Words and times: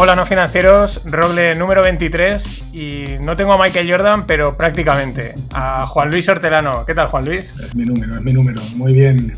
Hola 0.00 0.14
no 0.14 0.26
financieros, 0.26 1.02
Roble 1.06 1.56
número 1.56 1.82
23 1.82 2.72
y 2.72 3.04
no 3.20 3.34
tengo 3.34 3.54
a 3.54 3.58
Michael 3.58 3.90
Jordan, 3.90 4.28
pero 4.28 4.56
prácticamente 4.56 5.34
a 5.52 5.88
Juan 5.88 6.08
Luis 6.08 6.28
Hortelano. 6.28 6.86
¿Qué 6.86 6.94
tal 6.94 7.08
Juan 7.08 7.24
Luis? 7.24 7.52
Es 7.58 7.74
mi 7.74 7.84
número, 7.84 8.14
es 8.14 8.22
mi 8.22 8.32
número. 8.32 8.62
Muy 8.76 8.92
bien, 8.92 9.36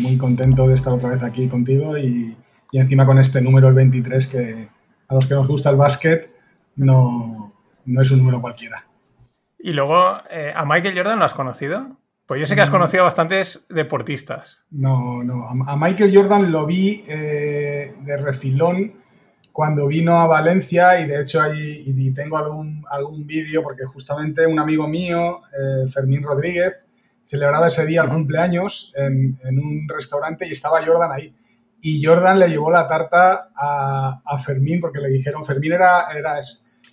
muy, 0.00 0.16
contento 0.16 0.68
de 0.68 0.74
estar 0.74 0.92
otra 0.92 1.08
vez 1.08 1.24
aquí 1.24 1.48
contigo 1.48 1.98
y, 1.98 2.36
encima 2.70 3.04
con 3.04 3.18
este 3.18 3.42
número, 3.42 3.66
el 3.66 3.74
23, 3.74 4.26
que 4.28 4.68
a 5.08 5.14
los 5.14 5.26
que 5.26 5.34
nos 5.34 5.48
gusta 5.48 5.70
el 5.70 5.76
básquet 5.76 6.30
no, 6.76 7.52
no 7.84 8.00
es 8.00 8.12
un 8.12 8.18
número 8.18 8.40
cualquiera. 8.40 8.86
Y 9.58 9.72
luego, 9.72 10.18
eh, 10.30 10.52
¿a 10.54 10.64
Michael 10.64 10.96
Jordan 10.96 11.18
lo 11.18 11.24
has 11.24 11.34
conocido? 11.34 11.96
Pues 12.28 12.40
yo 12.42 12.46
sé 12.46 12.54
que 12.54 12.60
has 12.60 12.68
mm. 12.68 12.72
conocido 12.72 13.02
a 13.02 13.04
bastantes 13.04 13.64
deportistas. 13.70 14.60
No, 14.70 15.24
no. 15.24 15.46
A 15.46 15.76
Michael 15.78 16.14
Jordan 16.14 16.52
lo 16.52 16.66
vi 16.66 17.02
eh, 17.08 17.94
de 18.02 18.16
refilón 18.18 18.92
cuando 19.50 19.86
vino 19.86 20.20
a 20.20 20.26
Valencia 20.26 21.00
y 21.00 21.06
de 21.06 21.22
hecho 21.22 21.40
ahí 21.40 21.82
y 21.86 22.12
tengo 22.12 22.36
algún, 22.36 22.84
algún 22.90 23.26
vídeo 23.26 23.62
porque 23.62 23.86
justamente 23.86 24.46
un 24.46 24.58
amigo 24.58 24.86
mío, 24.86 25.40
eh, 25.52 25.88
Fermín 25.90 26.22
Rodríguez, 26.22 26.74
celebraba 27.24 27.68
ese 27.68 27.86
día 27.86 28.02
el 28.02 28.10
cumpleaños 28.10 28.92
en, 28.94 29.38
un 29.42 29.88
restaurante 29.88 30.46
y 30.46 30.50
estaba 30.50 30.84
Jordan 30.84 31.10
ahí. 31.10 31.32
Y 31.80 32.04
Jordan 32.04 32.38
le 32.40 32.48
llevó 32.48 32.70
la 32.70 32.86
tarta 32.86 33.52
a, 33.56 34.38
Fermín 34.44 34.80
porque 34.80 35.00
le 35.00 35.08
dijeron, 35.08 35.42
Fermín 35.42 35.72
era, 35.72 36.10
era, 36.14 36.38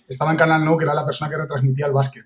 estaba 0.08 0.30
en 0.30 0.38
Canal 0.38 0.64
No, 0.64 0.78
que 0.78 0.84
era 0.86 0.94
la 0.94 1.04
persona 1.04 1.30
que 1.30 1.36
retransmitía 1.36 1.86
el 1.86 1.92
básquet 1.92 2.24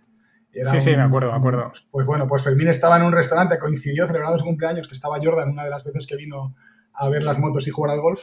sí, 0.52 0.80
sí, 0.80 0.96
me 0.96 1.02
acuerdo, 1.02 1.30
me 1.30 1.38
acuerdo. 1.38 1.72
Pues 1.90 2.06
bueno, 2.06 2.26
pues 2.26 2.42
Fermín 2.42 2.68
estaba 2.68 2.96
en 2.96 3.02
un 3.04 3.12
restaurante, 3.12 3.58
coincidió 3.58 4.06
celebrando 4.06 4.38
su 4.38 4.44
cumpleaños, 4.44 4.86
que 4.86 4.94
estaba 4.94 5.18
Jordan 5.22 5.50
una 5.50 5.64
de 5.64 5.70
las 5.70 5.84
veces 5.84 6.06
que 6.06 6.16
vino 6.16 6.54
a 6.94 7.08
ver 7.08 7.22
las 7.22 7.38
motos 7.38 7.66
y 7.68 7.70
jugar 7.70 7.92
al 7.92 8.00
golf, 8.00 8.20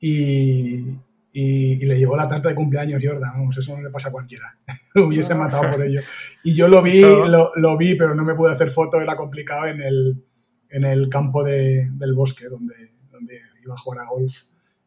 y, 0.00 0.98
le 1.34 1.98
llevó 1.98 2.16
la 2.16 2.28
tarta 2.28 2.50
de 2.50 2.54
cumpleaños 2.54 3.00
Jordan, 3.02 3.32
vamos, 3.34 3.56
eso 3.56 3.74
no 3.76 3.82
le 3.82 3.90
pasa 3.90 4.08
a 4.08 4.12
cualquiera, 4.12 4.58
lo 4.94 5.06
hubiese 5.06 5.34
matado 5.34 5.70
por 5.70 5.82
ello. 5.82 6.00
Y 6.42 6.54
yo 6.54 6.68
lo 6.68 6.82
vi, 6.82 7.02
lo, 7.02 7.76
vi, 7.78 7.94
pero 7.94 8.14
no 8.14 8.24
me 8.24 8.34
pude 8.34 8.52
hacer 8.52 8.68
foto, 8.68 9.00
era 9.00 9.16
complicado 9.16 9.66
en 9.66 9.80
el, 9.80 10.24
en 10.68 10.84
el 10.84 11.08
campo 11.08 11.44
del 11.44 12.14
bosque 12.14 12.48
donde, 12.48 12.92
donde 13.10 13.40
iba 13.64 13.74
a 13.74 13.78
jugar 13.78 14.00
a 14.00 14.10
golf 14.10 14.42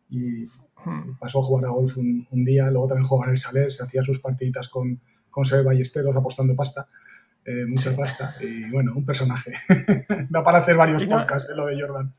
y 0.10 0.46
hmm. 0.86 1.18
pasó 1.20 1.40
a 1.40 1.44
jugar 1.44 1.66
a 1.66 1.70
golf 1.70 1.98
un, 1.98 2.26
un 2.30 2.46
día, 2.46 2.70
luego 2.70 2.88
también 2.88 3.08
jugaba 3.08 3.28
en 3.28 3.32
el 3.32 3.38
Saler, 3.38 3.72
se 3.72 3.84
hacía 3.84 4.04
sus 4.04 4.20
partiditas 4.20 4.70
con 4.70 5.00
con 5.36 5.44
Sebe 5.44 5.64
Ballesteros 5.64 6.16
apostando 6.16 6.56
pasta, 6.56 6.88
eh, 7.44 7.66
mucha 7.68 7.94
pasta. 7.94 8.34
Y 8.40 8.70
bueno, 8.70 8.94
un 8.96 9.04
personaje. 9.04 9.52
da 10.30 10.42
para 10.46 10.60
hacer 10.60 10.78
varios 10.78 11.04
podcasts, 11.04 11.52
eh, 11.52 11.56
lo 11.58 11.66
de 11.66 11.78
Jordan. 11.78 12.14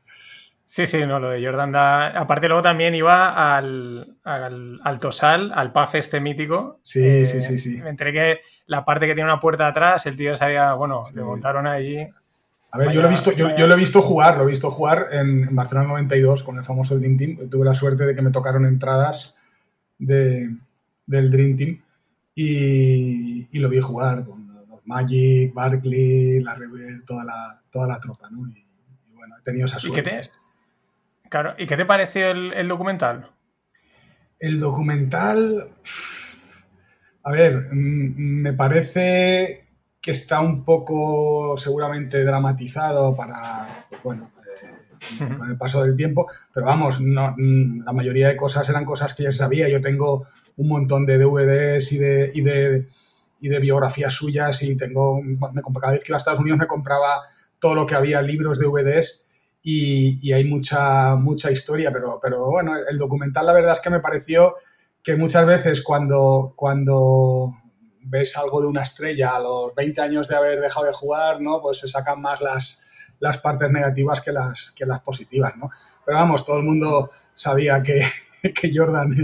Sí, 0.63 0.85
sí, 0.85 1.03
no, 1.07 1.19
lo 1.19 1.31
de 1.31 1.43
Jordan 1.43 1.71
da. 1.71 2.09
Aparte, 2.09 2.47
luego 2.47 2.61
también 2.61 2.93
iba 2.93 3.57
al, 3.57 4.17
al, 4.23 4.99
Tosal, 4.99 5.51
al 5.51 5.71
PAF 5.71 5.95
este 5.95 6.19
mítico. 6.19 6.79
Sí, 6.83 7.03
eh, 7.03 7.25
sí, 7.25 7.41
sí, 7.41 7.57
sí. 7.57 7.81
Me 7.81 7.89
enteré 7.89 8.13
que 8.13 8.39
la 8.67 8.85
parte 8.85 9.07
que 9.07 9.15
tiene 9.15 9.31
una 9.31 9.39
puerta 9.39 9.65
atrás, 9.65 10.05
el 10.05 10.15
tío 10.15 10.37
sabía, 10.37 10.73
bueno, 10.73 11.01
le 11.15 11.23
montaron 11.23 11.65
ahí. 11.65 12.07
A 12.69 12.77
ver, 12.77 12.91
yo 12.91 13.01
lo, 13.01 13.07
he 13.07 13.09
visto, 13.09 13.31
yo, 13.31 13.47
lo 13.65 13.73
he 13.73 13.77
visto 13.77 13.99
jugar, 13.99 14.37
lo 14.37 14.43
he 14.43 14.47
visto 14.47 14.69
jugar 14.69 15.07
en, 15.11 15.55
Barcelona 15.55 15.87
92 15.87 16.43
con 16.43 16.59
el 16.59 16.63
famoso 16.63 16.99
Dream 16.99 17.17
Team. 17.17 17.49
Tuve 17.49 17.65
la 17.65 17.73
suerte 17.73 18.05
de 18.05 18.13
que 18.13 18.21
me 18.21 18.29
tocaron 18.29 18.67
entradas 18.67 19.39
de, 19.97 20.51
del 21.07 21.31
Dream 21.31 21.55
Team 21.55 21.81
y, 22.39 23.59
lo 23.59 23.67
vi 23.67 23.81
jugar 23.81 24.23
con 24.23 24.47
los 24.69 24.85
Magic, 24.85 25.53
Barkley, 25.53 26.39
la 26.41 26.53
River, 26.53 27.03
toda 27.03 27.23
la, 27.23 27.61
toda 27.71 27.87
la 27.87 27.99
tropa, 27.99 28.29
¿no? 28.29 28.47
Y, 28.47 28.63
bueno, 29.15 29.35
he 29.39 29.41
tenido 29.41 29.65
esa 29.65 29.79
suerte. 29.79 30.01
¿Y 30.01 30.03
qué 30.03 30.21
te, 30.21 31.29
claro, 31.29 31.55
¿y 31.57 31.65
qué 31.65 31.75
te 31.75 31.85
pareció 31.85 32.29
el, 32.29 32.67
documental? 32.67 33.31
El 34.39 34.59
documental, 34.59 35.71
a 37.23 37.31
ver, 37.31 37.69
mm, 37.73 38.13
me 38.17 38.53
parece 38.53 39.65
que 39.99 40.11
está 40.11 40.39
un 40.39 40.63
poco 40.63 41.57
seguramente 41.57 42.23
dramatizado 42.23 43.15
para, 43.15 43.87
pues 43.89 44.03
bueno, 44.03 44.31
eh, 45.19 45.35
con 45.35 45.49
el 45.49 45.57
paso 45.57 45.81
del 45.83 45.95
tiempo, 45.95 46.27
pero 46.53 46.67
vamos, 46.67 47.01
no, 47.01 47.33
mm, 47.35 47.83
la 47.83 47.93
mayoría 47.93 48.27
de 48.27 48.37
cosas 48.37 48.69
eran 48.69 48.85
cosas 48.85 49.15
que 49.15 49.23
ya 49.23 49.31
sabía. 49.31 49.67
Yo 49.67 49.81
tengo 49.81 50.23
un 50.57 50.67
montón 50.67 51.05
de 51.05 51.17
DVDs 51.17 51.91
y 51.93 51.97
de, 51.97 52.31
y 52.33 52.41
de, 52.41 52.87
y 53.39 53.49
de 53.49 53.59
biografías 53.59 54.13
suyas 54.13 54.61
y 54.63 54.75
tengo, 54.75 55.21
me, 55.21 55.39
cada 55.81 55.93
vez 55.93 56.03
que 56.03 56.11
iba 56.11 56.17
a 56.17 56.19
Estados 56.19 56.39
Unidos 56.39 56.59
me 56.59 56.67
compraba 56.67 57.21
todo 57.59 57.75
lo 57.75 57.85
que 57.85 57.95
había, 57.95 58.21
libros, 58.21 58.59
DVDs 58.59 59.29
y, 59.63 60.19
y 60.27 60.33
hay 60.33 60.45
mucha, 60.45 61.15
mucha 61.15 61.51
historia, 61.51 61.91
pero, 61.91 62.19
pero 62.21 62.45
bueno, 62.45 62.73
el 62.77 62.97
documental 62.97 63.45
la 63.45 63.53
verdad 63.53 63.73
es 63.73 63.81
que 63.81 63.89
me 63.89 63.99
pareció 63.99 64.55
que 65.03 65.15
muchas 65.15 65.45
veces 65.45 65.81
cuando, 65.81 66.53
cuando 66.55 67.53
ves 68.01 68.37
algo 68.37 68.61
de 68.61 68.67
una 68.67 68.81
estrella 68.81 69.35
a 69.35 69.39
los 69.39 69.73
20 69.75 70.01
años 70.01 70.27
de 70.27 70.35
haber 70.35 70.59
dejado 70.59 70.85
de 70.85 70.93
jugar, 70.93 71.41
¿no? 71.41 71.61
Pues 71.61 71.79
se 71.79 71.87
sacan 71.87 72.21
más 72.21 72.41
las, 72.41 72.83
las 73.19 73.37
partes 73.39 73.69
negativas 73.71 74.21
que 74.21 74.31
las, 74.31 74.73
que 74.75 74.85
las 74.85 75.01
positivas, 75.01 75.55
¿no? 75.57 75.69
Pero 76.05 76.17
vamos, 76.17 76.45
todo 76.45 76.57
el 76.57 76.63
mundo 76.63 77.11
sabía 77.33 77.81
que, 77.83 78.01
que 78.53 78.71
Jordan 78.73 79.15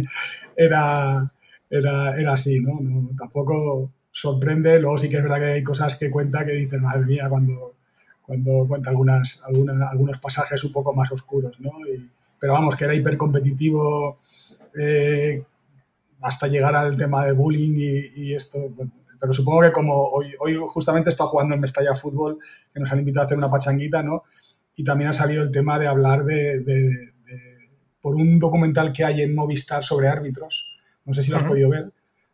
era, 0.56 1.32
era, 1.70 2.16
era 2.16 2.34
así, 2.34 2.60
¿no? 2.62 3.10
Tampoco 3.18 3.92
sorprende, 4.12 4.80
luego 4.80 4.98
sí 4.98 5.10
que 5.10 5.18
es 5.18 5.24
verdad 5.24 5.40
que 5.40 5.46
hay 5.46 5.64
cosas 5.64 5.96
que 5.98 6.12
cuenta 6.12 6.46
que 6.46 6.54
dicen, 6.54 6.82
madre 6.82 7.06
mía, 7.06 7.28
cuando, 7.30 7.74
cuando 8.22 8.66
cuenta 8.68 8.92
algunas, 8.92 9.44
algunas, 9.44 9.92
algunos 9.92 10.20
pasajes 10.20 10.64
un 10.64 10.72
poco 10.72 10.94
más 10.94 11.12
oscuros, 11.12 11.60
¿no? 11.60 11.72
pero 12.40 12.54
vamos, 12.54 12.76
que 12.76 12.84
era 12.84 12.94
hipercompetitivo 12.94 14.20
eh, 14.78 15.44
hasta 16.22 16.48
llegar 16.48 16.76
al 16.76 16.96
tema 16.96 17.26
de 17.26 17.32
bullying 17.32 17.74
y, 18.16 18.36
esto, 18.36 18.60
pero 19.20 19.34
supongo 19.34 19.62
que 19.62 19.72
como 19.72 19.96
hoy, 20.10 20.34
hoy 20.40 20.58
justamente 20.68 21.10
está 21.10 21.26
jugando 21.26 21.56
en 21.56 21.62
Mestalla 21.62 21.96
Fútbol, 21.96 22.38
que 22.74 22.82
nos 22.82 22.92
han 22.92 23.00
invitado 23.00 23.24
a 23.24 23.26
hacer 23.26 23.38
una 23.38 23.50
pachanguita, 23.50 24.04
¿no? 24.04 24.24
Y 24.76 24.84
también 24.84 25.10
ha 25.10 25.14
salido 25.14 25.42
el 25.42 25.52
tema 25.52 25.80
de 25.80 25.88
hablar 25.88 26.24
de 26.24 27.13
por 28.04 28.16
un 28.16 28.38
documental 28.38 28.92
que 28.92 29.06
hay 29.06 29.22
en 29.22 29.34
Movistar 29.34 29.82
sobre 29.82 30.10
árbitros. 30.10 30.76
No 31.06 31.14
sé 31.14 31.24
si 31.24 31.32
lo 31.32 31.38
has 31.38 31.46
podido 31.46 31.70
ver. 31.70 31.90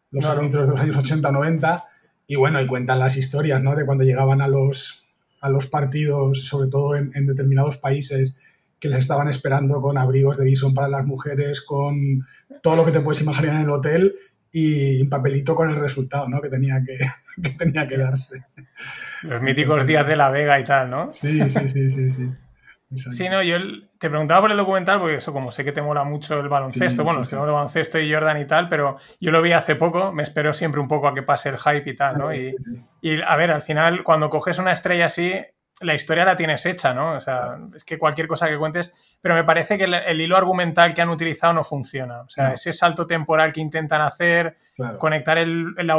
Los 0.10 0.26
árbitros 0.26 0.68
de 0.68 0.74
los 0.74 0.82
años 0.82 0.98
80-90. 0.98 1.84
Y 2.26 2.38
bueno, 2.38 2.60
y 2.60 2.66
cuentan 2.66 2.98
las 2.98 3.18
historias, 3.18 3.62
¿no? 3.62 3.76
De 3.76 3.86
cuando 3.86 4.04
llegaban 4.04 4.42
a 4.42 4.48
los, 4.48 5.06
a 5.42 5.48
los 5.48 5.68
partidos, 5.68 6.48
sobre 6.48 6.70
todo 6.70 6.96
en, 6.96 7.28
determinados 7.28 7.78
países, 7.78 8.40
que 8.80 8.90
les 8.90 8.98
estaban 8.98 9.30
esperando 9.30 9.80
con 9.80 10.00
abrigos 10.00 10.40
de 10.40 10.46
visón 10.46 10.74
para 10.74 10.90
las 10.90 11.06
mujeres, 11.06 11.62
con 11.62 12.26
todo 12.64 12.76
lo 12.76 12.84
que 12.84 12.92
te 12.92 13.02
puedes 13.02 13.22
imaginar 13.22 13.58
en 13.58 13.62
el 13.62 13.70
hotel 13.70 14.16
y 14.52 15.00
un 15.04 15.10
papelito 15.10 15.54
con 15.54 15.70
el 15.70 15.76
resultado, 15.76 16.28
¿no? 16.28 16.42
Que 16.42 16.50
tenía 16.50 16.82
que, 16.84 16.98
que 17.44 17.52
tenía 17.52 17.88
que 17.88 17.98
darse. 18.00 18.44
Los 19.22 19.40
míticos 19.44 19.86
días 19.86 20.08
de 20.08 20.16
la 20.16 20.32
Vega 20.32 20.60
y 20.60 20.66
tal, 20.66 20.90
¿no? 20.90 21.14
Sí, 21.14 21.48
sí, 21.48 21.70
sí, 21.70 21.92
sí, 21.92 22.12
sí. 22.12 22.28
Sí, 22.96 23.30
no, 23.30 23.44
yo 23.44 23.58
te 24.00 24.10
preguntaba 24.10 24.42
por 24.42 24.52
el 24.52 24.58
documental, 24.58 25.00
porque 25.00 25.16
eso, 25.16 25.34
como 25.34 25.52
sé 25.52 25.66
que 25.66 25.74
te 25.74 25.82
mola 25.82 26.06
mucho 26.06 26.40
el 26.40 26.48
baloncesto, 26.48 27.04
bueno, 27.04 27.26
sí, 27.26 27.36
el 27.36 27.42
baloncesto 27.42 28.00
y 28.00 28.12
Jordan 28.12 28.40
y 28.40 28.46
tal, 28.46 28.70
pero 28.70 28.98
yo 29.20 29.32
lo 29.32 29.42
vi 29.42 29.52
hace 29.52 29.76
poco, 29.76 30.14
me 30.14 30.24
espero 30.24 30.54
siempre 30.54 30.80
un 30.80 30.88
poco 30.88 31.10
a 31.10 31.14
que 31.14 31.22
pase 31.22 31.50
el 31.50 31.58
hype 31.58 31.90
y 31.90 31.96
tal, 31.96 32.18
¿no? 32.18 32.34
Y, 32.34 32.56
y 33.02 33.22
a 33.22 33.36
ver, 33.36 33.52
al 33.52 33.62
final, 33.62 34.04
cuando 34.04 34.30
coges 34.30 34.58
una 34.58 34.72
estrella 34.72 35.08
así, 35.08 35.34
la 35.82 35.96
historia 35.96 36.26
la 36.26 36.36
tienes 36.36 36.66
hecha, 36.66 36.94
¿no? 36.94 37.14
O 37.16 37.20
sea, 37.20 37.58
es 37.76 37.84
que 37.84 37.98
cualquier 37.98 38.28
cosa 38.28 38.48
que 38.48 38.58
cuentes, 38.58 38.92
pero 39.22 39.36
me 39.36 39.44
parece 39.44 39.78
que 39.78 39.86
el, 39.86 40.22
hilo 40.22 40.36
argumental 40.36 40.94
que 40.94 41.02
han 41.02 41.10
utilizado 41.10 41.54
no 41.54 41.64
funciona. 41.64 42.22
O 42.22 42.30
sea, 42.30 42.54
ese 42.54 42.74
salto 42.74 43.08
temporal 43.08 43.54
que 43.54 43.62
intentan 43.62 44.02
hacer, 44.02 44.58
conectar 44.98 45.38
el, 45.38 45.74
la, 45.78 45.98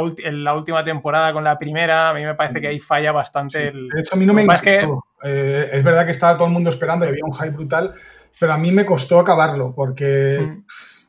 última 0.53 0.83
temporada 0.83 1.33
con 1.33 1.43
la 1.43 1.57
primera, 1.57 2.09
a 2.09 2.13
mí 2.13 2.23
me 2.23 2.35
parece 2.35 2.61
que 2.61 2.67
ahí 2.67 2.79
falla 2.79 3.11
bastante 3.11 3.69
el... 3.69 3.89
De 3.89 3.99
hecho, 3.99 4.15
a 4.15 4.19
mí 4.19 4.25
no 4.25 4.33
me 4.33 4.43
encantó. 4.43 5.05
Eh, 5.23 5.69
es 5.71 5.83
verdad 5.83 6.05
que 6.05 6.11
estaba 6.11 6.37
todo 6.37 6.47
el 6.47 6.53
mundo 6.53 6.69
esperando 6.69 7.05
y 7.05 7.09
había 7.09 7.25
un 7.25 7.33
hype 7.33 7.51
brutal, 7.51 7.91
pero 8.39 8.53
a 8.53 8.57
mí 8.57 8.71
me 8.71 8.85
costó 8.85 9.19
acabarlo 9.19 9.73
porque... 9.73 10.39
Mm. 10.39 10.65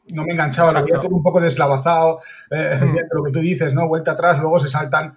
No 0.09 0.25
me 0.25 0.33
enganchaba, 0.33 0.73
lo 0.73 0.81
había 0.81 0.99
todo 0.99 1.15
un 1.15 1.23
poco 1.23 1.41
deslavazado, 1.41 2.19
eh, 2.51 2.77
mm. 2.83 2.97
lo 3.13 3.23
que 3.23 3.31
tú 3.31 3.39
dices, 3.39 3.73
¿no? 3.73 3.87
Vuelta 3.87 4.13
atrás, 4.13 4.41
luego 4.41 4.59
se 4.59 4.69
saltan 4.69 5.15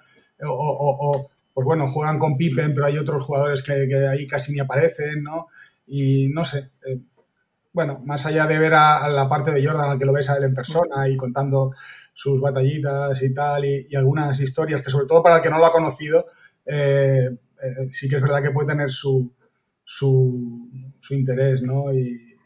o 0.48 1.28
pues 1.56 1.63
bueno, 1.63 1.88
juegan 1.88 2.19
con 2.19 2.36
Pippen, 2.36 2.74
pero 2.74 2.86
hay 2.86 2.98
otros 2.98 3.24
jugadores 3.24 3.63
que, 3.63 3.72
ahí 4.10 4.28
casi 4.28 4.52
ni 4.52 4.60
aparecen, 4.60 5.24
¿no? 5.24 5.48
Y 5.88 6.28
no 6.28 6.44
sé, 6.44 6.72
eh, 6.86 7.00
bueno, 7.72 8.02
más 8.04 8.25
allá 8.25 8.46
de 8.46 8.60
ver 8.60 8.74
a, 8.74 9.07
la 9.07 9.30
parte 9.30 9.52
de 9.52 9.66
Jordan, 9.66 9.92
al 9.92 9.98
que 9.98 10.04
lo 10.04 10.12
ves 10.12 10.30
a 10.30 10.36
él 10.36 10.44
en 10.44 10.54
persona 10.54 11.07
y 11.07 11.16
contando 11.16 11.72
sus 12.13 12.42
batallitas 12.42 13.24
y 13.24 13.34
tal, 13.34 13.63
y, 13.63 13.96
algunas 13.96 14.38
historias 14.42 14.81
que 14.81 14.90
sobre 14.90 15.07
todo 15.07 15.24
para 15.24 15.38
el 15.38 15.42
que 15.42 15.50
no 15.50 15.57
lo 15.57 15.66
ha 15.66 15.72
conocido, 15.72 16.25
eh, 16.66 17.30
eh, 17.63 17.88
sí 17.90 18.10
que 18.10 18.18
es 18.18 18.22
verdad 18.22 18.42
que 18.44 18.52
puede 18.52 18.68
tener 18.68 18.92
su, 18.92 19.31
su, 19.86 20.69
interés, 21.12 21.62
¿no? 21.62 21.94
Y, 21.94 22.38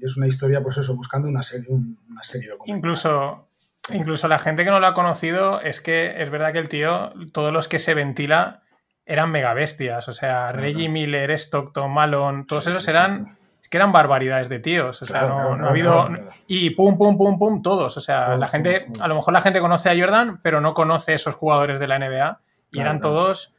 es 0.00 0.16
una 0.16 0.28
historia, 0.28 0.62
pues 0.62 0.78
eso, 0.78 0.96
buscando 0.96 1.28
una 1.28 1.42
serie, 1.42 1.68
una 1.70 2.22
serie 2.22 2.48
documental. 2.48 2.78
Incluso 2.78 3.45
Incluso 3.92 4.28
la 4.28 4.38
gente 4.38 4.64
que 4.64 4.70
no 4.70 4.80
lo 4.80 4.86
ha 4.86 4.94
conocido, 4.94 5.60
es 5.60 5.80
que 5.80 6.22
es 6.22 6.30
verdad 6.30 6.52
que 6.52 6.58
el 6.58 6.68
tío, 6.68 7.12
todos 7.32 7.52
los 7.52 7.68
que 7.68 7.78
se 7.78 7.94
ventila 7.94 8.62
eran 9.04 9.30
mega 9.30 9.54
bestias. 9.54 10.08
O 10.08 10.12
sea, 10.12 10.50
Reggie 10.52 10.88
Miller, 10.88 11.30
Stockton, 11.32 11.92
Malone, 11.92 12.44
todos 12.46 12.66
esos 12.66 12.86
eran 12.88 13.36
es 13.66 13.70
que 13.70 13.78
eran 13.78 13.90
barbaridades 13.90 14.48
de 14.48 14.60
tíos. 14.60 15.02
O 15.02 15.06
sea, 15.06 15.22
no, 15.22 15.66
ha 15.66 15.70
habido. 15.70 16.08
y 16.46 16.70
pum, 16.70 16.96
pum, 16.96 17.18
pum, 17.18 17.36
pum, 17.36 17.62
todos. 17.62 17.96
O 17.96 18.00
sea, 18.00 18.36
la 18.36 18.46
gente, 18.46 18.86
a 19.00 19.08
lo 19.08 19.16
mejor 19.16 19.34
la 19.34 19.40
gente 19.40 19.58
conoce 19.58 19.90
a 19.90 19.98
Jordan, 19.98 20.38
pero 20.40 20.60
no 20.60 20.72
conoce 20.72 21.14
esos 21.14 21.34
jugadores 21.34 21.80
de 21.80 21.88
la 21.88 21.98
NBA. 21.98 22.40
Y 22.70 22.78
eran 22.78 23.00
todos. 23.00 23.56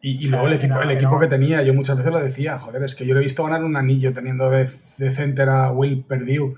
Y, 0.00 0.28
luego 0.28 0.46
el 0.46 0.52
equipo, 0.52 0.80
el 0.80 0.92
equipo 0.92 1.18
que 1.18 1.26
tenía, 1.26 1.60
yo 1.64 1.74
muchas 1.74 1.96
veces 1.96 2.12
lo 2.12 2.20
decía, 2.20 2.56
joder, 2.60 2.84
es 2.84 2.94
que 2.94 3.04
yo 3.04 3.14
lo 3.14 3.20
he 3.20 3.24
visto 3.24 3.42
ganar 3.42 3.64
un 3.64 3.76
anillo 3.76 4.12
teniendo 4.12 4.48
de, 4.48 4.68
de 4.98 5.10
center 5.10 5.48
a 5.48 5.72
Will 5.72 6.04
Perdue, 6.04 6.54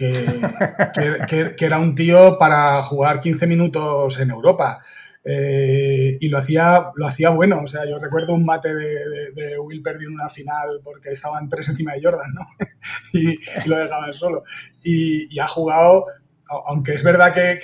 que, 1.28 1.54
que, 1.56 1.64
era 1.64 1.78
un 1.78 1.94
tío 1.94 2.38
para 2.38 2.82
jugar 2.82 3.20
15 3.20 3.46
minutos 3.46 4.18
en 4.20 4.30
Europa. 4.30 4.80
Eh, 5.22 6.16
y 6.18 6.28
lo 6.28 6.38
hacía, 6.38 6.92
lo 6.94 7.06
hacía 7.06 7.30
bueno. 7.30 7.60
O 7.62 7.66
sea, 7.66 7.84
yo 7.86 7.98
recuerdo 7.98 8.32
un 8.32 8.44
mate 8.44 8.74
de, 8.74 9.58
Will 9.58 9.82
Perdue 9.82 10.06
en 10.06 10.14
una 10.14 10.28
final 10.28 10.80
porque 10.82 11.10
estaban 11.10 11.48
tres 11.48 11.68
encima 11.68 11.92
de 11.92 12.02
Jordan, 12.02 12.32
¿no? 12.34 12.40
y, 13.12 13.38
lo 13.68 13.76
dejaban 13.76 14.14
solo. 14.14 14.42
Y, 14.82 15.38
ha 15.38 15.46
jugado, 15.46 16.06
aunque 16.66 16.92
es 16.92 17.04
verdad 17.04 17.32
que, 17.32 17.58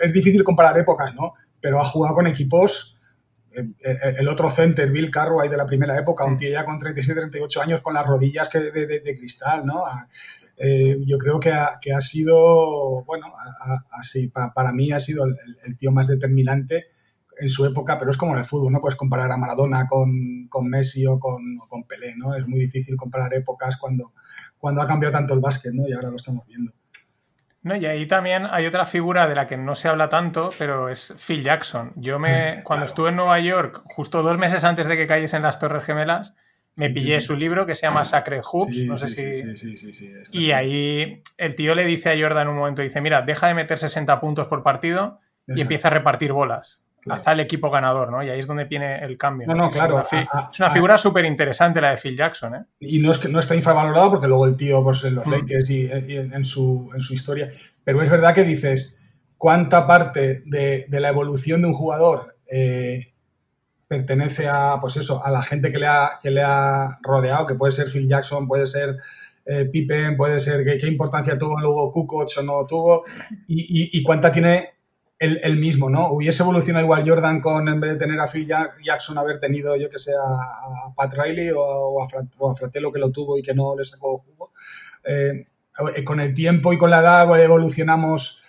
es 0.00 0.12
difícil 0.12 0.44
comparar 0.44 0.78
épocas, 0.78 1.14
¿no? 1.14 1.34
Pero 1.60 1.80
ha 1.80 1.84
jugado 1.84 2.14
con 2.16 2.26
equipos. 2.26 2.94
El, 3.80 4.28
otro 4.28 4.50
center, 4.50 4.90
Bill 4.90 5.10
Carraway 5.10 5.48
de 5.48 5.56
la 5.56 5.64
primera 5.64 5.98
época, 5.98 6.26
un 6.26 6.36
tío 6.36 6.50
ya 6.50 6.66
con 6.66 6.78
37, 6.78 7.20
38 7.20 7.62
años 7.62 7.80
con 7.80 7.94
las 7.94 8.06
rodillas 8.06 8.50
que 8.50 8.60
de, 8.60 9.16
cristal, 9.16 9.64
¿no? 9.64 9.82
Eh, 10.56 10.98
yo 11.06 11.18
creo 11.18 11.38
que 11.38 11.52
ha, 11.52 11.78
que 11.80 11.92
ha 11.92 12.00
sido, 12.00 13.04
bueno, 13.04 13.32
así, 13.90 14.28
para, 14.28 14.52
para, 14.52 14.72
mí 14.72 14.90
ha 14.92 15.00
sido 15.00 15.24
el, 15.26 15.76
tío 15.76 15.92
más 15.92 16.08
determinante 16.08 16.86
en 17.38 17.48
su 17.50 17.66
época, 17.66 17.98
pero 17.98 18.10
es 18.10 18.16
como 18.16 18.32
en 18.32 18.38
el 18.38 18.44
fútbol, 18.44 18.72
no 18.72 18.80
puedes 18.80 18.96
comparar 18.96 19.30
a 19.30 19.36
Maradona 19.36 19.86
con, 19.86 20.46
con 20.48 20.66
Messi 20.68 21.06
o 21.06 21.20
con, 21.20 21.42
con, 21.68 21.84
Pelé, 21.84 22.14
¿no? 22.16 22.34
Es 22.34 22.46
muy 22.46 22.60
difícil 22.60 22.96
comparar 22.96 23.34
épocas 23.34 23.76
cuando, 23.76 24.14
cuando 24.56 24.80
ha 24.80 24.86
cambiado 24.86 25.12
tanto 25.12 25.34
el 25.34 25.40
básquet, 25.40 25.74
¿no? 25.74 25.86
Y 25.86 25.92
ahora 25.92 26.08
lo 26.08 26.16
estamos 26.16 26.46
viendo. 26.46 26.72
No, 27.66 27.74
y 27.76 27.84
ahí 27.84 28.06
también 28.06 28.46
hay 28.48 28.64
otra 28.64 28.86
figura 28.86 29.26
de 29.26 29.34
la 29.34 29.48
que 29.48 29.56
no 29.56 29.74
se 29.74 29.88
habla 29.88 30.08
tanto, 30.08 30.50
pero 30.56 30.88
es 30.88 31.14
Phil 31.18 31.42
Jackson. 31.42 31.92
Yo 31.96 32.18
me, 32.18 32.62
cuando 32.64 32.86
estuve 32.86 33.10
en 33.10 33.16
Nueva 33.16 33.40
York, 33.40 33.82
justo 33.86 34.22
dos 34.22 34.38
meses 34.38 34.64
antes 34.64 34.86
de 34.86 34.96
que 34.96 35.08
cayesen 35.08 35.42
las 35.42 35.58
Torres 35.58 35.82
Gemelas, 35.82 36.36
me 36.76 36.90
pillé 36.90 37.20
su 37.20 37.34
libro 37.34 37.66
que 37.66 37.74
se 37.74 37.86
llama 37.86 38.04
Sacred 38.04 38.42
Hoops, 38.42 38.84
no 38.84 38.98
sé 38.98 39.08
si... 39.08 40.38
y 40.38 40.52
ahí 40.52 41.22
el 41.38 41.54
tío 41.54 41.74
le 41.74 41.84
dice 41.84 42.10
a 42.10 42.20
Jordan 42.20 42.42
en 42.42 42.48
un 42.48 42.58
momento, 42.58 42.82
dice, 42.82 43.00
mira, 43.00 43.22
deja 43.22 43.48
de 43.48 43.54
meter 43.54 43.78
60 43.78 44.20
puntos 44.20 44.46
por 44.46 44.62
partido 44.62 45.20
y 45.48 45.60
empieza 45.62 45.88
a 45.88 45.90
repartir 45.92 46.32
bolas. 46.32 46.82
Haz 47.08 47.28
al 47.28 47.38
equipo 47.38 47.70
ganador, 47.70 48.10
¿no? 48.10 48.22
Y 48.22 48.30
ahí 48.30 48.40
es 48.40 48.48
donde 48.48 48.64
viene 48.64 48.98
el 48.98 49.16
cambio. 49.16 49.46
No, 49.46 49.54
no, 49.54 49.70
claro. 49.70 50.00
Es 50.00 50.58
una, 50.58 50.70
figura 50.70 50.98
súper 50.98 51.24
interesante 51.24 51.80
la 51.80 51.92
de 51.92 51.98
Phil 51.98 52.16
Jackson, 52.16 52.54
¿eh? 52.56 52.64
Y 52.80 52.98
no 52.98 53.12
es 53.12 53.20
que 53.20 53.28
no 53.28 53.38
está 53.38 53.54
infravalorado 53.54 54.10
porque 54.10 54.26
luego 54.26 54.44
el 54.44 54.56
tío, 54.56 54.82
pues 54.82 55.04
en 55.04 55.14
los 55.14 55.24
mm. 55.24 55.30
Lakers 55.30 55.70
y, 55.70 55.88
en, 55.88 56.42
su, 56.42 56.90
en 56.92 57.00
su 57.00 57.14
historia. 57.14 57.48
Pero 57.84 58.02
es 58.02 58.10
verdad 58.10 58.34
que 58.34 58.42
dices, 58.42 59.04
¿cuánta 59.38 59.86
parte 59.86 60.42
de, 60.46 60.86
de 60.88 61.00
la 61.00 61.10
evolución 61.10 61.62
de 61.62 61.68
un 61.68 61.74
jugador 61.74 62.36
eh, 62.50 63.14
pertenece 63.88 64.48
a, 64.48 64.78
pues 64.80 64.96
eso, 64.96 65.24
a 65.24 65.30
la 65.30 65.42
gente 65.42 65.70
que 65.70 65.78
le 65.78 65.86
ha, 65.86 66.18
que 66.20 66.30
le 66.30 66.42
ha 66.42 66.98
rodeado, 67.02 67.46
que 67.46 67.54
puede 67.54 67.72
ser 67.72 67.88
Phil 67.88 68.08
Jackson, 68.08 68.48
puede 68.48 68.66
ser 68.66 68.98
eh, 69.44 69.66
Pippen, 69.66 70.16
puede 70.16 70.40
ser 70.40 70.64
qué, 70.64 70.86
importancia 70.88 71.38
tuvo 71.38 71.60
luego 71.60 71.92
Kukoc 71.92 72.28
o 72.38 72.42
no 72.42 72.66
tuvo, 72.66 73.04
y, 73.46 74.02
cuánta 74.02 74.32
tiene 74.32 74.70
el, 75.18 75.56
mismo, 75.56 75.88
¿no? 75.88 76.10
Hubiese 76.10 76.42
evolucionado 76.42 76.84
igual 76.84 77.08
Jordan 77.08 77.40
con, 77.40 77.68
en 77.68 77.80
vez 77.80 77.92
de 77.92 77.98
tener 77.98 78.20
a 78.20 78.26
Phil 78.26 78.46
Jackson, 78.46 79.18
haber 79.18 79.38
tenido, 79.38 79.76
yo 79.76 79.88
que 79.88 79.98
sé, 79.98 80.12
a, 80.12 80.92
Pat 80.94 81.14
Riley 81.14 81.50
o, 81.56 82.02
a, 82.02 82.54
Fratello 82.54 82.92
que 82.92 82.98
lo 82.98 83.10
tuvo 83.10 83.38
y 83.38 83.42
que 83.42 83.54
no 83.54 83.76
le 83.76 83.84
sacó 83.84 84.18
jugo. 84.18 84.50
Eh, 85.04 85.46
con 86.04 86.20
el 86.20 86.32
tiempo 86.32 86.72
y 86.72 86.78
con 86.78 86.90
la 86.90 87.00
edad 87.00 87.40
evolucionamos 87.40 88.42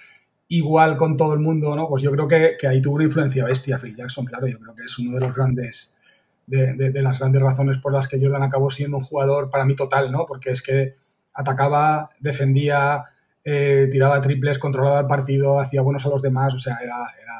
igual 0.50 0.96
con 0.96 1.18
todo 1.18 1.34
el 1.34 1.40
mundo, 1.40 1.76
¿no? 1.76 1.88
Pues 1.88 2.02
yo 2.02 2.12
creo 2.12 2.28
que, 2.28 2.56
que, 2.60 2.68
ahí 2.68 2.82
tuvo 2.82 2.96
una 2.96 3.04
influencia 3.04 3.46
bestia 3.46 3.80
Phil 3.80 3.96
Jackson, 3.96 4.26
claro, 4.26 4.48
yo 4.48 4.60
creo 4.60 4.76
que 4.76 4.84
es 4.84 4.98
uno 5.00 5.12
de 5.14 5.26
los 5.26 5.36
grandes, 5.36 5.98
de, 6.46 6.74
de, 6.76 7.02
las 7.02 7.20
grandes 7.20 7.42
razones 7.42 7.80
por 7.80 7.92
las 7.92 8.08
que 8.08 8.20
Jordan 8.22 8.44
acabó 8.44 8.70
siendo 8.70 8.98
un 8.98 9.04
jugador 9.04 9.50
para 9.50 9.66
mí 9.66 9.76
total, 9.76 10.12
¿no? 10.12 10.26
Porque 10.26 10.52
es 10.52 10.62
que 10.62 10.94
atacaba, 11.34 12.12
defendía, 12.20 13.04
eh, 13.44 13.90
tiraba 13.92 14.22
triples, 14.22 14.58
controlaba 14.58 15.02
el 15.02 15.08
partido, 15.08 15.60
hacía 15.60 15.82
buenos 15.82 16.06
a 16.06 16.10
los 16.10 16.22
demás, 16.22 16.54
o 16.54 16.60
sea, 16.60 16.78
era, 16.82 16.96
era 17.22 17.34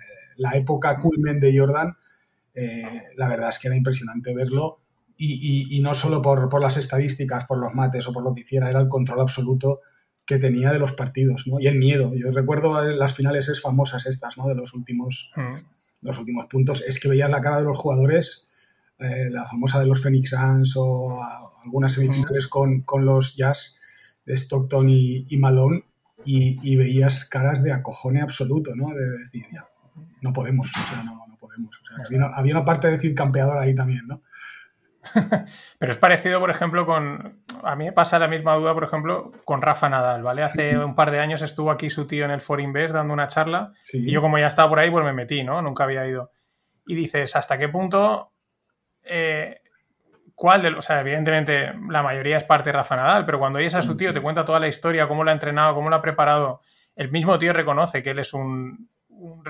eh, 0.00 0.32
la 0.36 0.52
época 0.52 0.98
culmen 0.98 1.38
de 1.38 1.56
Jordan, 1.58 1.94
eh, 2.54 3.02
la 3.16 3.28
verdad 3.28 3.50
es 3.50 3.58
que 3.58 3.68
era 3.68 3.76
impresionante 3.76 4.34
verlo. 4.34 4.80
Y, 5.18 5.72
y, 5.72 5.78
y 5.78 5.80
no 5.80 5.94
solo 5.94 6.20
por, 6.20 6.50
por, 6.50 6.60
las 6.60 6.76
estadísticas, 6.76 7.46
por 7.46 7.58
los 7.58 7.74
mates 7.74 8.06
o 8.06 8.12
por 8.12 8.22
lo 8.22 8.34
que 8.34 8.42
hiciera, 8.42 8.68
era 8.68 8.80
el 8.80 8.88
control 8.88 9.22
absoluto 9.22 9.80
que 10.26 10.38
tenía 10.38 10.72
de 10.72 10.80
los 10.80 10.92
partidos, 10.92 11.46
¿no? 11.46 11.58
Y 11.60 11.68
el 11.68 11.76
miedo. 11.76 12.12
Yo 12.14 12.32
recuerdo 12.32 12.82
las 12.82 13.14
finales 13.14 13.48
es 13.48 13.62
famosas 13.62 14.06
estas, 14.06 14.36
¿no? 14.36 14.48
De 14.48 14.56
los 14.56 14.74
últimos, 14.74 15.30
mm. 15.36 16.06
los 16.06 16.18
últimos 16.18 16.46
puntos. 16.46 16.82
Es 16.82 16.98
que 16.98 17.08
veías 17.08 17.30
la 17.30 17.40
cara 17.40 17.58
de 17.58 17.64
los 17.64 17.78
jugadores, 17.78 18.50
eh, 18.98 19.30
la 19.30 19.46
famosa 19.46 19.78
de 19.78 19.86
los 19.86 20.02
Phoenix 20.02 20.30
Suns 20.30 20.74
o 20.76 21.20
algunas 21.64 21.92
semifinales 21.92 22.48
mm. 22.52 22.80
con, 22.82 23.04
los 23.04 23.36
Jazz 23.36 23.80
de 24.26 24.34
Stockton 24.34 24.88
y, 24.88 25.36
Malone 25.38 25.84
y, 26.24 26.76
veías 26.76 27.24
caras 27.24 27.62
de 27.62 27.72
acojone 27.72 28.20
absoluto, 28.20 28.74
¿no? 28.74 28.92
De 28.92 29.18
decir, 29.18 29.46
ya, 29.52 29.68
no 30.22 30.32
podemos, 30.32 30.66
o 30.66 30.94
sea, 30.94 31.04
no, 31.04 31.24
no 31.28 31.36
podemos. 31.38 31.80
había, 32.04 32.26
había, 32.34 32.56
una 32.56 32.64
parte 32.64 32.88
de 32.88 32.94
decir 32.94 33.14
campeador 33.14 33.58
ahí 33.58 33.76
también, 33.76 34.08
¿no? 34.08 34.22
Pero 35.78 35.92
es 35.92 35.98
parecido, 35.98 36.40
por 36.40 36.50
ejemplo, 36.50 36.86
con. 36.86 37.40
A 37.66 37.76
mí 37.76 37.84
me 37.84 37.92
pasa 37.92 38.18
la 38.18 38.28
misma 38.28 38.54
duda, 38.54 38.74
por 38.74 38.84
ejemplo, 38.84 39.32
con 39.44 39.62
Rafa 39.62 39.88
Nadal, 39.88 40.22
¿vale? 40.22 40.42
Hace 40.42 40.78
un 40.78 40.94
par 40.94 41.10
de 41.10 41.20
años 41.20 41.42
estuvo 41.42 41.70
aquí 41.70 41.90
su 41.90 42.06
tío 42.06 42.24
en 42.24 42.30
el 42.30 42.40
Foreign 42.40 42.72
Best 42.72 42.94
dando 42.94 43.12
una 43.12 43.28
charla. 43.28 43.72
Y 43.92 44.10
yo, 44.10 44.20
como 44.20 44.38
ya 44.38 44.46
estaba 44.46 44.68
por 44.68 44.78
ahí, 44.78 44.90
pues 44.90 45.04
me 45.04 45.12
metí, 45.12 45.44
¿no? 45.44 45.60
Nunca 45.62 45.84
había 45.84 46.06
ido. 46.06 46.30
Y 46.86 46.94
dices, 46.94 47.34
¿hasta 47.36 47.58
qué 47.58 47.68
punto. 47.68 48.32
Eh, 49.02 49.60
¿Cuál 50.34 50.62
de 50.62 50.68
O 50.68 50.82
sea, 50.82 51.00
evidentemente 51.00 51.72
la 51.88 52.02
mayoría 52.02 52.36
es 52.36 52.44
parte 52.44 52.70
de 52.70 52.76
Rafa 52.76 52.96
Nadal, 52.96 53.24
pero 53.24 53.38
cuando 53.38 53.58
oyes 53.58 53.74
a 53.74 53.82
su 53.82 53.96
tío, 53.96 54.12
te 54.12 54.20
cuenta 54.20 54.44
toda 54.44 54.60
la 54.60 54.68
historia, 54.68 55.08
cómo 55.08 55.24
lo 55.24 55.30
ha 55.30 55.34
entrenado, 55.34 55.74
cómo 55.74 55.88
lo 55.88 55.96
ha 55.96 56.02
preparado. 56.02 56.60
El 56.94 57.10
mismo 57.10 57.38
tío 57.38 57.52
reconoce 57.52 58.02
que 58.02 58.10
él 58.10 58.18
es 58.18 58.34
un, 58.34 58.88
un 59.08 59.42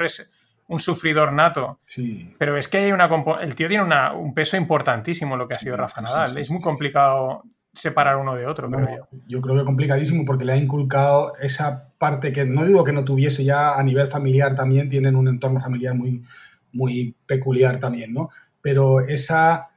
un 0.68 0.80
sufridor 0.80 1.32
nato. 1.32 1.78
Sí. 1.82 2.34
Pero 2.38 2.56
es 2.56 2.68
que 2.68 2.78
hay 2.78 2.92
una 2.92 3.08
el 3.40 3.54
tío 3.54 3.68
tiene 3.68 3.84
un 4.14 4.34
peso 4.34 4.56
importantísimo 4.56 5.36
lo 5.36 5.46
que 5.46 5.54
ha 5.54 5.58
sido 5.58 5.76
Rafa 5.76 6.00
Nadal. 6.00 6.36
es 6.38 6.50
muy 6.50 6.60
complicado 6.60 7.44
separar 7.76 8.16
uno 8.16 8.34
de 8.34 8.46
otro, 8.46 8.68
creo 8.68 8.88
yo. 8.88 9.18
Yo 9.28 9.40
creo 9.40 9.56
que 9.56 9.64
complicadísimo 9.64 10.24
porque 10.24 10.44
le 10.44 10.52
ha 10.52 10.56
inculcado 10.56 11.34
esa 11.40 11.92
parte 11.98 12.32
que 12.32 12.44
no 12.44 12.64
digo 12.64 12.84
que 12.84 12.92
no 12.92 13.04
tuviese 13.04 13.44
ya 13.44 13.74
a 13.74 13.82
nivel 13.82 14.06
familiar 14.06 14.54
también, 14.54 14.88
tienen 14.88 15.14
un 15.14 15.28
entorno 15.28 15.60
familiar 15.60 15.94
muy, 15.94 16.22
muy 16.72 17.14
peculiar 17.26 17.78
también, 17.78 18.12
¿no? 18.12 18.30
Pero 18.60 19.00
esa, 19.00 19.68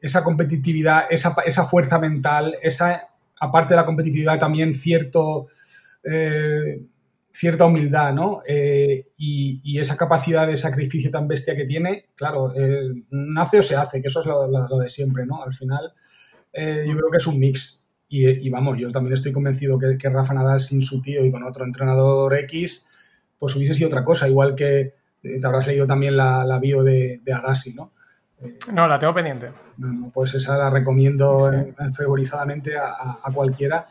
esa 0.00 0.24
competitividad, 0.24 1.04
esa, 1.10 1.34
esa 1.44 1.64
fuerza 1.64 1.98
mental, 1.98 2.54
esa, 2.62 3.08
aparte 3.40 3.74
de 3.74 3.80
la 3.80 3.86
competitividad, 3.86 4.38
también 4.38 4.74
cierto... 4.74 5.46
Eh, 6.04 6.80
cierta 7.38 7.66
humildad, 7.66 8.12
¿no? 8.12 8.42
Eh, 8.48 9.10
y, 9.16 9.78
esa 9.78 9.96
capacidad 9.96 10.44
de 10.44 10.56
sacrificio 10.56 11.08
tan 11.08 11.28
bestia 11.28 11.54
que 11.54 11.66
tiene, 11.66 12.06
claro, 12.16 12.52
eh, 12.56 13.04
nace 13.10 13.60
o 13.60 13.62
se 13.62 13.76
hace, 13.76 14.02
que 14.02 14.08
eso 14.08 14.22
es 14.22 14.26
lo, 14.26 14.78
de 14.78 14.88
siempre, 14.88 15.24
¿no? 15.24 15.44
Al 15.44 15.52
final, 15.52 15.92
eh, 16.52 16.82
yo 16.86 16.96
creo 16.96 17.10
que 17.10 17.16
es 17.16 17.26
un 17.26 17.38
mix. 17.38 17.86
Y, 18.10 18.48
vamos, 18.48 18.78
yo 18.78 18.90
también 18.90 19.12
estoy 19.12 19.32
convencido 19.32 19.78
que, 19.78 19.98
que, 19.98 20.08
Rafa 20.08 20.32
Nadal 20.32 20.62
sin 20.62 20.80
su 20.80 21.02
tío 21.02 21.22
y 21.24 21.30
con 21.30 21.42
otro 21.42 21.66
entrenador 21.66 22.34
X, 22.38 22.88
pues 23.38 23.54
hubiese 23.54 23.74
sido 23.74 23.88
otra 23.88 24.02
cosa, 24.02 24.26
igual 24.26 24.54
que 24.54 24.94
te 25.22 25.46
habrás 25.46 25.66
leído 25.66 25.86
también 25.86 26.16
la, 26.16 26.58
bio 26.58 26.82
de, 26.82 27.20
Agassi, 27.32 27.74
¿no? 27.74 27.92
no, 28.72 28.88
la 28.88 28.98
tengo 28.98 29.12
pendiente. 29.12 29.50
pues 30.12 30.34
esa 30.34 30.56
la 30.56 30.70
recomiendo 30.70 31.50
fervorizadamente 31.94 32.76
a, 32.78 33.30
cualquiera. 33.34 33.84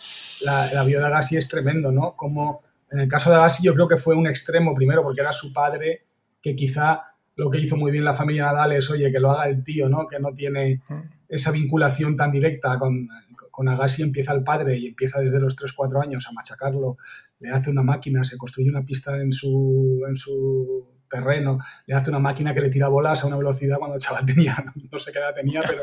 La, 0.46 0.66
la, 0.74 0.84
bio 0.84 1.00
de 1.00 1.06
Agassi 1.06 1.38
es 1.38 1.48
tremendo, 1.48 1.92
¿no? 1.92 2.16
Como 2.16 2.64
en 2.90 3.02
el 3.02 3.08
caso 3.08 3.30
de 3.30 3.36
Agassi 3.36 3.64
yo 3.64 3.74
creo 3.76 3.88
que 3.88 3.98
fue 3.98 4.16
un 4.16 4.28
extremo 4.28 4.74
primero 4.74 5.04
porque 5.04 5.22
era 5.22 5.32
su 5.32 5.54
padre 5.54 6.06
que 6.42 6.56
quizá 6.56 7.04
lo 7.36 7.50
que 7.52 7.60
hizo 7.60 7.78
muy 7.78 7.92
bien 7.92 8.04
la 8.04 8.14
familia 8.14 8.46
Nadal 8.46 8.72
es, 8.74 8.90
oye, 8.90 9.12
que 9.12 9.20
lo 9.20 9.32
haga 9.32 9.48
el 9.48 9.64
tío, 9.64 9.88
¿no? 9.90 10.08
Que 10.08 10.20
no 10.20 10.34
tiene 10.34 10.82
mm. 10.88 11.02
Esa 11.30 11.52
vinculación 11.52 12.16
tan 12.16 12.32
directa 12.32 12.78
con, 12.80 13.10
con 13.52 13.68
Agassi 13.70 14.04
empieza 14.04 14.34
el 14.34 14.44
padre 14.44 14.78
y 14.78 14.88
empieza 14.88 15.20
desde 15.20 15.40
los 15.40 15.58
3-4 15.58 16.04
años 16.04 16.28
a 16.28 16.32
machacarlo, 16.32 16.98
le 17.40 17.50
hace 17.50 17.70
una 17.72 17.84
máquina, 17.84 18.24
se 18.24 18.38
construye 18.38 18.70
una 18.70 18.86
pista 18.86 19.18
en 19.18 19.32
su, 19.32 20.04
en 20.08 20.16
su 20.16 20.86
terreno, 21.10 21.58
le 21.86 21.96
hace 21.96 22.10
una 22.10 22.20
máquina 22.20 22.54
que 22.54 22.62
le 22.62 22.70
tira 22.70 22.88
bolas 22.88 23.24
a 23.24 23.28
una 23.28 23.38
velocidad 23.38 23.78
cuando 23.78 23.96
el 23.96 24.02
chaval 24.02 24.26
tenía, 24.28 24.56
no, 24.92 25.00
sé 25.00 25.12
qué 25.12 25.20
edad 25.20 25.34
tenía, 25.34 25.64
pero 25.66 25.82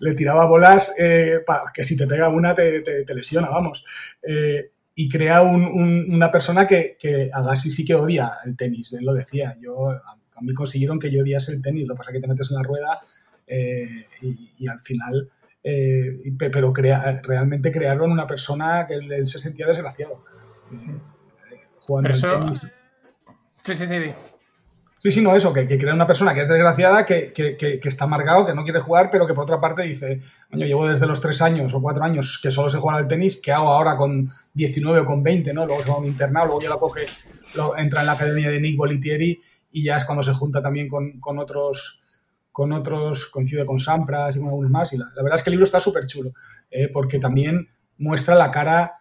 le 0.00 0.14
tiraba 0.14 0.46
bolas 0.46 0.94
eh, 0.98 1.40
que 1.72 1.84
si 1.84 1.96
te 1.96 2.06
pega 2.06 2.28
una 2.28 2.54
te, 2.54 2.80
te, 2.82 3.14
lesiona, 3.14 3.48
vamos. 3.48 3.84
Eh, 4.22 4.72
y 4.96 5.08
crea 5.08 5.42
una 5.42 6.30
persona 6.30 6.66
que, 6.66 6.96
que 6.96 7.28
Agassi 7.32 7.68
sí 7.70 7.84
que 7.84 7.96
odia 7.96 8.30
el 8.44 8.56
tenis, 8.56 8.92
él 8.92 9.04
lo 9.04 9.12
decía. 9.12 9.56
Yo, 9.60 9.90
a, 9.90 10.16
mí 10.40 10.52
consiguieron 10.52 10.98
que 10.98 11.10
yo 11.10 11.22
odiase 11.22 11.52
el 11.52 11.62
tenis, 11.62 11.86
lo 11.86 11.94
que 11.94 11.98
pasa 11.98 12.10
es 12.10 12.14
que 12.14 12.20
te 12.20 12.28
metes 12.28 12.50
en 12.50 12.56
la 12.58 12.62
rueda 12.62 13.00
eh, 13.46 14.06
y, 14.20 14.66
al 14.66 14.80
final 14.80 15.30
eh, 15.62 16.20
pero 16.38 16.72
crea, 16.72 17.20
realmente 17.22 17.70
crearlo 17.70 18.04
en 18.04 18.12
una 18.12 18.26
persona 18.26 18.86
que 18.86 18.94
él, 18.94 19.26
se 19.26 19.38
sentía 19.38 19.66
desgraciado. 19.66 20.24
jugando 21.80 22.14
Sí, 23.62 23.74
sí, 23.74 23.86
sí. 23.86 24.14
Sí, 25.04 25.10
sí, 25.10 25.20
no, 25.20 25.36
eso, 25.36 25.52
que, 25.52 25.66
que 25.66 25.78
crea 25.78 25.92
una 25.92 26.06
persona 26.06 26.32
que 26.32 26.40
es 26.40 26.48
desgraciada, 26.48 27.04
que, 27.04 27.30
está 27.82 28.06
amargado, 28.06 28.46
que 28.46 28.54
no 28.54 28.64
quiere 28.64 28.80
jugar, 28.80 29.10
pero 29.12 29.26
que 29.26 29.34
por 29.34 29.44
otra 29.44 29.60
parte 29.60 29.82
dice, 29.82 30.16
coño, 30.50 30.64
llevo 30.64 30.88
desde 30.88 31.06
los 31.06 31.20
tres 31.20 31.42
años 31.42 31.74
o 31.74 31.82
cuatro 31.82 32.04
años 32.04 32.40
que 32.42 32.50
solo 32.50 32.70
sé 32.70 32.78
jugar 32.78 32.96
al 32.96 33.06
tenis, 33.06 33.38
¿qué 33.44 33.52
hago 33.52 33.68
ahora 33.68 33.98
con 33.98 34.26
19 34.54 35.00
o 35.00 35.04
con 35.04 35.22
20, 35.22 35.52
no? 35.52 35.66
Luego 35.66 35.82
se 35.82 35.90
va 35.90 35.96
a 35.96 35.98
un 35.98 36.06
internado, 36.06 36.46
luego 36.46 36.62
ya 36.62 36.70
lo 36.70 36.80
coge, 36.80 37.04
lo, 37.52 37.76
entra 37.76 38.00
en 38.00 38.06
la 38.06 38.12
academia 38.12 38.48
de 38.48 38.58
Nick 38.58 38.78
Bolitieri 38.78 39.38
y 39.72 39.84
ya 39.84 39.98
es 39.98 40.06
cuando 40.06 40.22
se 40.22 40.32
junta 40.32 40.62
también 40.62 40.88
con, 40.88 41.38
otros, 41.38 42.00
con 42.54 42.72
otros, 42.72 43.26
coincide 43.26 43.64
con 43.64 43.80
Sampras 43.80 44.36
y 44.36 44.38
con 44.38 44.46
algunos 44.46 44.70
más. 44.70 44.92
Y 44.92 44.96
la, 44.96 45.10
verdad 45.16 45.34
es 45.34 45.42
que 45.42 45.50
el 45.50 45.54
libro 45.54 45.64
está 45.64 45.80
súper 45.80 46.06
chulo, 46.06 46.32
eh, 46.70 46.88
porque 46.88 47.18
también 47.18 47.68
muestra 47.98 48.36
la 48.36 48.52
cara 48.52 49.00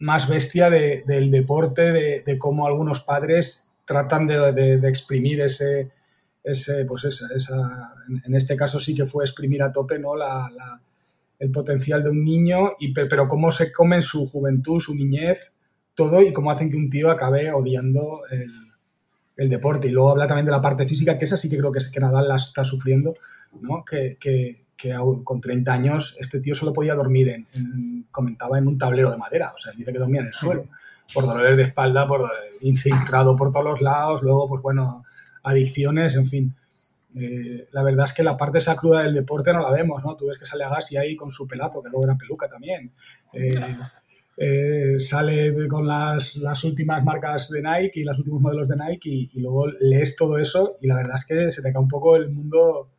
más 0.00 0.28
bestia 0.28 0.68
del 0.68 1.30
deporte, 1.30 1.92
de, 1.92 2.22
de 2.26 2.38
cómo 2.38 2.66
algunos 2.66 3.00
padres 3.00 3.70
tratan 3.86 4.26
de, 4.26 4.74
exprimir 4.86 5.40
ese, 5.40 5.92
ese 6.42 6.84
pues 6.84 7.04
esa, 7.04 7.94
en 8.22 8.34
este 8.34 8.54
caso 8.54 8.78
sí 8.78 8.94
que 8.94 9.06
fue 9.06 9.24
exprimir 9.24 9.62
a 9.62 9.72
tope 9.72 9.98
¿no? 9.98 10.14
La, 10.14 10.50
el 11.38 11.50
potencial 11.50 12.04
de 12.04 12.10
un 12.10 12.22
niño, 12.22 12.72
y, 12.78 12.92
pero 12.92 13.28
cómo 13.28 13.50
se 13.50 13.72
come 13.72 13.96
en 13.96 14.02
su 14.02 14.26
juventud, 14.26 14.78
su 14.78 14.94
niñez, 14.94 15.54
todo 15.94 16.20
y 16.20 16.34
cómo 16.34 16.50
hacen 16.50 16.68
que 16.68 16.76
un 16.76 16.90
tío 16.90 17.10
acabe 17.10 17.50
odiando 17.50 18.26
el, 18.30 18.50
el 19.36 19.48
deporte. 19.48 19.88
Y 19.88 19.90
luego 19.90 20.10
habla 20.10 20.26
también 20.26 20.46
de 20.46 20.52
la 20.52 20.62
parte 20.62 20.86
física, 20.86 21.18
que 21.18 21.24
esa 21.24 21.36
sí 21.36 21.50
que 21.50 21.58
creo 21.58 21.72
que, 21.72 21.78
es, 21.78 21.90
que 21.90 22.00
Nadal 22.00 22.28
la 22.28 22.36
está 22.36 22.64
sufriendo, 22.64 23.14
¿no? 23.60 23.84
que, 23.84 24.16
que, 24.18 24.64
que 24.76 24.94
con 25.24 25.40
30 25.40 25.72
años 25.72 26.16
este 26.20 26.40
tío 26.40 26.54
solo 26.54 26.72
podía 26.72 26.94
dormir 26.94 27.28
en, 27.28 28.06
comentaba 28.10 28.58
en 28.58 28.66
un 28.66 28.78
tablero 28.78 29.10
de 29.10 29.16
madera, 29.16 29.52
o 29.54 29.58
sea, 29.58 29.72
dice 29.72 29.92
que 29.92 29.98
dormía 29.98 30.20
en 30.20 30.28
el 30.28 30.34
suelo, 30.34 30.66
por 31.12 31.26
dolores 31.26 31.56
de 31.56 31.62
espalda, 31.62 32.06
por 32.06 32.30
infiltrado 32.60 33.36
por 33.36 33.50
todos 33.50 33.64
los 33.64 33.80
lados, 33.80 34.22
luego, 34.22 34.48
pues 34.48 34.62
bueno, 34.62 35.04
adicciones, 35.42 36.16
en 36.16 36.26
fin. 36.26 36.54
Eh, 37.16 37.68
la 37.70 37.84
verdad 37.84 38.06
es 38.06 38.12
que 38.12 38.24
la 38.24 38.36
parte 38.36 38.58
esa 38.58 38.74
cruda 38.74 39.02
del 39.02 39.14
deporte 39.14 39.52
no 39.52 39.60
la 39.60 39.70
vemos, 39.70 40.02
¿no? 40.04 40.16
Tú 40.16 40.26
ves 40.26 40.38
que 40.38 40.46
sale 40.46 40.64
Agassi 40.64 40.96
ahí 40.96 41.14
con 41.14 41.30
su 41.30 41.46
pelazo, 41.46 41.82
que 41.82 41.88
luego 41.88 42.04
era 42.04 42.18
peluca 42.18 42.48
también. 42.48 42.90
Eh, 43.32 43.54
eh, 44.36 44.94
sale 44.98 45.54
con 45.68 45.86
las, 45.86 46.36
las, 46.36 46.64
últimas 46.64 47.04
marcas 47.04 47.50
de 47.50 47.62
Nike 47.62 48.00
y 48.00 48.04
los 48.04 48.18
últimos 48.18 48.42
modelos 48.42 48.68
de 48.68 48.76
Nike 48.76 49.08
y, 49.08 49.28
y, 49.32 49.40
luego 49.40 49.66
lees 49.80 50.16
todo 50.16 50.38
eso 50.38 50.76
y 50.80 50.88
la 50.88 50.96
verdad 50.96 51.14
es 51.14 51.24
que 51.24 51.52
se 51.52 51.62
te 51.62 51.72
cae 51.72 51.80
un 51.80 51.88
poco 51.88 52.16
el 52.16 52.30
mundo 52.30 52.94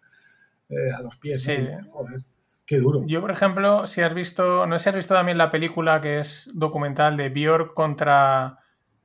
eh, 0.69 0.91
a 0.97 1.01
los 1.01 1.17
pies. 1.17 1.45
Joder, 1.45 2.21
qué 2.65 2.79
duro. 2.79 3.03
Yo, 3.05 3.21
por 3.21 3.31
ejemplo, 3.31 3.85
si 3.85 4.01
has 4.01 4.13
visto, 4.13 4.65
no 4.65 4.79
sé 4.79 4.83
si 4.83 4.89
has 4.89 4.95
visto 4.95 5.13
también 5.13 5.37
la 5.37 5.51
película 5.51 6.01
que 6.01 6.19
es 6.19 6.49
documental 6.53 7.17
de 7.17 7.29
Björk 7.29 7.73
contra, 7.73 8.59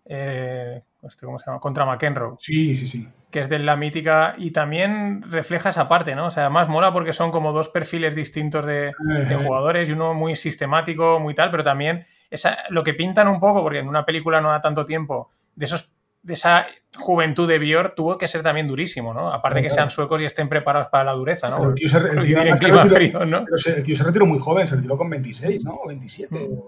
eh, 0.07 0.83
este, 1.03 1.27
¿cómo 1.27 1.39
se 1.39 1.47
llama? 1.47 1.61
Contra 1.61 1.85
McEnroe. 1.85 2.37
Sí, 2.39 2.75
sí, 2.75 2.87
sí. 2.87 3.09
Que 3.31 3.41
es 3.41 3.49
de 3.49 3.59
la 3.59 3.77
mítica 3.77 4.35
y 4.39 4.53
también 4.53 5.23
refleja 5.31 5.69
esa 5.69 5.87
parte, 5.87 6.15
¿no? 6.15 6.27
O 6.27 6.31
sea, 6.31 6.45
además 6.45 6.69
mola 6.69 6.93
porque 6.93 7.13
son 7.13 7.31
como 7.31 7.53
dos 7.53 7.69
perfiles 7.69 8.15
distintos 8.15 8.65
de, 8.67 8.93
de 8.99 9.37
jugadores 9.37 9.89
y 9.89 9.93
uno 9.93 10.15
muy 10.15 10.35
sistemático, 10.35 11.21
muy 11.21 11.35
tal, 11.35 11.51
pero 11.51 11.63
también 11.63 12.07
esa, 12.31 12.59
lo 12.71 12.85
que 12.85 12.95
pintan 12.95 13.29
un 13.29 13.41
poco, 13.41 13.63
porque 13.63 13.81
en 13.81 13.89
una 13.89 14.05
película 14.05 14.41
no 14.41 14.51
da 14.51 14.61
tanto 14.61 14.87
tiempo, 14.87 15.31
de 15.55 15.65
esos 15.65 15.91
de 16.23 16.35
esa 16.35 16.67
juventud 16.97 17.49
de 17.49 17.59
Björk 17.59 17.95
tuvo 17.95 18.19
que 18.19 18.29
ser 18.29 18.43
también 18.43 18.69
durísimo, 18.69 19.15
¿no? 19.15 19.33
Aparte 19.33 19.59
de 19.59 19.63
que 19.65 19.71
sean 19.71 19.89
suecos 19.91 20.21
y 20.21 20.27
estén 20.27 20.49
preparados 20.49 20.89
para 20.89 21.05
la 21.05 21.13
dureza, 21.13 21.49
¿no? 21.49 21.71
El 21.71 21.75
tío, 21.75 21.89
se, 21.89 21.99
retiró, 21.99 22.43
muy 24.27 24.39
joven, 24.39 24.67
se 24.67 24.77
retiró 24.77 24.99
con 24.99 25.09
26, 25.09 25.65
¿no? 25.65 25.77
O 25.77 25.89
27. 25.89 26.35
Mm. 26.35 26.59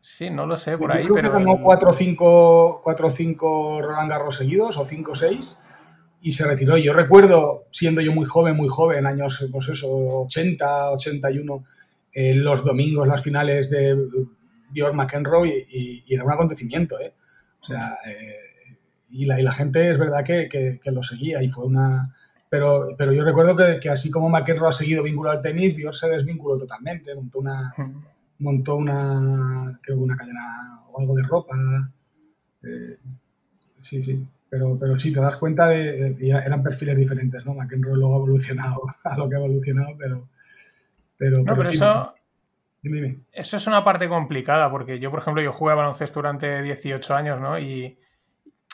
Sí, 0.00 0.30
no 0.30 0.46
lo 0.46 0.56
sé, 0.56 0.78
por 0.78 0.92
ahí, 0.92 1.06
pero... 1.06 1.30
Que 1.30 1.38
ganó 1.38 1.60
4 1.62 1.90
o 1.90 1.92
5, 1.92 2.82
5 3.10 3.82
Roland 3.82 4.10
Garros 4.10 4.36
seguidos, 4.36 4.78
o 4.78 4.84
5 4.84 5.12
o 5.12 5.14
6, 5.14 5.62
y 6.22 6.32
se 6.32 6.46
retiró. 6.46 6.78
Yo 6.78 6.94
recuerdo, 6.94 7.64
siendo 7.70 8.00
yo 8.00 8.12
muy 8.12 8.24
joven, 8.24 8.56
muy 8.56 8.68
joven, 8.68 9.04
años, 9.06 9.46
pues 9.52 9.68
eso, 9.68 9.88
80, 9.90 10.90
81, 10.92 11.64
eh, 12.12 12.34
los 12.34 12.64
domingos, 12.64 13.06
las 13.06 13.22
finales 13.22 13.68
de 13.68 13.94
Björk 14.70 14.94
McEnroe, 14.94 15.48
y, 15.48 16.04
y, 16.06 16.14
era 16.14 16.24
un 16.24 16.32
acontecimiento, 16.32 16.98
¿eh? 17.00 17.12
O 17.62 17.66
sea... 17.66 17.98
Eh, 18.06 18.36
y 19.10 19.24
la, 19.24 19.40
y 19.40 19.42
la 19.42 19.52
gente 19.52 19.90
es 19.90 19.98
verdad 19.98 20.24
que, 20.24 20.48
que, 20.48 20.90
lo 20.90 21.02
seguía 21.02 21.42
y 21.42 21.48
fue 21.48 21.66
una... 21.66 22.14
Pero, 22.48 22.88
pero 22.98 23.12
yo 23.12 23.24
recuerdo 23.24 23.54
que, 23.54 23.78
que 23.80 23.88
así 23.88 24.10
como 24.10 24.28
McEnroe 24.28 24.68
ha 24.68 24.72
seguido 24.72 25.04
vinculado 25.04 25.36
al 25.36 25.42
tenis, 25.42 25.76
Bior 25.76 25.94
se 25.94 26.08
desvinculó 26.08 26.58
totalmente, 26.58 27.14
montó 27.14 27.38
una, 27.38 27.72
montó 28.40 28.74
una, 28.74 29.78
creo 29.82 29.98
una 29.98 30.16
cadena 30.16 30.82
o 30.90 31.00
algo 31.00 31.14
de 31.14 31.22
ropa. 31.22 31.54
Eh, 32.64 32.98
sí, 33.78 34.02
sí. 34.02 34.26
Pero, 34.48 34.76
pero 34.80 34.98
sí, 34.98 35.12
te 35.12 35.20
das 35.20 35.36
cuenta 35.36 35.68
de 35.68 36.16
que 36.18 36.28
eran 36.28 36.60
perfiles 36.60 36.96
diferentes, 36.96 37.46
¿no? 37.46 37.54
McEnroe 37.54 37.96
luego 37.96 38.14
ha 38.14 38.18
evolucionado 38.18 38.82
a 39.04 39.16
lo 39.16 39.28
que 39.28 39.36
ha 39.36 39.38
evolucionado, 39.38 39.96
pero... 39.96 40.28
pero, 41.16 41.44
no, 41.44 41.54
pero, 41.54 41.70
eso... 41.70 42.14
Eso 43.32 43.56
es 43.56 43.66
una 43.66 43.84
parte 43.84 44.08
complicada, 44.08 44.70
porque 44.70 44.98
yo, 44.98 45.10
por 45.10 45.20
ejemplo, 45.20 45.42
yo 45.42 45.52
jugué 45.52 45.72
a 45.72 45.76
baloncesto 45.76 46.20
durante 46.20 46.62
18 46.62 47.14
años, 47.14 47.40
¿no? 47.40 47.58
Y, 47.58 47.98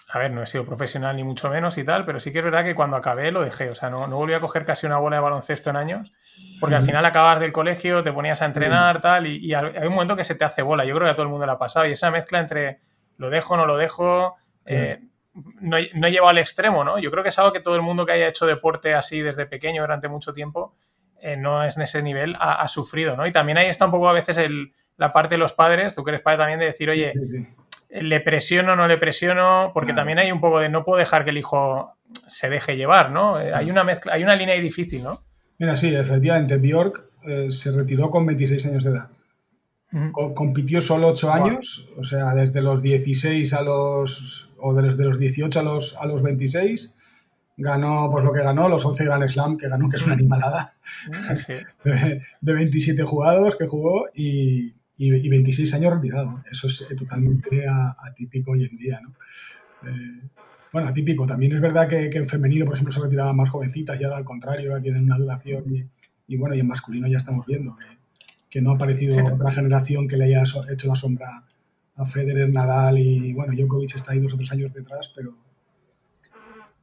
a 0.09 0.19
ver, 0.19 0.31
no 0.31 0.43
he 0.43 0.47
sido 0.47 0.65
profesional 0.65 1.17
ni 1.17 1.25
mucho 1.25 1.51
menos 1.51 1.77
y 1.79 1.85
tal, 1.85 2.05
pero 2.05 2.21
sí 2.21 2.33
que 2.33 2.39
es 2.39 2.45
verdad 2.45 2.65
que 2.65 2.77
cuando 2.77 2.97
acabé 2.97 3.33
lo 3.33 3.43
dejé. 3.43 3.71
O 3.71 3.75
sea, 3.75 3.91
no, 3.91 4.07
no 4.07 4.17
volví 4.17 4.35
a 4.35 4.41
coger 4.41 4.65
casi 4.65 4.87
una 4.87 4.99
bola 4.99 5.17
de 5.17 5.23
baloncesto 5.23 5.71
en 5.71 5.77
años, 5.77 6.13
porque 6.61 6.77
al 6.77 6.85
final 6.85 7.05
acabas 7.05 7.41
del 7.41 7.53
colegio, 7.53 8.05
te 8.05 8.13
ponías 8.13 8.41
a 8.43 8.47
entrenar, 8.47 9.01
tal, 9.01 9.27
y, 9.27 9.53
hay 9.53 9.87
un 9.87 9.93
momento 9.93 10.17
que 10.17 10.25
se 10.25 10.37
te 10.37 10.45
hace 10.45 10.63
bola. 10.63 10.85
Yo 10.85 10.95
creo 10.95 11.07
que 11.07 11.11
a 11.11 11.15
todo 11.15 11.25
el 11.25 11.31
mundo 11.31 11.47
le 11.47 11.53
ha 11.53 11.59
pasado. 11.59 11.87
Y 11.87 11.93
esa 11.93 12.13
mezcla 12.13 12.39
entre 12.39 12.81
lo 13.17 13.31
dejo, 13.31 13.57
no 13.57 13.67
lo 13.67 13.77
dejo, 13.77 14.37
eh, 14.67 15.01
no, 15.61 15.77
no 15.95 16.09
llevo 16.09 16.29
al 16.29 16.39
extremo, 16.39 16.85
¿no? 16.85 16.99
Yo 16.99 17.11
creo 17.11 17.25
que 17.25 17.31
es 17.31 17.39
algo 17.39 17.53
que 17.53 17.61
todo 17.61 17.75
el 17.75 17.83
mundo 17.83 18.07
que 18.07 18.13
haya 18.13 18.29
hecho 18.29 18.47
deporte 18.47 18.95
así 18.95 19.21
desde 19.21 19.47
pequeño 19.47 19.83
durante 19.83 20.09
mucho 20.09 20.33
tiempo, 20.33 20.77
eh, 21.21 21.37
no 21.37 21.65
es 21.65 21.77
en 21.77 21.83
ese 21.83 22.03
nivel, 22.03 22.37
ha, 22.39 22.67
sufrido, 22.69 23.17
¿no? 23.17 23.27
Y 23.27 23.33
también 23.33 23.59
ahí 23.59 23.67
está 23.67 23.87
un 23.87 23.91
poco 23.91 24.09
a 24.09 24.13
veces 24.13 24.37
el, 24.39 24.73
la 24.97 25.13
parte 25.13 25.35
de 25.35 25.39
los 25.39 25.53
padres, 25.53 25.95
tú 25.95 26.05
que 26.05 26.11
eres 26.11 26.23
padre 26.23 26.39
también, 26.39 26.61
de 26.61 26.67
decir, 26.67 26.91
oye, 26.91 27.13
le 27.91 28.21
presiono, 28.21 28.77
no 28.77 28.89
le 28.89 28.99
presiono, 28.99 29.71
porque 29.73 29.93
también 29.93 30.19
hay 30.19 30.33
un 30.33 30.41
poco 30.41 30.59
de 30.59 30.69
no 30.69 30.85
puedo 30.85 30.99
dejar 30.99 31.25
que 31.25 31.31
el 31.31 31.39
hijo 31.39 31.95
se 32.29 32.49
deje 32.49 32.77
llevar, 32.77 33.11
¿no? 33.11 33.41
Eh, 33.41 33.53
hay 33.55 33.71
una 33.71 33.85
mezcla, 33.85 34.13
hay 34.13 34.23
una 34.23 34.37
línea 34.37 34.55
ahí 34.55 34.61
difícil, 34.61 35.03
¿no? 35.03 35.23
Mira, 35.59 35.77
sí, 35.77 35.95
efectivamente, 35.95 36.59
Bjork 36.59 37.03
eh, 37.27 37.51
se 37.51 37.73
retiró 37.73 38.11
con 38.11 38.27
26 38.27 38.67
años 38.67 38.85
de 38.85 38.91
edad. 38.91 39.09
compitió 40.13 40.81
solo 40.81 41.09
8 41.09 41.33
años, 41.33 41.89
o 41.97 42.05
sea, 42.05 42.35
desde 42.35 42.61
los 42.61 42.83
16 42.83 43.53
a 43.55 43.63
los. 43.63 44.51
o 44.59 44.75
desde 44.75 45.05
los 45.05 45.19
18 45.19 45.61
a 45.61 45.63
los, 45.63 45.97
a 45.97 46.07
los 46.07 46.23
26. 46.23 46.96
Ganó, 47.59 48.11
pues 48.11 48.23
lo 48.23 48.33
que 48.33 48.43
ganó, 48.43 48.69
los 48.69 48.85
11 48.85 49.05
Grand 49.05 49.29
Slam 49.29 49.57
que 49.57 49.69
ganó, 49.69 49.89
que 49.89 49.97
es 49.97 50.05
una 50.05 50.15
animalada. 50.15 50.73
de 52.41 52.53
27 52.55 53.03
jugados 53.05 53.57
que 53.57 53.67
jugó 53.67 54.07
y, 54.15 54.75
y, 54.99 55.29
26 55.29 55.75
años 55.75 55.95
retirado. 55.95 56.43
Eso 56.51 56.67
es 56.67 56.89
eh, 56.91 56.95
totalmente 56.95 57.65
atípico 57.69 58.53
hoy 58.53 58.65
en 58.65 58.77
día, 58.77 59.01
¿no? 59.01 59.15
Eh, 59.89 60.29
bueno, 60.73 60.89
atípico. 60.89 61.27
También 61.27 61.55
es 61.55 61.61
verdad 61.61 61.89
que, 61.89 62.11
en 62.13 62.27
femenino, 62.27 62.67
por 62.67 62.75
ejemplo, 62.75 62.93
se 62.93 63.01
retiraban 63.01 63.37
más 63.37 63.49
jovencitas 63.49 63.99
y 63.99 64.05
ahora 64.05 64.19
al 64.19 64.25
contrario, 64.25 64.71
ahora 64.71 64.83
tienen 64.83 65.05
una 65.05 65.17
duración 65.17 65.65
y, 66.27 66.37
bueno, 66.37 66.55
y 66.55 66.61
en 66.61 66.67
masculino 66.67 67.09
ya 67.09 67.19
estamos 67.19 67.47
viendo 67.47 67.77
que, 68.51 68.61
no 68.61 68.73
ha 68.73 68.75
aparecido 68.75 69.23
otra 69.35 69.53
generación 69.53 70.09
que 70.09 70.17
le 70.17 70.25
haya 70.25 70.43
hecho 70.71 70.89
la 70.89 70.97
sombra 70.97 71.45
a 71.95 72.07
Federer, 72.07 72.51
Nadal 72.51 72.99
y 72.99 73.35
bueno, 73.35 73.53
Djokovic 73.55 73.95
está 73.95 74.13
ahí 74.13 74.21
dos 74.21 74.33
o 74.33 74.37
tres 74.39 74.51
años 74.51 74.73
detrás, 74.73 75.13
pero, 75.15 75.35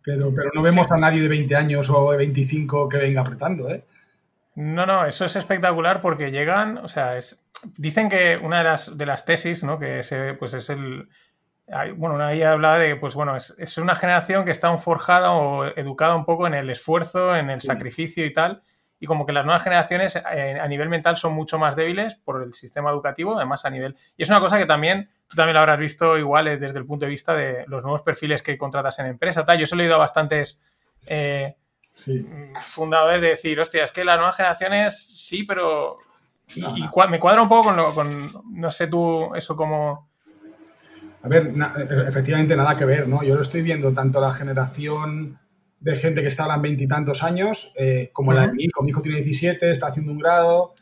pero, 0.03 0.33
pero 0.33 0.49
no 0.53 0.61
vemos 0.61 0.91
a 0.91 0.97
nadie 0.97 1.21
de 1.21 1.29
20 1.29 1.55
años 1.55 1.89
o 1.89 2.11
de 2.11 2.17
25 2.17 2.89
que 2.89 2.97
venga 2.97 3.21
apretando, 3.21 3.69
¿eh? 3.69 3.83
No, 4.55 4.85
no, 4.85 5.05
eso 5.05 5.25
es 5.25 5.35
espectacular 5.35 6.01
porque 6.01 6.31
llegan, 6.31 6.77
o 6.77 6.87
sea, 6.87 7.17
es, 7.17 7.39
dicen 7.77 8.09
que 8.09 8.37
una 8.37 8.59
de 8.59 8.63
las, 8.65 8.97
de 8.97 9.05
las 9.05 9.25
tesis, 9.25 9.63
¿no? 9.63 9.79
Que 9.79 10.03
se, 10.03 10.33
pues 10.35 10.53
es 10.53 10.69
el. 10.69 11.09
Bueno, 11.95 12.15
una 12.15 12.33
ella 12.33 12.51
habla 12.51 12.77
de, 12.77 12.95
pues 12.97 13.15
bueno, 13.15 13.35
es, 13.35 13.77
una 13.77 13.95
generación 13.95 14.45
que 14.45 14.51
está 14.51 14.77
forjada 14.77 15.31
o 15.31 15.65
educada 15.65 16.15
un 16.15 16.25
poco 16.25 16.45
en 16.45 16.53
el 16.53 16.69
esfuerzo, 16.69 17.35
en 17.35 17.49
el 17.49 17.59
sacrificio 17.59 18.25
y 18.25 18.33
tal. 18.33 18.61
Y 19.03 19.05
como 19.05 19.25
que 19.25 19.33
las 19.33 19.43
nuevas 19.43 19.61
generaciones 19.61 20.15
eh, 20.15 20.57
a 20.61 20.65
nivel 20.65 20.87
mental 20.87 21.17
son 21.17 21.33
mucho 21.33 21.59
más 21.59 21.75
débiles 21.75 22.15
por 22.15 22.41
el 22.41 22.53
sistema 22.53 22.89
educativo, 22.89 23.35
además 23.35 23.65
a 23.65 23.69
nivel. 23.69 23.97
Y 24.15 24.23
es 24.23 24.29
una 24.29 24.39
cosa 24.39 24.57
que 24.57 24.65
también, 24.65 25.09
tú 25.27 25.35
también 25.35 25.55
lo 25.55 25.59
habrás 25.59 25.77
visto 25.77 26.17
igual 26.17 26.47
eh, 26.47 26.55
desde 26.55 26.79
el 26.79 26.85
punto 26.85 27.05
de 27.05 27.11
vista 27.11 27.33
de 27.33 27.65
los 27.67 27.83
nuevos 27.83 28.01
perfiles 28.01 28.41
que 28.41 28.57
contratas 28.57 28.97
en 28.99 29.07
empresa. 29.07 29.43
Tal. 29.43 29.59
Yo 29.59 29.65
he 29.69 29.75
leído 29.75 29.95
a 29.95 29.97
bastantes. 29.97 30.61
Eh, 31.05 31.53
fundadores 32.53 33.19
de 33.19 33.27
decir, 33.27 33.59
hostia, 33.59 33.83
es 33.83 33.91
que 33.91 34.05
las 34.05 34.15
nuevas 34.15 34.37
generaciones 34.37 34.97
sí, 34.97 35.43
pero 35.43 35.97
y, 36.55 36.61
me 37.09 37.19
cuadra 37.19 37.41
un 37.41 37.49
poco 37.49 37.63
con, 37.65 37.75
lo, 37.75 37.93
con, 37.93 38.31
no 38.53 38.71
sé 38.71 38.87
tú, 38.87 39.35
eso 39.35 39.57
como... 39.57 40.09
A 41.23 41.27
ver, 41.27 41.51
efectivamente 42.07 42.55
nada 42.55 42.77
que 42.77 42.85
ver, 42.85 43.09
¿no? 43.09 43.21
Yo 43.21 43.35
lo 43.35 43.41
estoy 43.41 43.63
viendo 43.63 43.93
tanto 43.93 44.21
la 44.21 44.31
generación 44.31 45.39
de 45.83 45.95
gente 45.97 46.21
que 46.21 46.29
está 46.29 46.43
ahora 46.43 46.55
en 46.55 46.61
veintitantos 46.61 47.23
años, 47.23 47.73
eh, 47.77 48.09
como 48.13 48.31
la 48.31 48.47
de 48.47 48.53
mi 48.53 48.63
hijo. 48.63 48.81
Mi 48.81 48.89
hijo 48.89 49.01
tiene 49.01 49.17
17, 49.17 49.69
está 49.69 49.87
haciendo 49.87 50.11
un 50.11 50.19
grado, 50.19 50.73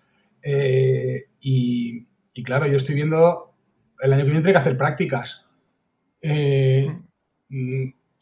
Eh, 0.43 1.27
y, 1.41 2.07
claro, 2.43 2.67
yo 2.67 2.77
estoy 2.77 2.95
viendo, 2.95 3.53
el 3.99 4.13
año 4.13 4.23
que 4.23 4.29
viene 4.31 4.41
tengo 4.41 4.53
que 4.53 4.59
hacer 4.59 4.77
prácticas. 4.77 5.47
Eh, 6.21 6.87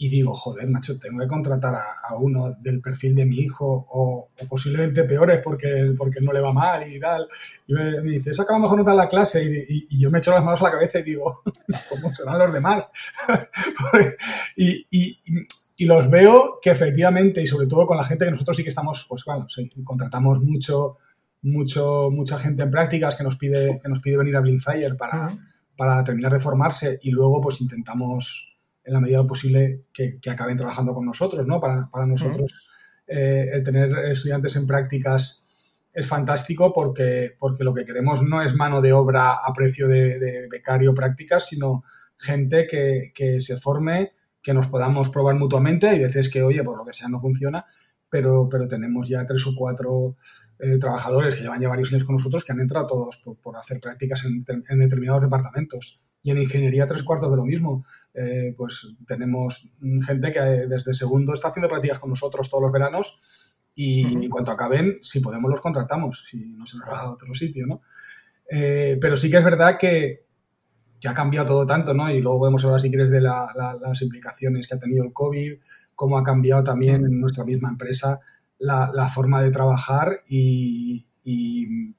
y 0.02 0.10
digo, 0.10 0.34
joder, 0.34 0.68
macho, 0.70 0.98
tengo 0.98 1.20
que 1.20 1.28
contratar 1.28 1.76
a, 1.76 2.16
uno 2.16 2.56
del 2.62 2.80
perfil 2.82 3.16
de 3.16 3.26
mi 3.26 3.40
hijo 3.40 3.86
o, 3.90 4.30
posiblemente 4.50 5.04
peores 5.04 5.42
porque, 5.44 5.94
porque 5.98 6.22
no 6.22 6.32
le 6.32 6.40
va 6.40 6.54
mal 6.54 6.90
y 6.90 7.00
tal. 7.00 7.28
Y 7.68 7.74
me, 7.74 8.02
dice, 8.04 8.30
eso 8.30 8.44
acaba 8.44 8.60
mejor 8.60 8.78
nota 8.78 8.92
en 8.92 8.98
la 8.98 9.10
clase 9.10 9.66
y, 9.68 10.00
yo 10.00 10.10
me 10.10 10.20
echo 10.20 10.32
las 10.32 10.44
manos 10.44 10.62
a 10.62 10.66
la 10.66 10.72
cabeza 10.72 11.00
y 11.00 11.04
digo, 11.04 11.42
¿cómo 11.90 12.16
serán 12.16 12.40
los 12.40 12.54
demás? 12.54 12.90
y, 14.56 15.20
y, 15.80 15.86
los 15.86 16.10
veo 16.10 16.60
que 16.62 16.70
efectivamente, 16.70 17.42
y 17.42 17.48
sobre 17.48 17.68
todo 17.68 17.88
con 17.88 17.98
la 17.98 18.04
gente 18.04 18.26
que 18.26 18.32
nosotros 18.32 18.58
sí 18.58 18.64
que 18.64 18.70
estamos, 18.70 19.06
pues 19.08 19.24
bueno, 19.26 19.48
contratamos 19.84 20.42
mucho, 20.42 20.98
mucho, 21.42 22.10
mucha 22.12 22.38
gente 22.38 22.64
en 22.64 22.70
prácticas 22.70 23.16
que 23.16 23.24
nos 23.24 23.38
pide, 23.38 23.80
que 23.82 23.90
nos 23.90 24.00
pide 24.02 24.18
venir 24.18 24.36
a 24.36 24.42
Blinkfire 24.42 24.96
para, 24.96 25.38
para 25.78 26.04
terminar 26.04 26.34
de 26.34 26.40
formarse 26.40 27.00
y 27.02 27.12
luego 27.12 27.40
pues 27.42 27.62
intentamos 27.62 28.58
en 28.84 28.94
la 28.94 29.00
medida 29.00 29.18
de 29.18 29.24
lo 29.24 29.28
posible 29.28 29.86
que, 29.94 30.20
acaben 30.30 30.58
trabajando 30.58 30.94
con 30.94 31.06
nosotros, 31.06 31.46
¿no? 31.46 31.60
Para, 31.60 32.06
nosotros 32.06 32.70
eh, 33.08 33.50
el 33.54 33.64
tener 33.64 33.90
estudiantes 34.06 34.56
en 34.56 34.68
prácticas 34.68 35.46
es 35.94 36.08
fantástico 36.08 36.72
porque, 36.74 37.36
porque 37.38 37.64
lo 37.64 37.74
que 37.74 37.86
queremos 37.86 38.22
no 38.24 38.42
es 38.42 38.54
mano 38.56 38.82
de 38.82 38.94
obra 38.94 39.32
a 39.32 39.54
precio 39.54 39.88
de, 39.88 40.48
becario 40.50 40.94
prácticas, 40.94 41.48
sino 41.48 41.84
gente 42.18 42.68
que, 42.68 43.40
se 43.40 43.58
forme, 43.58 44.14
que 44.50 44.53
nos 44.56 44.68
podamos 44.68 45.10
probar 45.10 45.36
mutuamente. 45.36 45.88
Hay 45.88 46.00
veces 46.00 46.27
que, 46.27 46.41
oye, 46.41 46.63
por 46.63 46.75
lo 46.75 46.84
que 46.84 46.91
sea 46.91 47.08
no 47.08 47.22
funciona, 47.22 47.63
pero, 48.10 48.50
pero 48.50 48.68
tenemos 48.68 49.08
ya 49.08 49.24
tres 49.24 49.46
o 49.46 49.51
cuatro 49.56 50.15
eh, 50.58 50.79
trabajadores 50.79 51.36
que 51.36 51.41
llevan 51.44 51.62
ya 51.62 51.70
varios 51.70 51.94
años 51.94 52.03
con 52.03 52.15
nosotros 52.15 52.44
que 52.44 52.51
han 52.51 52.60
entrado 52.60 52.88
todos 52.88 53.18
por, 53.18 53.56
hacer 53.58 53.79
prácticas 53.79 54.25
en, 54.25 54.44
en, 54.68 54.79
determinados 54.79 55.22
departamentos. 55.22 56.01
Y 56.24 56.32
en 56.32 56.39
ingeniería 56.39 56.88
tres 56.88 57.03
cuartos 57.03 57.29
de 57.29 57.38
lo 57.38 57.46
mismo. 57.46 57.86
Eh, 58.15 58.56
pues 58.58 58.91
tenemos 59.06 59.70
gente 60.08 60.32
que 60.32 60.39
desde 60.39 60.94
segundo 60.94 61.32
está 61.34 61.50
haciendo 61.50 61.70
prácticas 61.70 62.00
con 62.00 62.10
nosotros 62.10 62.50
todos 62.50 62.63
los 62.63 62.72
veranos 62.72 63.20
y 63.75 64.01
en 64.01 64.29
cuanto 64.29 64.51
acaben, 64.51 64.98
si 65.03 65.20
podemos 65.20 65.51
los 65.51 65.62
contratamos, 65.62 66.25
si 66.27 66.38
no 66.38 66.65
se 66.65 66.79
nos 66.79 66.89
va 66.89 67.01
a 67.01 67.12
otro 67.12 67.36
sitio, 67.36 67.68
¿no? 67.68 67.84
Eh, 68.50 68.98
pero 69.00 69.15
sí 69.15 69.29
que 69.29 69.38
es 69.38 69.44
verdad 69.44 69.77
que, 69.77 70.25
que, 71.00 71.08
ha 71.08 71.13
cambiado 71.13 71.48
todo 71.48 71.65
tanto, 71.65 71.94
¿no? 71.94 72.10
Y 72.10 72.22
luego 72.22 72.39
podemos 72.39 72.63
hablar, 72.65 72.82
si 72.82 72.89
quieres, 72.89 73.10
de 73.10 73.22
las 73.22 74.01
implicaciones 74.01 74.68
que 74.68 74.75
ha 74.75 74.79
tenido 74.79 75.06
el 75.06 75.13
COVID, 75.13 75.53
cómo 75.96 76.18
ha 76.18 76.24
cambiado 76.24 76.63
también 76.63 77.06
en 77.06 77.20
nuestra 77.20 77.44
misma 77.44 77.70
empresa 77.70 78.20
la, 78.58 79.10
forma 79.10 79.41
de 79.41 79.51
trabajar 79.51 80.22
y, 80.27 81.06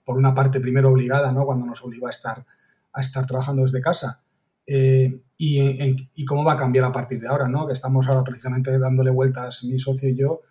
por 0.04 0.16
una 0.16 0.34
parte, 0.34 0.60
primero 0.60 0.90
obligada, 0.90 1.32
¿no? 1.32 1.44
Cuando 1.44 1.66
nos 1.66 1.82
obligó 1.84 2.06
a 2.06 2.10
estar 2.10 2.44
a 2.92 3.00
estar 3.00 3.26
trabajando 3.26 3.62
desde 3.62 3.80
casa. 3.80 4.22
Eh, 4.66 5.22
y, 5.36 6.24
cómo 6.24 6.44
va 6.44 6.52
a 6.52 6.56
cambiar 6.56 6.84
a 6.84 6.92
partir 6.92 7.20
de 7.20 7.28
ahora, 7.28 7.48
¿no? 7.48 7.66
Que 7.66 7.72
estamos 7.72 8.08
ahora 8.08 8.22
precisamente 8.22 8.76
dándole 8.78 9.10
vueltas, 9.10 9.64
mi 9.64 9.78
socio 9.78 10.08
y 10.08 10.16
yo, 10.16 10.42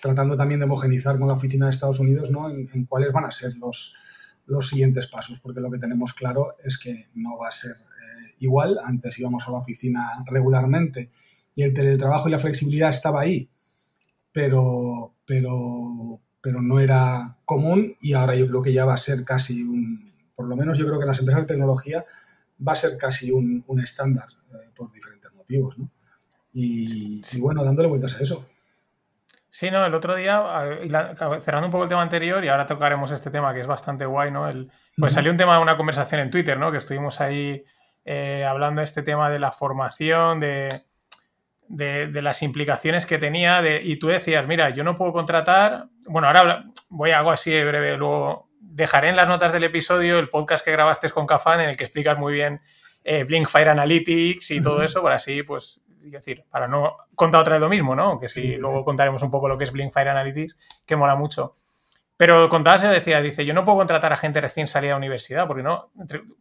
tratando 0.00 0.36
también 0.36 0.60
de 0.60 0.64
homogenizar 0.64 1.18
con 1.18 1.28
la 1.28 1.34
oficina 1.34 1.66
de 1.66 1.70
Estados 1.70 2.00
Unidos, 2.00 2.30
¿no? 2.30 2.48
En, 2.50 2.86
cuáles 2.86 3.12
van 3.12 3.26
a 3.26 3.30
ser 3.30 3.56
los, 3.58 3.96
los 4.46 4.68
siguientes 4.68 5.06
pasos, 5.08 5.40
porque 5.40 5.60
lo 5.60 5.70
que 5.70 5.78
tenemos 5.78 6.12
claro 6.14 6.56
es 6.64 6.78
que 6.78 7.08
no 7.14 7.36
va 7.36 7.48
a 7.48 7.52
ser 7.52 7.72
igual. 8.40 8.78
Antes 8.84 9.18
íbamos 9.18 9.46
a 9.46 9.52
la 9.52 9.58
oficina 9.58 10.24
regularmente 10.26 11.08
y 11.54 11.62
el 11.62 11.72
teletrabajo 11.72 12.28
y 12.28 12.32
la 12.32 12.38
flexibilidad 12.38 12.88
estaba 12.90 13.20
ahí, 13.20 13.48
pero, 14.32 15.14
pero, 15.26 16.20
pero 16.40 16.60
no 16.60 16.80
era 16.80 17.38
común 17.44 17.96
y 18.00 18.14
ahora 18.14 18.36
yo 18.36 18.46
creo 18.48 18.62
que 18.62 18.72
ya 18.72 18.84
va 18.84 18.94
a 18.94 18.98
ser 18.98 19.24
casi 19.24 19.62
un, 19.62 20.12
por 20.34 20.48
lo 20.48 20.56
menos 20.56 20.78
yo 20.78 20.86
creo 20.86 20.98
que 20.98 21.04
en 21.04 21.08
las 21.08 21.20
empresas 21.20 21.46
de 21.46 21.54
tecnología 21.54 22.04
va 22.66 22.72
a 22.72 22.76
ser 22.76 22.96
casi 22.98 23.30
un, 23.30 23.64
estándar 23.82 24.26
eh, 24.52 24.70
por 24.74 24.92
diferentes 24.92 25.32
motivos, 25.34 25.78
¿no? 25.78 25.90
Y, 26.52 27.22
bueno, 27.38 27.64
dándole 27.64 27.88
vueltas 27.88 28.18
a 28.18 28.22
eso. 28.22 28.48
Sí, 29.50 29.70
no, 29.70 29.84
el 29.84 29.94
otro 29.94 30.16
día, 30.16 30.42
cerrando 31.40 31.66
un 31.66 31.72
poco 31.72 31.84
el 31.84 31.88
tema 31.88 32.02
anterior, 32.02 32.44
y 32.44 32.48
ahora 32.48 32.66
tocaremos 32.66 33.12
este 33.12 33.30
tema 33.30 33.54
que 33.54 33.60
es 33.60 33.66
bastante 33.66 34.04
guay, 34.04 34.30
¿no? 34.30 34.48
El, 34.48 34.70
pues 34.96 35.12
salió 35.12 35.30
un 35.30 35.36
tema 35.36 35.56
de 35.56 35.62
una 35.62 35.76
conversación 35.76 36.20
en 36.20 36.30
Twitter, 36.30 36.58
¿no? 36.58 36.72
Que 36.72 36.78
estuvimos 36.78 37.20
ahí 37.20 37.64
eh, 38.04 38.44
hablando 38.44 38.80
de 38.80 38.84
este 38.84 39.02
tema 39.02 39.30
de 39.30 39.38
la 39.38 39.52
formación, 39.52 40.40
de, 40.40 40.68
de, 41.68 42.22
las 42.22 42.42
implicaciones 42.42 43.06
que 43.06 43.18
tenía, 43.18 43.62
de, 43.62 43.80
y 43.82 43.96
tú 43.96 44.08
decías, 44.08 44.46
mira, 44.46 44.70
yo 44.70 44.84
no 44.84 44.96
puedo 44.96 45.12
contratar, 45.12 45.86
bueno, 46.06 46.28
ahora 46.28 46.64
voy 46.88 47.10
a 47.10 47.18
algo 47.18 47.30
así 47.30 47.50
de 47.50 47.64
breve, 47.64 47.96
luego 47.96 48.48
dejaré 48.60 49.08
en 49.08 49.16
las 49.16 49.28
notas 49.28 49.52
del 49.52 49.64
episodio 49.64 50.18
el 50.18 50.28
podcast 50.28 50.64
que 50.64 50.72
grabaste 50.72 51.10
con 51.10 51.26
Cafán 51.26 51.60
en 51.60 51.68
el 51.68 51.76
que 51.76 51.84
explicas 51.84 52.18
muy 52.18 52.32
bien 52.32 52.60
eh, 53.04 53.24
Blink 53.24 53.48
Fire 53.48 53.68
Analytics 53.68 54.50
y 54.50 54.60
todo 54.60 54.82
eso, 54.82 55.02
para 55.02 55.16
así, 55.16 55.42
pues, 55.42 55.80
decir, 56.02 56.44
para 56.50 56.66
no 56.66 56.96
contar 57.14 57.42
otra 57.42 57.54
vez 57.54 57.60
lo 57.60 57.68
mismo, 57.68 57.94
¿no? 57.94 58.18
Que 58.18 58.28
si 58.28 58.56
luego 58.56 58.84
contaremos 58.84 59.22
un 59.22 59.30
poco 59.30 59.48
lo 59.48 59.58
que 59.58 59.64
es 59.64 59.72
Blink 59.72 59.92
Fire 59.92 60.08
Analytics, 60.08 60.56
que 60.86 60.96
mola 60.96 61.16
mucho. 61.16 61.56
Pero 62.20 62.50
contabas, 62.50 62.82
decía, 62.82 63.22
dice, 63.22 63.46
yo 63.46 63.54
no 63.54 63.64
puedo 63.64 63.78
contratar 63.78 64.12
a 64.12 64.16
gente 64.18 64.42
recién 64.42 64.66
salida 64.66 64.90
de 64.90 64.98
universidad, 64.98 65.46
porque 65.46 65.62
no, 65.62 65.90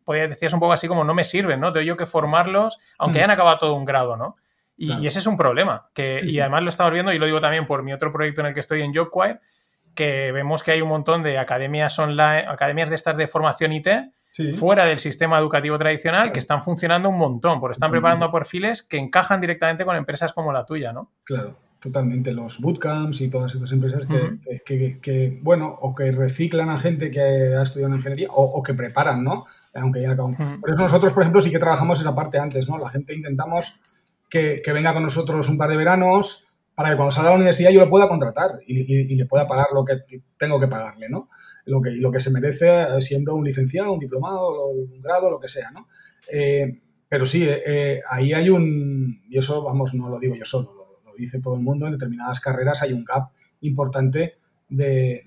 decías 0.06 0.52
un 0.52 0.60
poco 0.60 0.74
así 0.74 0.90
como 0.90 1.06
no 1.06 1.14
me 1.14 1.24
sirven, 1.24 1.62
¿no? 1.62 1.72
Tengo 1.72 1.86
yo 1.86 1.96
que 1.96 2.06
formarlos, 2.06 2.80
aunque 2.98 3.20
hayan 3.20 3.32
acabado 3.32 3.60
todo 3.60 3.76
un 3.76 3.86
grado, 3.86 4.18
¿no? 4.18 4.36
Y, 4.76 5.08
ese 5.08 5.20
es 5.20 5.26
un 5.26 5.38
problema, 5.38 5.90
que, 5.94 6.20
y 6.22 6.38
además 6.42 6.64
lo 6.64 6.70
estamos 6.70 6.92
viendo, 6.92 7.14
y 7.14 7.18
lo 7.18 7.28
digo 7.28 7.40
también 7.40 7.66
por 7.66 7.82
mi 7.84 7.94
otro 7.94 8.12
proyecto 8.12 8.42
en 8.42 8.48
el 8.48 8.54
que 8.54 8.60
estoy 8.60 8.82
en 8.82 8.94
JobQuire, 8.94 9.40
que 9.96 10.34
vemos 10.34 10.64
que 10.64 10.72
hay 10.72 10.82
un 10.82 10.90
montón 10.90 11.24
de 11.24 11.38
academias 11.38 11.98
online, 11.98 12.44
academias 12.50 12.90
de 12.90 12.98
estas 12.98 13.16
de 13.16 13.30
formación 13.30 13.72
IT 13.72 13.88
fuera 14.58 14.84
del 14.84 15.00
sistema 15.00 15.40
educativo 15.40 15.78
tradicional 15.78 16.34
que 16.34 16.40
están 16.40 16.62
funcionando 16.62 17.08
un 17.08 17.18
montón, 17.18 17.62
porque 17.62 17.76
están 17.76 17.90
preparando 17.90 18.30
perfiles 18.30 18.84
que 18.84 18.98
encajan 18.98 19.40
directamente 19.40 19.86
con 19.86 19.96
empresas 19.96 20.34
como 20.34 20.52
la 20.52 20.66
tuya, 20.66 20.92
¿no? 20.92 21.14
Claro, 21.24 21.56
totalmente. 21.80 22.32
Los 22.34 22.60
bootcamps 22.60 23.22
y 23.22 23.30
todas 23.30 23.54
estas 23.54 23.72
empresas 23.72 24.04
que, 24.66 25.40
bueno, 25.42 25.76
o 25.82 25.96
que 25.96 26.12
reciclan 26.12 26.70
a 26.70 26.78
gente 26.78 27.12
que 27.12 27.22
ha 27.22 27.64
estudiado 27.64 27.94
en 27.94 28.00
ingeniería 28.00 28.28
o, 28.32 28.62
que 28.64 28.74
preparan, 28.74 29.24
¿no? 29.24 29.46
Aunque 29.74 30.02
ya 30.02 30.16
Por 30.16 30.70
eso 30.70 30.84
nosotros, 30.84 31.14
por 31.14 31.24
ejemplo, 31.24 31.42
sí 31.42 31.52
que 31.52 31.60
trabajamos 31.60 32.00
esa 32.00 32.16
parte 32.16 32.40
antes, 32.40 32.68
¿no? 32.70 32.78
La 32.78 32.90
gente 32.90 33.16
intentamos 33.16 33.80
que, 34.30 34.62
que 34.64 34.74
venga 34.74 34.94
con 34.94 35.04
nosotros 35.04 35.50
un 35.50 35.58
par 35.58 35.70
de 35.70 35.78
veranos, 35.78 36.50
para 36.80 36.92
que 36.92 36.96
cuando 36.96 37.12
salga 37.12 37.28
a 37.28 37.32
la 37.34 37.36
universidad 37.36 37.72
yo 37.72 37.82
lo 37.82 37.90
pueda 37.90 38.08
contratar 38.08 38.52
y, 38.66 39.14
le 39.14 39.26
pueda 39.26 39.46
pagar 39.46 39.68
lo 39.74 39.84
que 39.84 39.96
tengo 40.38 40.58
que 40.62 40.70
pagarle, 40.70 41.10
¿no? 41.10 41.28
Lo 41.66 41.82
que, 41.82 41.92
lo 41.98 42.10
que 42.10 42.22
se 42.22 42.32
merece 42.32 42.70
eh, 42.70 43.02
siendo 43.02 43.36
un 43.36 43.44
licenciado, 43.44 43.92
un 43.92 44.00
diplomado, 44.00 44.68
un 44.68 45.02
grado, 45.02 45.30
lo 45.30 45.42
que 45.42 45.50
sea, 45.50 45.72
¿no? 45.72 45.90
Eh, 46.32 46.80
pero 47.10 47.26
sí, 47.26 47.46
eh, 47.50 48.02
ahí 48.10 48.32
hay 48.32 48.50
un, 48.50 49.24
y 49.28 49.38
eso, 49.38 49.62
vamos, 49.62 49.94
no 49.94 50.08
lo 50.08 50.22
digo 50.22 50.36
yo 50.36 50.46
solo, 50.46 50.74
lo, 50.74 50.79
dice 51.22 51.40
todo 51.40 51.56
el 51.56 51.62
mundo, 51.62 51.86
en 51.86 51.94
determinadas 51.94 52.40
carreras 52.40 52.82
hay 52.82 52.94
un 52.94 53.06
gap 53.06 53.30
importante 53.62 54.36
de, 54.70 55.24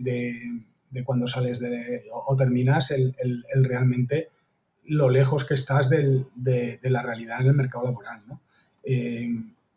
cuando 1.04 1.26
sales 1.26 1.60
de, 1.60 2.02
o, 2.12 2.36
terminas 2.36 2.90
el, 2.90 3.14
realmente 3.64 4.28
lo 4.84 5.10
lejos 5.10 5.44
que 5.44 5.54
estás 5.54 5.88
de, 5.88 6.26
la 6.82 7.02
realidad 7.02 7.40
en 7.40 7.48
el 7.48 7.54
mercado 7.54 7.84
laboral, 7.84 8.20
¿no? 8.26 8.40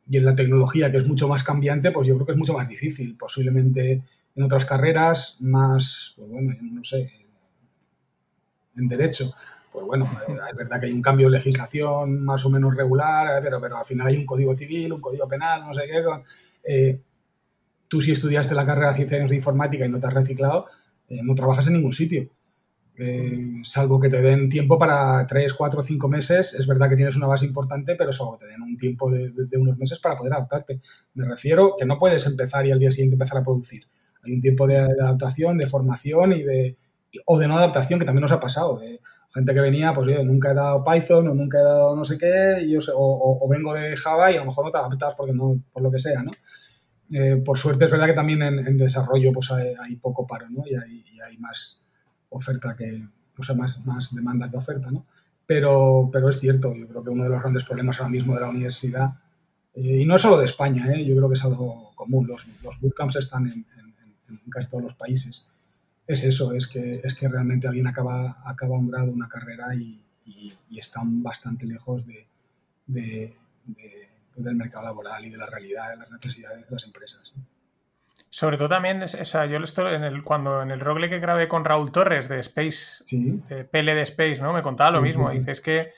y 0.08 0.17
en 0.17 0.25
la 0.25 0.36
tecnología, 0.36 0.91
que 0.91 0.97
es 0.97 1.08
mucho 1.08 1.28
más 1.28 1.43
cambiante, 1.43 1.91
pues 1.91 2.08
yo 2.08 2.15
creo 2.15 2.25
que 2.28 2.32
es 2.34 2.38
mucho 2.38 2.54
más 2.54 2.67
difícil. 2.67 3.15
Posiblemente 3.17 4.04
en 4.36 4.43
otras 4.43 4.65
carreras, 4.65 5.38
más, 5.41 6.13
pues 6.15 6.30
bueno, 6.30 6.54
no 6.62 6.84
sé, 6.84 7.12
en 8.75 8.88
derecho, 8.88 9.34
pues 9.75 9.85
bueno, 9.85 10.09
es 10.27 10.55
verdad 10.55 10.79
que 10.79 10.88
hay 10.88 10.93
un 10.93 11.01
cambio 11.01 11.27
de 11.27 11.38
legislación 11.38 12.23
más 12.23 12.43
o 12.45 12.49
menos 12.49 12.75
regular, 12.75 13.27
eh, 13.27 13.41
pero, 13.43 13.61
pero 13.61 13.77
al 13.77 13.85
final 13.85 14.07
hay 14.07 14.17
un 14.17 14.25
código 14.25 14.55
civil, 14.55 14.93
un 14.93 15.01
código 15.01 15.27
penal, 15.27 15.65
no 15.67 15.73
sé 15.73 15.81
qué. 15.85 16.03
Eh, 16.63 17.01
tú 17.88 18.01
si 18.01 18.11
estudiaste 18.11 18.55
la 18.55 18.65
carrera 18.65 18.89
de 18.89 18.95
ciencias 18.95 19.29
de 19.29 19.35
informática 19.35 19.85
y 19.85 19.89
no 19.89 19.99
te 19.99 20.07
has 20.07 20.13
reciclado, 20.13 20.65
eh, 21.09 21.21
no 21.23 21.35
trabajas 21.35 21.67
en 21.67 21.73
ningún 21.73 21.91
sitio. 21.91 22.29
Eh, 22.97 23.61
salvo 23.63 23.99
que 23.99 24.09
te 24.09 24.21
den 24.21 24.47
tiempo 24.47 24.77
para 24.77 25.27
3, 25.27 25.53
4, 25.53 25.81
5 25.81 26.07
meses, 26.07 26.53
es 26.53 26.65
verdad 26.65 26.89
que 26.89 26.95
tienes 26.95 27.17
una 27.17 27.27
base 27.27 27.45
importante, 27.45 27.95
pero 27.95 28.13
salvo 28.13 28.38
que 28.38 28.45
te 28.45 28.51
den 28.51 28.61
un 28.61 28.77
tiempo 28.77 29.11
de, 29.11 29.33
unos 29.57 29.77
meses 29.77 29.99
para 29.99 30.15
poder 30.17 30.33
adaptarte. 30.33 30.79
Me 31.13 31.27
refiero 31.27 31.75
que 31.77 31.85
no 31.85 31.97
puedes 31.97 32.25
empezar 32.25 32.65
y 32.65 32.71
al 32.71 32.79
día 32.79 32.91
siguiente 32.91 33.15
empezar 33.15 33.39
a 33.39 33.43
producir. 33.43 33.85
Hay 34.23 34.33
un 34.33 34.41
tiempo 34.41 34.65
de, 34.65 34.77
adaptación, 34.77 35.57
de 35.57 35.67
formación 35.67 36.33
y 36.33 36.43
de 36.43 36.77
o 37.25 37.39
de 37.39 37.47
no 37.47 37.57
adaptación 37.57 37.97
que 37.97 38.05
también 38.05 38.23
nos 38.23 38.31
ha 38.31 38.39
pasado. 38.39 38.79
Gente 39.36 39.54
que 39.54 39.60
venía, 39.60 39.91
pues 39.93 40.08
yo 40.08 40.24
nunca 40.24 40.52
he 40.52 40.54
dado 40.56 40.84
Python 40.84 41.28
o 41.28 41.34
nunca 41.36 41.60
he 41.60 41.63
dado 41.63 41.95
no 41.95 42.06
sé 42.06 42.17
qué, 42.17 42.63
y 42.63 42.71
yo 42.71 42.80
o, 42.95 43.48
vengo 43.50 43.74
de 43.74 43.95
Java 43.98 44.32
y 44.32 44.36
a 44.36 44.39
lo 44.39 44.45
mejor 44.45 44.65
no 44.65 44.71
te 44.71 44.78
adaptas 44.78 45.13
porque 45.15 45.34
no, 45.34 45.62
por 45.74 45.84
lo 45.84 45.91
que 45.91 46.00
sea, 46.00 46.24
¿no? 46.24 46.32
Eh, 47.13 47.38
por 47.45 47.58
suerte 47.58 47.86
es 47.86 47.91
verdad 47.91 48.08
que 48.08 48.13
también 48.13 48.41
en, 48.41 48.78
desarrollo 48.78 49.32
pues 49.34 49.52
hay, 49.52 49.95
poco 49.98 50.26
paro, 50.26 50.50
¿no? 50.50 50.63
Y 50.65 50.74
hay, 50.76 51.04
y 51.13 51.19
hay 51.21 51.38
más, 51.38 51.84
oferta 52.30 52.76
que, 52.78 53.08
o 53.38 53.43
sea, 53.43 53.56
más, 53.56 53.86
más 53.86 54.15
demanda 54.15 54.50
que 54.50 54.58
oferta, 54.58 54.89
¿no? 54.89 55.06
Pero, 55.45 56.10
pero 56.12 56.30
es 56.30 56.39
cierto, 56.39 56.74
yo 56.76 56.88
creo 56.88 57.04
que 57.04 57.10
uno 57.10 57.24
de 57.24 57.30
los 57.30 57.41
grandes 57.41 57.65
problemas 57.65 58.00
ahora 58.00 58.10
mismo 58.10 58.34
de 58.34 58.41
la 58.41 58.50
universidad, 58.50 59.15
eh, 59.76 60.02
y 60.02 60.06
no 60.06 60.17
solo 60.17 60.38
de 60.38 60.45
España, 60.45 60.88
¿eh? 60.93 61.06
yo 61.06 61.15
creo 61.15 61.28
que 61.28 61.36
es 61.36 61.43
algo 61.43 61.91
común, 61.95 62.26
los, 62.26 62.48
los 62.63 62.80
bootcamps 62.80 63.17
están 63.17 63.48
en, 63.48 63.65
casi 64.50 64.69
todos 64.69 64.84
los 64.84 64.93
países, 64.95 65.52
es 66.08 66.24
eso, 66.24 66.54
es 66.54 66.68
que, 66.68 67.02
es 67.04 67.15
que 67.15 67.28
realmente 67.28 67.68
alguien 67.68 67.88
acaba, 67.88 68.41
acaba 68.46 68.78
un 68.78 68.89
grado, 68.89 69.12
una 69.12 69.28
carrera 69.30 69.68
y, 69.76 70.02
están 70.76 71.24
bastante 71.24 71.65
lejos 71.65 72.06
de, 72.06 72.28
del 74.36 74.56
mercado 74.56 74.86
laboral 74.86 75.26
y 75.26 75.30
de 75.30 75.38
la 75.38 75.46
realidad, 75.46 75.91
de 75.91 75.96
las 75.96 76.12
necesidades 76.12 76.68
de 76.68 76.76
las 76.76 76.86
empresas. 76.86 77.34
Sobre 78.30 78.58
todo 78.58 78.68
también, 78.68 79.02
o 79.02 79.08
sea, 79.08 79.46
yo 79.46 79.58
esto 79.60 79.89
en 79.89 80.04
el, 80.04 80.22
cuando 80.22 80.62
en 80.62 80.72
el 80.72 80.82
rogle 80.82 81.10
que 81.10 81.20
grabé 81.20 81.48
con 81.48 81.63
Raúl 81.63 81.94
Torres 81.94 82.28
de 82.28 82.41
Space, 82.41 83.02
de 83.48 83.63
PL 83.63 83.96
de 83.96 84.02
Space, 84.02 84.41
¿no? 84.41 84.52
Me 84.52 84.62
contaba 84.62 84.91
lo 84.91 85.02
mismo. 85.02 85.30
Dice, 85.30 85.52
es 85.52 85.62
que 85.62 85.94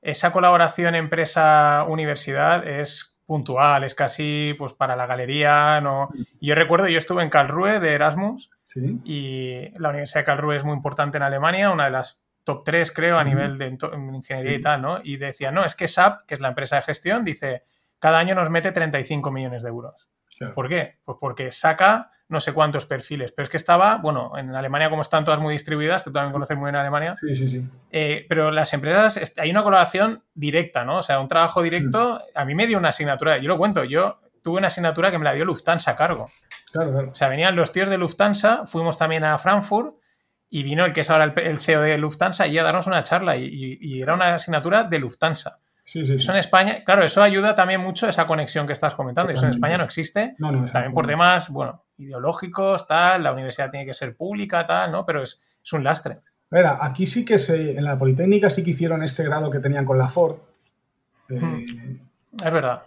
esa 0.00 0.30
colaboración 0.30 0.94
empresa-universidad 0.94 2.64
es 2.68 3.11
puntual, 3.26 3.84
es 3.84 3.94
casi 3.94 4.54
pues 4.58 4.72
para 4.72 4.96
la 4.96 5.06
galería, 5.06 5.80
¿no? 5.80 6.10
yo 6.40 6.54
recuerdo, 6.54 6.88
yo 6.88 6.98
estuve 6.98 7.22
en 7.22 7.30
Karlsruhe 7.30 7.80
de 7.80 7.92
Erasmus 7.92 8.50
y 9.04 9.70
la 9.78 9.90
Universidad 9.90 10.20
de 10.20 10.24
Karlsruhe 10.24 10.56
es 10.56 10.64
muy 10.64 10.74
importante 10.74 11.16
en 11.16 11.22
Alemania, 11.22 11.70
una 11.70 11.86
de 11.86 11.90
las 11.90 12.22
top 12.44 12.64
3 12.64 12.92
creo 12.92 13.18
a 13.18 13.24
nivel 13.24 13.58
de 13.58 13.68
ingeniería 13.68 14.56
y 14.56 14.60
tal, 14.60 14.82
¿no? 14.82 15.00
Y 15.02 15.16
decía, 15.16 15.52
no, 15.52 15.64
es 15.64 15.74
que 15.74 15.88
SAP, 15.88 16.26
que 16.26 16.34
es 16.34 16.40
la 16.40 16.48
empresa 16.48 16.76
de 16.76 16.82
gestión, 16.82 17.24
dice, 17.24 17.64
cada 17.98 18.18
año 18.18 18.34
nos 18.34 18.50
mete 18.50 18.72
35 18.72 19.30
millones 19.30 19.62
de 19.62 19.68
euros. 19.68 20.10
¿Por 20.54 20.68
qué? 20.68 20.98
Pues 21.04 21.18
porque 21.20 21.52
saca 21.52 22.10
no 22.32 22.40
sé 22.40 22.52
cuántos 22.52 22.86
perfiles, 22.86 23.30
pero 23.32 23.44
es 23.44 23.50
que 23.50 23.56
estaba, 23.58 23.98
bueno, 23.98 24.32
en 24.36 24.54
Alemania 24.54 24.90
como 24.90 25.02
están 25.02 25.24
todas 25.24 25.38
muy 25.38 25.52
distribuidas, 25.52 26.02
que 26.02 26.10
tú 26.10 26.14
también 26.14 26.32
conoces 26.32 26.56
muy 26.56 26.66
bien 26.66 26.76
Alemania, 26.76 27.14
sí, 27.16 27.36
sí, 27.36 27.48
sí. 27.48 27.64
Eh, 27.90 28.26
pero 28.28 28.50
las 28.50 28.72
empresas, 28.72 29.32
hay 29.36 29.50
una 29.50 29.62
colaboración 29.62 30.24
directa, 30.34 30.84
¿no? 30.84 30.98
O 30.98 31.02
sea, 31.02 31.20
un 31.20 31.28
trabajo 31.28 31.62
directo, 31.62 32.14
mm. 32.14 32.38
a 32.38 32.44
mí 32.44 32.54
me 32.54 32.66
dio 32.66 32.78
una 32.78 32.88
asignatura, 32.88 33.38
yo 33.38 33.48
lo 33.48 33.58
cuento, 33.58 33.84
yo 33.84 34.20
tuve 34.42 34.58
una 34.58 34.68
asignatura 34.68 35.10
que 35.10 35.18
me 35.18 35.24
la 35.24 35.34
dio 35.34 35.44
Lufthansa 35.44 35.92
a 35.92 35.96
cargo. 35.96 36.30
Claro, 36.72 36.90
claro. 36.90 37.10
O 37.12 37.14
sea, 37.14 37.28
venían 37.28 37.54
los 37.54 37.70
tíos 37.70 37.88
de 37.88 37.98
Lufthansa, 37.98 38.66
fuimos 38.66 38.98
también 38.98 39.24
a 39.24 39.38
Frankfurt 39.38 39.94
y 40.48 40.62
vino 40.62 40.84
el 40.84 40.92
que 40.92 41.02
es 41.02 41.10
ahora 41.10 41.32
el, 41.36 41.58
CEO 41.58 41.82
de 41.82 41.98
Lufthansa 41.98 42.46
y 42.46 42.58
a 42.58 42.62
darnos 42.62 42.86
una 42.86 43.04
charla 43.04 43.36
y 43.36 44.02
era 44.02 44.14
una 44.14 44.34
asignatura 44.34 44.84
de 44.84 44.98
Lufthansa. 44.98 45.61
Sí, 45.84 46.04
sí, 46.04 46.14
eso 46.14 46.30
en 46.30 46.38
España, 46.38 46.84
claro, 46.84 47.04
eso 47.04 47.22
ayuda 47.22 47.56
también 47.56 47.80
mucho 47.80 48.08
esa 48.08 48.26
conexión 48.26 48.66
que 48.66 48.72
estás 48.72 48.94
comentando. 48.94 49.32
Eso 49.32 49.44
en 49.44 49.50
España 49.50 49.78
no 49.78 49.84
existe. 49.84 50.36
también 50.38 50.94
por 50.94 51.06
temas, 51.06 51.50
bueno, 51.50 51.84
ideológicos, 51.98 52.86
tal, 52.86 53.24
la 53.24 53.32
universidad 53.32 53.70
tiene 53.70 53.86
que 53.86 53.94
ser 53.94 54.16
pública, 54.16 54.66
tal, 54.66 54.92
¿no? 54.92 55.04
Pero 55.04 55.22
es, 55.22 55.40
un 55.72 55.82
lastre. 55.82 56.20
Mira, 56.50 56.78
aquí 56.80 57.06
sí 57.06 57.24
que 57.24 57.38
se, 57.38 57.76
en 57.76 57.84
la 57.84 57.98
Politécnica 57.98 58.48
sí 58.50 58.62
que 58.62 58.70
hicieron 58.70 59.02
este 59.02 59.24
grado 59.24 59.50
que 59.50 59.58
tenían 59.58 59.84
con 59.84 59.98
la 59.98 60.08
Ford. 60.08 60.36
Eh, 61.28 61.40
hmm. 61.40 62.44
es 62.44 62.52
verdad. 62.52 62.82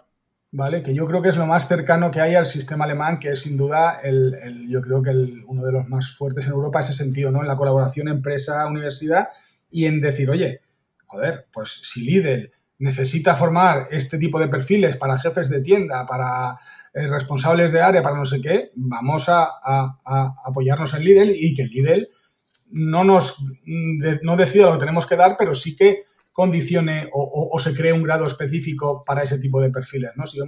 ¿Vale? 0.52 0.82
Que 0.82 0.94
yo 0.94 1.06
creo 1.06 1.20
que 1.20 1.28
es 1.28 1.36
lo 1.36 1.46
más 1.46 1.68
cercano 1.68 2.10
que 2.10 2.20
hay 2.20 2.34
al 2.34 2.46
sistema 2.46 2.84
alemán, 2.84 3.18
que 3.18 3.30
es 3.30 3.42
sin 3.42 3.58
duda 3.58 3.98
el, 4.02 4.66
yo 4.68 4.80
creo 4.80 5.02
que 5.02 5.10
uno 5.46 5.62
de 5.62 5.72
los 5.72 5.86
más 5.86 6.16
fuertes 6.16 6.46
en 6.46 6.54
Europa, 6.54 6.80
ese 6.80 6.94
sentido, 6.94 7.30
¿no? 7.30 7.42
En 7.42 7.48
la 7.48 7.56
colaboración 7.56 8.08
empresa-universidad 8.08 9.28
y 9.70 9.84
en 9.84 10.00
decir, 10.00 10.30
oye, 10.30 10.60
joder, 11.06 11.46
pues 11.52 11.68
si 11.68 12.06
Lidl 12.06 12.52
necesita 12.78 13.34
formar 13.34 13.88
este 13.90 14.18
tipo 14.18 14.38
de 14.38 14.48
perfiles 14.48 14.96
para 14.96 15.18
jefes 15.18 15.48
de 15.48 15.60
tienda, 15.60 16.06
para 16.06 16.58
eh, 16.94 17.06
responsables 17.08 17.72
de 17.72 17.80
área, 17.80 18.02
para 18.02 18.16
no 18.16 18.24
sé 18.24 18.40
qué, 18.40 18.72
vamos 18.74 19.28
a, 19.28 19.48
apoyarnos 20.44 20.94
en 20.94 21.04
Lidl 21.04 21.30
y 21.30 21.54
que 21.54 21.64
Lidl 21.64 22.08
no 22.68 23.04
nos 23.04 23.44
no 23.64 24.36
decida 24.36 24.66
lo 24.66 24.72
que 24.72 24.80
tenemos 24.80 25.06
que 25.06 25.16
dar, 25.16 25.36
pero 25.38 25.54
sí 25.54 25.76
que 25.76 26.02
condicione 26.32 27.08
o, 27.12 27.58
se 27.58 27.74
cree 27.74 27.94
un 27.94 28.02
grado 28.02 28.26
específico 28.26 29.02
para 29.06 29.22
ese 29.22 29.38
tipo 29.38 29.60
de 29.60 29.70
perfiles, 29.70 30.10
¿no? 30.16 30.26
Si 30.26 30.38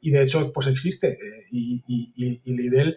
y 0.00 0.10
de 0.10 0.22
hecho, 0.22 0.52
pues 0.52 0.68
existe. 0.68 1.12
Eh, 1.12 1.46
y, 1.50 1.82
y, 2.44 2.52
Lidl 2.52 2.96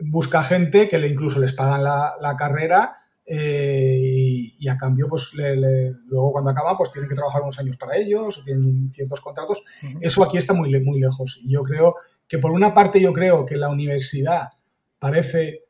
busca 0.00 0.42
gente 0.42 0.88
que 0.88 0.98
le 0.98 1.08
incluso 1.08 1.38
les 1.38 1.52
pagan 1.52 1.84
la 1.84 2.34
carrera 2.36 2.96
eh, 3.26 4.52
y, 4.58 4.68
a 4.68 4.76
cambio, 4.76 5.08
pues 5.08 5.32
luego 5.34 6.32
cuando 6.32 6.50
acaba, 6.50 6.76
pues 6.76 6.92
tienen 6.92 7.08
que 7.08 7.14
trabajar 7.14 7.42
unos 7.42 7.58
años 7.58 7.76
para 7.76 7.96
ellos, 7.96 8.38
o 8.38 8.44
tienen 8.44 8.90
ciertos 8.92 9.20
contratos. 9.20 9.64
Eso 10.00 10.22
aquí 10.22 10.36
está 10.36 10.52
muy, 10.52 10.78
muy 10.80 11.00
lejos. 11.00 11.40
Y 11.42 11.52
yo 11.52 11.62
creo 11.62 11.96
que 12.28 12.38
por 12.38 12.52
una 12.52 12.74
parte 12.74 13.00
yo 13.00 13.12
creo 13.12 13.46
que 13.46 13.56
la 13.56 13.70
universidad 13.70 14.50
parece, 14.98 15.64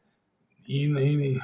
y, 0.66 0.86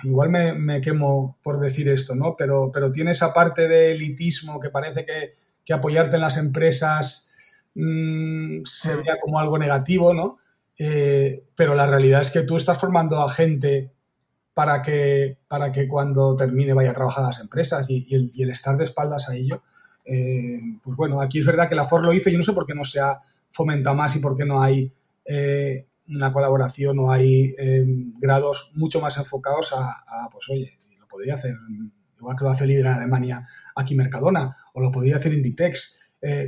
igual 0.05 0.31
me, 0.31 0.81
quemo 0.81 1.39
por 1.43 1.61
decir 1.61 1.89
esto, 1.89 2.15
¿no? 2.15 2.35
Pero, 2.37 2.71
pero 2.73 2.91
tiene 2.91 3.13
esa 3.13 3.33
parte 3.33 3.69
de 3.69 3.93
elitismo 3.93 4.59
que 4.59 4.71
parece 4.71 5.05
que, 5.05 5.33
apoyarte 5.73 6.17
en 6.17 6.23
las 6.23 6.37
empresas 6.37 7.31
mm, 7.77 8.63
se 8.65 8.97
vea 8.97 9.21
como 9.23 9.39
algo 9.39 9.57
negativo, 9.57 10.13
¿no? 10.13 10.39
Eh, 10.77 11.45
pero 11.55 11.77
la 11.77 11.87
realidad 11.87 12.23
es 12.23 12.33
que 12.33 12.43
tú 12.43 12.57
estás 12.57 12.77
formando 12.77 13.21
a 13.21 13.31
gente 13.31 13.93
para 14.55 14.83
que, 14.83 15.39
para 15.49 15.71
que 15.71 15.87
cuando 15.87 16.37
termine 16.37 16.73
vaya 16.73 16.91
a 16.91 16.95
trabajar 16.95 17.25
a 17.25 17.29
las 17.29 17.41
empresas 17.41 17.89
y, 17.91 18.07
el, 18.15 18.51
estar 18.51 18.77
de 18.77 18.85
espaldas 18.85 19.29
a 19.29 19.37
ello. 19.37 19.63
Eh, 20.05 20.61
pues 20.83 20.97
bueno, 20.97 21.21
aquí 21.21 21.39
es 21.39 21.47
verdad 21.47 21.69
que 21.69 21.75
la 21.75 21.85
Ford 21.85 22.05
lo 22.05 22.13
hizo, 22.13 22.31
yo 22.31 22.39
no 22.39 22.43
sé 22.43 22.53
por 22.53 22.67
qué 22.67 22.75
no 22.75 22.85
se 22.85 23.01
ha 23.01 23.19
fomentado 23.51 23.97
más 23.97 24.17
y 24.17 24.21
por 24.21 24.37
qué 24.37 24.45
no 24.45 24.61
hay 24.61 24.93
eh, 25.25 25.87
una 26.09 26.33
colaboración 26.33 26.99
o 26.99 27.13
hay 27.13 27.55
eh, 27.59 27.85
grados 28.19 28.73
mucho 28.75 29.01
más 29.01 29.17
enfocados 29.19 29.73
a, 29.77 30.29
pues 30.33 30.49
oye, 30.51 30.79
lo 30.99 31.07
podría 31.07 31.35
hacer, 31.35 31.55
igual 32.19 32.37
que 32.37 32.45
lo 32.45 32.51
hace 32.51 32.67
líder 32.67 32.87
en 32.87 32.93
Alemania, 32.93 33.47
aquí 33.77 33.95
Mercadona, 33.95 34.55
o 34.75 34.81
lo 34.81 34.91
podría 34.91 35.17
hacer 35.17 35.33
Inditex, 35.33 36.01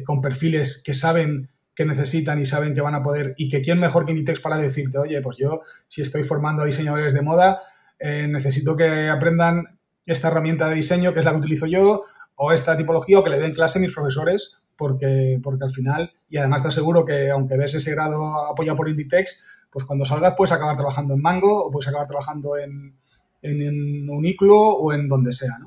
con 0.04 0.20
perfiles 0.20 0.82
que 0.84 0.92
saben 0.92 1.48
que 1.74 1.86
necesitan 1.86 2.38
y 2.38 2.44
saben 2.44 2.74
que 2.74 2.82
van 2.82 2.94
a 2.94 3.02
poder, 3.02 3.34
y 3.38 3.48
que 3.48 3.62
quién 3.62 3.78
mejor 3.78 4.04
que 4.04 4.12
Inditex 4.12 4.40
para 4.40 4.58
decirte, 4.58 4.98
oye, 4.98 5.20
pues 5.22 5.38
yo 5.38 5.62
si 5.88 6.02
estoy 6.02 6.24
formando 6.24 6.62
a 6.62 6.66
diseñadores 6.66 7.14
de 7.14 7.22
moda, 7.22 7.58
eh, 8.02 8.26
necesito 8.26 8.74
que 8.74 9.08
aprendan 9.08 9.78
esta 10.04 10.28
herramienta 10.28 10.68
de 10.68 10.74
diseño 10.74 11.12
que 11.12 11.20
es 11.20 11.24
la 11.24 11.30
que 11.30 11.38
utilizo 11.38 11.66
yo 11.66 12.02
o 12.34 12.52
esta 12.52 12.76
tipología 12.76 13.20
o 13.20 13.24
que 13.24 13.30
le 13.30 13.38
den 13.38 13.54
clase 13.54 13.78
a 13.78 13.82
mis 13.82 13.94
profesores 13.94 14.58
porque, 14.76 15.38
porque 15.40 15.62
al 15.62 15.70
final, 15.70 16.12
y 16.28 16.38
además 16.38 16.62
te 16.62 16.68
aseguro 16.68 17.04
que 17.04 17.30
aunque 17.30 17.56
des 17.56 17.74
ese 17.74 17.92
grado 17.92 18.50
apoyado 18.50 18.76
por 18.76 18.88
Inditex, 18.88 19.46
pues 19.70 19.84
cuando 19.84 20.04
salgas 20.04 20.34
puedes 20.36 20.52
acabar 20.52 20.74
trabajando 20.74 21.14
en 21.14 21.22
Mango 21.22 21.66
o 21.66 21.70
puedes 21.70 21.86
acabar 21.86 22.08
trabajando 22.08 22.56
en, 22.56 22.96
en, 23.42 24.10
Uniclo 24.10 24.58
o 24.58 24.92
en 24.92 25.06
donde 25.06 25.32
sea. 25.32 25.58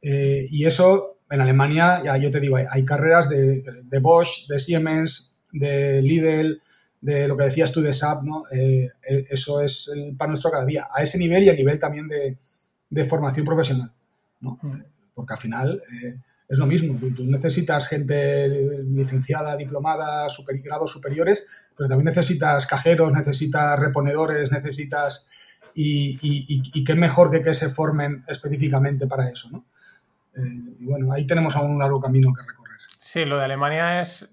Eh, 0.00 0.46
y 0.50 0.64
eso 0.64 1.18
en 1.28 1.42
Alemania, 1.42 2.00
ya 2.02 2.16
yo 2.16 2.30
te 2.30 2.40
digo, 2.40 2.56
hay, 2.56 2.84
carreras 2.86 3.28
de, 3.28 3.62
de 3.84 3.98
Bosch, 3.98 4.46
de 4.48 4.58
Siemens, 4.58 5.36
de 5.52 6.00
Lidl, 6.00 6.60
de 7.00 7.28
lo 7.28 7.36
que 7.36 7.44
decías 7.44 7.72
tú 7.72 7.80
de 7.80 7.92
SAP, 7.92 8.22
¿no? 8.24 8.44
Eh, 8.50 8.88
eh, 9.08 9.26
eso 9.30 9.60
es 9.60 9.90
el 9.94 10.16
pan 10.16 10.28
nuestro 10.28 10.50
cada 10.50 10.64
día, 10.64 10.88
a 10.92 11.02
ese 11.02 11.18
nivel 11.18 11.44
y 11.44 11.48
a 11.48 11.54
nivel 11.54 11.78
también 11.78 12.06
de, 12.08 13.04
formación 13.04 13.44
profesional, 13.44 13.92
¿no? 14.40 14.58
Mm. 14.62 14.82
Porque 15.14 15.34
al 15.34 15.38
final 15.38 15.82
eh, 16.02 16.16
es 16.48 16.58
lo 16.58 16.66
mismo, 16.66 16.98
tú 17.14 17.24
necesitas 17.26 17.88
gente 17.88 18.48
licenciada, 18.48 19.56
diplomada, 19.56 20.28
super, 20.30 20.56
grados 20.58 20.92
superiores, 20.92 21.46
pero 21.76 21.88
también 21.88 22.06
necesitas 22.06 22.66
cajeros, 22.66 23.12
necesitas 23.12 23.78
reponedores, 23.78 24.50
necesitas... 24.50 25.26
Y, 25.78 26.84
qué 26.84 26.94
mejor 26.94 27.30
que 27.30 27.42
que 27.42 27.52
se 27.52 27.68
formen 27.68 28.24
específicamente 28.28 29.06
para 29.06 29.28
eso, 29.28 29.50
¿no? 29.50 29.66
y 30.80 30.84
bueno, 30.86 31.12
ahí 31.12 31.26
tenemos 31.26 31.54
aún 31.54 31.72
un 31.72 31.78
largo 31.78 32.00
camino 32.00 32.32
que 32.32 32.42
recorrer. 32.42 32.78
Sí, 33.02 33.26
lo 33.26 33.36
de 33.36 33.44
Alemania 33.44 34.00
es 34.00 34.26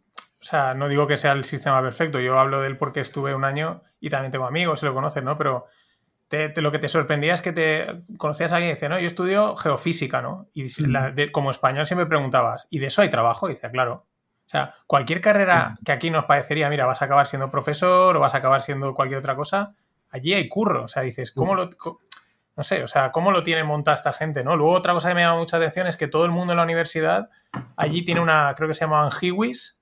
o 0.44 0.46
sea, 0.46 0.74
no 0.74 0.90
digo 0.90 1.08
que 1.08 1.16
sea 1.16 1.32
el 1.32 1.46
sistema 1.46 1.82
perfecto, 1.82 2.20
yo 2.20 2.38
hablo 2.38 2.60
de 2.60 2.68
él 2.68 2.76
porque 2.76 3.00
estuve 3.00 3.34
un 3.34 3.46
año 3.46 3.82
y 4.02 4.10
también 4.10 4.30
tengo 4.30 4.46
amigos, 4.46 4.82
se 4.82 4.86
lo 4.86 4.94
conocen, 4.94 5.24
¿no? 5.24 5.38
Pero 5.38 5.68
lo 6.58 6.72
que 6.74 6.80
te 6.80 6.90
sorprendía 6.90 7.34
es 7.34 7.42
que 7.42 7.54
te 7.54 7.86
conocías 8.18 8.52
a 8.52 8.58
alguien 8.58 8.72
y 8.72 8.74
decía, 8.74 8.90
no, 8.90 9.00
yo 9.00 9.08
estudio 9.08 9.56
geofísica, 9.56 10.22
¿no? 10.22 10.50
Y 10.54 10.68
como 11.32 11.50
español 11.50 11.86
siempre 11.86 12.06
preguntabas, 12.08 12.68
¿y 12.70 12.80
de 12.80 12.88
eso 12.88 13.02
hay 13.02 13.10
trabajo? 13.10 13.48
Y 13.50 13.54
decía, 13.54 13.72
claro. 13.72 14.06
O 14.46 14.50
sea, 14.50 14.74
cualquier 14.86 15.22
carrera 15.22 15.78
que 15.86 15.94
aquí 15.94 16.12
nos 16.12 16.26
parecería, 16.26 16.70
mira, 16.70 16.86
vas 16.86 17.02
a 17.02 17.06
acabar 17.06 17.26
siendo 17.26 17.50
profesor 17.50 18.18
o 18.18 18.20
vas 18.20 18.34
a 18.34 18.40
acabar 18.40 18.64
siendo 18.64 18.94
cualquier 18.94 19.20
otra 19.20 19.38
cosa, 19.38 19.76
allí 20.10 20.34
hay 20.34 20.50
curro. 20.50 20.84
O 20.84 20.88
sea, 20.90 21.04
dices, 21.04 21.32
¿cómo 21.32 21.56
lo.? 21.56 21.70
no 22.58 22.64
sé, 22.64 22.84
o 22.84 22.88
sea, 22.90 23.12
¿cómo 23.12 23.32
lo 23.32 23.44
tiene 23.44 23.64
montada 23.64 23.96
esta 23.96 24.12
gente, 24.12 24.44
no? 24.44 24.58
Luego 24.58 24.74
otra 24.74 24.92
cosa 24.92 25.08
que 25.08 25.16
me 25.16 25.22
llama 25.22 25.40
mucha 25.40 25.56
atención 25.56 25.88
es 25.88 25.96
que 25.96 26.10
todo 26.10 26.26
el 26.26 26.32
mundo 26.32 26.52
en 26.52 26.58
la 26.58 26.64
universidad 26.64 27.30
allí 27.78 28.04
tiene 28.04 28.20
una, 28.20 28.54
creo 28.58 28.68
que 28.68 28.76
se 28.76 28.82
llama 28.82 29.10
Hiwis, 29.22 29.80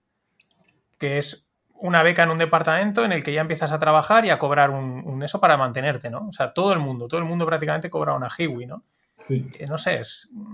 que 1.02 1.18
es 1.18 1.48
una 1.74 2.04
beca 2.04 2.22
en 2.22 2.30
un 2.30 2.38
departamento 2.38 3.04
en 3.04 3.12
el 3.12 3.24
que 3.24 3.34
ya 3.34 3.42
empiezas 3.42 3.72
a 3.72 3.80
trabajar 3.80 4.24
y 4.24 4.30
a 4.30 4.38
cobrar 4.38 4.70
un, 4.70 5.24
eso 5.24 5.40
para 5.40 5.58
mantenerte, 5.58 6.12
¿no? 6.12 6.28
O 6.28 6.32
sea, 6.32 6.54
todo 6.54 6.74
el 6.74 6.80
mundo, 6.80 7.08
todo 7.08 7.20
el 7.20 7.26
mundo 7.26 7.44
prácticamente 7.48 7.90
cobra 7.90 8.14
una 8.14 8.30
Hiwi, 8.30 8.68
¿no? 8.68 8.84
Sí. 9.20 9.50
No 9.68 9.80
sé, 9.80 10.00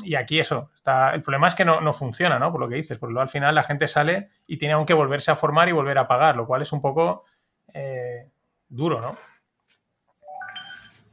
y 0.03 0.15
aquí 0.15 0.39
eso, 0.39 0.69
está, 0.73 1.13
el 1.13 1.21
problema 1.21 1.49
es 1.49 1.55
que 1.55 1.65
no, 1.65 1.91
funciona, 1.91 2.39
¿no? 2.39 2.49
Por 2.49 2.61
lo 2.61 2.69
que 2.69 2.75
dices, 2.75 2.97
porque 2.97 3.11
luego 3.11 3.23
al 3.23 3.29
final 3.29 3.53
la 3.53 3.63
gente 3.63 3.89
sale 3.89 4.29
y 4.47 4.57
tiene 4.57 4.75
aún 4.75 4.85
que 4.85 4.93
volverse 4.93 5.29
a 5.31 5.35
formar 5.35 5.67
y 5.67 5.73
volver 5.73 5.97
a 5.97 6.07
pagar, 6.07 6.37
lo 6.37 6.47
cual 6.47 6.61
es 6.61 6.71
un 6.71 6.79
poco 6.79 7.25
eh, 7.73 8.29
duro, 8.69 9.01
¿no? 9.01 9.17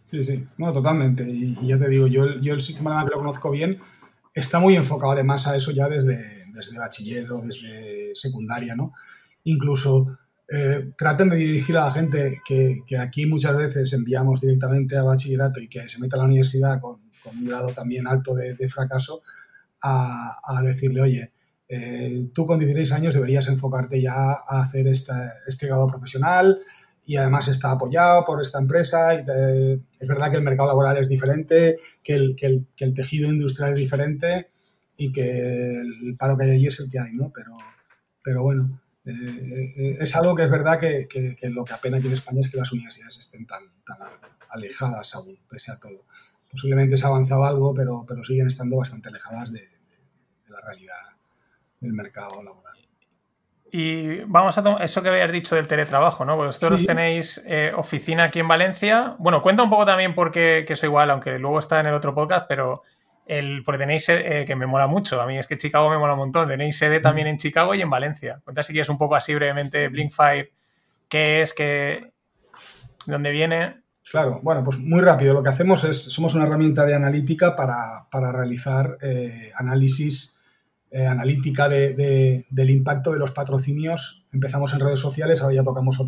Sí, 0.04 0.24
sí, 0.24 0.46
no, 0.58 0.72
totalmente. 0.72 1.24
Y, 1.28 1.66
ya 1.66 1.76
te 1.76 1.88
digo, 1.88 2.06
yo, 2.06 2.36
yo 2.36 2.54
el 2.54 2.60
sistema 2.60 3.04
que 3.04 3.10
lo 3.10 3.18
conozco 3.18 3.50
bien 3.50 3.80
está 4.32 4.60
muy 4.60 4.76
enfocado 4.76 5.12
además 5.12 5.48
a 5.48 5.56
eso 5.56 5.72
ya 5.72 5.88
desde, 5.88 6.44
desde 6.52 6.78
bachiller 6.78 7.32
o 7.32 7.40
desde 7.40 8.14
secundaria, 8.14 8.76
¿no? 8.76 8.92
Incluso 9.44 10.18
eh, 10.48 10.92
traten 10.96 11.30
de 11.30 11.36
dirigir 11.36 11.76
a 11.76 11.86
la 11.86 11.90
gente 11.90 12.40
que, 12.44 12.82
aquí 12.98 13.26
muchas 13.26 13.56
veces 13.56 13.92
enviamos 13.92 14.40
directamente 14.40 14.96
a 14.96 15.02
bachillerato 15.02 15.60
y 15.60 15.68
que 15.68 15.88
se 15.88 16.00
mete 16.00 16.16
a 16.16 16.18
la 16.18 16.24
universidad 16.24 16.80
con, 16.80 17.02
un 17.24 17.46
grado 17.46 17.72
también 17.72 18.06
alto 18.06 18.34
de, 18.34 18.68
fracaso, 18.68 19.22
a, 19.82 20.60
decirle, 20.62 21.00
oye, 21.00 21.32
eh, 21.68 22.28
tú 22.34 22.46
con 22.46 22.58
16 22.58 22.92
años 22.92 23.14
deberías 23.14 23.48
enfocarte 23.48 24.00
ya 24.00 24.14
a 24.14 24.60
hacer 24.60 24.86
este 24.86 25.66
grado 25.66 25.86
profesional 25.88 26.58
y 27.06 27.16
además 27.16 27.48
está 27.48 27.70
apoyado 27.70 28.24
por 28.24 28.40
esta 28.40 28.58
empresa. 28.58 29.14
Y 29.14 29.18
es 29.18 30.08
verdad 30.08 30.30
que 30.30 30.36
el 30.36 30.42
mercado 30.42 30.68
laboral 30.68 30.98
es 30.98 31.08
diferente, 31.08 31.76
que 32.02 32.14
el, 32.14 32.36
que 32.36 32.64
el, 32.84 32.94
tejido 32.94 33.30
industrial 33.30 33.72
es 33.72 33.80
diferente 33.80 34.48
y 34.96 35.12
que 35.12 35.80
el 35.80 36.16
paro 36.18 36.36
que 36.36 36.44
hay 36.44 36.50
allí 36.52 36.66
es 36.66 36.80
el 36.80 36.90
que 36.90 36.98
hay, 36.98 37.12
¿no? 37.12 37.30
Pero, 37.34 37.56
pero 38.22 38.42
bueno, 38.42 38.80
eh, 39.06 39.74
eh, 39.76 39.96
es 40.00 40.16
algo 40.16 40.34
que 40.34 40.44
es 40.44 40.50
verdad 40.50 40.78
que, 40.78 41.06
lo 41.50 41.64
que 41.64 41.74
apena 41.74 41.98
aquí 41.98 42.06
en 42.06 42.14
España 42.14 42.40
es 42.40 42.50
que 42.50 42.56
las 42.56 42.72
universidades 42.72 43.18
estén 43.18 43.46
tan, 43.46 43.62
tan 43.84 43.98
alejadas 44.48 45.14
aún, 45.14 45.38
pese 45.48 45.72
a 45.72 45.78
todo. 45.78 46.04
Posiblemente 46.50 46.96
se 46.96 47.04
ha 47.04 47.08
avanzado 47.08 47.44
algo, 47.44 47.74
pero, 47.74 48.04
pero 48.06 48.22
siguen 48.24 48.46
estando 48.46 48.76
bastante 48.76 49.08
alejadas 49.08 49.52
de, 49.52 49.68
la 50.48 50.60
realidad 50.60 50.94
del 51.80 51.92
mercado 51.92 52.42
laboral. 52.42 52.78
Y 53.72 54.20
vamos 54.20 54.56
a 54.56 54.84
eso 54.84 55.02
que 55.02 55.08
habías 55.08 55.32
dicho 55.32 55.56
del 55.56 55.66
teletrabajo, 55.66 56.24
¿no? 56.24 56.36
Vosotros 56.36 56.86
tenéis 56.86 57.42
eh, 57.44 57.72
oficina 57.76 58.24
aquí 58.24 58.38
en 58.38 58.46
Valencia. 58.46 59.16
Bueno, 59.18 59.42
cuenta 59.42 59.64
un 59.64 59.70
poco 59.70 59.84
también 59.84 60.14
porque 60.14 60.64
que 60.66 60.76
soy 60.76 60.90
igual, 60.90 61.10
aunque 61.10 61.40
luego 61.40 61.58
está 61.58 61.80
en 61.80 61.86
el 61.86 61.94
otro 61.94 62.14
podcast, 62.14 62.46
pero 62.48 62.84
el, 63.26 63.62
porque 63.64 63.78
tenéis, 63.78 64.08
eh, 64.08 64.44
que 64.46 64.56
me 64.56 64.66
mola 64.66 64.86
mucho, 64.86 65.20
a 65.20 65.26
mí 65.26 65.38
es 65.38 65.46
que 65.46 65.56
Chicago 65.56 65.88
me 65.88 65.98
mola 65.98 66.12
un 66.12 66.20
montón, 66.20 66.48
tenéis 66.48 66.76
sede 66.76 67.00
también 67.00 67.26
en 67.26 67.38
Chicago 67.38 67.74
y 67.74 67.80
en 67.80 67.90
Valencia. 67.90 68.40
Cuenta 68.44 68.62
si 68.62 68.72
quieres 68.72 68.88
un 68.88 68.98
poco 68.98 69.16
así 69.16 69.34
brevemente 69.34 69.90
Blink5, 69.90 70.48
qué 71.08 71.42
es, 71.42 71.52
qué, 71.52 72.12
dónde 73.06 73.30
viene. 73.30 73.82
Claro, 74.10 74.40
bueno, 74.42 74.62
pues 74.62 74.78
muy 74.78 75.00
rápido. 75.00 75.32
Lo 75.32 75.42
que 75.42 75.48
hacemos 75.48 75.84
es, 75.84 76.02
somos 76.02 76.34
una 76.34 76.44
herramienta 76.44 76.84
de 76.84 76.94
analítica 76.94 77.56
para, 77.56 78.32
realizar 78.32 78.98
eh, 79.00 79.50
análisis, 79.56 80.42
eh, 80.90 81.06
analítica 81.06 81.68
de, 81.68 82.44
del 82.50 82.70
impacto 82.70 83.12
de 83.12 83.18
los 83.18 83.30
patrocinios. 83.30 84.26
Empezamos 84.32 84.74
en 84.74 84.80
redes 84.80 85.00
sociales, 85.00 85.40
ahora 85.40 85.54
ya 85.54 85.64
tocamos 85.64 86.04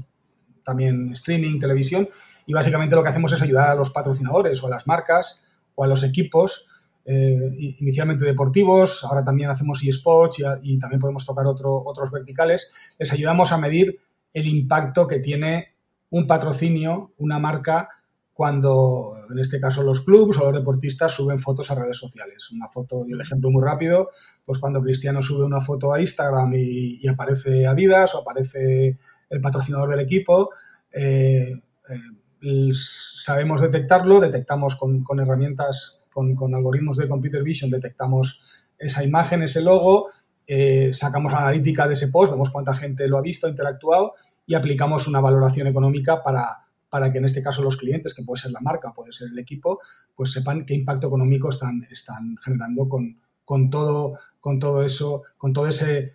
también 0.63 1.13
streaming, 1.13 1.59
televisión, 1.59 2.09
y 2.45 2.53
básicamente 2.53 2.97
lo 2.97 3.03
que 3.03 3.09
hacemos 3.09 3.33
es 3.33 3.41
ayudar 3.41 3.71
a 3.71 3.75
los 3.75 3.91
patrocinadores 3.91 4.63
o 4.63 4.67
a 4.67 4.71
las 4.71 4.87
marcas 4.87 5.47
o 5.75 5.85
a 5.85 5.87
los 5.87 6.03
equipos 6.03 6.69
eh, 7.09 7.53
inicialmente 7.79 8.25
deportivos, 8.25 9.05
ahora 9.05 9.25
también 9.25 9.49
hacemos 9.49 9.81
eSports 9.85 10.41
y, 10.41 10.75
y 10.75 10.79
también 10.79 10.99
podemos 10.99 11.25
tocar 11.25 11.47
otro, 11.47 11.81
otros 11.85 12.11
verticales, 12.11 12.95
les 12.99 13.13
ayudamos 13.13 13.53
a 13.53 13.59
medir 13.59 13.97
el 14.33 14.49
impacto 14.49 15.07
que 15.07 15.21
tiene 15.21 15.77
un 16.11 16.27
patrocinio, 16.27 17.13
una 17.19 17.39
marca, 17.39 17.89
cuando 18.33 19.15
en 19.31 19.39
este 19.39 19.61
caso 19.61 19.83
los 19.83 20.05
clubes 20.05 20.37
o 20.39 20.45
los 20.47 20.59
deportistas 20.59 21.13
suben 21.13 21.39
fotos 21.39 21.71
a 21.71 21.77
redes 21.77 21.97
sociales. 21.97 22.51
Una 22.51 22.69
foto, 22.69 23.05
y 23.09 23.13
el 23.13 23.21
ejemplo 23.21 23.51
muy 23.51 23.63
rápido, 23.63 24.11
pues 24.45 24.59
cuando 24.59 24.83
Cristiano 24.83 25.23
sube 25.23 25.45
una 25.45 25.61
foto 25.61 25.93
a 25.93 26.01
Instagram 26.01 26.53
y, 26.55 27.07
aparece 27.09 27.67
Adidas 27.67 28.15
o 28.15 28.23
aparece 28.23 28.97
el 29.31 29.41
patrocinador 29.41 29.91
del 29.91 30.01
equipo, 30.01 30.51
eh, 30.93 31.63
eh, 31.89 32.71
sabemos 32.73 33.61
detectarlo, 33.63 34.21
detectamos 34.21 34.77
con 34.77 35.21
herramientas 35.21 36.06
con, 36.17 36.55
algoritmos 36.55 36.97
de 36.97 37.09
computer 37.09 37.43
vision 37.43 37.71
detectamos 37.71 38.65
esa 38.79 39.05
imagen, 39.05 39.43
ese 39.43 39.63
logo, 39.63 40.09
eh, 40.47 40.93
sacamos 40.93 41.33
la 41.33 41.39
analítica 41.39 41.87
de 41.87 41.95
ese 41.95 42.09
post, 42.09 42.33
vemos 42.33 42.51
cuánta 42.51 42.73
gente 42.75 43.07
lo 43.09 43.19
ha 43.19 43.23
visto, 43.23 43.49
interactuado 43.49 44.13
y 44.47 44.55
aplicamos 44.55 45.09
una 45.09 45.21
valoración 45.21 45.67
económica 45.67 46.23
para, 46.23 46.45
para 46.89 47.13
que 47.13 47.19
en 47.19 47.25
este 47.25 47.43
caso 47.43 47.63
los 47.63 47.77
clientes, 47.77 48.15
que 48.15 48.23
puede 48.23 48.41
ser 48.41 48.53
la 48.53 48.61
marca, 48.61 48.93
puede 48.95 49.13
ser 49.13 49.29
el 49.33 49.39
equipo, 49.39 49.81
pues 50.15 50.33
sepan 50.33 50.65
qué 50.65 50.75
impacto 50.75 51.09
económico 51.09 51.49
están, 51.49 51.87
están 51.91 52.37
generando 52.43 52.89
con, 52.89 53.19
con, 53.45 53.71
todo, 53.71 54.19
con 54.41 54.59
todo 54.59 54.85
eso, 54.85 55.23
con 55.37 55.53
todo 55.53 55.69
ese 55.69 56.15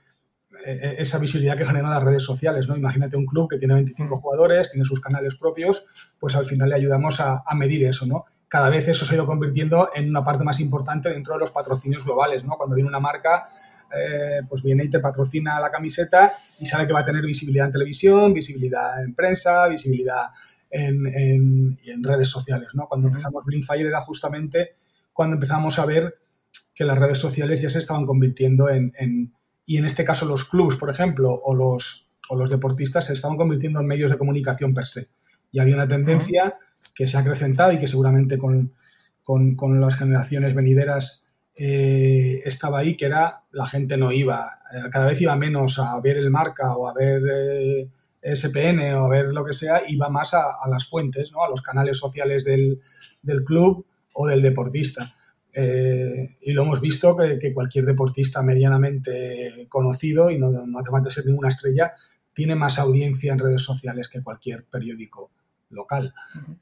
esa 0.65 1.19
visibilidad 1.19 1.57
que 1.57 1.65
generan 1.65 1.89
las 1.89 2.03
redes 2.03 2.23
sociales, 2.23 2.67
¿no? 2.67 2.75
Imagínate 2.75 3.17
un 3.17 3.25
club 3.25 3.49
que 3.49 3.57
tiene 3.57 3.73
25 3.73 4.17
jugadores, 4.17 4.71
tiene 4.71 4.85
sus 4.85 4.99
canales 4.99 5.35
propios, 5.35 5.85
pues 6.19 6.35
al 6.35 6.45
final 6.45 6.69
le 6.69 6.75
ayudamos 6.75 7.19
a, 7.19 7.43
a, 7.45 7.55
medir 7.55 7.85
eso, 7.85 8.05
¿no? 8.05 8.25
Cada 8.47 8.69
vez 8.69 8.87
eso 8.87 9.05
se 9.05 9.13
ha 9.13 9.15
ido 9.15 9.25
convirtiendo 9.25 9.89
en 9.93 10.09
una 10.09 10.23
parte 10.23 10.43
más 10.43 10.59
importante 10.59 11.09
dentro 11.09 11.33
de 11.33 11.39
los 11.39 11.51
patrocinios 11.51 12.05
globales, 12.05 12.43
¿no? 12.43 12.57
Cuando 12.57 12.75
viene 12.75 12.89
una 12.89 12.99
marca, 12.99 13.45
eh, 13.93 14.41
pues 14.47 14.63
viene 14.63 14.85
y 14.85 14.89
te 14.89 14.99
patrocina 14.99 15.59
la 15.59 15.69
camiseta 15.69 16.31
y 16.59 16.65
sabe 16.65 16.87
que 16.87 16.93
va 16.93 17.01
a 17.01 17.05
tener 17.05 17.25
visibilidad 17.25 17.65
en 17.65 17.73
televisión, 17.73 18.33
visibilidad 18.33 19.03
en 19.03 19.13
prensa, 19.13 19.67
visibilidad 19.67 20.27
en, 20.69 21.05
en, 21.07 21.77
en 21.85 22.03
redes 22.03 22.29
sociales, 22.29 22.69
¿no? 22.73 22.87
Cuando 22.87 23.07
empezamos 23.07 23.43
Blinkfire 23.43 23.89
era 23.89 24.01
justamente 24.01 24.71
cuando 25.13 25.35
empezamos 25.35 25.77
a 25.79 25.85
ver 25.85 26.15
que 26.73 26.85
las 26.85 26.97
redes 26.97 27.17
sociales 27.17 27.61
ya 27.61 27.69
se 27.69 27.79
estaban 27.79 28.05
convirtiendo 28.05 28.69
en, 28.69 28.93
en 28.97 29.33
y 29.71 29.77
en 29.77 29.85
este 29.85 30.03
caso 30.03 30.25
los 30.25 30.43
clubes, 30.43 30.75
por 30.75 30.89
ejemplo, 30.89 31.33
o 31.33 31.55
los, 31.55 32.09
o 32.27 32.35
los 32.35 32.49
deportistas 32.49 33.05
se 33.05 33.13
estaban 33.13 33.37
convirtiendo 33.37 33.79
en 33.79 33.87
medios 33.87 34.11
de 34.11 34.17
comunicación 34.17 34.73
per 34.73 34.85
se. 34.85 35.07
Y 35.49 35.59
había 35.61 35.75
una 35.75 35.87
tendencia 35.87 36.57
que 36.93 37.07
se 37.07 37.15
ha 37.15 37.21
acrecentado 37.21 37.71
y 37.71 37.79
que 37.79 37.87
seguramente 37.87 38.37
con, 38.37 38.73
con, 39.23 39.79
las 39.79 39.95
generaciones 39.95 40.55
venideras 40.55 41.27
eh, 41.55 42.39
estaba 42.43 42.79
ahí, 42.79 42.97
que 42.97 43.05
era 43.05 43.43
la 43.53 43.65
gente 43.65 43.95
no 43.95 44.11
iba, 44.11 44.59
eh, 44.73 44.89
cada 44.91 45.05
vez 45.05 45.21
iba 45.21 45.37
menos 45.37 45.79
a 45.79 46.01
ver 46.01 46.17
el 46.17 46.31
marca 46.31 46.75
o 46.75 46.89
a 46.89 46.93
ver 46.93 47.21
eh, 47.31 47.89
SPN 48.35 48.93
o 48.95 49.05
a 49.05 49.09
ver 49.09 49.27
lo 49.27 49.45
que 49.45 49.53
sea, 49.53 49.83
iba 49.87 50.09
más 50.09 50.33
a, 50.33 50.67
las 50.69 50.85
fuentes, 50.85 51.31
¿no? 51.31 51.45
a 51.45 51.49
los 51.49 51.61
canales 51.61 51.97
sociales 51.97 52.43
del, 52.43 52.81
del 53.21 53.45
club 53.45 53.85
o 54.15 54.27
del 54.27 54.41
deportista. 54.41 55.15
Eh, 55.53 56.37
y 56.41 56.53
lo 56.53 56.63
hemos 56.63 56.81
visto 56.81 57.15
que, 57.17 57.53
cualquier 57.53 57.85
deportista 57.85 58.41
medianamente 58.41 59.65
conocido, 59.69 60.29
y 60.29 60.37
no, 60.37 60.49
no, 60.49 60.79
hace 60.79 60.91
falta 60.91 61.11
ser 61.11 61.25
ninguna 61.25 61.49
estrella, 61.49 61.93
tiene 62.33 62.55
más 62.55 62.79
audiencia 62.79 63.33
en 63.33 63.39
redes 63.39 63.61
sociales 63.61 64.07
que 64.07 64.23
cualquier 64.23 64.65
periódico 64.65 65.31
local. 65.69 66.13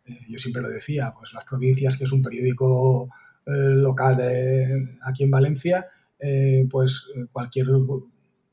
Eh, 0.06 0.18
yo 0.30 0.40
siempre 0.40 0.62
lo 0.62 0.70
decía, 0.70 1.14
pues 1.18 1.34
las 1.34 1.46
provincias, 1.46 1.98
que 1.98 2.06
es 2.06 2.12
un 2.12 2.22
periódico 2.22 3.10
eh, 3.46 3.52
local 3.52 4.18
de, 4.18 4.98
aquí 5.04 5.24
en 5.24 5.32
Valencia, 5.32 5.88
pues 6.70 7.08
cualquier 7.32 7.68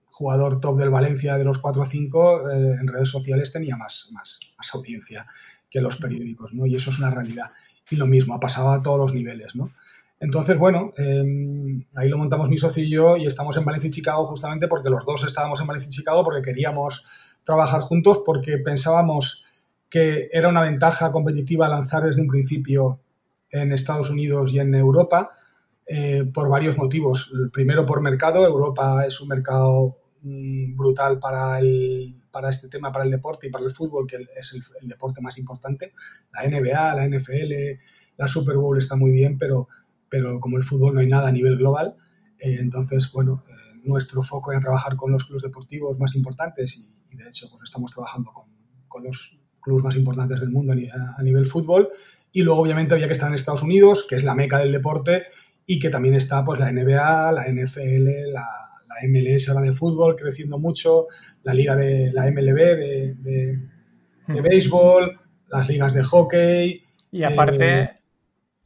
jugador 0.05 0.61
top 0.61 0.79
del 0.79 0.90
Valencia 0.90 1.37
de 1.37 1.42
los 1.42 1.59
4 1.59 1.83
o 1.83 1.85
5 1.85 2.51
en 2.53 2.87
redes 2.87 3.09
sociales 3.09 3.53
tenía 3.53 3.77
más, 3.77 4.09
más, 4.12 4.38
más 4.57 4.72
audiencia 4.72 5.27
que 5.68 5.81
los 5.81 5.96
periódicos, 5.96 6.55
¿no? 6.55 6.64
Y 6.64 6.77
eso 6.77 6.90
es 6.90 7.01
una 7.01 7.11
realidad. 7.11 7.51
Y 7.90 7.96
lo 7.96 8.07
mismo, 8.07 8.35
ha 8.35 8.40
pasado 8.40 8.70
a 8.70 8.83
todos 8.83 8.99
los 8.99 9.14
niveles, 9.14 9.57
¿no? 9.57 9.72
Entonces, 10.19 10.59
bueno, 10.59 10.93
em, 10.97 11.85
ahí 11.95 12.09
lo 12.09 12.17
montamos 12.17 12.49
mi 12.49 12.57
socio 12.57 12.83
y 12.83 12.91
yo 12.91 13.17
y 13.17 13.27
estamos 13.27 13.57
en 13.57 13.65
Valencia 13.65 13.89
y 13.89 13.93
Chicago 13.93 14.27
justamente 14.27 14.67
porque 14.67 14.89
los 14.89 15.05
dos 15.05 15.25
estábamos 15.25 15.61
en 15.61 15.67
Valencia 15.67 15.89
y 15.89 15.93
Chicago 15.93 16.25
porque 16.25 16.43
queríamos 16.43 17.37
trabajar 17.45 17.83
juntos, 17.83 18.23
porque 18.25 18.59
pensábamos 18.59 19.45
que 19.91 20.29
era 20.33 20.49
una 20.49 20.63
ventaja 20.63 21.13
competitiva 21.13 21.69
lanzar 21.69 22.03
desde 22.05 22.23
un 22.23 22.29
principio 22.29 23.01
en 23.51 23.73
Estados 23.73 24.11
Unidos 24.11 24.53
y 24.53 24.59
en 24.59 24.75
Europa 24.75 25.31
eh, 25.87 26.25
por 26.33 26.49
varios 26.49 26.77
motivos. 26.79 27.33
Primero 27.53 27.85
por 27.85 28.01
mercado, 28.01 28.45
Europa 28.45 29.05
es 29.07 29.21
un 29.21 29.29
mercado 29.29 29.99
mm, 30.23 30.77
brutal 30.77 31.21
para, 31.21 31.59
el, 31.59 32.15
para 32.33 32.49
este 32.49 32.69
tema, 32.69 32.91
para 32.91 33.05
el 33.05 33.11
deporte 33.11 33.47
y 33.47 33.51
para 33.51 33.65
el 33.65 33.71
fútbol, 33.71 34.07
que 34.07 34.17
es 34.17 34.55
el, 34.55 34.63
el 34.83 34.89
deporte 34.89 35.21
más 35.21 35.39
importante. 35.39 35.93
La 36.33 36.49
NBA, 36.49 36.95
la 36.95 37.07
NFL, 37.07 37.53
la 38.17 38.27
Super 38.27 38.57
Bowl 38.57 38.79
está 38.79 38.97
muy 38.97 39.13
bien, 39.13 39.39
pero 39.39 39.69
pero 40.17 40.41
como 40.41 40.57
el 40.57 40.65
fútbol 40.65 40.95
no 40.95 41.01
hay 41.01 41.09
nada 41.09 41.29
a 41.29 41.33
nivel 41.33 41.59
global, 41.59 41.95
eh, 42.39 42.57
entonces, 42.61 43.11
bueno, 43.13 43.45
eh, 43.49 43.81
nuestro 43.85 44.23
foco 44.23 44.53
era 44.53 44.61
trabajar 44.61 44.97
con 44.97 45.13
los 45.13 45.25
clubes 45.25 45.43
deportivos 45.43 45.99
más 45.99 46.15
importantes 46.17 46.91
y, 47.11 47.17
de 47.17 47.25
hecho 47.25 47.49
pues 47.51 47.63
estamos 47.65 47.93
trabajando 47.93 48.31
con, 48.31 48.45
con, 48.89 49.05
los 49.05 49.39
clubes 49.61 49.83
más 49.83 49.97
importantes 49.97 50.41
del 50.41 50.51
mundo 50.51 50.75
a, 50.75 51.23
nivel 51.23 51.47
fútbol 51.47 51.89
y 52.31 52.43
luego 52.43 52.61
obviamente 52.61 52.93
había 52.93 53.07
que 53.07 53.13
estar 53.13 53.29
en 53.29 53.35
Estados 53.35 53.63
Unidos, 53.63 54.07
que 54.09 54.17
es 54.17 54.25
la 54.25 54.35
meca 54.35 54.59
del 54.59 54.73
deporte 54.73 55.25
y 55.65 55.79
que 55.79 55.89
también 55.89 56.15
está 56.15 56.45
pues 56.45 56.61
la 56.61 56.71
NBA, 56.71 57.33
la 57.33 57.45
NFL, 57.49 58.33
la, 58.33 58.47
la 58.87 59.09
MLS 59.09 59.49
ahora 59.49 59.63
de 59.63 59.73
fútbol 59.73 60.15
creciendo 60.15 60.59
mucho, 60.59 61.07
la 61.43 61.55
liga 61.55 61.75
de 61.75 62.13
la 62.13 62.31
MLB 62.31 62.57
de, 62.57 63.15
de, 63.15 63.61
de 64.29 64.41
béisbol, 64.43 65.19
las 65.49 65.69
ligas 65.69 65.95
de 65.95 66.03
hockey. 66.03 66.83
Y 67.11 67.23
aparte, 67.25 67.81
eh, 67.81 67.91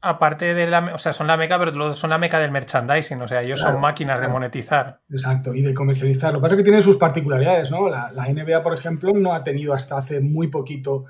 aparte 0.03 0.55
de 0.55 0.67
la, 0.67 0.95
o 0.95 0.99
sea, 0.99 1.13
son 1.13 1.27
la 1.27 1.37
meca, 1.37 1.59
pero 1.59 1.95
son 1.95 2.11
la 2.11 2.19
meca 2.19 2.39
del 2.39 2.51
merchandising, 2.51 3.21
o 3.21 3.29
sea, 3.29 3.43
ellos 3.43 3.61
son 3.61 3.81
máquinas 3.81 4.21
de 4.21 4.29
monetizar. 4.29 5.01
Exacto, 5.11 5.55
y 5.55 5.63
de 5.63 5.75
comercializar. 5.75 6.33
Lo 6.33 6.39
que 6.39 6.43
pasa 6.43 6.55
es 6.55 6.59
que 6.59 6.65
tienen 6.65 6.83
sus 6.83 6.97
particularidades, 6.97 7.71
¿no? 7.71 7.89
La, 7.89 8.11
NBA, 8.29 8.63
por 8.63 8.75
ejemplo, 8.75 9.13
no 9.15 9.35
ha 9.35 9.45
tenido 9.45 9.75
hasta 9.75 9.99
hace 9.99 10.21
muy 10.21 10.49
poquito 10.49 11.05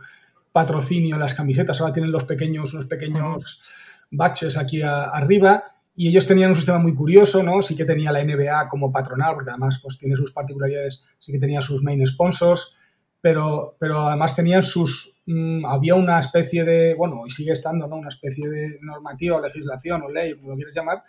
patrocinio 0.52 1.14
en 1.14 1.20
las 1.20 1.34
camisetas, 1.34 1.80
ahora 1.80 1.92
tienen 1.92 2.10
los 2.10 2.24
pequeños, 2.24 2.74
unos 2.74 2.86
pequeños 2.86 4.02
baches 4.10 4.58
aquí 4.58 4.82
arriba, 4.82 5.62
y 5.94 6.08
ellos 6.08 6.26
tenían 6.26 6.50
un 6.50 6.56
sistema 6.56 6.78
muy 6.78 6.94
curioso, 6.94 7.42
¿no? 7.42 7.62
Sí 7.62 7.76
que 7.76 7.84
tenía 7.84 8.10
la 8.10 8.24
NBA 8.24 8.68
como 8.68 8.90
patronal, 8.90 9.34
porque 9.34 9.50
además 9.50 9.78
pues 9.82 9.98
tiene 9.98 10.16
sus 10.16 10.32
particularidades, 10.32 11.06
sí 11.18 11.30
que 11.30 11.38
tenía 11.38 11.62
sus 11.62 11.82
main 11.82 12.04
sponsors, 12.06 12.74
pero, 13.20 13.76
pero 13.78 14.08
además 14.08 14.34
tenían 14.34 14.62
sus, 14.62 15.09
mm, 15.26 15.66
había 15.66 15.94
una 15.94 16.18
especie 16.18 16.64
de, 16.64 16.94
bueno, 16.94 17.22
y 17.26 17.30
sigue 17.30 17.52
estando, 17.52 17.86
¿no? 17.86 17.96
Una 17.96 18.08
especie 18.08 18.48
de 18.48 18.78
normativa 18.82 19.36
o 19.36 19.40
legislación 19.40 20.02
o 20.02 20.08
ley, 20.08 20.34
como 20.34 20.50
lo 20.50 20.56
quieres 20.56 20.74
llamar, 20.74 21.02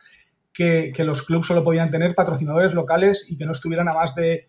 que, 0.53 0.91
los 0.99 1.23
clubes 1.23 1.47
solo 1.47 1.63
podían 1.63 1.91
tener 1.91 2.13
patrocinadores 2.13 2.73
locales 2.73 3.31
y 3.31 3.37
que 3.37 3.45
no 3.45 3.51
estuvieran 3.51 3.87
a 3.87 3.93
más 3.93 4.15
de, 4.15 4.45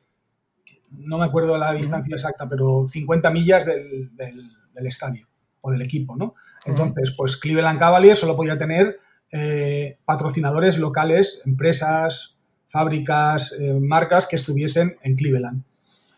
no 0.98 1.18
me 1.18 1.24
acuerdo 1.24 1.56
la 1.56 1.72
distancia 1.72 2.14
exacta, 2.14 2.48
pero 2.48 2.84
50 2.86 3.30
millas 3.30 3.66
del, 3.66 4.14
del, 4.14 4.86
estadio 4.86 5.26
o 5.60 5.70
del 5.70 5.82
equipo, 5.82 6.16
¿no? 6.16 6.34
Entonces, 6.64 7.14
pues 7.16 7.36
Cleveland 7.36 7.78
Cavaliers 7.78 8.18
solo 8.18 8.36
podía 8.36 8.58
tener 8.58 8.96
eh, 9.30 9.98
patrocinadores 10.04 10.78
locales, 10.78 11.42
empresas, 11.46 12.36
fábricas, 12.68 13.54
eh, 13.58 13.72
marcas 13.80 14.26
que 14.26 14.36
estuviesen 14.36 14.96
en 15.02 15.14
Cleveland. 15.14 15.64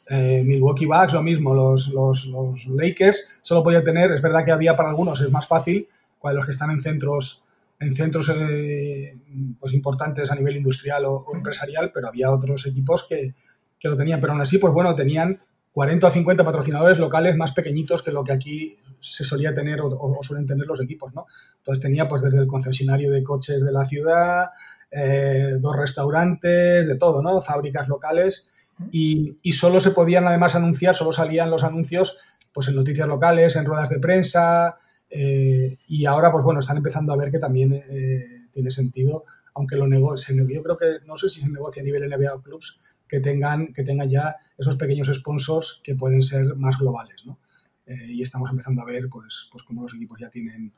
Eh, 0.07 0.43
Milwaukee 0.45 0.87
Bucks, 0.87 1.15
lo 1.15 1.23
mismo, 1.23 1.55
los, 1.55 1.89
los, 1.89 2.27
los, 2.27 2.67
Lakers 2.67 3.41
solo 3.43 3.63
podía 3.63 3.83
tener, 3.83 4.11
es 4.13 4.21
verdad 4.21 4.45
que 4.45 4.53
había 4.53 4.77
para 4.77 4.91
algunos, 4.91 5.21
es 5.21 5.31
más 5.31 5.47
fácil, 5.49 5.89
para 6.21 6.35
los 6.35 6.45
que 6.45 6.51
están 6.51 6.71
en 6.71 6.81
centros, 6.81 7.45
en 7.81 7.93
centros 7.93 8.31
eh, 8.35 9.17
pues 9.59 9.73
importantes 9.73 10.31
a 10.31 10.35
nivel 10.35 10.57
industrial 10.57 11.05
o, 11.07 11.25
empresarial, 11.35 11.91
pero 11.93 12.09
había 12.09 12.31
otros 12.31 12.67
equipos 12.67 13.07
que, 13.09 13.33
que, 13.79 13.89
lo 13.89 13.97
tenían, 13.97 14.21
pero 14.21 14.35
aún 14.35 14.43
así, 14.43 14.59
pues 14.59 14.75
bueno, 14.75 14.95
tenían 14.95 15.39
40 15.73 16.07
o 16.07 16.11
50 16.11 16.45
patrocinadores 16.45 16.99
locales 16.99 17.35
más 17.37 17.53
pequeñitos 17.53 18.03
que 18.03 18.13
lo 18.13 18.23
que 18.23 18.33
aquí 18.33 18.75
se 19.01 19.25
solía 19.25 19.55
tener 19.55 19.81
o, 19.81 19.89
o 19.89 20.23
suelen 20.23 20.47
tener 20.47 20.67
los 20.67 20.81
equipos, 20.81 21.15
¿no? 21.15 21.27
Entonces 21.59 21.83
tenía 21.83 22.07
pues 22.07 22.23
desde 22.23 22.39
el 22.41 22.47
concesionario 22.47 23.11
de 23.11 23.23
coches 23.23 23.65
de 23.65 23.73
la 23.73 23.85
ciudad, 23.85 24.51
eh, 24.91 25.57
dos 25.59 25.77
restaurantes, 25.77 26.87
de 26.87 26.97
todo, 26.97 27.23
¿no? 27.23 27.41
Fábricas 27.43 27.89
locales 27.89 28.51
y, 28.91 29.37
solo 29.53 29.81
se 29.81 29.93
podían 29.93 30.27
además 30.27 30.55
anunciar, 30.55 30.95
solo 30.95 31.13
salían 31.13 31.51
los 31.51 31.65
anuncios 31.65 32.19
pues 32.53 32.69
en 32.69 32.77
noticias 32.77 33.09
locales, 33.09 33.57
en 33.57 33.65
ruedas 33.65 33.89
de 33.89 33.99
prensa 33.99 34.77
eh, 35.11 35.79
y 35.89 36.07
ahora 36.07 36.31
pues 36.33 36.45
bueno, 36.45 36.61
están 36.61 36.77
empezando 36.77 37.13
a 37.13 37.17
ver 37.17 37.31
que 37.31 37.39
también 37.39 37.73
eh, 37.73 38.47
tiene 38.53 38.71
sentido, 38.71 39.25
aunque 39.55 39.77
lo 39.77 39.87
negocien, 39.87 40.47
yo 40.49 40.63
creo 40.63 40.77
que 40.77 41.07
no 41.07 41.17
sé 41.17 41.29
si 41.29 41.41
se 41.41 41.51
negocia 41.51 41.83
a 41.83 41.85
nivel 41.85 42.09
NBA 42.09 42.35
o 42.35 42.43
clubs 42.43 42.81
que 43.09 43.21
tengan, 43.21 43.73
que 43.73 43.83
tengan 43.83 44.09
ya 44.09 44.37
esos 44.57 44.77
pequeños 44.77 45.09
sponsors 45.13 45.81
que 45.83 45.95
pueden 45.95 46.23
ser 46.23 46.57
más 46.57 46.79
globales, 46.79 47.25
¿no? 47.27 47.39
Eh, 47.87 48.13
y 48.13 48.23
estamos 48.23 48.51
empezando 48.51 48.83
a 48.83 48.87
ver 48.87 49.09
pues, 49.11 49.49
pues 49.53 49.63
cómo 49.63 49.83
los 49.83 49.95
equipos 49.95 50.19
ya 50.19 50.31
tienen 50.31 50.73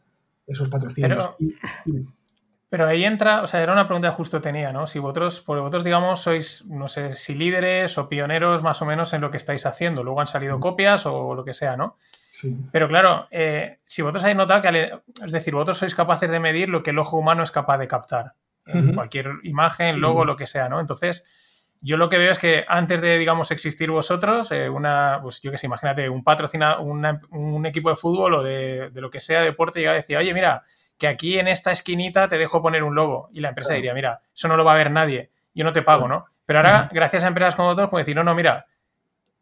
esos 0.46 0.68
patrocinios. 0.68 1.28
Pero 1.84 2.06
ahí 2.70 3.04
entra, 3.04 3.42
o 3.42 3.46
sea, 3.46 3.62
era 3.62 3.72
una 3.72 3.86
pregunta 3.86 4.10
que 4.10 4.16
justo 4.16 4.40
tenía, 4.40 4.72
¿no? 4.72 4.86
Si 4.86 4.98
vosotros, 4.98 5.40
por 5.40 5.58
vosotros, 5.58 5.84
digamos, 5.84 6.20
sois, 6.20 6.64
no 6.66 6.88
sé, 6.88 7.12
si 7.12 7.34
líderes 7.34 7.96
o 7.96 8.08
pioneros 8.08 8.62
más 8.62 8.82
o 8.82 8.86
menos 8.86 9.12
en 9.12 9.20
lo 9.20 9.30
que 9.30 9.36
estáis 9.36 9.66
haciendo. 9.66 10.02
Luego 10.02 10.20
han 10.20 10.26
salido 10.26 10.58
copias 10.58 11.06
o 11.06 11.34
lo 11.34 11.44
que 11.44 11.54
sea, 11.54 11.76
¿no? 11.76 11.96
Sí. 12.26 12.58
Pero 12.72 12.88
claro, 12.88 13.28
eh, 13.30 13.78
si 13.86 14.02
vosotros 14.02 14.24
habéis 14.24 14.36
notado 14.36 14.62
que, 14.62 14.92
es 15.24 15.32
decir, 15.32 15.54
vosotros 15.54 15.78
sois 15.78 15.94
capaces 15.94 16.30
de 16.30 16.40
medir 16.40 16.68
lo 16.68 16.82
que 16.82 16.90
el 16.90 16.98
ojo 16.98 17.16
humano 17.16 17.42
es 17.42 17.50
capaz 17.50 17.78
de 17.78 17.88
captar. 17.88 18.34
En 18.66 18.94
cualquier 18.94 19.30
imagen, 19.44 20.00
logo, 20.00 20.24
lo 20.24 20.34
que 20.34 20.48
sea, 20.48 20.68
¿no? 20.68 20.80
Entonces, 20.80 21.24
yo 21.80 21.96
lo 21.96 22.08
que 22.08 22.18
veo 22.18 22.32
es 22.32 22.38
que 22.40 22.64
antes 22.66 23.00
de, 23.00 23.16
digamos, 23.16 23.52
existir 23.52 23.92
vosotros, 23.92 24.50
eh, 24.50 24.68
una, 24.68 25.20
pues 25.22 25.40
yo 25.40 25.52
qué 25.52 25.58
sé, 25.58 25.66
imagínate, 25.66 26.08
un 26.08 26.24
patrocinador, 26.24 26.80
un 26.80 27.66
equipo 27.66 27.90
de 27.90 27.94
fútbol 27.94 28.34
o 28.34 28.42
de, 28.42 28.90
de, 28.90 29.00
lo 29.00 29.08
que 29.08 29.20
sea, 29.20 29.42
deporte, 29.42 29.78
llega 29.78 29.92
a 29.92 29.94
decir, 29.94 30.16
oye, 30.16 30.34
mira, 30.34 30.64
que 30.98 31.08
aquí 31.08 31.38
en 31.38 31.48
esta 31.48 31.72
esquinita 31.72 32.28
te 32.28 32.38
dejo 32.38 32.62
poner 32.62 32.82
un 32.82 32.94
logo. 32.94 33.28
Y 33.32 33.40
la 33.40 33.50
empresa 33.50 33.74
diría, 33.74 33.94
mira, 33.94 34.20
eso 34.34 34.48
no 34.48 34.56
lo 34.56 34.64
va 34.64 34.72
a 34.72 34.76
ver 34.76 34.90
nadie, 34.90 35.30
yo 35.54 35.64
no 35.64 35.72
te 35.72 35.82
pago, 35.82 36.08
¿no? 36.08 36.26
Pero 36.46 36.60
ahora, 36.60 36.88
gracias 36.92 37.24
a 37.24 37.28
empresas 37.28 37.56
como 37.56 37.68
otros, 37.68 37.90
puede 37.90 38.02
decir, 38.02 38.14
no, 38.14 38.22
no, 38.22 38.34
mira, 38.34 38.66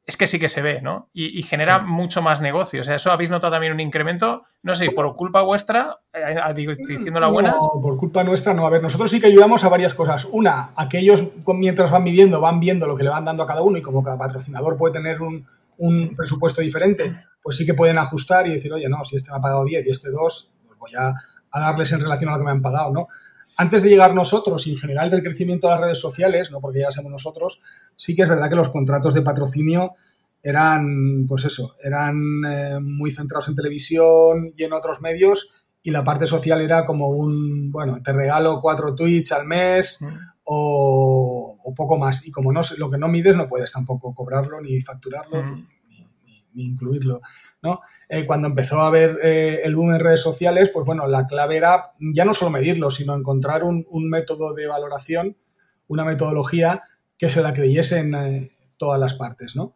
es 0.07 0.17
que 0.17 0.27
sí 0.27 0.39
que 0.39 0.49
se 0.49 0.61
ve, 0.61 0.83
¿no? 0.83 1.09
Y, 1.15 1.43
genera 1.45 1.79
mucho 1.79 2.21
más 2.21 2.41
negocio. 2.41 2.83
O 2.83 2.85
sea, 2.85 2.97
eso 2.97 3.11
habéis 3.11 3.31
notado 3.31 3.53
también 3.53 3.73
un 3.73 3.81
incremento, 3.81 4.45
no 4.63 4.75
sé, 4.75 4.91
por 4.91 5.17
culpa 5.17 5.43
vuestra, 5.43 5.99
eh, 6.13 6.37
eh, 6.57 6.77
diciendo 6.87 7.21
la 7.21 7.29
buena. 7.29 7.53
No, 7.53 7.81
por 7.81 7.97
culpa 7.97 8.23
nuestra 8.23 8.53
no. 8.53 8.67
A 8.67 8.71
ver, 8.71 8.83
nosotros 8.83 9.11
sí 9.11 9.21
que 9.21 9.29
ayudamos 9.29 9.65
a 9.65 9.71
varias 9.71 9.95
cosas. 9.95 10.27
Una, 10.31 10.73
aquellos 10.77 11.31
mientras 11.47 11.91
van 11.91 12.05
midiendo, 12.05 12.41
van 12.41 12.61
viendo 12.61 12.87
lo 12.87 12.97
que 12.97 13.05
le 13.05 13.11
van 13.11 13.25
dando 13.25 13.43
a 13.43 13.47
cada 13.47 13.63
uno 13.63 13.79
y 13.79 13.83
como 13.83 14.03
cada 14.03 14.19
patrocinador 14.19 14.77
puede 14.77 14.93
tener 14.93 15.23
un, 15.23 15.47
un 15.79 16.15
presupuesto 16.15 16.61
diferente, 16.61 17.15
pues 17.43 17.57
sí 17.57 17.65
que 17.65 17.75
pueden 17.75 17.97
ajustar 17.97 18.47
y 18.47 18.53
decir, 18.53 18.73
oye, 18.75 18.89
no, 18.89 19.03
si 19.05 19.17
este 19.17 19.31
me 19.31 19.39
ha 19.39 19.41
pagado 19.41 19.65
10 19.65 19.87
y 19.87 19.91
este 19.91 20.11
2, 20.11 20.53
pues 20.67 20.79
voy 20.79 20.91
a 20.99 21.15
a 21.55 21.61
darles 21.61 21.93
en 21.93 22.01
relación 22.01 22.29
a 22.29 22.33
lo 22.33 22.39
que 22.41 22.45
me 22.45 22.51
han 22.51 22.63
pagado, 22.63 22.93
¿no? 22.93 23.09
Antes 23.57 23.85
de 23.85 23.89
llegar 23.89 24.15
nosotros 24.15 24.67
y 24.67 24.73
en 24.73 24.79
general 24.79 25.11
del 25.11 25.23
crecimiento 25.23 25.69
de 25.69 25.75
las 25.75 25.81
redes 25.83 26.01
sociales, 26.01 26.51
no 26.51 26.61
porque 26.61 26.81
ya 26.81 26.91
somos 26.91 27.13
nosotros, 27.13 27.63
sí 27.95 28.17
que 28.17 28.23
es 28.23 28.29
verdad 28.29 28.49
que 28.49 28.57
los 28.57 28.71
contratos 28.71 29.15
de 29.15 29.23
patrocinio 29.23 29.95
eran, 30.43 31.27
pues 31.29 31.45
eso, 31.45 31.77
eran 31.83 32.17
eh, 32.45 32.81
muy 32.81 33.13
centrados 33.13 33.49
en 33.49 33.55
televisión 33.55 34.53
y 34.57 34.65
en 34.65 34.73
otros 34.73 35.01
medios 35.01 35.55
y 35.81 35.93
la 35.93 36.03
parte 36.03 36.27
social 36.27 36.61
era 36.61 36.85
como 36.85 37.11
un, 37.11 37.71
bueno, 37.71 38.03
te 38.03 38.13
regalo 38.13 38.61
cuatro 38.61 38.95
tweets 38.97 39.31
al 39.31 39.47
mes 39.47 40.03
mm. 40.03 40.15
o, 40.47 41.57
poco 41.77 41.99
más. 41.99 42.27
Y 42.27 42.33
como 42.33 42.53
no 42.53 42.61
lo 42.79 42.91
que 42.91 42.99
no 42.99 43.09
mides, 43.09 43.37
no 43.37 43.49
puedes 43.49 43.73
tampoco 43.73 44.15
cobrarlo 44.15 44.61
ni 44.61 44.81
facturarlo. 44.81 45.43
Mm 45.43 45.74
incluirlo. 46.55 47.21
¿no? 47.63 47.81
Eh, 48.09 48.27
cuando 48.27 48.49
empezó 48.49 48.81
a 48.81 48.89
haber 48.89 49.19
eh, 49.23 49.61
el 49.65 49.77
boom 49.77 49.93
en 49.93 50.01
redes 50.01 50.21
sociales, 50.21 50.71
pues 50.71 50.85
bueno, 50.87 51.07
la 51.07 51.27
clave 51.27 51.57
era 51.57 51.93
ya 52.15 52.25
no 52.25 52.33
solo 52.33 52.51
medirlo, 52.51 52.91
sino 52.91 53.15
encontrar 53.15 53.65
un, 53.65 53.85
método 54.09 54.55
de 54.55 54.67
valoración, 54.67 55.37
una 55.89 56.05
metodología 56.05 56.83
que 57.19 57.29
se 57.29 57.43
la 57.43 57.53
creyese 57.53 58.01
en 58.01 58.15
eh, 58.15 58.51
todas 58.77 59.01
las 59.01 59.15
partes. 59.15 59.57
¿no? 59.57 59.75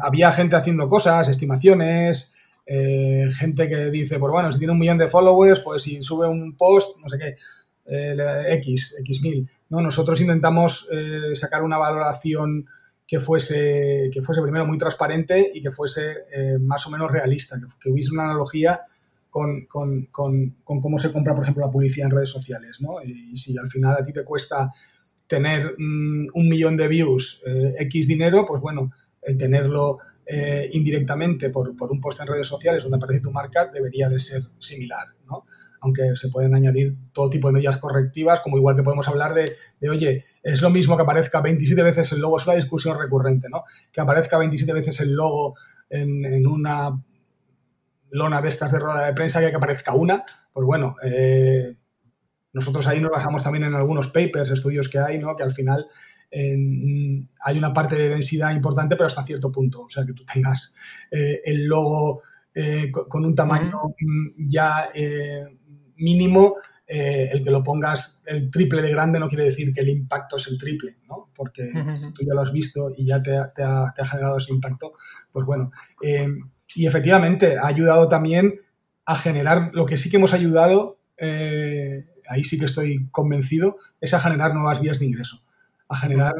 había 0.00 0.30
gente 0.30 0.54
haciendo 0.54 0.88
cosas, 0.88 1.28
estimaciones, 1.28 2.36
gente 2.68 3.68
que 3.68 3.90
dice, 3.90 4.20
pues 4.20 4.30
bueno, 4.30 4.52
si 4.52 4.60
tiene 4.60 4.74
un 4.74 4.78
millón 4.78 4.98
de 4.98 5.08
followers, 5.08 5.58
pues 5.58 5.82
si 5.82 6.00
sube 6.04 6.28
un 6.28 6.56
post, 6.56 7.00
no 7.00 7.08
sé 7.08 7.18
qué, 7.18 7.34
X, 8.54 8.98
X 9.00 9.22
mil. 9.22 9.50
¿no? 9.70 9.80
Nosotros 9.80 10.20
intentamos 10.20 10.88
sacar 11.34 11.64
una 11.64 11.78
valoración 11.78 12.68
que 13.10 13.18
fuese, 13.18 14.08
que 14.12 14.22
fuese 14.22 14.40
primero 14.40 14.64
muy 14.64 14.78
transparente 14.78 15.50
y 15.52 15.60
que 15.60 15.72
fuese 15.72 16.18
eh, 16.32 16.58
más 16.60 16.86
o 16.86 16.90
menos 16.90 17.10
realista, 17.10 17.56
que, 17.80 17.90
hubiese 17.90 18.12
una 18.12 18.22
analogía 18.22 18.82
con, 19.28 19.66
con, 19.66 20.06
con, 20.12 20.54
cómo 20.62 20.96
se 20.96 21.12
compra, 21.12 21.34
por 21.34 21.42
ejemplo, 21.42 21.66
la 21.66 21.72
publicidad 21.72 22.06
en 22.06 22.12
redes 22.12 22.28
sociales. 22.28 22.80
¿no? 22.80 23.02
Y, 23.02 23.34
si 23.34 23.58
al 23.58 23.66
final 23.66 23.96
a 23.98 24.04
ti 24.04 24.12
te 24.12 24.22
cuesta 24.22 24.72
tener 25.26 25.74
mm, 25.76 26.26
un 26.34 26.48
millón 26.48 26.76
de 26.76 26.86
views, 26.86 27.42
eh, 27.46 27.72
X 27.80 28.06
dinero, 28.06 28.44
pues 28.46 28.62
bueno, 28.62 28.92
el 29.22 29.36
tenerlo 29.36 29.98
eh, 30.24 30.70
indirectamente 30.74 31.50
por, 31.50 31.74
por, 31.74 31.90
un 31.90 32.00
post 32.00 32.20
en 32.20 32.28
redes 32.28 32.46
sociales 32.46 32.84
donde 32.84 32.98
aparece 32.98 33.22
tu 33.22 33.32
marca 33.32 33.68
debería 33.74 34.08
de 34.08 34.20
ser 34.20 34.40
similar. 34.60 35.08
¿no? 35.26 35.46
Aunque 35.80 36.02
se 36.16 36.28
pueden 36.28 36.54
añadir 36.54 36.96
todo 37.12 37.30
tipo 37.30 37.48
de 37.48 37.54
medidas 37.54 37.78
correctivas, 37.78 38.40
como 38.40 38.56
igual 38.56 38.76
que 38.76 38.82
podemos 38.82 39.08
hablar 39.08 39.34
de, 39.34 39.52
oye, 39.88 40.24
es 40.42 40.62
lo 40.62 40.70
mismo 40.70 40.96
que 40.96 41.02
aparezca 41.02 41.40
27 41.40 41.82
veces 41.82 42.12
el 42.12 42.20
logo, 42.20 42.36
es 42.36 42.46
una 42.46 42.56
discusión 42.56 42.98
recurrente, 42.98 43.48
¿no? 43.48 43.64
Que 43.92 44.00
aparezca 44.00 44.38
27 44.38 44.72
veces 44.72 45.00
el 45.00 45.12
logo 45.12 45.56
en, 45.88 46.46
una 46.46 47.02
lona 48.10 48.42
de 48.42 48.48
estas 48.48 48.72
de 48.72 48.78
rueda 48.78 49.06
de 49.06 49.14
prensa 49.14 49.40
que 49.40 49.50
que 49.50 49.56
aparezca 49.56 49.94
una, 49.94 50.24
pues 50.52 50.66
bueno, 50.66 50.96
eh, 51.04 51.76
nosotros 52.52 52.86
ahí 52.86 53.00
nos 53.00 53.12
basamos 53.12 53.42
también 53.42 53.64
en 53.64 53.74
algunos 53.74 54.08
papers, 54.08 54.50
estudios 54.50 54.88
que 54.88 54.98
hay, 54.98 55.18
¿no? 55.18 55.36
Que 55.36 55.44
al 55.44 55.52
final 55.52 55.86
hay 56.32 57.58
una 57.58 57.72
parte 57.72 57.96
de 57.96 58.08
densidad 58.08 58.54
importante, 58.54 58.96
pero 58.96 59.06
hasta 59.06 59.24
cierto 59.24 59.50
punto. 59.50 59.82
O 59.82 59.90
sea, 59.90 60.04
que 60.06 60.12
tú 60.12 60.24
tengas 60.24 60.76
eh, 61.10 61.40
el 61.44 61.66
logo 61.66 62.22
eh, 62.54 62.90
con 62.90 63.24
un 63.24 63.34
tamaño 63.34 63.94
ya 64.36 64.88
mínimo 66.00 66.56
eh, 66.92 67.28
el 67.32 67.44
que 67.44 67.52
lo 67.52 67.62
pongas 67.62 68.20
el 68.26 68.50
triple 68.50 68.82
de 68.82 68.90
grande 68.90 69.20
no 69.20 69.28
quiere 69.28 69.44
decir 69.44 69.72
que 69.72 69.80
el 69.80 69.90
impacto 69.90 70.38
es 70.38 70.48
el 70.48 70.58
triple, 70.58 70.96
¿no? 71.08 71.30
Porque 71.36 71.70
si 71.96 72.12
tú 72.12 72.24
ya 72.26 72.34
lo 72.34 72.40
has 72.40 72.50
visto 72.50 72.88
y 72.96 73.06
ya 73.06 73.22
te, 73.22 73.36
ha, 73.36 73.92
generado 74.04 74.38
ese 74.38 74.52
impacto, 74.52 74.94
pues 75.30 75.46
bueno. 75.46 75.70
Eh, 76.02 76.26
y 76.74 76.88
efectivamente 76.88 77.58
ha 77.58 77.68
ayudado 77.68 78.08
también 78.08 78.56
a 79.04 79.14
generar, 79.14 79.70
lo 79.72 79.86
que 79.86 79.96
sí 79.96 80.10
que 80.10 80.16
hemos 80.16 80.34
ayudado, 80.34 80.98
eh, 81.16 82.08
ahí 82.28 82.42
sí 82.42 82.58
que 82.58 82.64
estoy 82.64 83.08
convencido, 83.12 83.76
es 84.00 84.12
a 84.14 84.18
generar 84.18 84.52
nuevas 84.52 84.80
vías 84.80 84.98
de 84.98 85.06
ingreso, 85.06 85.44
a 85.88 85.96
generar 85.96 86.34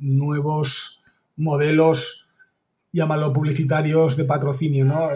nuevos 0.00 1.04
modelos, 1.36 2.30
llámalo 2.90 3.32
publicitarios 3.32 4.16
de 4.16 4.24
patrocinio, 4.24 4.84
¿no? 4.84 5.08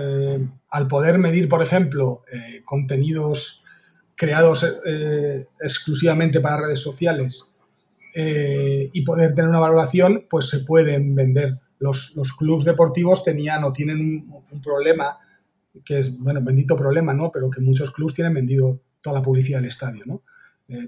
Al 0.77 0.89
poder 0.89 1.19
medir, 1.19 1.49
por 1.49 1.63
ejemplo, 1.63 2.23
eh, 2.31 2.61
contenidos 2.67 3.65
creados 4.15 4.77
eh, 4.85 5.47
exclusivamente 5.59 6.41
para 6.41 6.59
redes 6.59 6.81
sociales 6.81 7.57
eh, 8.15 8.91
y 8.93 9.01
poder 9.01 9.35
tener 9.35 9.49
una 9.49 9.59
valoración, 9.59 10.27
pues 10.29 10.51
se 10.51 10.61
pueden 10.61 11.15
vender. 11.15 11.55
Los, 11.79 12.15
los 12.17 12.35
clubes 12.35 12.67
deportivos 12.67 13.25
tenían 13.25 13.65
o 13.65 13.73
tienen 13.73 14.29
un, 14.31 14.61
problema, 14.61 15.17
que 15.83 16.01
es, 16.01 16.15
bueno, 16.15 16.43
bendito 16.43 16.77
problema, 16.77 17.15
¿no? 17.15 17.31
Pero 17.31 17.49
que 17.49 17.63
muchos 17.63 17.91
clubes 17.91 18.13
tienen 18.13 18.35
vendido 18.35 18.79
toda 19.01 19.17
la 19.17 19.23
publicidad 19.23 19.61
del 19.61 19.69
estadio, 19.69 20.03
¿no? 20.05 20.23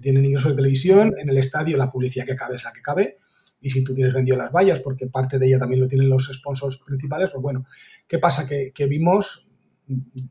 tienen 0.02 0.26
ingresos 0.26 0.50
de 0.50 0.56
televisión, 0.56 1.14
en 1.16 1.28
el 1.28 1.38
estadio 1.38 1.76
la 1.76 1.92
publicidad 1.92 2.26
que 2.26 2.34
cabe 2.34 2.56
es 2.56 2.64
la 2.64 2.72
que 2.72 2.82
cabe 2.82 3.18
y 3.60 3.70
si 3.70 3.82
tú 3.82 3.94
tienes 3.94 4.14
vendido 4.14 4.36
las 4.36 4.52
vallas, 4.52 4.80
porque 4.80 5.06
parte 5.06 5.38
de 5.38 5.46
ella 5.46 5.58
también 5.58 5.80
lo 5.80 5.88
tienen 5.88 6.08
los 6.08 6.30
sponsors 6.32 6.78
principales, 6.78 7.30
pues 7.32 7.42
bueno, 7.42 7.64
¿qué 8.06 8.18
pasa? 8.18 8.46
Que, 8.46 8.86
vimos, 8.86 9.47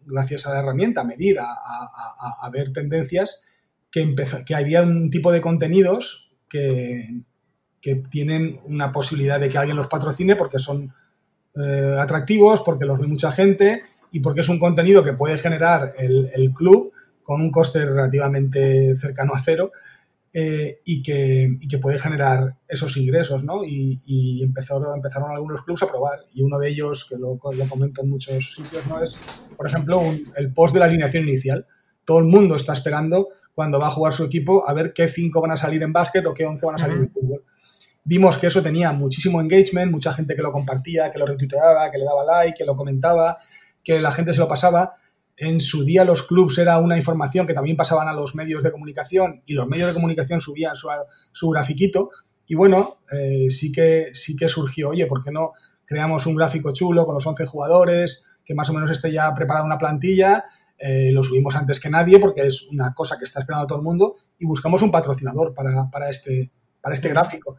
gracias 0.05 0.45
a 0.45 0.53
la 0.53 0.59
herramienta, 0.59 1.01
a 1.01 1.05
medir, 1.05 1.37
a, 1.39 2.49
ver 2.51 2.71
tendencias, 2.71 3.43
que, 3.91 4.15
que 4.45 4.55
había 4.55 4.83
un 4.83 5.09
tipo 5.09 5.31
de 5.31 5.41
contenidos 5.41 6.31
que, 6.49 7.21
tienen 8.09 8.59
una 8.65 8.91
posibilidad 8.91 9.39
de 9.39 9.47
que 9.47 9.57
alguien 9.57 9.77
los 9.77 9.87
patrocine 9.87 10.35
porque 10.35 10.59
son 10.59 10.93
eh, 11.55 11.95
atractivos, 11.97 12.61
porque 12.61 12.83
los 12.83 12.99
ve 12.99 13.07
mucha 13.07 13.31
gente 13.31 13.81
y 14.11 14.19
porque 14.19 14.41
es 14.41 14.49
un 14.49 14.59
contenido 14.59 15.05
que 15.05 15.13
puede 15.13 15.37
generar 15.37 15.93
el 15.97 16.51
club 16.53 16.91
con 17.23 17.41
un 17.41 17.49
coste 17.51 17.85
relativamente 17.85 18.93
cercano 18.97 19.33
a 19.33 19.39
cero 19.39 19.71
eh, 20.33 20.81
y, 20.85 21.01
que, 21.01 21.57
y, 21.59 21.67
que, 21.67 21.77
puede 21.77 21.99
generar 21.99 22.57
esos 22.67 22.97
ingresos, 22.97 23.43
¿no? 23.43 23.63
Y, 23.63 24.01
y 24.05 24.43
empezaron, 24.43 24.95
empezaron 24.95 25.31
algunos 25.31 25.61
clubes 25.61 25.83
a 25.83 25.87
probar 25.87 26.25
y 26.33 26.43
uno 26.43 26.59
de 26.59 26.69
ellos, 26.69 27.07
que 27.09 27.15
lo, 27.15 27.39
lo 27.53 27.69
comento 27.69 28.03
en 28.03 28.09
muchos 28.09 28.53
sitios, 28.53 28.85
¿no? 28.87 29.01
Es, 29.01 29.17
por 29.55 29.67
ejemplo, 29.67 30.01
el 30.35 30.53
post 30.53 30.73
de 30.73 30.81
la 30.81 30.85
alineación 30.85 31.23
inicial. 31.23 31.65
Todo 32.03 32.19
el 32.19 32.25
mundo 32.25 32.55
está 32.55 32.73
esperando 32.73 33.29
cuando 33.55 33.79
va 33.79 33.87
a 33.87 33.89
jugar 33.89 34.13
su 34.13 34.23
equipo 34.23 34.67
a 34.67 34.73
ver 34.73 34.93
qué 34.93 35.07
cinco 35.07 35.41
van 35.41 35.51
a 35.51 35.57
salir 35.57 35.81
en 35.81 35.93
básquet 35.93 36.25
o 36.27 36.33
qué 36.33 36.45
once 36.45 36.65
van 36.65 36.75
a 36.75 36.77
salir 36.77 36.97
en 36.97 37.09
fútbol. 37.09 37.43
Vimos 38.03 38.37
que 38.37 38.47
eso 38.47 38.61
tenía 38.61 38.93
muchísimo 38.93 39.41
engagement, 39.41 39.91
mucha 39.91 40.13
gente 40.13 40.35
que 40.35 40.41
lo 40.41 40.51
compartía, 40.51 41.09
que 41.09 41.19
lo 41.19 41.25
retuiteaba, 41.25 41.89
que 41.91 41.97
le 41.97 42.05
daba 42.05 42.23
like, 42.23 42.57
que 42.57 42.65
lo 42.65 42.75
comentaba, 42.75 43.37
que 43.83 43.99
la 43.99 44.11
gente 44.11 44.33
se 44.33 44.39
lo 44.39 44.47
pasaba 44.47 44.95
en 45.37 45.61
su 45.61 45.85
día 45.85 46.03
los 46.03 46.23
clubs 46.23 46.57
era 46.57 46.79
una 46.79 46.97
información 46.97 47.45
que 47.45 47.53
también 47.53 47.77
pasaban 47.77 48.07
a 48.07 48.13
los 48.13 48.33
medios 48.33 48.63
de 48.63 48.71
comunicación 48.71 49.43
y 49.45 49.53
los 49.53 49.67
medios 49.67 49.89
de 49.89 49.93
comunicación 49.93 50.39
subían 50.39 50.75
su, 50.75 50.89
su 51.31 51.49
grafiquito. 51.49 52.09
Y 52.47 52.55
bueno, 52.55 52.97
eh, 53.11 53.49
sí, 53.51 53.71
que, 53.71 54.07
sí 54.13 54.35
que 54.35 54.49
surgió, 54.49 54.89
oye, 54.89 55.05
¿por 55.05 55.23
qué 55.23 55.31
no 55.31 55.51
creamos 55.85 56.25
un 56.25 56.35
gráfico 56.35 56.73
chulo 56.73 57.05
con 57.05 57.13
los 57.13 57.25
11 57.25 57.45
jugadores, 57.45 58.37
que 58.43 58.55
más 58.55 58.69
o 58.69 58.73
menos 58.73 58.89
esté 58.89 59.11
ya 59.11 59.31
preparada 59.35 59.65
una 59.65 59.77
plantilla? 59.77 60.43
Eh, 60.79 61.11
lo 61.11 61.21
subimos 61.21 61.55
antes 61.55 61.79
que 61.79 61.89
nadie 61.89 62.19
porque 62.19 62.41
es 62.41 62.67
una 62.71 62.93
cosa 62.93 63.17
que 63.17 63.25
está 63.25 63.39
esperando 63.39 63.67
todo 63.67 63.79
el 63.79 63.83
mundo 63.83 64.15
y 64.37 64.45
buscamos 64.45 64.81
un 64.81 64.91
patrocinador 64.91 65.53
para, 65.53 65.89
para 65.91 66.09
este, 66.09 66.49
para 66.81 66.93
este 66.93 67.09
gráfico. 67.09 67.57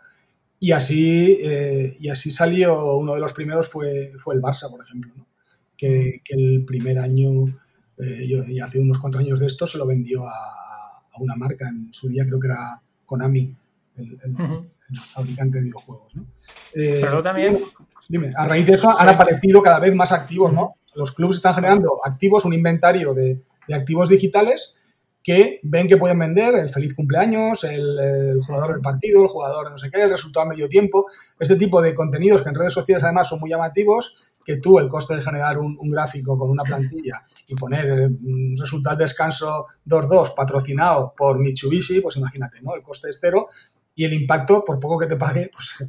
Y 0.58 0.72
así, 0.72 1.38
eh, 1.44 1.96
y 2.00 2.08
así 2.08 2.32
salió, 2.32 2.96
uno 2.96 3.14
de 3.14 3.20
los 3.20 3.32
primeros 3.32 3.68
fue, 3.68 4.12
fue 4.18 4.34
el 4.34 4.42
Barça, 4.42 4.68
por 4.68 4.84
ejemplo, 4.84 5.12
que, 5.76 6.20
que 6.24 6.34
el 6.34 6.64
primer 6.64 6.98
año 6.98 7.44
eh, 7.98 8.24
y 8.48 8.60
hace 8.60 8.78
unos 8.78 8.98
cuantos 8.98 9.20
años 9.20 9.40
de 9.40 9.46
esto 9.46 9.66
se 9.66 9.78
lo 9.78 9.86
vendió 9.86 10.22
a, 10.26 11.04
una 11.20 11.34
marca, 11.34 11.68
en 11.68 11.88
su 11.92 12.08
día 12.08 12.24
creo 12.24 12.38
que 12.38 12.46
era 12.46 12.80
Konami, 13.04 13.52
el, 13.96 14.18
fabricante 14.94 15.58
de 15.58 15.64
videojuegos. 15.64 16.14
¿no? 16.14 16.26
Eh, 16.74 17.00
Pero 17.02 17.20
también... 17.22 17.58
Dime, 18.08 18.30
a 18.36 18.46
raíz 18.46 18.66
de 18.66 18.74
eso 18.74 18.98
han 18.98 19.08
aparecido 19.08 19.60
cada 19.60 19.80
vez 19.80 19.94
más 19.94 20.12
activos, 20.12 20.50
¿no? 20.52 20.76
Los 20.94 21.12
clubes 21.12 21.36
están 21.36 21.54
generando 21.54 21.90
activos, 22.06 22.46
un 22.46 22.54
inventario 22.54 23.12
de, 23.12 23.42
de 23.66 23.74
activos 23.74 24.08
digitales 24.08 24.80
que 25.28 25.60
ven 25.62 25.86
que 25.86 25.98
pueden 25.98 26.18
vender 26.18 26.54
el 26.54 26.70
feliz 26.70 26.94
cumpleaños, 26.94 27.62
el, 27.64 28.40
jugador 28.46 28.72
del 28.72 28.80
partido, 28.80 29.22
el 29.22 29.28
jugador 29.28 29.66
de 29.66 29.72
no 29.72 29.76
sé 29.76 29.90
qué, 29.90 30.00
el 30.00 30.10
resultado 30.10 30.46
a 30.46 30.48
medio 30.48 30.70
tiempo, 30.70 31.04
este 31.38 31.56
tipo 31.56 31.82
de 31.82 31.94
contenidos 31.94 32.40
que 32.40 32.48
en 32.48 32.54
redes 32.54 32.72
sociales 32.72 33.04
además 33.04 33.28
son 33.28 33.38
muy 33.38 33.50
llamativos, 33.50 34.30
que 34.42 34.56
tú 34.56 34.78
el 34.78 34.88
coste 34.88 35.16
de 35.16 35.20
generar 35.20 35.58
un, 35.58 35.76
gráfico 35.86 36.38
con 36.38 36.48
una 36.48 36.62
plantilla 36.62 37.22
y 37.46 37.54
poner 37.56 38.08
un 38.08 38.54
resultado 38.58 38.96
de 38.96 39.04
descanso 39.04 39.66
2-2 39.86 40.34
patrocinado 40.34 41.12
por 41.14 41.38
Mitsubishi, 41.38 42.00
pues 42.00 42.16
imagínate, 42.16 42.62
¿no? 42.62 42.74
El 42.74 42.80
coste 42.80 43.10
es 43.10 43.18
cero 43.20 43.48
y 43.94 44.06
el 44.06 44.14
impacto, 44.14 44.64
por 44.64 44.80
poco 44.80 44.96
que 44.98 45.08
te 45.08 45.16
pague, 45.16 45.50
pues 45.52 45.86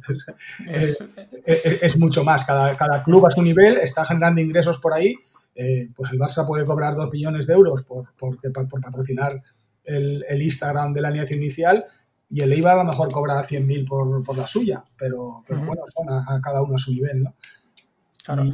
es, 1.46 1.96
mucho 1.96 2.24
más. 2.24 2.44
Cada, 2.44 2.76
cada 2.76 3.02
club 3.02 3.24
a 3.24 3.30
su 3.30 3.40
nivel 3.40 3.78
está 3.78 4.04
generando 4.04 4.42
ingresos 4.42 4.76
por 4.76 4.92
ahí 4.92 5.16
eh, 5.54 5.88
pues 5.94 6.12
el 6.12 6.18
Barça 6.18 6.46
puede 6.46 6.64
cobrar 6.64 6.94
2 6.94 7.10
millones 7.12 7.46
de 7.46 7.54
euros 7.54 7.84
por, 7.84 8.12
por, 8.14 8.38
patrocinar 8.80 9.42
el, 9.84 10.42
Instagram 10.42 10.92
de 10.92 11.00
la 11.00 11.08
alineación 11.08 11.40
inicial 11.40 11.84
y 12.30 12.42
el 12.42 12.52
Eibar 12.52 12.74
a 12.74 12.84
lo 12.84 12.84
mejor 12.84 13.10
cobra 13.10 13.42
100.000 13.42 13.88
por, 13.88 14.24
por 14.24 14.38
la 14.38 14.46
suya, 14.46 14.84
pero, 14.96 15.42
pero 15.46 15.64
bueno, 15.64 15.82
son 15.88 16.08
a, 16.10 16.40
cada 16.42 16.62
uno 16.62 16.76
a 16.76 16.78
su 16.78 16.92
nivel, 16.92 17.24
¿no? 17.24 17.34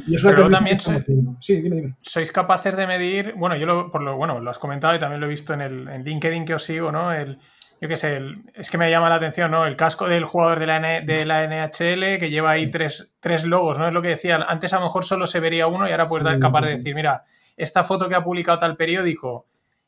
Y, 0.07 0.15
eso 0.15 0.29
pero 0.29 0.49
también 0.49 0.79
sí, 0.79 1.61
dime, 1.61 1.75
dime. 1.75 1.95
sois 2.01 2.31
capaces 2.31 2.75
de 2.75 2.87
medir, 2.87 3.33
bueno, 3.37 3.55
yo 3.57 3.67
lo, 3.67 3.91
por 3.91 4.01
lo 4.01 4.17
bueno, 4.17 4.39
lo 4.39 4.49
has 4.49 4.57
comentado 4.57 4.95
y 4.95 4.99
también 4.99 5.19
lo 5.19 5.27
he 5.27 5.29
visto 5.29 5.53
en 5.53 5.61
el 5.61 5.87
en 5.87 6.03
LinkedIn 6.03 6.45
que 6.45 6.55
os 6.55 6.63
sigo, 6.63 6.91
¿no? 6.91 7.13
El, 7.13 7.37
yo 7.81 7.87
qué 7.87 7.97
sé, 7.97 8.19
es 8.55 8.71
que 8.71 8.77
me 8.77 8.89
llama 8.89 9.09
la 9.09 9.15
atención, 9.15 9.51
¿no? 9.51 9.65
El 9.65 9.75
casco 9.75 10.07
del 10.07 10.25
jugador 10.25 10.59
de 10.59 10.67
la, 10.67 10.79
de 11.01 11.25
la 11.25 11.43
NHL 11.47 12.19
que 12.19 12.29
lleva 12.29 12.51
ahí 12.51 12.71
tres, 12.71 13.09
tres, 13.19 13.45
logos, 13.45 13.77
¿no? 13.77 13.87
Es 13.87 13.93
lo 13.93 14.01
que 14.01 14.09
decía, 14.09 14.37
antes 14.47 14.73
a 14.73 14.77
lo 14.77 14.85
mejor 14.85 15.05
solo 15.05 15.27
se 15.27 15.39
vería 15.39 15.67
uno 15.67 15.87
y 15.87 15.91
ahora 15.91 16.07
puedes 16.07 16.23
dar 16.23 16.39
capaz 16.39 16.61
de 16.61 16.71
decir, 16.71 16.95
mira, 16.95 17.25
esta 17.55 17.83
foto 17.83 18.09
que 18.09 18.15
ha 18.15 18.23
publicado 18.23 18.57
tal 18.57 18.77
periódico, 18.77 19.45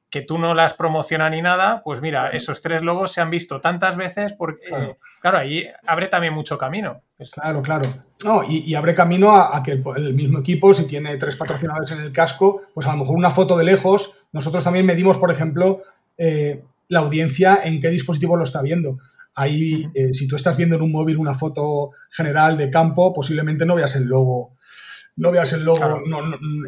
que 0.09 0.21
tú 0.21 0.37
no 0.39 0.53
las 0.53 0.73
promocionas 0.73 1.31
ni 1.31 1.41
nada, 1.41 1.83
pues 1.83 2.01
mira, 2.01 2.29
esos 2.29 2.61
tres 2.61 2.81
logos 2.81 3.11
se 3.11 3.21
han 3.21 3.29
visto 3.29 3.61
tantas 3.61 3.95
veces 3.95 4.33
porque, 4.33 4.95
claro, 5.21 5.37
ahí 5.37 5.65
abre 5.85 6.07
también 6.07 6.33
mucho 6.33 6.57
camino. 6.57 7.01
Claro, 7.33 7.61
claro. 7.61 7.89
No, 8.25 8.41
y, 8.47 8.73
abre 8.75 8.93
camino 8.93 9.35
a, 9.35 9.61
que 9.63 9.71
el, 9.71 10.13
mismo 10.13 10.39
equipo, 10.39 10.73
si 10.73 10.87
tiene 10.87 11.15
tres 11.17 11.37
patrocinadores 11.37 11.91
en 11.91 12.01
el 12.01 12.11
casco, 12.11 12.61
pues 12.73 12.87
a 12.87 12.91
lo 12.91 12.97
mejor 12.97 13.15
una 13.15 13.29
foto 13.29 13.55
de 13.55 13.63
lejos, 13.63 14.25
nosotros 14.31 14.63
también 14.63 14.85
medimos, 14.85 15.17
por 15.17 15.31
ejemplo, 15.31 15.79
eh, 16.17 16.63
la 16.89 16.99
audiencia 16.99 17.61
en 17.63 17.79
qué 17.79 17.89
dispositivo 17.89 18.35
lo 18.35 18.43
está 18.43 18.61
viendo. 18.61 18.97
Ahí, 19.35 19.87
eh, 19.93 20.09
si 20.11 20.27
tú 20.27 20.35
estás 20.35 20.57
viendo 20.57 20.75
en 20.75 20.81
un 20.81 20.91
móvil 20.91 21.17
una 21.17 21.33
foto 21.33 21.91
general 22.09 22.57
de 22.57 22.69
campo, 22.69 23.13
posiblemente 23.13 23.65
no 23.65 23.75
veas 23.75 23.95
el 23.95 24.07
logo, 24.07 24.57
no 25.15 25.31
veas 25.31 25.53
el 25.53 25.63
logo 25.63 25.85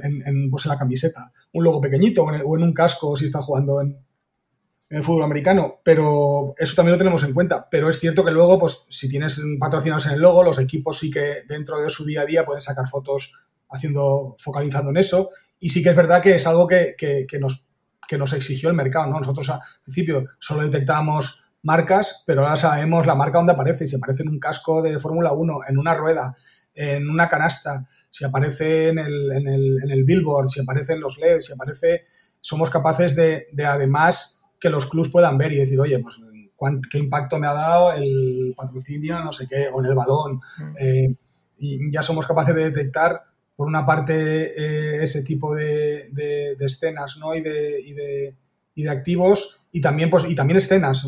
en, 0.03 0.49
pues, 0.49 0.65
en, 0.65 0.69
la 0.69 0.77
camiseta, 0.77 1.33
un 1.53 1.63
logo 1.63 1.81
pequeñito 1.81 2.23
o 2.23 2.55
en, 2.55 2.63
un 2.63 2.73
casco 2.73 3.15
si 3.15 3.25
está 3.25 3.41
jugando 3.41 3.81
en, 3.81 3.97
el 4.89 5.03
fútbol 5.03 5.23
americano, 5.23 5.79
pero 5.85 6.53
eso 6.57 6.75
también 6.75 6.91
lo 6.91 6.97
tenemos 6.97 7.23
en 7.23 7.33
cuenta. 7.33 7.67
Pero 7.71 7.89
es 7.89 7.97
cierto 7.97 8.25
que 8.25 8.33
luego, 8.33 8.59
pues 8.59 8.87
si 8.89 9.07
tienes 9.07 9.41
patrocinados 9.57 10.05
en 10.07 10.13
el 10.13 10.19
logo, 10.19 10.43
los 10.43 10.59
equipos 10.59 10.99
sí 10.99 11.09
que 11.09 11.43
dentro 11.47 11.81
de 11.81 11.89
su 11.89 12.05
día 12.05 12.21
a 12.21 12.25
día 12.25 12.45
pueden 12.45 12.61
sacar 12.61 12.89
fotos 12.89 13.33
haciendo, 13.69 14.35
focalizando 14.37 14.89
en 14.91 14.97
eso. 14.97 15.29
Y 15.61 15.69
sí 15.69 15.81
que 15.81 15.91
es 15.91 15.95
verdad 15.95 16.21
que 16.21 16.35
es 16.35 16.45
algo 16.45 16.67
que, 16.67 16.95
que, 16.97 17.25
que 17.25 17.39
nos 17.39 17.67
que 18.07 18.17
nos 18.17 18.33
exigió 18.33 18.69
el 18.69 18.75
mercado. 18.75 19.07
¿no? 19.07 19.17
Nosotros 19.17 19.49
al 19.49 19.59
principio 19.83 20.25
solo 20.39 20.63
detectábamos 20.63 21.45
marcas, 21.63 22.23
pero 22.25 22.41
ahora 22.41 22.55
sabemos 22.55 23.05
la 23.05 23.15
marca 23.15 23.37
donde 23.37 23.53
aparece. 23.53 23.87
Si 23.87 23.95
aparece 23.95 24.23
en 24.23 24.29
un 24.29 24.39
casco 24.39 24.81
de 24.81 24.99
Fórmula 24.99 25.33
1, 25.33 25.59
en 25.69 25.77
una 25.77 25.93
rueda, 25.93 26.35
en 26.73 27.09
una 27.09 27.29
canasta, 27.29 27.87
si 28.09 28.25
aparece 28.25 28.89
en 28.89 28.99
el, 28.99 29.31
en 29.31 29.47
el, 29.47 29.79
en 29.83 29.91
el 29.91 30.03
billboard, 30.03 30.47
si 30.47 30.61
aparece 30.61 30.93
en 30.93 31.01
los 31.01 31.19
LEDs, 31.19 31.45
si 31.45 31.53
aparece, 31.53 32.03
somos 32.39 32.69
capaces 32.69 33.15
de, 33.15 33.47
de, 33.51 33.65
además 33.65 34.41
que 34.59 34.69
los 34.69 34.87
clubs 34.87 35.09
puedan 35.09 35.37
ver 35.37 35.51
y 35.53 35.57
decir, 35.57 35.79
oye, 35.79 35.99
pues 35.99 36.19
qué 36.91 36.99
impacto 36.99 37.39
me 37.39 37.47
ha 37.47 37.53
dado 37.53 37.91
el 37.93 38.53
patrocinio, 38.55 39.23
no 39.23 39.31
sé 39.31 39.47
qué, 39.47 39.67
o 39.73 39.79
en 39.79 39.87
el 39.87 39.95
balón. 39.95 40.35
Mm. 40.35 40.75
Eh, 40.77 41.15
y 41.57 41.91
ya 41.91 42.03
somos 42.03 42.25
capaces 42.25 42.55
de 42.55 42.71
detectar 42.71 43.23
por 43.61 43.67
una 43.67 43.85
parte 43.85 44.59
eh, 44.59 45.03
ese 45.03 45.21
tipo 45.21 45.53
de, 45.53 46.09
escenas 46.61 47.19
¿no? 47.19 47.35
y, 47.35 47.41
de, 47.41 48.33
de, 48.75 48.89
activos 48.89 49.61
y 49.71 49.79
también, 49.79 50.09
pues, 50.09 50.27
y 50.27 50.33
también 50.33 50.57
escenas. 50.57 51.07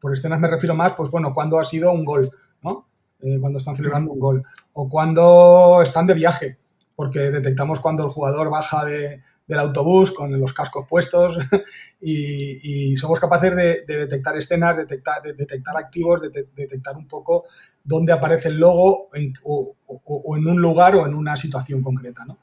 Por 0.00 0.10
escenas 0.10 0.40
me 0.40 0.48
refiero 0.48 0.74
más, 0.74 0.94
pues 0.94 1.10
bueno, 1.10 1.34
cuando 1.34 1.58
ha 1.58 1.64
sido 1.64 1.92
un 1.92 2.06
gol, 2.06 2.30
¿no? 2.62 2.88
Eh, 3.20 3.36
cuando 3.38 3.58
están 3.58 3.76
celebrando 3.76 4.10
un 4.10 4.18
gol 4.18 4.42
o 4.72 4.88
cuando 4.88 5.82
están 5.82 6.06
de 6.06 6.14
viaje, 6.14 6.56
porque 6.94 7.30
detectamos 7.30 7.80
cuando 7.80 8.04
el 8.04 8.10
jugador 8.10 8.48
baja 8.48 8.82
de, 8.86 9.20
del 9.46 9.60
autobús 9.60 10.12
con 10.12 10.36
los 10.38 10.52
cascos 10.52 10.86
puestos 10.88 11.38
y, 12.00 12.94
somos 12.96 13.20
capaces 13.20 13.54
de, 13.54 13.84
detectar 13.86 14.36
escenas, 14.36 14.76
detectar, 14.76 15.22
de 15.22 15.34
detectar 15.34 15.76
activos, 15.76 16.22
de, 16.22 16.48
detectar 16.54 16.96
un 16.96 17.06
poco 17.06 17.44
dónde 17.82 18.12
aparece 18.12 18.48
el 18.48 18.56
logo 18.56 19.08
o, 19.44 20.36
en 20.36 20.46
un 20.46 20.60
lugar 20.60 20.96
o 20.96 21.06
en 21.06 21.14
una 21.14 21.36
situación 21.36 21.82
concreta. 21.82 22.24
¿no? 22.24 22.38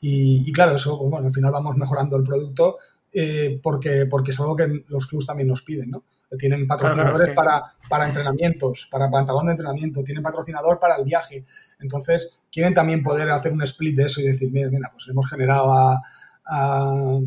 Y, 0.00 0.50
claro, 0.52 0.74
eso, 0.74 0.98
pues 0.98 1.10
bueno, 1.10 1.26
al 1.26 1.32
final 1.32 1.52
vamos 1.52 1.76
mejorando 1.76 2.16
el 2.16 2.24
producto 2.24 2.78
eh, 3.12 3.60
porque, 3.62 4.06
porque 4.08 4.30
es 4.30 4.40
algo 4.40 4.56
que 4.56 4.84
los 4.88 5.06
clubs 5.06 5.26
también 5.26 5.48
nos 5.48 5.62
piden. 5.62 5.90
¿no? 5.90 6.04
Tienen 6.38 6.66
patrocinadores 6.66 7.30
para, 7.30 7.62
para 7.88 8.06
entrenamientos, 8.06 8.88
para 8.90 9.10
pantalón 9.10 9.46
de 9.46 9.52
entrenamiento, 9.52 10.02
tienen 10.02 10.22
patrocinador 10.22 10.78
para 10.78 10.96
el 10.96 11.04
viaje. 11.04 11.44
Entonces, 11.80 12.40
quieren 12.50 12.72
también 12.72 13.02
poder 13.02 13.30
hacer 13.30 13.52
un 13.52 13.62
split 13.62 13.96
de 13.96 14.04
eso 14.04 14.20
y 14.20 14.24
decir, 14.24 14.50
mira, 14.52 14.70
mira 14.70 14.90
pues 14.92 15.08
hemos 15.08 15.28
generado 15.28 15.72
a, 15.72 16.00
a, 16.46 17.20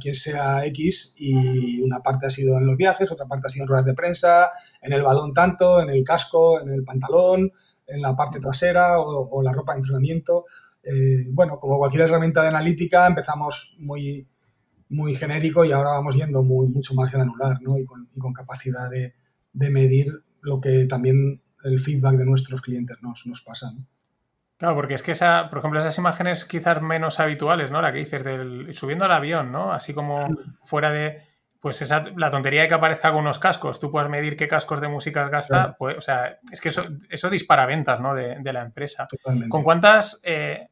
quien 0.00 0.14
sea 0.14 0.64
X 0.66 1.16
y 1.18 1.80
una 1.82 2.00
parte 2.00 2.26
ha 2.26 2.30
sido 2.30 2.58
en 2.58 2.66
los 2.66 2.76
viajes, 2.76 3.10
otra 3.10 3.26
parte 3.26 3.48
ha 3.48 3.50
sido 3.50 3.64
en 3.64 3.68
ruedas 3.68 3.86
de 3.86 3.94
prensa, 3.94 4.50
en 4.82 4.92
el 4.92 5.02
balón 5.02 5.34
tanto, 5.34 5.80
en 5.80 5.90
el 5.90 6.04
casco, 6.04 6.60
en 6.60 6.70
el 6.70 6.84
pantalón, 6.84 7.52
en 7.86 8.02
la 8.02 8.14
parte 8.14 8.40
trasera 8.40 8.98
o, 9.00 9.42
la 9.42 9.52
ropa 9.52 9.72
de 9.72 9.78
entrenamiento. 9.78 10.44
Eh, 10.82 11.26
bueno, 11.30 11.58
como 11.58 11.78
cualquier 11.78 12.02
herramienta 12.02 12.42
de 12.42 12.48
analítica, 12.48 13.06
empezamos 13.06 13.76
muy, 13.78 14.26
muy 14.90 15.14
genérico 15.14 15.64
y 15.64 15.72
ahora 15.72 15.90
vamos 15.90 16.14
yendo 16.14 16.42
muy, 16.42 16.68
mucho 16.68 16.94
más 16.94 17.10
granular 17.12 17.60
¿no? 17.62 17.78
y, 17.78 17.84
con, 17.84 18.08
y 18.14 18.18
con 18.18 18.32
capacidad 18.32 18.88
de, 18.90 19.14
de, 19.52 19.70
medir 19.70 20.06
lo 20.40 20.60
que 20.60 20.86
también 20.86 21.42
el 21.64 21.80
feedback 21.80 22.16
de 22.16 22.24
nuestros 22.24 22.60
clientes 22.62 22.96
nos, 23.02 23.26
nos 23.26 23.42
pasa. 23.42 23.72
Claro, 24.58 24.74
porque 24.74 24.94
es 24.94 25.02
que 25.02 25.12
esa, 25.12 25.48
por 25.48 25.60
ejemplo, 25.60 25.78
esas 25.78 25.96
imágenes 25.98 26.44
quizás 26.44 26.82
menos 26.82 27.20
habituales, 27.20 27.70
¿no? 27.70 27.80
La 27.80 27.92
que 27.92 27.98
dices 27.98 28.24
del 28.24 28.74
subiendo 28.74 29.04
al 29.04 29.12
avión, 29.12 29.52
¿no? 29.52 29.72
Así 29.72 29.94
como 29.94 30.28
fuera 30.64 30.90
de, 30.90 31.22
pues 31.60 31.80
esa, 31.80 32.02
la 32.16 32.30
tontería 32.30 32.62
de 32.62 32.68
que 32.68 32.74
aparezca 32.74 33.12
con 33.12 33.20
unos 33.20 33.38
cascos, 33.38 33.78
tú 33.78 33.92
puedes 33.92 34.10
medir 34.10 34.36
qué 34.36 34.48
cascos 34.48 34.80
de 34.80 34.88
música 34.88 35.28
gasta, 35.28 35.76
pues, 35.78 35.96
o 35.96 36.00
sea, 36.00 36.38
es 36.50 36.60
que 36.60 36.70
eso, 36.70 36.84
eso 37.08 37.30
dispara 37.30 37.66
ventas, 37.66 38.00
¿no? 38.00 38.14
De, 38.14 38.52
la 38.52 38.62
empresa. 38.62 39.06
Totalmente. 39.06 39.48
¿Con 39.48 39.62
cuántas, 39.62 40.18
eh, 40.24 40.68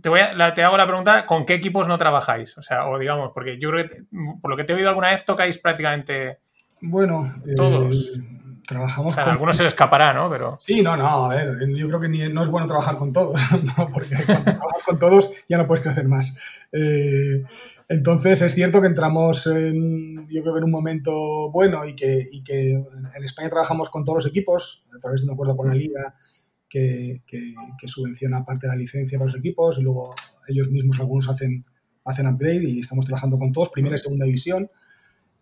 te, 0.00 0.08
voy 0.08 0.20
a, 0.20 0.54
te 0.54 0.62
hago 0.62 0.76
la 0.76 0.86
pregunta, 0.86 1.26
¿con 1.26 1.44
qué 1.44 1.54
equipos 1.54 1.88
no 1.88 1.98
trabajáis? 1.98 2.56
O 2.56 2.62
sea, 2.62 2.86
o 2.86 3.00
digamos, 3.00 3.32
porque 3.34 3.58
yo 3.58 3.70
creo 3.70 3.88
que, 3.88 4.04
por 4.40 4.48
lo 4.48 4.56
que 4.56 4.62
te 4.62 4.72
he 4.72 4.76
oído 4.76 4.90
alguna 4.90 5.10
vez, 5.10 5.24
tocáis 5.24 5.58
prácticamente 5.58 6.38
bueno, 6.86 7.34
todos. 7.56 8.16
Eh, 8.16 8.34
trabajamos 8.66 9.14
con... 9.14 9.24
Algunos 9.24 9.56
se 9.56 9.62
le 9.62 9.68
escapará, 9.68 10.12
¿no? 10.12 10.30
Pero... 10.30 10.56
Sí, 10.58 10.82
no, 10.82 10.96
no, 10.96 11.26
a 11.26 11.28
ver, 11.28 11.58
yo 11.74 11.88
creo 11.88 12.00
que 12.00 12.08
no 12.08 12.42
es 12.42 12.48
bueno 12.48 12.66
trabajar 12.66 12.96
con 12.96 13.12
todos, 13.12 13.40
porque 13.92 14.16
cuando 14.24 14.44
trabajas 14.44 14.82
con 14.84 14.98
todos 14.98 15.44
ya 15.48 15.58
no 15.58 15.66
puedes 15.66 15.82
crecer 15.82 16.08
más. 16.08 16.38
Eh, 16.72 17.44
entonces 17.88 18.40
es 18.42 18.54
cierto 18.54 18.80
que 18.80 18.86
entramos, 18.86 19.46
en, 19.46 20.28
yo 20.28 20.42
creo 20.42 20.54
que 20.54 20.58
en 20.58 20.64
un 20.64 20.70
momento 20.70 21.50
bueno 21.50 21.86
y 21.86 21.94
que, 21.94 22.22
y 22.32 22.42
que 22.42 22.70
en 22.72 23.24
España 23.24 23.50
trabajamos 23.50 23.90
con 23.90 24.04
todos 24.04 24.24
los 24.24 24.26
equipos, 24.26 24.86
a 24.94 24.98
través 24.98 25.20
de 25.20 25.28
un 25.28 25.34
acuerdo 25.34 25.56
con 25.56 25.68
la 25.68 25.74
liga 25.74 26.14
que, 26.68 27.22
que, 27.26 27.54
subvenciona 27.86 28.44
parte 28.44 28.66
de 28.66 28.72
la 28.72 28.76
licencia 28.76 29.18
para 29.18 29.30
los 29.30 29.38
equipos 29.38 29.78
y 29.78 29.82
luego 29.82 30.14
ellos 30.48 30.70
mismos 30.70 30.98
algunos 30.98 31.28
hacen, 31.28 31.64
hacen 32.04 32.26
upgrade 32.26 32.64
y 32.64 32.80
estamos 32.80 33.04
trabajando 33.04 33.38
con 33.38 33.52
todos, 33.52 33.68
primera 33.68 33.94
y 33.94 33.98
segunda 33.98 34.24
división. 34.24 34.68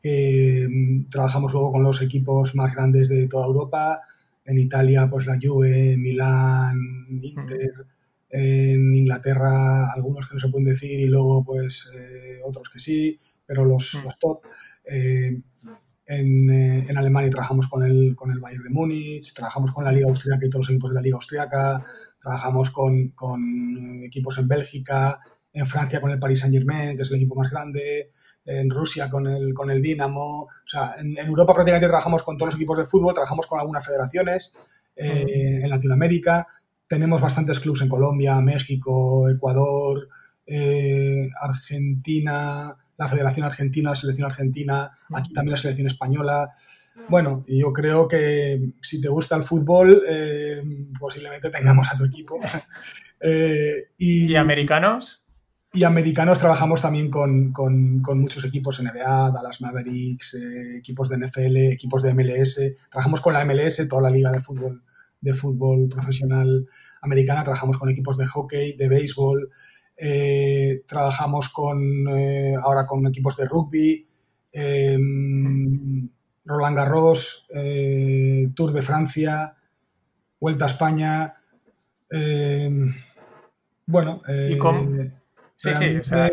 Eh, 0.03 0.69
trabajamos 1.11 1.53
luego 1.53 1.73
con 1.73 1.83
los 1.83 2.03
equipos 2.03 2.55
más 2.55 2.75
grandes 2.75 3.09
de 3.09 3.29
toda 3.29 3.47
Europa. 3.47 4.01
En 4.45 4.59
Italia, 4.59 5.09
pues 5.11 5.27
la 5.27 5.39
Juve, 5.41 5.97
Milán, 5.97 6.77
Inter. 7.21 7.87
En 8.31 8.95
Inglaterra, 8.95 9.93
algunos 9.93 10.27
que 10.27 10.35
no 10.35 10.41
se 10.41 10.49
pueden 10.49 10.65
decir 10.65 10.99
y 10.99 11.07
luego, 11.07 11.45
pues, 11.45 11.93
eh, 11.95 12.41
otros 12.45 12.71
que 12.71 12.79
sí, 12.79 13.19
pero 13.47 13.65
los, 13.65 14.01
top. 14.19 14.41
Eh, 14.85 15.39
en, 16.07 16.97
Alemania 16.97 17.31
trabajamos 17.31 17.69
con 17.69 17.83
el, 17.83 18.15
con 18.17 18.31
el 18.31 18.39
Bayern 18.39 18.65
de 18.65 18.71
Múnich, 18.71 19.35
trabajamos 19.35 19.73
con 19.73 19.85
la 19.85 19.93
Liga 19.93 20.09
Austriaca 20.09 20.45
y 20.45 20.51
todos 20.51 20.67
los 20.67 20.71
equipos 20.71 20.91
de 20.91 20.95
la 20.97 21.03
Liga 21.03 21.17
Austriaca, 21.17 21.83
trabajamos 22.21 22.71
con, 22.71 23.09
con 23.11 24.03
equipos 24.03 24.39
en 24.39 24.49
Bélgica, 24.49 25.21
en 25.53 25.67
Francia 25.67 26.01
con 26.01 26.11
el 26.11 26.19
Paris 26.19 26.41
Saint 26.41 26.55
Germain, 26.55 26.97
que 26.97 27.03
es 27.03 27.11
el 27.11 27.17
equipo 27.17 27.35
más 27.35 27.51
grande, 27.51 28.11
en 28.45 28.71
Rusia 28.71 29.09
con 29.09 29.27
el, 29.27 29.55
con 29.55 29.71
el 29.71 29.81
Dinamo. 29.81 30.43
O 30.43 30.49
sea, 30.67 30.95
en, 31.01 31.17
Europa 31.19 31.55
prácticamente 31.55 31.89
trabajamos 31.89 32.23
con 32.23 32.37
todos 32.37 32.49
los 32.49 32.57
equipos 32.57 32.79
de 32.79 32.85
fútbol, 32.85 33.15
trabajamos 33.15 33.47
con 33.47 33.61
algunas 33.61 33.85
federaciones. 33.85 34.57
Eh, 34.97 35.61
en 35.63 35.71
Latinoamérica 35.71 36.47
tenemos 36.87 37.21
bastantes 37.21 37.61
clubes 37.61 37.81
en 37.83 37.89
Colombia, 37.89 38.41
México, 38.41 39.29
Ecuador, 39.31 40.09
eh, 40.47 41.31
Argentina, 41.41 42.77
la 42.99 43.09
Federación 43.09 43.47
Argentina, 43.47 43.91
la 43.91 43.97
Selección 43.97 44.31
Argentina, 44.31 44.91
aquí 45.15 45.33
también 45.33 45.53
la 45.53 45.59
Selección 45.59 45.87
Española. 45.87 46.51
Bueno, 47.09 47.43
yo 47.49 47.73
creo 47.73 48.07
que 48.07 48.75
si 48.83 49.01
te 49.01 49.09
gusta 49.09 49.35
el 49.35 49.43
fútbol, 49.43 50.03
eh, 50.07 50.63
posiblemente 51.01 51.49
tengamos 51.49 51.89
a 51.91 51.97
tu 51.97 52.05
equipo. 52.05 52.39
y, 53.99 54.33
¿Y 54.33 54.37
americanos? 54.37 55.22
Y 55.75 55.85
americanos 55.85 56.39
trabajamos 56.39 56.83
también 56.83 57.09
con, 57.09 57.51
muchos 58.15 58.45
equipos 58.45 58.83
NBA, 58.83 59.31
Dallas 59.31 59.63
Mavericks, 59.63 60.35
eh, 60.35 60.77
equipos 60.77 61.09
de 61.09 61.17
NFL, 61.17 61.57
equipos 61.73 62.03
de 62.03 62.13
MLS. 62.13 62.75
Trabajamos 62.91 63.23
con 63.23 63.33
la 63.33 63.43
MLS, 63.47 63.89
toda 63.89 64.03
la 64.03 64.11
liga 64.11 64.31
de 64.31 64.41
fútbol, 64.41 64.83
de 65.19 65.33
fútbol 65.33 65.89
profesional 65.89 66.69
americana. 67.01 67.43
Trabajamos 67.43 67.79
con 67.79 67.89
equipos 67.89 68.19
de 68.19 68.27
hockey, 68.27 68.77
de 68.77 68.89
béisbol. 68.91 69.49
Eh, 69.97 70.83
trabajamos 70.87 71.49
con, 71.49 72.07
eh, 72.19 72.55
ahora 72.63 72.85
con 72.85 73.07
equipos 73.07 73.39
de 73.39 73.49
rugby. 73.49 74.07
Em, 74.53 76.07
Roland 76.45 76.77
Garros, 76.77 77.47
Tour 78.55 78.73
de 78.73 78.83
Francia, 78.83 79.57
Vuelta 80.39 80.67
a 80.67 80.69
España. 80.69 81.35
Em, 82.11 82.93
bueno. 83.87 84.21
¿Y 84.51 84.59
cómo? 84.59 85.22
Sí, 85.63 85.71
sí, 85.79 85.97
o 85.97 86.03
sea, 86.03 86.29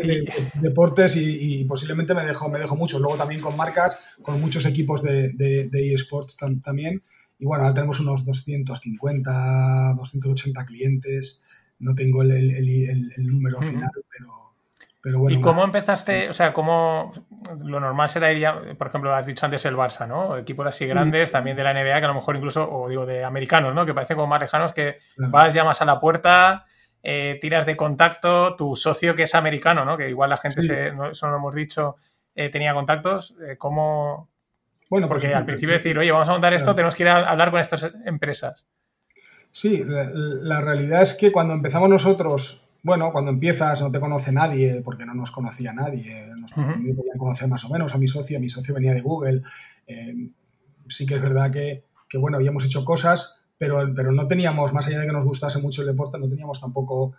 deportes 0.54 1.16
y, 1.16 1.64
posiblemente 1.64 2.14
me 2.14 2.24
dejo, 2.24 2.48
me 2.48 2.58
dejo 2.58 2.74
mucho. 2.74 2.98
Luego 2.98 3.16
también 3.16 3.40
con 3.40 3.56
marcas, 3.56 4.16
con 4.22 4.40
muchos 4.40 4.66
equipos 4.66 5.02
de, 5.04 5.32
de, 5.34 5.94
eSports 5.94 6.36
también. 6.64 7.00
Y 7.38 7.46
bueno, 7.46 7.62
ahora 7.62 7.74
tenemos 7.74 8.00
unos 8.00 8.24
250, 8.26 9.94
280 9.96 10.64
clientes. 10.66 11.44
No 11.78 11.94
tengo 11.94 12.22
el, 12.22 12.32
el, 12.32 12.68
el, 13.16 13.26
número 13.26 13.62
final, 13.62 13.90
pero, 14.10 14.56
pero 15.00 15.20
bueno. 15.20 15.38
¿Y 15.38 15.40
cómo 15.40 15.62
empezaste? 15.62 16.28
O 16.28 16.32
sea, 16.32 16.52
¿cómo 16.52 17.12
lo 17.60 17.78
normal 17.78 18.10
será 18.10 18.32
ir, 18.32 18.76
por 18.76 18.88
ejemplo, 18.88 19.14
has 19.14 19.28
dicho 19.28 19.46
antes 19.46 19.64
el 19.64 19.76
Barça, 19.76 20.08
¿no? 20.08 20.38
Equipos 20.38 20.66
así 20.66 20.86
grandes, 20.86 21.30
también 21.30 21.56
de 21.56 21.62
la 21.62 21.72
NBA, 21.72 22.00
que 22.00 22.04
a 22.04 22.08
lo 22.08 22.14
mejor 22.14 22.34
incluso, 22.34 22.68
o 22.68 22.88
digo, 22.88 23.06
de 23.06 23.22
americanos, 23.22 23.76
¿no? 23.76 23.86
Que 23.86 23.94
parecen 23.94 24.16
como 24.16 24.26
más 24.26 24.40
lejanos, 24.40 24.72
que 24.72 24.98
vas, 25.16 25.54
llamas 25.54 25.80
a 25.80 25.84
la 25.84 26.00
puerta 26.00 26.66
eh, 27.02 27.38
tiras 27.40 27.64
de 27.64 27.76
contacto, 27.76 28.56
tu 28.56 28.76
socio 28.76 29.14
que 29.14 29.22
es 29.22 29.34
americano, 29.34 29.84
¿no? 29.84 29.96
Que 29.96 30.10
igual 30.10 30.30
la 30.30 30.36
gente, 30.36 30.60
se, 30.62 30.88
eso 30.88 31.26
no 31.26 31.32
lo 31.32 31.38
hemos 31.38 31.54
dicho, 31.54 31.96
eh, 32.34 32.50
tenía 32.50 32.74
contactos, 32.74 33.34
eh, 33.46 33.56
¿cómo...? 33.56 34.28
Bueno, 34.90 35.08
porque 35.08 35.28
pues, 35.28 35.36
al 35.36 35.46
principio 35.46 35.74
decir, 35.74 35.96
oye, 35.98 36.10
vamos 36.10 36.28
a 36.28 36.32
montar 36.32 36.52
esto, 36.52 36.74
tenemos 36.74 36.94
que 36.94 37.04
ir 37.04 37.08
a 37.08 37.30
hablar 37.30 37.50
con 37.52 37.60
estas 37.60 37.90
empresas. 38.04 38.66
Sí, 39.52 39.84
la, 39.86 40.60
realidad 40.60 41.02
es 41.02 41.14
que 41.14 41.30
cuando 41.30 41.54
empezamos 41.54 41.88
nosotros, 41.88 42.64
bueno, 42.82 43.12
cuando 43.12 43.30
empiezas 43.30 43.80
no 43.80 43.90
te 43.90 44.00
conoce 44.00 44.32
nadie, 44.32 44.82
porque 44.84 45.06
no 45.06 45.14
nos 45.14 45.30
conocía 45.30 45.72
nadie, 45.72 46.26
nos 46.36 46.52
podían 46.52 47.18
conocer 47.18 47.48
más 47.48 47.64
o 47.64 47.70
menos 47.70 47.94
a 47.94 47.98
mi 47.98 48.08
socio, 48.08 48.40
mi 48.40 48.48
socio 48.48 48.74
venía 48.74 48.92
de 48.92 49.00
Google. 49.00 49.42
sí 50.88 51.06
que 51.06 51.14
es 51.14 51.22
verdad 51.22 51.52
que, 51.52 51.84
que, 52.08 52.18
bueno, 52.18 52.36
habíamos 52.36 52.64
hecho 52.64 52.84
cosas, 52.84 53.39
pero, 53.60 54.10
no 54.10 54.26
teníamos, 54.26 54.72
más 54.72 54.86
allá 54.86 55.00
de 55.00 55.06
que 55.06 55.12
nos 55.12 55.26
gustase 55.26 55.58
mucho 55.58 55.82
el 55.82 55.88
deporte, 55.88 56.18
no 56.18 56.30
teníamos 56.30 56.62
tampoco 56.62 57.12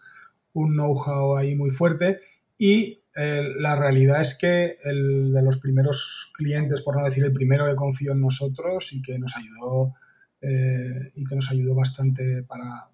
un 0.56 0.72
know-how 0.74 1.38
ahí 1.38 1.56
muy 1.56 1.70
fuerte 1.70 2.20
y 2.58 3.00
eh, 3.16 3.44
la 3.60 3.76
realidad 3.76 4.22
es 4.22 4.40
que 4.40 4.80
el 4.84 5.32
de 5.32 5.44
los 5.44 5.60
primeros 5.60 6.32
clientes, 6.36 6.82
por 6.82 6.98
no 6.98 7.06
decir 7.06 7.24
el 7.24 7.32
primero 7.32 7.68
que 7.68 7.76
confió 7.76 8.14
en 8.14 8.22
nosotros 8.22 8.92
y 8.94 9.04
que 9.04 9.20
nos 9.20 9.38
ayudó 9.38 9.94
eh, 10.42 11.12
y 11.14 11.24
que 11.26 11.36
nos 11.36 11.52
ayudó 11.52 11.76
bastante 11.76 12.42
para, 12.42 12.90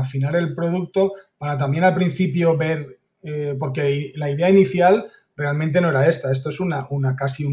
afinar 0.00 0.34
el 0.34 0.52
producto, 0.52 1.12
para 1.38 1.56
también 1.56 1.84
al 1.84 1.94
principio 1.94 2.56
ver, 2.56 2.98
eh, 3.22 3.54
porque 3.56 4.12
la 4.16 4.30
idea 4.30 4.50
inicial 4.50 5.06
realmente 5.36 5.80
no 5.80 5.90
era 5.90 6.08
esta, 6.08 6.32
esto 6.32 6.48
es 6.48 6.58
una, 6.58 6.88
una 6.90 7.14
casi 7.14 7.46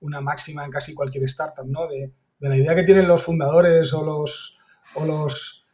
una 0.00 0.20
máxima 0.20 0.64
en 0.64 0.72
casi 0.72 0.92
cualquier 0.92 1.22
startup, 1.24 1.66
¿no? 1.66 1.86
De, 1.86 2.10
de 2.40 2.48
la 2.48 2.56
idea 2.56 2.74
que 2.74 2.82
tienen 2.82 3.06
los 3.06 3.22
fundadores 3.22 3.94
o 3.94 4.04
los, 4.04 4.58
o 4.94 5.04
los, 5.04 5.64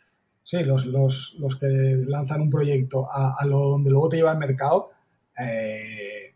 sí, 0.43 0.63
los, 0.65 0.87
los, 0.87 1.37
los 1.39 1.57
que 1.57 1.67
lanzan 2.07 2.43
un 2.43 2.51
proyecto 2.51 3.09
a, 3.11 3.45
lo 3.47 3.59
donde 3.59 3.91
luego 3.91 4.09
te 4.09 4.17
lleva 4.17 4.31
al 4.31 4.39
mercado, 4.39 4.91
eh, 5.39 6.35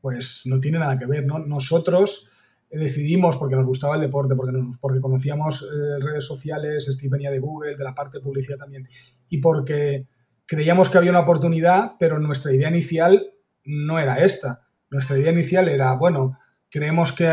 pues 0.00 0.42
no 0.46 0.60
tiene 0.60 0.78
nada 0.78 0.98
que 0.98 1.06
ver, 1.06 1.26
¿no? 1.26 1.38
Nosotros 1.38 2.30
decidimos, 2.70 3.36
porque 3.36 3.56
nos 3.56 3.66
gustaba 3.66 3.94
el 3.94 4.00
deporte, 4.00 4.34
porque, 4.34 4.52
nos, 4.52 4.78
porque 4.78 5.00
conocíamos 5.00 5.62
eh, 5.62 5.98
redes 6.02 6.26
sociales, 6.26 6.86
Steve 6.90 7.12
venía 7.12 7.30
de 7.30 7.38
Google, 7.38 7.76
de 7.76 7.84
la 7.84 7.94
parte 7.94 8.18
de 8.18 8.24
publicidad 8.24 8.58
también, 8.58 8.86
y 9.28 9.38
porque 9.38 10.06
creíamos 10.46 10.90
que 10.90 10.98
había 10.98 11.10
una 11.10 11.20
oportunidad, 11.20 11.92
pero 11.98 12.18
nuestra 12.18 12.52
idea 12.52 12.68
inicial 12.68 13.32
no 13.64 13.98
era 13.98 14.18
esta. 14.18 14.68
Nuestra 14.90 15.18
idea 15.18 15.32
inicial 15.32 15.68
era, 15.68 15.94
bueno, 15.96 16.38
creemos 16.70 17.12
que 17.12 17.24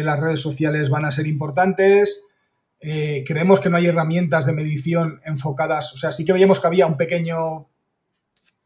eh, 0.00 0.04
las 0.04 0.20
redes 0.20 0.40
sociales 0.40 0.90
van 0.90 1.04
a 1.04 1.12
ser 1.12 1.26
importantes, 1.26 2.29
eh, 2.80 3.24
creemos 3.26 3.60
que 3.60 3.68
no 3.68 3.76
hay 3.76 3.86
herramientas 3.86 4.46
de 4.46 4.52
medición 4.52 5.20
enfocadas, 5.24 5.92
o 5.92 5.96
sea, 5.96 6.12
sí 6.12 6.24
que 6.24 6.32
veíamos 6.32 6.60
que 6.60 6.66
había 6.66 6.86
un 6.86 6.96
pequeño 6.96 7.68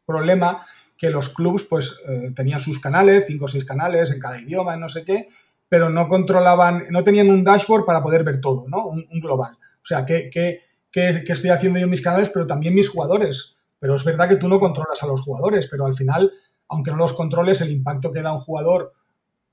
problema 0.05 0.59
que 0.97 1.09
los 1.09 1.29
clubs 1.29 1.65
pues 1.65 2.01
eh, 2.07 2.31
tenían 2.33 2.59
sus 2.59 2.79
canales, 2.79 3.25
cinco 3.27 3.45
o 3.45 3.47
seis 3.47 3.65
canales 3.65 4.11
en 4.11 4.19
cada 4.19 4.39
idioma, 4.39 4.77
no 4.77 4.87
sé 4.87 5.03
qué, 5.03 5.27
pero 5.67 5.89
no 5.89 6.07
controlaban, 6.07 6.85
no 6.89 7.03
tenían 7.03 7.29
un 7.29 7.43
dashboard 7.43 7.85
para 7.85 8.01
poder 8.01 8.23
ver 8.23 8.39
todo, 8.39 8.65
¿no? 8.69 8.87
Un, 8.87 9.19
global. 9.19 9.51
O 9.53 9.85
sea, 9.85 10.05
¿qué, 10.05 10.29
qué, 10.31 10.61
estoy 10.93 11.49
haciendo 11.49 11.79
yo 11.79 11.85
en 11.85 11.89
mis 11.89 12.01
canales, 12.01 12.29
pero 12.29 12.47
también 12.47 12.73
mis 12.73 12.89
jugadores? 12.89 13.55
Pero 13.79 13.95
es 13.95 14.03
verdad 14.05 14.29
que 14.29 14.37
tú 14.37 14.47
no 14.47 14.59
controlas 14.59 15.03
a 15.03 15.07
los 15.07 15.21
jugadores, 15.21 15.67
pero 15.69 15.85
al 15.85 15.93
final, 15.93 16.31
aunque 16.69 16.91
no 16.91 16.97
los 16.97 17.13
controles, 17.13 17.61
el 17.61 17.71
impacto 17.71 18.11
que 18.11 18.21
da 18.21 18.31
un 18.31 18.41
jugador 18.41 18.93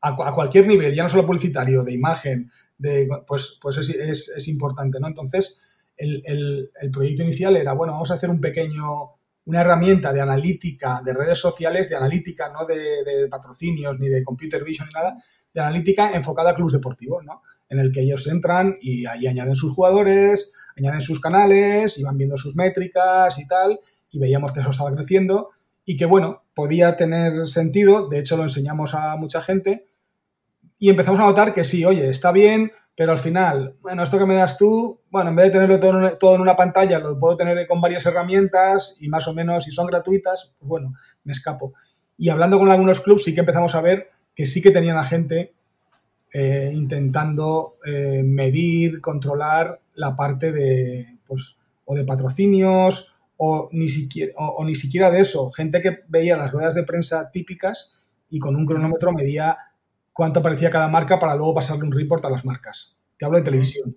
a, 0.02 0.34
cualquier 0.34 0.66
nivel, 0.66 0.94
ya 0.94 1.04
no 1.04 1.08
solo 1.08 1.26
publicitario, 1.26 1.84
de 1.84 1.94
imagen, 1.94 2.50
de, 2.76 3.08
pues, 3.26 3.58
pues 3.62 3.78
es, 3.78 4.28
es, 4.36 4.48
importante, 4.48 4.98
¿no? 4.98 5.06
Entonces, 5.06 5.62
el, 5.96 6.70
el, 6.80 6.90
proyecto 6.90 7.22
inicial 7.22 7.56
era, 7.56 7.72
bueno, 7.74 7.92
vamos 7.92 8.10
a 8.10 8.14
hacer 8.14 8.28
un 8.28 8.40
pequeño, 8.40 9.12
una 9.44 9.60
herramienta 9.60 10.12
de 10.12 10.20
analítica 10.20 11.00
de 11.04 11.14
redes 11.14 11.38
sociales, 11.38 11.88
de 11.88 11.94
analítica, 11.94 12.50
no 12.52 12.66
de, 12.66 13.28
patrocinios, 13.30 13.98
ni 14.00 14.08
de 14.08 14.24
computer 14.24 14.64
vision, 14.64 14.88
ni 14.88 14.94
nada, 14.94 15.14
de 15.54 15.60
analítica 15.60 16.10
enfocada 16.10 16.50
a 16.50 16.54
clubes 16.54 16.72
deportivos, 16.72 17.24
¿no? 17.24 17.42
En 17.68 17.78
el 17.78 17.92
que 17.92 18.00
ellos 18.00 18.26
entran 18.26 18.74
y 18.80 19.06
ahí 19.06 19.28
añaden 19.28 19.54
sus 19.54 19.72
jugadores, 19.72 20.52
añaden 20.76 21.00
sus 21.00 21.20
canales, 21.20 21.96
iban 21.98 22.18
viendo 22.18 22.36
sus 22.36 22.56
métricas 22.56 23.38
y 23.38 23.46
tal, 23.46 23.78
y 24.10 24.18
veíamos 24.18 24.52
que 24.52 24.60
eso 24.60 24.70
estaba 24.70 24.92
creciendo 24.92 25.50
y 25.84 25.96
que, 25.96 26.06
bueno, 26.06 26.42
podía 26.54 26.96
tener 26.96 27.46
sentido, 27.46 28.08
de 28.08 28.20
hecho 28.20 28.36
lo 28.36 28.42
enseñamos 28.42 28.94
a 28.94 29.16
mucha 29.16 29.40
gente, 29.40 29.84
y 30.82 30.90
empezamos 30.90 31.20
a 31.20 31.26
notar 31.26 31.54
que 31.54 31.62
sí, 31.62 31.84
oye, 31.84 32.10
está 32.10 32.32
bien, 32.32 32.72
pero 32.96 33.12
al 33.12 33.20
final, 33.20 33.76
bueno, 33.82 34.02
esto 34.02 34.18
que 34.18 34.26
me 34.26 34.34
das 34.34 34.58
tú, 34.58 34.98
bueno, 35.12 35.30
en 35.30 35.36
vez 35.36 35.46
de 35.46 35.52
tenerlo 35.52 35.78
todo, 35.78 36.34
en 36.34 36.40
una 36.40 36.56
pantalla, 36.56 36.98
lo 36.98 37.20
puedo 37.20 37.36
tener 37.36 37.68
con 37.68 37.80
varias 37.80 38.04
herramientas 38.04 38.96
y 39.00 39.08
más 39.08 39.28
o 39.28 39.32
menos, 39.32 39.62
si 39.62 39.70
son 39.70 39.86
gratuitas, 39.86 40.54
pues 40.58 40.68
bueno, 40.68 40.92
me 41.22 41.30
escapo. 41.30 41.72
Y 42.18 42.30
hablando 42.30 42.58
con 42.58 42.68
algunos 42.68 42.98
clubs 42.98 43.22
sí 43.22 43.32
que 43.32 43.38
empezamos 43.38 43.76
a 43.76 43.80
ver 43.80 44.10
que 44.34 44.44
sí 44.44 44.60
que 44.60 44.72
tenían 44.72 44.96
a 44.96 45.04
gente 45.04 45.52
eh, 46.32 46.72
intentando 46.74 47.76
eh, 47.86 48.24
medir, 48.24 49.00
controlar 49.00 49.78
la 49.94 50.16
parte 50.16 50.50
de, 50.50 51.16
pues, 51.28 51.58
o 51.84 51.94
de 51.94 52.02
patrocinios 52.02 53.14
o 53.36 53.68
ni, 53.70 53.86
siquiera, 53.86 54.32
o 54.36 54.64
ni 54.64 54.74
siquiera 54.74 55.12
de 55.12 55.20
eso. 55.20 55.52
Gente 55.52 55.80
que 55.80 56.00
veía 56.08 56.36
las 56.36 56.50
ruedas 56.50 56.74
de 56.74 56.82
prensa 56.82 57.30
típicas 57.30 58.08
y 58.28 58.40
con 58.40 58.56
un 58.56 58.66
cronómetro 58.66 59.12
medía 59.12 59.56
cuánto 60.12 60.40
aparecía 60.40 60.70
cada 60.70 60.88
marca 60.88 61.18
para 61.18 61.34
luego 61.36 61.54
pasarle 61.54 61.84
un 61.84 61.92
report 61.92 62.24
a 62.24 62.30
las 62.30 62.44
marcas. 62.44 62.96
Te 63.16 63.24
hablo 63.24 63.38
de 63.38 63.44
televisión. 63.44 63.96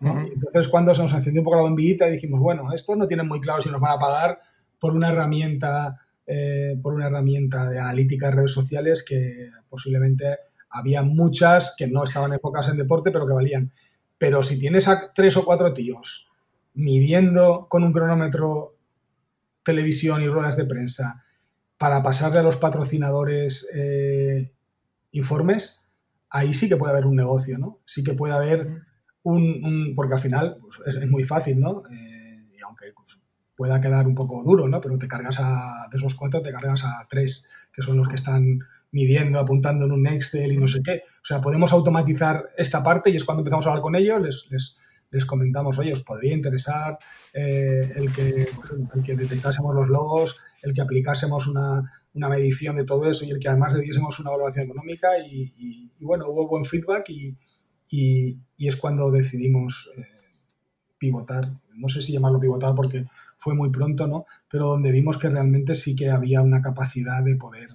Entonces, 0.00 0.68
cuando 0.68 0.92
se 0.92 1.00
nos 1.00 1.14
encendió 1.14 1.40
un 1.40 1.44
poco 1.44 1.56
la 1.56 1.62
bombillita, 1.62 2.06
dijimos, 2.06 2.40
bueno, 2.40 2.72
esto 2.74 2.94
no 2.94 3.06
tiene 3.06 3.22
muy 3.22 3.40
claro 3.40 3.62
si 3.62 3.70
nos 3.70 3.80
van 3.80 3.92
a 3.92 3.98
pagar 3.98 4.38
por 4.78 4.92
una 4.92 5.10
herramienta, 5.10 5.98
eh, 6.26 6.78
por 6.82 6.92
una 6.92 7.06
herramienta 7.06 7.70
de 7.70 7.78
analítica 7.78 8.26
de 8.26 8.32
redes 8.32 8.52
sociales 8.52 9.02
que 9.02 9.48
posiblemente 9.68 10.38
había 10.68 11.02
muchas 11.02 11.74
que 11.78 11.86
no 11.86 12.04
estaban 12.04 12.32
enfocadas 12.32 12.68
en 12.68 12.76
deporte, 12.76 13.10
pero 13.10 13.26
que 13.26 13.32
valían. 13.32 13.70
Pero 14.18 14.42
si 14.42 14.58
tienes 14.58 14.88
a 14.88 15.12
tres 15.14 15.36
o 15.36 15.44
cuatro 15.44 15.72
tíos 15.72 16.28
midiendo 16.74 17.66
con 17.68 17.84
un 17.84 17.92
cronómetro 17.92 18.76
televisión 19.62 20.22
y 20.22 20.28
ruedas 20.28 20.56
de 20.56 20.66
prensa 20.66 21.24
para 21.78 22.02
pasarle 22.02 22.40
a 22.40 22.42
los 22.42 22.56
patrocinadores 22.56 23.70
eh, 23.74 24.50
informes, 25.14 25.86
ahí 26.30 26.52
sí 26.52 26.68
que 26.68 26.76
puede 26.76 26.92
haber 26.92 27.06
un 27.06 27.16
negocio, 27.16 27.58
¿no? 27.58 27.80
Sí 27.86 28.02
que 28.02 28.14
puede 28.14 28.34
haber 28.34 28.82
un, 29.22 29.94
porque 29.96 30.14
al 30.14 30.20
final 30.20 30.58
pues, 30.60 30.96
es, 30.96 31.08
muy 31.08 31.24
fácil, 31.24 31.60
¿no? 31.60 31.82
Eh, 31.90 32.48
y 32.52 32.60
aunque 32.62 32.86
pues, 32.94 33.18
pueda 33.56 33.80
quedar 33.80 34.06
un 34.06 34.14
poco 34.14 34.42
duro, 34.44 34.68
¿no? 34.68 34.80
Pero 34.80 34.98
te 34.98 35.08
cargas 35.08 35.38
a, 35.40 35.88
de 35.90 35.96
esos 35.96 36.14
cuatro, 36.14 36.42
te 36.42 36.52
cargas 36.52 36.84
a 36.84 37.06
tres, 37.08 37.50
que 37.72 37.82
son 37.82 37.96
los 37.96 38.08
que 38.08 38.16
están 38.16 38.60
midiendo, 38.90 39.40
apuntando 39.40 39.86
en 39.86 39.92
un 39.92 40.06
Excel 40.06 40.52
y 40.52 40.56
no 40.56 40.66
sé 40.66 40.82
qué. 40.82 41.02
O 41.06 41.24
sea, 41.24 41.40
podemos 41.40 41.72
automatizar 41.72 42.46
esta 42.56 42.82
parte 42.82 43.10
y 43.10 43.16
es 43.16 43.24
cuando 43.24 43.40
empezamos 43.40 43.66
a 43.66 43.70
hablar 43.70 43.82
con 43.82 43.96
ellos, 43.96 44.20
les, 44.20 44.46
les, 44.50 44.78
les 45.14 45.24
comentamos, 45.26 45.78
oye, 45.78 45.92
os 45.92 46.02
podría 46.02 46.34
interesar 46.34 46.98
eh, 47.32 47.88
el, 47.94 48.12
que, 48.12 48.48
el 48.94 49.02
que 49.04 49.14
detectásemos 49.14 49.72
los 49.72 49.88
logos, 49.88 50.40
el 50.60 50.74
que 50.74 50.80
aplicásemos 50.82 51.46
una, 51.46 51.88
una 52.14 52.28
medición 52.28 52.74
de 52.74 52.84
todo 52.84 53.08
eso 53.08 53.24
y 53.24 53.30
el 53.30 53.38
que 53.38 53.48
además 53.48 53.74
le 53.74 53.82
diésemos 53.82 54.18
una 54.18 54.30
valoración 54.30 54.64
económica 54.64 55.08
y, 55.24 55.88
bueno, 56.00 56.24
hubo 56.28 56.48
buen 56.48 56.64
feedback 56.64 57.10
y, 57.10 57.36
es 58.58 58.74
cuando 58.74 59.12
decidimos 59.12 59.92
eh, 59.96 60.04
pivotar, 60.98 61.52
no 61.74 61.88
sé 61.88 62.02
si 62.02 62.12
llamarlo 62.12 62.40
pivotar 62.40 62.74
porque 62.74 63.06
fue 63.38 63.54
muy 63.54 63.70
pronto, 63.70 64.08
¿no? 64.08 64.26
Pero 64.50 64.66
donde 64.66 64.90
vimos 64.90 65.16
que 65.16 65.28
realmente 65.28 65.76
sí 65.76 65.94
que 65.94 66.10
había 66.10 66.42
una 66.42 66.60
capacidad 66.60 67.22
de 67.22 67.36
poder, 67.36 67.68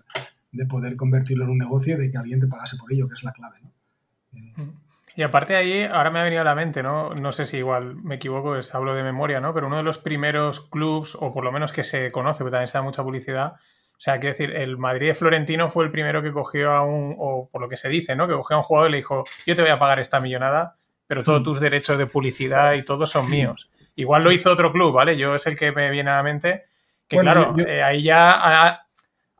de 0.52 0.66
poder 0.66 0.98
convertirlo 0.98 1.46
en 1.46 1.52
un 1.52 1.58
negocio 1.60 1.96
y 1.96 2.00
de 2.00 2.12
que 2.12 2.18
alguien 2.18 2.42
te 2.42 2.48
pagase 2.48 2.76
por 2.76 2.92
ello, 2.92 3.08
que 3.08 3.14
es 3.14 3.24
la 3.24 3.32
clave, 3.32 3.60
¿no? 3.62 4.89
Y 5.16 5.24
aparte 5.24 5.54
de 5.54 5.60
ahí, 5.60 5.84
ahora 5.84 6.12
me 6.12 6.20
ha 6.20 6.24
venido 6.24 6.42
a 6.42 6.46
la 6.46 6.56
mente, 6.56 6.84
¿no? 6.84 7.14
No 7.16 7.32
sé 7.32 7.46
si 7.46 7.58
igual 7.58 7.96
me 7.96 8.16
equivoco, 8.16 8.56
es, 8.56 8.74
hablo 8.74 8.94
de 8.94 9.04
memoria, 9.04 9.40
¿no? 9.40 9.54
Pero 9.54 9.68
uno 9.68 9.78
de 9.78 9.84
los 9.84 9.98
primeros 9.98 10.62
clubs, 10.62 11.18
o 11.20 11.34
por 11.34 11.44
lo 11.44 11.52
menos 11.52 11.72
que 11.72 11.84
se 11.84 12.12
conoce, 12.12 12.40
porque 12.40 12.52
también 12.52 12.68
se 12.68 12.78
da 12.78 12.84
mucha 12.84 13.04
publicidad, 13.04 13.54
o 14.00 14.02
sea, 14.02 14.18
quiero 14.18 14.34
decir, 14.34 14.56
el 14.56 14.78
Madrid 14.78 15.08
de 15.08 15.14
Florentino 15.14 15.70
fue 15.70 15.84
el 15.84 15.92
primero 15.92 16.24
que 16.24 16.32
cogió 16.32 16.72
a 16.72 16.84
un, 16.84 17.16
o 17.20 17.50
por 17.52 17.62
lo 17.62 17.68
que 17.68 17.76
se 17.76 17.90
dice, 17.90 18.16
¿no? 18.16 18.30
Que 18.30 18.34
cogió 18.34 18.56
a 18.56 18.60
un 18.60 18.64
jugador 18.64 18.90
y 18.90 18.92
le 18.92 18.98
dijo, 19.00 19.26
yo 19.46 19.56
te 19.58 19.62
voy 19.62 19.72
a 19.72 19.78
pagar 19.78 20.00
esta 20.00 20.22
millonada, 20.22 20.78
pero 21.06 21.22
todos 21.22 21.42
mm. 21.42 21.44
tus 21.44 21.60
derechos 21.60 21.98
de 21.98 22.06
publicidad 22.06 22.76
y 22.76 22.84
todo 22.84 23.06
son 23.06 23.30
míos. 23.30 23.70
Igual 23.96 24.24
lo 24.24 24.32
hizo 24.32 24.52
otro 24.52 24.72
club, 24.72 24.94
¿vale? 24.94 25.18
Yo 25.18 25.36
es 25.36 25.46
el 25.48 25.58
que 25.58 25.74
me 25.74 25.92
viene 25.92 26.12
a 26.12 26.16
la 26.16 26.24
mente, 26.24 26.64
que 27.10 27.18
claro, 27.18 27.54
eh, 27.58 27.84
ahí 27.84 28.04
ya... 28.04 28.86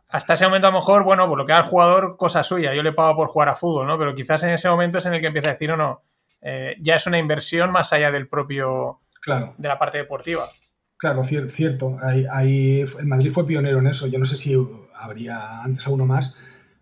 hasta 0.10 0.34
ese 0.34 0.46
momento 0.46 0.68
a 0.68 0.72
lo 0.72 0.78
mejor, 0.78 1.04
bueno, 1.04 1.28
por 1.28 1.38
lo 1.38 1.46
que 1.46 1.54
da 1.54 1.60
el 1.60 1.66
jugador, 1.66 2.18
cosa 2.18 2.42
suya, 2.42 2.74
yo 2.74 2.82
le 2.82 2.94
pago 2.94 3.16
por 3.16 3.28
jugar 3.28 3.50
a 3.50 3.56
fútbol, 3.56 3.86
¿no? 3.86 3.98
Pero 3.98 4.16
quizás 4.16 4.42
en 4.44 4.50
ese 4.50 4.68
momento 4.68 4.98
es 4.98 5.06
en 5.06 5.14
el 5.14 5.22
que 5.22 5.28
empieza 5.28 5.50
a 5.50 5.54
decir, 5.54 5.70
no, 5.70 5.78
no, 5.78 6.04
eh, 6.42 6.76
ya 6.82 6.96
es 6.96 7.06
una 7.06 7.20
inversión 7.20 7.72
más 7.72 7.94
allá 7.94 8.12
del 8.12 8.28
propio, 8.28 9.02
claro. 9.22 9.54
de 9.58 9.68
la 9.68 9.78
parte 9.78 10.00
deportiva. 10.00 10.50
Claro, 10.98 11.24
cierto. 11.24 11.96
Ahí, 12.02 12.82
el 12.82 13.06
Madrid 13.06 13.32
fue 13.32 13.46
pionero 13.46 13.80
en 13.80 13.88
eso. 13.88 14.08
Yo 14.08 14.20
no 14.20 14.26
sé 14.26 14.36
si 14.36 14.54
habría 14.96 15.62
antes 15.62 15.88
a 15.88 15.92
uno 15.92 16.06
más, 16.06 16.36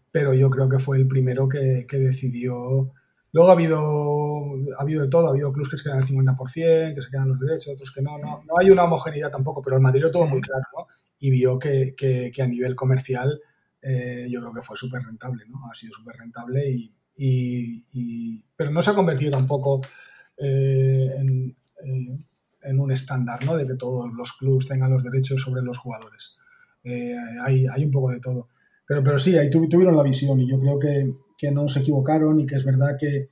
pero 0.10 0.34
yo 0.34 0.50
creo 0.50 0.68
que 0.70 0.80
fue 0.80 0.98
el 0.98 1.08
primero 1.08 1.48
que, 1.48 1.86
decidió. 1.92 2.94
Luego 3.32 3.50
ha 3.50 3.54
habido, 3.54 4.56
ha 4.80 4.82
habido 4.82 5.04
de 5.04 5.10
todo, 5.10 5.28
ha 5.28 5.30
habido 5.30 5.52
clubes 5.52 5.70
que 5.70 5.78
se 5.78 5.84
quedan 5.84 5.98
al 5.98 6.04
50%, 6.04 6.96
que 6.96 7.02
se 7.02 7.12
quedan 7.12 7.30
los 7.30 7.40
derechos, 7.40 7.74
otros 7.76 7.92
que 7.92 8.02
no, 8.02 8.18
no. 8.18 8.44
No 8.48 8.58
hay 8.60 8.72
una 8.72 8.86
homogeneidad 8.86 9.30
tampoco, 9.30 9.62
pero 9.62 9.76
el 9.76 9.84
Madrid 9.84 10.02
lo 10.02 10.12
tuvo 10.12 10.26
muy 10.26 10.42
claro, 10.42 10.64
¿no? 10.76 10.88
Y 11.20 11.32
vio 11.32 11.58
que, 11.60 11.94
a 12.42 12.48
nivel 12.48 12.76
comercial 12.76 13.42
eh, 13.82 14.28
yo 14.30 14.40
creo 14.42 14.54
que 14.54 14.62
fue 14.62 14.76
súper 14.76 15.04
rentable, 15.04 15.46
¿no? 15.48 15.70
Ha 15.72 15.76
sido 15.76 15.94
súper 15.94 16.16
rentable 16.18 16.64
y, 17.16 18.44
Pero 18.56 18.72
no 18.72 18.82
se 18.82 18.92
ha 18.92 18.96
convertido 18.96 19.32
tampoco 19.32 19.82
eh, 20.38 21.10
en 21.18 21.56
en 22.68 22.80
un 22.80 22.92
estándar, 22.92 23.44
¿no? 23.46 23.56
De 23.56 23.66
que 23.66 23.76
todos 23.76 24.14
los 24.14 24.34
clubes 24.34 24.68
tengan 24.68 24.92
los 24.92 25.04
derechos 25.04 25.42
sobre 25.42 25.62
los 25.62 25.78
jugadores. 25.78 26.38
Eh, 26.84 27.16
hay, 27.42 27.66
hay, 27.66 27.86
un 27.86 27.92
poco 27.92 28.12
de 28.12 28.20
todo. 28.20 28.50
Pero, 28.86 29.04
pero 29.04 29.18
sí, 29.18 29.38
ahí 29.38 29.50
tuvieron 29.50 29.96
la 29.96 30.04
visión 30.04 30.40
y 30.40 30.50
yo 30.50 30.60
creo 30.60 30.78
que, 30.80 31.14
que 31.38 31.52
no 31.52 31.68
se 31.70 31.80
equivocaron 31.80 32.40
y 32.40 32.46
que 32.46 32.56
es 32.56 32.66
verdad 32.66 32.98
que 33.00 33.30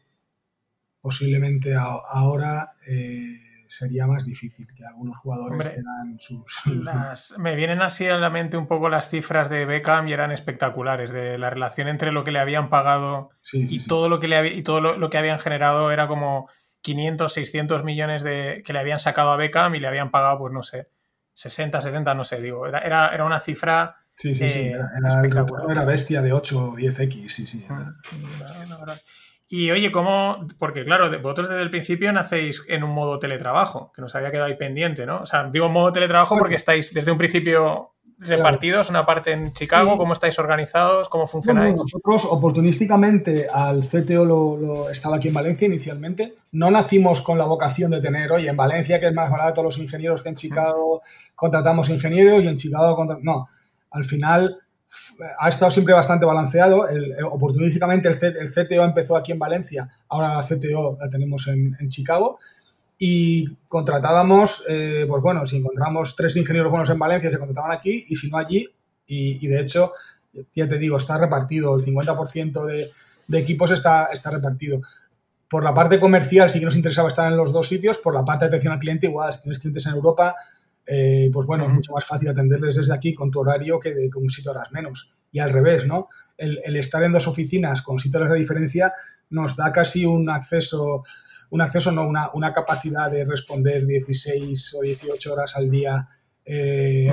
posiblemente 1.01 1.75
ahora 1.75 2.73
eh, 2.87 3.37
sería 3.77 4.07
más 4.07 4.25
difícil 4.25 4.67
que 4.75 4.85
algunos 4.85 5.17
jugadores 5.17 5.75
tengan 5.75 6.19
sus... 6.19 6.63
me 7.37 7.55
vienen 7.55 7.81
así 7.81 8.07
a 8.07 8.17
la 8.17 8.29
mente 8.29 8.57
un 8.57 8.67
poco 8.67 8.89
las 8.89 9.09
cifras 9.09 9.49
de 9.49 9.65
Beckham 9.65 10.07
y 10.07 10.13
eran 10.13 10.31
espectaculares, 10.31 11.11
de 11.11 11.37
la 11.37 11.49
relación 11.49 11.87
entre 11.87 12.11
lo 12.11 12.23
que 12.23 12.31
le 12.31 12.39
habían 12.39 12.69
pagado 12.69 13.29
y, 13.53 13.79
Todo 13.85 14.09
lo 14.09 14.19
que 14.19 14.27
le, 14.27 14.53
y 14.53 14.63
todo 14.63 14.79
lo 14.79 15.09
que 15.09 15.17
habían 15.17 15.39
generado 15.39 15.91
era 15.91 16.07
como 16.07 16.47
500, 16.85 17.33
600 17.33 17.83
millones 17.83 18.21
de, 18.21 18.61
que 18.63 18.71
le 18.71 18.77
habían 18.77 18.99
sacado 18.99 19.31
a 19.31 19.37
Beckham 19.37 19.73
y 19.73 19.79
le 19.79 19.87
habían 19.87 20.11
pagado, 20.11 20.37
pues 20.37 20.53
no 20.53 20.61
sé, 20.61 20.87
60, 21.33 21.81
70, 21.81 22.13
no 22.13 22.23
sé, 22.23 22.39
digo, 22.39 22.67
era, 22.67 23.09
era, 23.09 23.25
una 23.25 23.39
cifra... 23.39 23.95
Sí, 24.13 24.35
sí, 24.35 24.47
sí, 24.49 24.59
era, 24.59 24.91
era, 25.67 25.85
bestia 25.85 26.21
de 26.21 26.31
8 26.31 26.59
o 26.59 26.75
10X, 26.77 27.27
sí, 27.29 27.47
sí. 27.47 27.65
Mm, 27.67 27.95
y 29.47 29.69
oye, 29.71 29.91
¿cómo? 29.91 30.45
Porque 30.57 30.83
claro, 30.83 31.09
vosotros 31.21 31.49
desde 31.49 31.61
el 31.61 31.69
principio 31.69 32.11
nacéis 32.11 32.63
en 32.67 32.83
un 32.83 32.91
modo 32.91 33.19
teletrabajo, 33.19 33.91
que 33.95 34.01
nos 34.01 34.15
había 34.15 34.31
quedado 34.31 34.47
ahí 34.47 34.57
pendiente, 34.57 35.05
¿no? 35.05 35.21
O 35.21 35.25
sea, 35.25 35.43
digo 35.51 35.69
modo 35.69 35.91
teletrabajo 35.91 36.37
porque 36.37 36.55
estáis 36.55 36.93
desde 36.93 37.11
un 37.11 37.17
principio 37.17 37.91
repartidos, 38.17 38.89
una 38.89 39.05
parte 39.05 39.33
en 39.33 39.51
Chicago, 39.53 39.97
¿cómo 39.97 40.13
estáis 40.13 40.39
organizados? 40.39 41.09
¿Cómo 41.09 41.27
funcionáis? 41.27 41.75
nosotros 41.75 42.25
oportunísticamente 42.31 43.47
al 43.51 43.81
CTO 43.81 44.25
lo, 44.25 44.89
estaba 44.89 45.17
aquí 45.17 45.27
en 45.27 45.33
Valencia 45.33 45.67
inicialmente. 45.67 46.35
No 46.53 46.71
nacimos 46.71 47.21
con 47.21 47.37
la 47.37 47.45
vocación 47.45 47.91
de 47.91 48.01
tener, 48.01 48.31
oye, 48.31 48.49
en 48.49 48.57
Valencia 48.57 48.99
que 48.99 49.07
es 49.07 49.13
más 49.13 49.29
barato 49.29 49.61
los 49.63 49.77
ingenieros 49.77 50.23
que 50.23 50.29
en 50.29 50.35
Chicago, 50.35 51.01
contratamos 51.35 51.89
ingenieros 51.89 52.43
y 52.43 52.47
en 52.47 52.55
Chicago 52.55 52.95
contratamos... 52.95 53.25
No, 53.25 53.47
al 53.91 54.03
final 54.03 54.59
ha 55.39 55.49
estado 55.49 55.71
siempre 55.71 55.93
bastante 55.93 56.25
balanceado. 56.25 56.87
El, 56.87 57.15
oportunísticamente 57.23 58.09
el, 58.09 58.15
el, 58.15 58.51
CTO 58.51 58.83
empezó 58.83 59.15
aquí 59.15 59.31
en 59.31 59.39
Valencia, 59.39 59.89
ahora 60.09 60.35
la 60.35 60.43
CTO 60.43 60.97
la 60.99 61.09
tenemos 61.09 61.47
en, 61.47 61.75
en 61.79 61.87
Chicago 61.87 62.37
y 62.97 63.45
contratábamos, 63.67 64.63
eh, 64.69 65.05
pues 65.07 65.21
bueno, 65.21 65.45
si 65.45 65.57
encontramos 65.57 66.15
tres 66.15 66.37
ingenieros 66.37 66.71
buenos 66.71 66.89
en 66.89 66.99
Valencia, 66.99 67.29
se 67.29 67.37
contrataban 67.37 67.73
aquí 67.73 68.05
y 68.07 68.15
si 68.15 68.29
no 68.29 68.37
allí. 68.37 68.67
Y, 69.07 69.45
de 69.47 69.61
hecho, 69.61 69.91
ya 70.51 70.67
te 70.67 70.79
digo, 70.79 70.97
está 70.97 71.17
repartido, 71.17 71.75
el 71.75 71.83
50% 71.83 72.65
de, 72.65 72.89
de, 73.27 73.37
equipos 73.37 73.69
está, 73.71 74.05
está 74.05 74.31
repartido. 74.31 74.81
Por 75.47 75.63
la 75.63 75.75
parte 75.75 75.99
comercial 75.99 76.49
sí 76.49 76.59
que 76.59 76.65
nos 76.65 76.75
interesaba 76.75 77.07
estar 77.07 77.31
en 77.31 77.37
los 77.37 77.53
dos 77.53 77.67
sitios, 77.67 77.99
por 77.99 78.15
la 78.15 78.25
parte 78.25 78.45
de 78.45 78.49
atención 78.49 78.73
al 78.73 78.79
cliente 78.79 79.05
igual, 79.05 79.31
si 79.31 79.43
tienes 79.43 79.59
clientes 79.59 79.85
en 79.85 79.93
Europa, 79.93 80.35
eh, 80.87 81.29
pues 81.31 81.47
bueno, 81.47 81.65
es 81.65 81.73
mucho 81.73 81.93
más 81.93 82.05
fácil 82.05 82.29
atenderles 82.29 82.75
desde 82.75 82.93
aquí 82.93 83.13
con 83.13 83.31
tu 83.31 83.39
horario 83.39 83.79
que 83.79 83.93
de 83.93 84.09
con 84.09 84.23
un 84.23 84.29
sitio 84.29 84.51
horas 84.51 84.71
menos. 84.71 85.11
Y 85.31 85.39
al 85.39 85.51
revés, 85.51 85.85
¿no? 85.85 86.07
El, 86.37 86.59
el 86.63 86.75
estar 86.77 87.03
en 87.03 87.11
dos 87.11 87.27
oficinas 87.27 87.81
con 87.81 87.99
sitios 87.99 88.21
horas 88.21 88.33
de 88.33 88.39
diferencia 88.39 88.93
nos 89.29 89.55
da 89.55 89.71
casi 89.71 90.05
un 90.05 90.29
acceso 90.29 91.03
un 91.49 91.61
acceso, 91.61 91.91
no, 91.91 92.07
una, 92.07 92.29
una 92.33 92.53
capacidad 92.53 93.11
de 93.11 93.25
responder 93.25 93.85
16 93.85 94.75
o 94.75 94.81
18 94.81 95.33
horas 95.33 95.55
al 95.55 95.69
día 95.69 96.07
eh, 96.45 97.09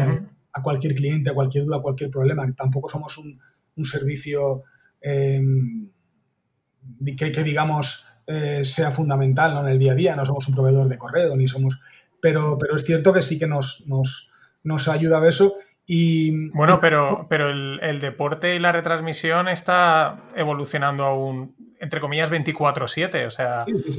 a 0.53 0.63
cualquier 0.63 0.95
cliente, 0.95 1.31
a 1.31 1.35
cualquier 1.35 1.65
duda, 1.65 1.79
a 1.79 1.83
cualquier 1.83 2.11
problema. 2.11 2.51
Tampoco 2.55 2.89
somos 2.89 3.19
un, 3.19 3.39
un 3.77 3.85
servicio 3.85 4.65
em, 5.01 5.89
que, 7.17 7.33
que, 7.33 7.43
digamos, 7.43 8.07
eh, 8.27 8.65
sea 8.65 8.91
fundamental 8.91 9.55
¿no? 9.55 9.61
en 9.67 9.73
el 9.73 9.79
día 9.79 9.93
a 9.93 9.97
día, 9.97 10.17
no 10.17 10.27
somos 10.27 10.49
un 10.49 10.55
proveedor 10.55 10.89
de 10.89 10.99
correo, 10.99 11.37
ni 11.37 11.47
somos... 11.47 11.79
Pero, 12.23 12.57
pero 12.59 12.77
es 12.77 12.85
cierto 12.85 13.13
que 13.13 13.21
sí 13.21 13.39
que 13.39 13.47
nos, 13.47 13.85
nos, 13.89 14.31
nos 14.63 14.89
ayuda 14.89 15.21
a 15.21 15.29
eso. 15.29 15.55
Y, 15.87 16.49
bueno, 16.51 16.79
pero, 16.81 17.27
pero 17.29 17.51
el, 17.51 18.01
deporte 18.01 18.55
y 18.55 18.61
la 18.61 18.71
retransmisión 18.71 19.49
está 19.49 20.23
evolucionando 20.37 21.05
aún, 21.05 21.57
entre 21.81 22.01
comillas, 22.01 22.31
24-7. 22.31 23.27
O 23.27 23.31
sea, 23.31 23.59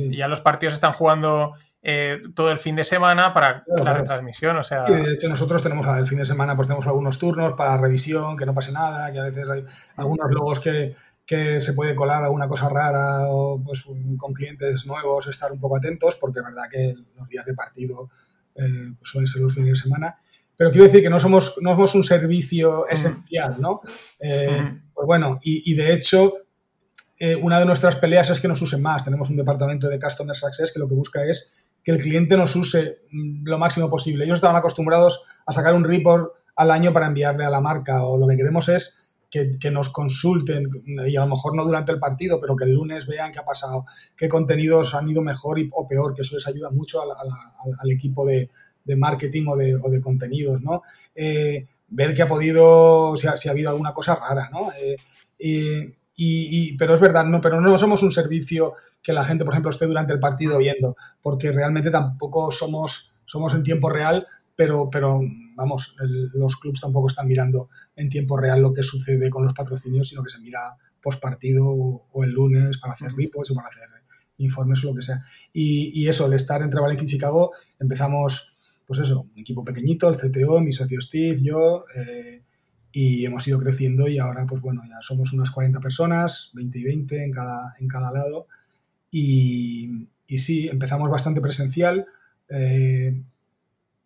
ya 0.09 0.27
los 0.29 0.39
partidos 0.39 0.73
están 0.73 0.93
jugando 0.93 1.53
eh, 1.81 2.21
todo 2.33 2.49
el 2.51 2.59
fin 2.59 2.77
de 2.77 2.85
semana 2.85 3.33
para 3.33 3.65
la 3.67 3.97
retransmisión. 3.97 4.55
O 4.55 4.63
sea... 4.63 4.83
de 4.83 5.13
hecho, 5.13 5.27
nosotros 5.27 5.61
tenemos 5.61 5.85
el 5.85 6.07
fin 6.07 6.19
de 6.19 6.25
semana, 6.25 6.55
pues 6.55 6.69
tenemos 6.69 6.87
algunos 6.87 7.19
turnos 7.19 7.53
para 7.53 7.77
revisión, 7.77 8.37
que 8.37 8.45
no 8.45 8.53
pase 8.53 8.71
nada, 8.71 9.11
que 9.11 9.19
a 9.19 9.23
veces 9.23 9.45
hay 9.49 9.65
algunos 9.97 10.31
logos 10.31 10.61
que, 10.61 10.95
que 11.25 11.61
se 11.61 11.73
puede 11.73 11.95
colar 11.95 12.23
alguna 12.23 12.47
cosa 12.47 12.69
rara 12.69 13.29
o 13.29 13.61
pues 13.63 13.83
con 14.17 14.33
clientes 14.33 14.85
nuevos 14.85 15.27
estar 15.27 15.51
un 15.51 15.59
poco 15.59 15.77
atentos 15.77 16.17
porque 16.17 16.39
es 16.39 16.45
verdad 16.45 16.63
que 16.69 16.93
los 17.17 17.27
días 17.27 17.45
de 17.45 17.53
partido 17.53 18.09
eh, 18.55 18.91
pues 18.97 19.09
suelen 19.09 19.27
ser 19.27 19.41
los 19.41 19.53
fines 19.53 19.69
de 19.69 19.75
semana 19.75 20.17
pero 20.55 20.71
quiero 20.71 20.85
decir 20.85 21.01
que 21.01 21.09
no 21.09 21.19
somos, 21.19 21.57
no 21.61 21.71
somos 21.71 21.95
un 21.95 22.03
servicio 22.03 22.87
esencial, 22.87 23.59
¿no? 23.59 23.81
Eh, 24.19 24.81
pues 24.93 25.05
bueno, 25.05 25.39
y, 25.41 25.73
de 25.73 25.93
hecho, 25.93 26.33
eh, 27.19 27.35
una 27.35 27.59
de 27.59 27.65
nuestras 27.65 27.95
peleas 27.95 28.29
es 28.29 28.39
que 28.39 28.47
nos 28.47 28.61
usen 28.61 28.81
más. 28.81 29.03
Tenemos 29.03 29.29
un 29.29 29.37
departamento 29.37 29.89
de 29.89 29.99
Customer 29.99 30.35
Success 30.35 30.71
que 30.71 30.79
lo 30.79 30.87
que 30.87 30.95
busca 30.95 31.25
es 31.25 31.65
que 31.83 31.91
el 31.91 31.97
cliente 31.97 32.37
nos 32.37 32.55
use 32.55 32.99
mm, 33.11 33.45
lo 33.45 33.57
máximo 33.57 33.89
posible. 33.89 34.25
Ellos 34.25 34.35
estaban 34.35 34.55
acostumbrados 34.55 35.23
a 35.45 35.53
sacar 35.53 35.73
un 35.73 35.83
report 35.83 36.31
al 36.55 36.71
año 36.71 36.93
para 36.93 37.07
enviarle 37.07 37.43
a 37.45 37.49
la 37.49 37.59
marca 37.59 38.05
o 38.05 38.17
lo 38.17 38.27
que 38.27 38.37
queremos 38.37 38.69
es 38.69 39.02
que, 39.33 39.71
nos 39.71 39.89
consulten 39.89 40.69
y 40.85 41.15
a 41.15 41.21
lo 41.21 41.27
mejor 41.27 41.55
no 41.55 41.65
durante 41.65 41.91
el 41.91 41.97
partido, 41.97 42.39
pero 42.39 42.55
que 42.55 42.65
el 42.65 42.73
lunes 42.73 43.07
vean 43.07 43.31
qué 43.31 43.39
ha 43.39 43.45
pasado, 43.45 43.85
qué 44.15 44.29
contenidos 44.29 44.93
han 44.93 45.09
ido 45.09 45.23
mejor 45.23 45.57
o 45.71 45.87
peor, 45.87 46.13
que 46.13 46.21
eso 46.21 46.35
les 46.35 46.47
ayuda 46.47 46.69
mucho 46.69 47.01
al 47.01 47.91
equipo 47.91 48.25
de, 48.27 48.49
de 48.85 48.95
marketing 48.95 49.45
o 49.47 49.55
de, 49.55 49.75
o 49.75 49.89
de 49.89 50.01
contenidos, 50.01 50.61
¿no? 50.61 50.83
Eh, 51.15 51.65
ver 51.87 52.13
que 52.13 52.21
ha 52.21 52.27
podido, 52.27 53.17
si 53.17 53.27
ha, 53.27 53.35
si 53.35 53.49
ha, 53.49 53.53
habido 53.53 53.71
alguna 53.71 53.91
cosa 53.91 54.15
rara, 54.15 54.49
¿no? 54.51 54.69
Eh, 54.71 55.95
y, 56.15 56.77
pero 56.77 56.93
es 56.93 57.01
verdad, 57.01 57.25
no, 57.25 57.41
pero 57.41 57.59
no 57.59 57.75
somos 57.75 58.03
un 58.03 58.11
servicio 58.11 58.73
que 59.01 59.13
la 59.13 59.25
gente, 59.25 59.45
por 59.45 59.55
ejemplo, 59.55 59.71
esté 59.71 59.87
durante 59.87 60.13
el 60.13 60.19
partido 60.19 60.59
viendo, 60.59 60.95
porque 61.23 61.51
realmente 61.51 61.89
tampoco 61.89 62.51
somos, 62.51 63.15
somos 63.25 63.55
en 63.55 63.63
tiempo 63.63 63.89
real, 63.89 64.27
pero, 64.55 64.91
pero 64.91 65.21
vamos, 65.55 65.95
los 65.99 66.57
clubs 66.57 66.81
tampoco 66.81 67.07
están 67.07 67.27
mirando 67.27 67.69
en 67.95 68.09
tiempo 68.09 68.37
real 68.37 68.61
lo 68.61 68.73
que 68.73 68.83
sucede 68.83 69.29
con 69.29 69.43
los 69.43 69.53
patrocinios, 69.53 70.07
sino 70.07 70.23
que 70.23 70.29
se 70.29 70.39
mira 70.39 70.77
post 71.01 71.21
partido 71.21 71.65
o, 71.67 72.23
el 72.23 72.31
lunes 72.31 72.77
para 72.79 72.93
hacer 72.93 73.11
reports 73.13 73.51
o 73.51 73.55
para 73.55 73.67
hacer 73.67 73.89
informes 74.37 74.83
o 74.83 74.89
lo 74.89 74.95
que 74.95 75.01
sea. 75.01 75.23
Y, 75.51 75.91
y, 76.01 76.07
eso, 76.07 76.27
el 76.27 76.33
estar 76.33 76.61
entre 76.61 76.79
Valencia 76.79 77.05
y 77.05 77.09
Chicago, 77.09 77.51
empezamos 77.79 78.53
pues 78.85 78.99
eso, 78.99 79.21
un 79.33 79.39
equipo 79.39 79.63
pequeñito, 79.63 80.09
el 80.09 80.15
CTO, 80.15 80.59
mi 80.59 80.73
socio 80.73 81.01
Steve, 81.01 81.39
yo, 81.41 81.85
eh, 81.95 82.41
y 82.91 83.25
hemos 83.25 83.47
ido 83.47 83.59
creciendo 83.59 84.07
y 84.07 84.19
ahora, 84.19 84.45
pues 84.45 84.61
bueno, 84.61 84.83
ya 84.87 84.97
somos 85.01 85.33
unas 85.33 85.51
40 85.51 85.79
personas, 85.79 86.51
20 86.53 86.79
y 86.79 86.83
20 86.83 87.23
en 87.23 87.31
cada, 87.31 87.75
en 87.79 87.87
cada 87.87 88.11
lado. 88.11 88.47
Y, 89.09 90.07
y 90.27 90.37
sí, 90.37 90.67
empezamos 90.67 91.09
bastante 91.09 91.41
presencial, 91.41 92.05
eh, 92.49 93.19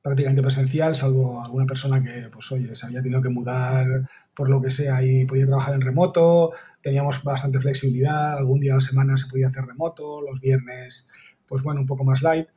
prácticamente 0.08 0.42
presencial, 0.42 0.96
salvo 0.96 1.44
alguna 1.44 1.66
persona 1.66 2.02
que, 2.02 2.30
pues 2.32 2.50
oye, 2.54 2.74
se 2.76 2.86
había 2.86 3.04
tenido 3.04 3.22
que 3.22 3.30
mudar 3.30 4.08
por 4.34 4.50
lo 4.50 4.62
que 4.62 4.72
sea 4.72 5.04
y 5.04 5.26
podía 5.26 5.46
trabajar 5.46 5.76
en 5.76 5.82
remoto, 5.82 6.52
teníamos 6.82 7.24
bastante 7.24 7.60
flexibilidad, 7.60 8.38
algún 8.38 8.62
día 8.62 8.72
a 8.72 8.76
la 8.76 8.82
semana 8.82 9.18
se 9.18 9.28
podía 9.28 9.48
hacer 9.48 9.66
remoto, 9.66 10.22
los 10.22 10.40
viernes, 10.40 11.10
pues 11.46 11.62
bueno, 11.62 11.82
un 11.82 11.88
poco 11.88 12.06
más 12.06 12.22
light. 12.22 12.48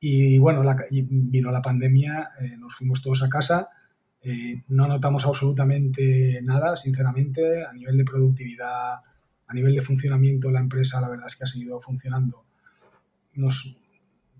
Y 0.00 0.38
bueno, 0.38 0.64
vino 0.90 1.52
la 1.52 1.62
pandemia, 1.62 2.30
eh, 2.40 2.56
nos 2.58 2.74
fuimos 2.74 3.00
todos 3.02 3.22
a 3.22 3.28
casa, 3.28 3.68
eh, 4.22 4.64
no 4.66 4.88
notamos 4.88 5.26
absolutamente 5.26 6.40
nada, 6.42 6.74
sinceramente, 6.76 7.64
a 7.64 7.72
nivel 7.72 7.98
de 7.98 8.04
productividad, 8.04 8.94
a 9.46 9.54
nivel 9.54 9.76
de 9.76 9.82
funcionamiento, 9.82 10.50
la 10.50 10.58
empresa 10.58 11.00
la 11.00 11.08
verdad 11.08 11.28
es 11.28 11.36
que 11.36 11.44
ha 11.44 11.46
seguido 11.46 11.80
funcionando. 11.80 12.44
Nos, 13.34 13.76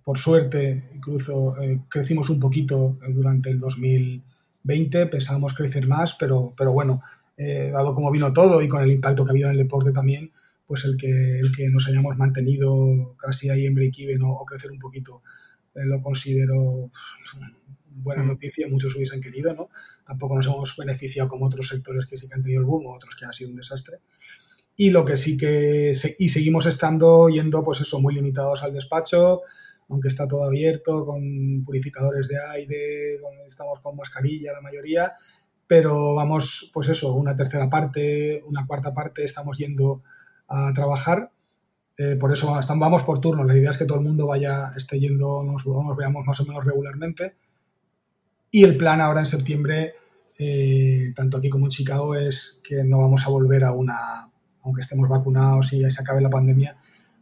por 0.07 0.19
suerte, 0.19 0.89
incluso 0.95 1.61
eh, 1.61 1.81
crecimos 1.89 2.31
un 2.31 2.39
poquito 2.39 2.97
durante 3.09 3.51
el 3.51 3.59
2020, 3.59 5.07
pensábamos 5.07 5.53
crecer 5.53 5.89
más, 5.89 6.15
pero, 6.15 6.55
pero 6.57 6.73
bueno, 6.73 7.03
dado 7.37 7.93
como 7.93 8.13
vino 8.13 8.33
todo 8.33 8.63
y 8.63 8.69
con 8.69 8.85
el 8.85 8.93
impacto 8.93 9.25
que 9.25 9.31
ha 9.31 9.33
habido 9.33 9.49
en 9.49 9.57
el 9.57 9.63
deporte 9.65 9.91
también, 9.91 10.31
pues 10.67 10.85
el 10.85 10.97
que, 10.97 11.39
el 11.41 11.55
que 11.55 11.69
nos 11.71 11.89
hayamos 11.89 12.17
mantenido 12.17 13.17
casi 13.19 13.51
ahí 13.51 13.67
en 13.67 13.75
break-even 13.75 14.23
o, 14.23 14.45
crecer 14.45 14.71
un 14.71 14.79
poquito, 14.79 15.23
eh, 15.75 15.85
lo 15.85 16.03
considero 16.03 16.91
buena 18.03 18.23
mm. 18.23 18.27
noticia, 18.27 18.69
muchos 18.69 18.95
hubiesen 18.95 19.21
querido, 19.21 19.55
¿no? 19.55 19.69
Tampoco 20.05 20.37
nos 20.37 20.47
hemos 20.47 20.77
beneficiado 20.77 21.29
como 21.29 21.47
otros 21.47 21.69
sectores 21.69 22.07
que 22.07 22.17
sí 22.17 22.29
que 22.29 22.35
han 22.35 22.43
tenido 22.43 22.61
el 22.61 22.67
boom 22.67 22.87
o 22.87 22.95
otros 22.95 23.17
que 23.17 23.25
ha 23.25 23.33
sido 23.33 23.51
un 23.51 23.57
desastre. 23.57 23.99
Y 24.77 24.91
lo 24.91 25.05
que 25.05 25.17
sí 25.17 25.39
que, 25.39 25.93
y 26.19 26.29
seguimos 26.29 26.67
estando 26.67 27.29
yendo, 27.29 27.65
pues 27.65 27.81
eso, 27.81 28.01
muy 28.01 28.15
limitados 28.15 28.63
al 28.63 28.75
despacho, 28.75 29.41
aunque 29.89 30.09
está 30.09 30.27
todo 30.27 30.45
abierto, 30.45 31.05
con 31.05 31.63
purificadores 31.65 32.29
de 32.29 32.37
aire, 32.55 33.21
estamos 33.47 33.81
con 33.81 33.97
mascarilla 33.97 34.53
la 34.53 34.61
mayoría, 34.61 35.13
pero 35.67 36.15
vamos, 36.15 36.71
pues 36.73 36.89
eso, 36.89 37.15
una 37.15 37.37
tercera 37.37 37.69
parte, 37.69 38.43
una 38.47 38.67
cuarta 38.67 38.95
parte, 38.95 39.25
estamos 39.25 39.59
yendo 39.59 40.03
a 40.49 40.73
trabajar. 40.75 41.31
Eh, 41.99 42.17
por 42.17 42.33
eso 42.33 42.57
vamos 42.77 43.03
por 43.03 43.21
turnos. 43.21 43.47
La 43.47 43.57
idea 43.57 43.71
es 43.71 43.79
que 43.79 43.85
todo 43.85 43.99
el 43.99 44.05
mundo 44.05 44.27
vaya, 44.27 44.73
esté 44.77 45.01
yendo, 45.01 45.43
nos, 45.43 45.65
veamos 45.97 46.25
más 46.25 46.41
o 46.41 46.47
menos 46.47 46.65
regularmente. 46.65 47.37
Y 48.51 48.65
el 48.65 48.77
plan 48.77 49.01
ahora 49.01 49.21
en 49.21 49.27
septiembre, 49.27 49.95
eh, 50.39 51.13
tanto 51.15 51.39
aquí 51.39 51.49
como 51.49 51.67
en 51.67 51.71
Chicago, 51.71 52.15
es 52.15 52.61
que 52.67 52.85
no 52.85 52.99
vamos 52.99 53.27
a 53.27 53.31
volver 53.31 53.65
a 53.65 53.73
una, 53.73 54.31
aunque 54.63 54.83
estemos 54.83 55.09
vacunados 55.09 55.73
y 55.73 55.91
se 55.91 56.03
acabe 56.03 56.21
la 56.21 56.31
pandemia, 56.31 56.77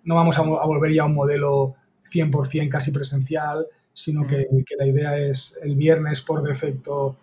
no 0.05 0.17
vamos 0.17 0.39
a, 0.39 0.43
volver 0.43 0.93
ya 0.93 1.03
a 1.03 1.07
un 1.07 1.15
modelo 1.15 1.77
100% 2.05 2.69
casi 2.69 2.91
presencial, 2.93 3.67
sino 3.93 4.27
que, 4.27 4.47
que, 4.67 4.77
la 4.77 4.87
idea 4.87 5.19
es 5.19 5.59
el 5.63 5.77
viernes 5.77 6.21
por 6.21 6.43
defecto 6.43 7.17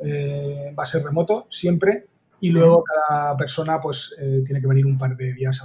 eh, 0.00 0.72
va 0.78 0.84
a 0.84 0.86
ser 0.86 1.02
remoto 1.02 1.46
siempre 1.50 2.06
y 2.40 2.50
luego 2.50 2.84
cada 2.84 3.36
persona 3.36 3.80
pues 3.80 4.14
eh, 4.20 4.42
tiene 4.44 4.60
que 4.60 4.66
venir 4.68 4.86
un 4.86 4.96
par 4.96 5.16
de 5.16 5.32
días 5.32 5.60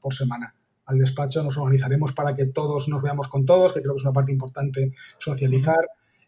por 0.00 0.12
semana 0.12 0.54
al 0.84 0.98
despacho. 0.98 1.42
Nos 1.42 1.56
organizaremos 1.56 2.12
para 2.12 2.36
que 2.36 2.46
todos 2.46 2.88
nos 2.88 3.02
veamos 3.02 3.28
con 3.28 3.46
todos, 3.46 3.72
que 3.72 3.80
creo 3.80 3.94
que 3.94 4.00
es 4.00 4.04
una 4.04 4.12
parte 4.12 4.32
importante 4.32 4.92
socializar. 5.18 5.80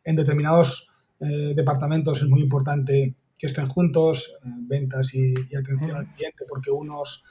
En 0.02 0.16
determinados 0.16 0.92
eh, 1.20 1.52
departamentos 1.54 2.22
es 2.22 2.28
muy 2.28 2.40
importante 2.40 3.14
que 3.36 3.46
estén 3.46 3.68
juntos, 3.68 4.38
ventas 4.42 5.14
y, 5.14 5.34
atención 5.54 5.96
al 5.96 6.12
cliente, 6.14 6.44
porque 6.48 6.70
unos 6.70 7.24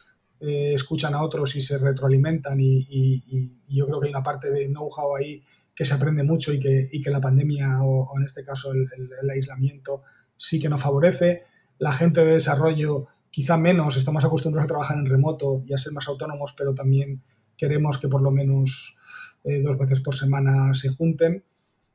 escuchan 0.45 1.13
a 1.13 1.23
otros 1.23 1.55
y 1.55 1.61
se 1.61 1.77
retroalimentan 1.77 2.57
y, 2.59 3.61
yo 3.65 3.87
creo 3.87 3.99
que 3.99 4.07
hay 4.07 4.13
una 4.13 4.23
parte 4.23 4.51
de 4.51 4.67
know-how 4.67 5.15
ahí 5.15 5.41
que 5.73 5.85
se 5.85 5.93
aprende 5.93 6.23
mucho 6.23 6.53
y 6.53 6.59
que, 6.59 7.11
la 7.11 7.21
pandemia 7.21 7.81
o, 7.81 8.17
en 8.17 8.23
este 8.23 8.43
caso 8.43 8.71
el, 8.73 9.29
aislamiento 9.29 10.03
sí 10.35 10.59
que 10.59 10.69
nos 10.69 10.81
favorece 10.81 11.43
la 11.79 11.91
gente 11.91 12.23
de 12.23 12.33
desarrollo 12.33 13.07
quizá 13.29 13.57
menos, 13.57 13.97
estamos 13.97 14.23
acostumbrados 14.23 14.65
a 14.65 14.67
trabajar 14.67 14.97
en 14.97 15.07
remoto 15.07 15.63
y 15.65 15.73
a 15.73 15.77
ser 15.77 15.93
más 15.93 16.07
autónomos, 16.07 16.53
pero 16.55 16.75
también 16.75 17.23
queremos 17.57 17.97
que 17.97 18.07
por 18.07 18.21
lo 18.21 18.29
menos 18.29 18.97
eh, 19.43 19.61
dos 19.61 19.77
veces 19.77 20.01
por 20.01 20.13
semana 20.13 20.73
se 20.73 20.89
junten. 20.89 21.43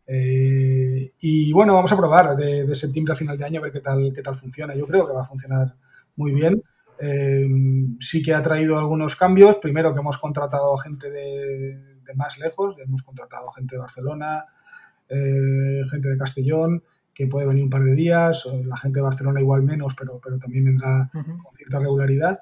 Eh, 0.06 1.12
y 1.20 1.52
bueno, 1.52 1.74
vamos 1.74 1.92
a 1.92 1.96
probar 1.96 2.36
de, 2.36 2.74
septiembre 2.74 3.12
a 3.12 3.16
final 3.16 3.38
de 3.38 3.44
año 3.44 3.60
a 3.60 3.62
ver 3.62 3.72
qué 3.72 3.80
tal, 3.80 4.12
qué 4.12 4.22
tal 4.22 4.34
funciona. 4.34 4.74
Yo 4.74 4.86
creo 4.86 5.06
que 5.06 5.12
va 5.12 5.22
a 5.22 5.26
funcionar 5.26 5.76
muy 6.16 6.32
bien. 6.32 6.62
Eh, 7.00 7.48
sí 8.00 8.22
que 8.22 8.34
ha 8.34 8.42
traído 8.42 8.78
algunos 8.78 9.16
cambios. 9.16 9.56
Primero 9.60 9.92
que 9.92 10.00
hemos 10.00 10.18
contratado 10.18 10.76
gente 10.78 11.10
de, 11.10 11.98
de 12.04 12.14
más 12.14 12.38
lejos, 12.38 12.76
hemos 12.78 13.02
contratado 13.02 13.50
gente 13.52 13.76
de 13.76 13.80
Barcelona, 13.80 14.44
gente 15.08 16.08
de 16.08 16.18
Castellón, 16.18 16.82
que 17.14 17.26
puede 17.26 17.46
venir 17.46 17.64
un 17.64 17.70
par 17.70 17.82
de 17.82 17.94
días, 17.94 18.46
la 18.64 18.76
gente 18.76 18.98
de 18.98 19.04
Barcelona 19.04 19.40
igual 19.40 19.62
menos, 19.62 19.94
pero, 19.98 20.20
pero 20.22 20.38
también 20.38 20.66
vendrá 20.66 21.10
con 21.12 21.52
cierta 21.56 21.80
regularidad. 21.80 22.40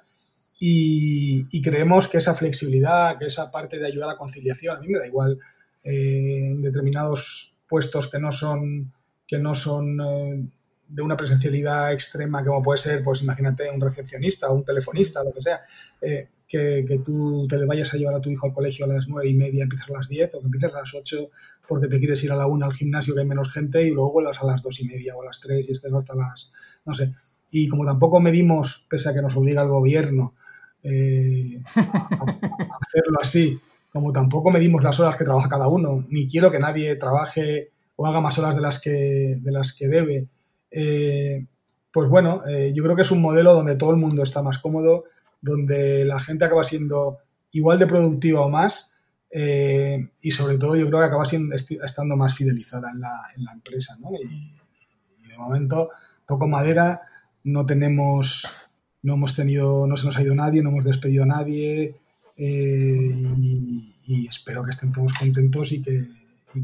Y, 0.59 1.62
creemos 1.62 2.09
que 2.09 2.18
esa 2.18 2.34
flexibilidad, 2.34 3.18
que 3.18 3.26
esa 3.26 3.50
parte 3.50 3.78
de 3.78 3.86
ayudar 3.86 4.09
a 4.09 4.12
la 4.12 4.18
conciliación, 4.18 4.76
a 4.76 4.80
mí 4.80 4.88
me 4.88 4.98
da 4.98 5.07
igual 5.07 5.38
eh, 5.84 6.52
en 6.52 6.62
determinados 6.62 7.54
puestos 7.68 8.11
que 8.11 8.18
no 8.18 8.32
son, 8.32 8.92
que 9.26 9.38
no 9.38 9.54
son 9.54 10.00
eh, 10.00 10.48
de 10.89 11.03
una 11.03 11.16
presencialidad 11.16 11.93
extrema, 11.93 12.45
como 12.45 12.62
puede 12.62 12.78
ser, 12.78 13.03
pues 13.03 13.22
imagínate, 13.22 13.70
un 13.70 13.80
recepcionista 13.80 14.51
o 14.51 14.55
un 14.55 14.64
telefonista, 14.64 15.22
lo 15.24 15.32
que 15.32 15.43
sea. 15.43 15.61
Eh, 16.01 16.28
que, 16.49 16.84
que, 16.87 17.01
tú 17.01 17.45
te 17.49 17.59
le 17.59 17.66
vayas 17.66 17.93
a 17.93 17.97
llevar 17.97 18.14
a 18.14 18.20
tu 18.20 18.30
hijo 18.30 18.47
al 18.47 18.53
colegio 18.53 18.84
a 18.84 18.89
las 18.89 19.09
nueve 19.09 19.28
y 19.28 19.34
media, 19.34 19.64
empiezas 19.64 19.91
a 19.91 19.95
las 19.95 20.09
10 20.09 20.34
o 20.34 20.41
que 20.41 20.47
empieces 20.47 20.70
a 20.70 20.78
las 20.78 20.95
8 20.95 21.30
porque 21.66 21.89
te 21.89 21.99
quieres 21.99 22.22
ir 22.22 22.30
a 22.30 22.37
la 22.37 22.47
una 22.47 22.66
al 22.66 22.72
gimnasio 22.72 23.14
que 23.14 23.22
hay 23.22 23.26
menos 23.26 23.51
gente 23.51 23.82
y 23.82 23.91
luego 23.91 24.12
vuelvas 24.12 24.41
a 24.41 24.47
las 24.47 24.62
dos 24.62 24.80
y 24.80 24.87
media 24.87 25.16
o 25.16 25.22
a 25.22 25.26
las 25.26 25.41
3 25.41 25.68
y 25.68 25.72
estés 25.72 25.93
hasta 25.93 26.14
las, 26.14 26.53
no 26.84 26.95
sé. 26.95 27.14
Y 27.51 27.68
como 27.68 27.84
tampoco 27.84 28.20
medimos, 28.20 28.87
pese 28.89 29.09
a 29.09 29.14
que 29.14 29.22
nos 29.22 29.37
obliga 29.37 29.62
el 29.62 29.68
gobierno, 29.68 30.34
eh, 30.82 31.62
hacerlo 31.74 33.18
así, 33.20 33.59
como 33.93 34.12
tampoco 34.12 34.51
medimos 34.51 34.82
las 34.82 35.01
horas 35.01 35.16
que 35.16 35.24
trabaja 35.24 35.49
cada 35.49 35.68
uno, 35.68 36.07
ni 36.11 36.28
quiero 36.28 36.51
que 36.51 36.59
nadie 36.59 36.97
trabaje 36.97 37.70
o 37.97 38.07
haga 38.07 38.20
más 38.20 38.39
horas 38.39 38.55
de 38.55 38.62
las 38.62 38.80
que, 38.80 39.39
de 39.41 39.53
las 39.53 39.72
que 39.72 39.89
debe. 39.89 40.26
Eh, 40.70 41.46
pues 41.92 42.08
bueno, 42.08 42.42
eh, 42.46 42.72
yo 42.74 42.82
creo 42.82 42.96
que 42.96 43.02
es 43.02 43.10
un 43.10 43.22
modelo 43.22 43.54
donde 43.54 43.76
todo 43.76 43.90
el 43.90 43.96
mundo 43.96 44.22
está 44.22 44.42
más 44.42 44.58
cómodo, 44.58 45.04
donde 45.40 46.04
la 46.04 46.20
gente 46.20 46.44
acaba 46.44 46.64
siendo 46.64 47.18
igual 47.52 47.78
de 47.78 47.86
productiva 47.86 48.42
o 48.42 48.50
más, 48.50 48.94
y 50.22 50.30
sobre 50.30 50.56
todo 50.56 50.76
yo 50.76 50.86
creo 50.86 51.00
que 51.00 51.06
acaba 51.06 51.24
siendo, 51.26 51.54
estando 51.54 52.16
más 52.16 52.34
fidelizada 52.34 52.90
en 52.90 53.00
la, 53.00 53.12
en 53.36 53.44
la 53.44 53.52
empresa. 53.52 53.96
¿no? 54.00 54.10
Y, 54.12 54.54
y, 55.24 55.28
de 55.28 55.36
momento, 55.36 55.90
toco 56.26 56.48
madera, 56.48 57.02
no 57.44 57.66
tenemos 57.66 58.46
no 59.06 59.14
hemos 59.14 59.36
tenido, 59.36 59.86
no 59.86 59.96
se 59.96 60.06
nos 60.06 60.18
ha 60.18 60.22
ido 60.22 60.34
nadie, 60.34 60.62
no 60.62 60.70
hemos 60.70 60.84
despedido 60.84 61.22
a 61.22 61.26
nadie 61.26 61.94
eh, 62.36 63.12
y, 64.06 64.26
espero 64.26 64.64
que 64.64 64.70
estén 64.70 64.90
todos 64.90 65.12
contentos 65.14 65.70
y 65.70 65.80
que, 65.80 66.08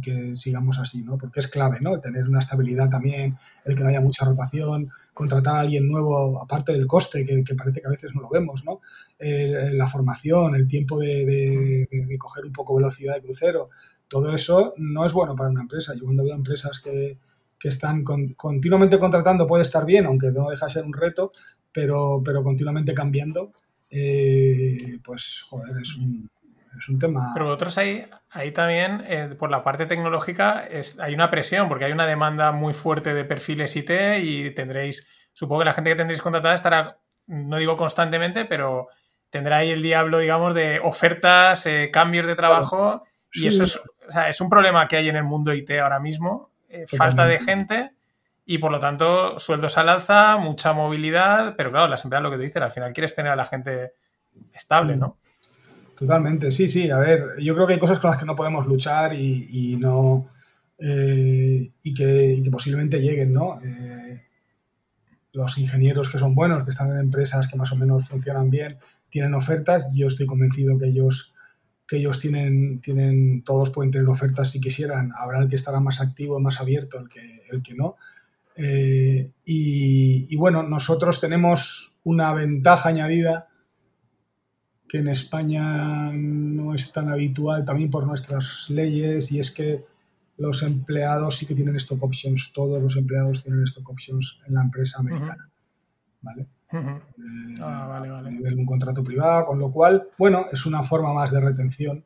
que 0.00 0.34
sigamos 0.36 0.78
así, 0.78 1.02
¿no? 1.02 1.18
Porque 1.18 1.40
es 1.40 1.48
clave, 1.48 1.78
¿no? 1.80 1.98
Tener 2.00 2.28
una 2.28 2.38
estabilidad 2.38 2.88
también, 2.88 3.36
el 3.64 3.76
que 3.76 3.82
no 3.82 3.90
haya 3.90 4.00
mucha 4.00 4.24
rotación, 4.24 4.90
contratar 5.12 5.56
a 5.56 5.60
alguien 5.60 5.88
nuevo, 5.88 6.40
aparte 6.42 6.72
del 6.72 6.86
coste, 6.86 7.26
que, 7.26 7.54
parece 7.54 7.80
que 7.80 7.86
a 7.86 7.90
veces 7.90 8.14
no 8.14 8.22
lo 8.22 8.30
vemos, 8.30 8.64
¿no? 8.64 8.80
la 9.18 9.86
formación, 9.86 10.56
el 10.56 10.66
tiempo 10.66 10.98
de, 10.98 11.88
coger 12.18 12.44
un 12.46 12.52
poco 12.52 12.76
velocidad 12.76 13.14
de 13.14 13.22
crucero, 13.22 13.68
todo 14.08 14.34
eso 14.34 14.74
no 14.76 15.06
es 15.06 15.12
bueno 15.12 15.34
para 15.36 15.50
una 15.50 15.62
empresa. 15.62 15.94
Yo 15.94 16.04
cuando 16.04 16.24
veo 16.24 16.34
empresas 16.34 16.80
que, 16.80 17.18
que 17.58 17.68
están 17.68 18.02
continuamente 18.02 18.98
contratando 18.98 19.46
puede 19.46 19.62
estar 19.62 19.86
bien, 19.86 20.06
aunque 20.06 20.32
no 20.32 20.50
deja 20.50 20.66
de 20.66 20.72
ser 20.72 20.84
un 20.84 20.92
reto, 20.92 21.30
pero, 21.72 22.20
pero 22.24 22.42
continuamente 22.42 22.92
cambiando, 22.92 23.52
eh, 23.88 24.98
pues 25.04 25.42
joder, 25.48 25.76
es 25.80 25.96
un, 25.96 26.28
es 26.76 26.88
un, 26.88 26.98
tema. 26.98 27.30
Pero 27.34 27.46
vosotros 27.46 27.76
ahí, 27.78 28.06
ahí 28.30 28.52
también, 28.52 29.04
eh, 29.06 29.34
por 29.38 29.50
la 29.50 29.62
parte 29.62 29.86
tecnológica, 29.86 30.66
es, 30.66 30.98
hay 30.98 31.14
una 31.14 31.30
presión, 31.30 31.68
porque 31.68 31.84
hay 31.84 31.92
una 31.92 32.06
demanda 32.06 32.52
muy 32.52 32.74
fuerte 32.74 33.14
de 33.14 33.24
perfiles 33.24 33.76
IT 33.76 33.90
y 34.22 34.50
tendréis, 34.54 35.06
supongo 35.32 35.60
que 35.60 35.66
la 35.66 35.72
gente 35.72 35.90
que 35.90 35.96
tendréis 35.96 36.22
contratada 36.22 36.54
estará, 36.54 36.98
no 37.26 37.56
digo 37.58 37.76
constantemente, 37.76 38.44
pero 38.44 38.88
tendrá 39.30 39.58
ahí 39.58 39.70
el 39.70 39.82
diablo, 39.82 40.18
digamos, 40.18 40.54
de 40.54 40.80
ofertas, 40.82 41.66
eh, 41.66 41.90
cambios 41.92 42.26
de 42.26 42.34
trabajo. 42.34 43.04
Y 43.32 43.46
eso 43.46 43.64
es, 43.64 43.76
o 43.76 44.12
sea, 44.12 44.28
es 44.28 44.40
un 44.40 44.50
problema 44.50 44.86
que 44.88 44.96
hay 44.96 45.08
en 45.08 45.16
el 45.16 45.24
mundo 45.24 45.54
IT 45.54 45.70
ahora 45.72 46.00
mismo, 46.00 46.50
falta 46.96 47.26
de 47.26 47.38
gente 47.38 47.92
y 48.44 48.58
por 48.58 48.72
lo 48.72 48.80
tanto 48.80 49.38
sueldos 49.38 49.78
al 49.78 49.88
alza, 49.88 50.36
mucha 50.36 50.72
movilidad, 50.72 51.54
pero 51.56 51.70
claro, 51.70 51.88
las 51.88 52.04
empresas 52.04 52.22
lo 52.22 52.30
que 52.30 52.38
te 52.38 52.42
dicen, 52.42 52.62
al 52.62 52.72
final 52.72 52.92
quieres 52.92 53.14
tener 53.14 53.32
a 53.32 53.36
la 53.36 53.44
gente 53.44 53.92
estable, 54.52 54.96
¿no? 54.96 55.18
Totalmente, 56.02 56.50
sí, 56.50 56.66
sí. 56.66 56.90
A 56.90 56.98
ver, 56.98 57.24
yo 57.40 57.54
creo 57.54 57.64
que 57.64 57.74
hay 57.74 57.78
cosas 57.78 58.00
con 58.00 58.10
las 58.10 58.18
que 58.18 58.26
no 58.26 58.34
podemos 58.34 58.66
luchar 58.66 59.14
y, 59.14 59.76
no. 59.78 60.26
Eh, 60.76 61.70
y, 61.80 61.94
que, 61.94 62.42
posiblemente 62.50 63.00
lleguen, 63.00 63.32
¿no? 63.32 63.56
Eh, 63.62 64.20
los 65.32 65.56
ingenieros 65.58 66.10
que 66.10 66.18
son 66.18 66.34
buenos, 66.34 66.64
que 66.64 66.70
están 66.70 66.90
en 66.90 66.98
empresas 66.98 67.46
que 67.46 67.56
más 67.56 67.70
o 67.70 67.76
menos 67.76 68.08
funcionan 68.08 68.50
bien, 68.50 68.78
tienen 69.10 69.32
ofertas. 69.34 69.90
Yo 69.94 70.08
estoy 70.08 70.26
convencido 70.26 70.76
que 70.76 70.86
ellos, 70.86 71.34
que 71.86 71.98
ellos 71.98 72.18
tienen, 72.18 72.80
tienen, 72.80 73.44
todos 73.44 73.70
pueden 73.70 73.92
tener 73.92 74.08
ofertas 74.08 74.50
si 74.50 74.60
quisieran. 74.60 75.12
Habrá 75.16 75.40
el 75.40 75.48
que 75.48 75.54
estará 75.54 75.78
más 75.78 76.00
activo, 76.00 76.40
más 76.40 76.60
abierto, 76.60 76.98
el 76.98 77.08
que, 77.08 77.42
el 77.52 77.62
que 77.62 77.76
no. 77.76 77.94
Eh, 78.56 79.30
y, 79.44 80.34
bueno, 80.34 80.64
nosotros 80.64 81.20
tenemos 81.20 81.94
una 82.02 82.34
ventaja 82.34 82.88
añadida 82.88 83.50
que 84.92 84.98
en 84.98 85.08
España 85.08 86.12
no 86.12 86.74
es 86.74 86.92
tan 86.92 87.08
habitual 87.08 87.64
también 87.64 87.88
por 87.88 88.06
nuestras 88.06 88.68
leyes 88.68 89.32
y 89.32 89.40
es 89.40 89.50
que 89.50 89.86
los 90.36 90.62
empleados 90.64 91.38
sí 91.38 91.46
que 91.46 91.54
tienen 91.54 91.76
stock 91.76 92.02
options, 92.02 92.52
todos 92.52 92.82
los 92.82 92.98
empleados 92.98 93.42
tienen 93.42 93.62
stock 93.62 93.88
options 93.88 94.42
en 94.46 94.54
la 94.54 94.60
empresa 94.60 95.00
americana. 95.00 95.48
¿Vale? 96.20 96.42
Eh, 96.72 97.00
ah, 97.62 97.86
vale, 97.88 98.10
vale. 98.10 98.28
A 98.28 98.30
nivel 98.32 98.54
de 98.54 98.60
un 98.60 98.66
contrato 98.66 99.02
privado, 99.02 99.46
con 99.46 99.58
lo 99.58 99.72
cual, 99.72 100.08
bueno, 100.18 100.44
es 100.52 100.66
una 100.66 100.82
forma 100.82 101.14
más 101.14 101.30
de 101.30 101.40
retención 101.40 102.04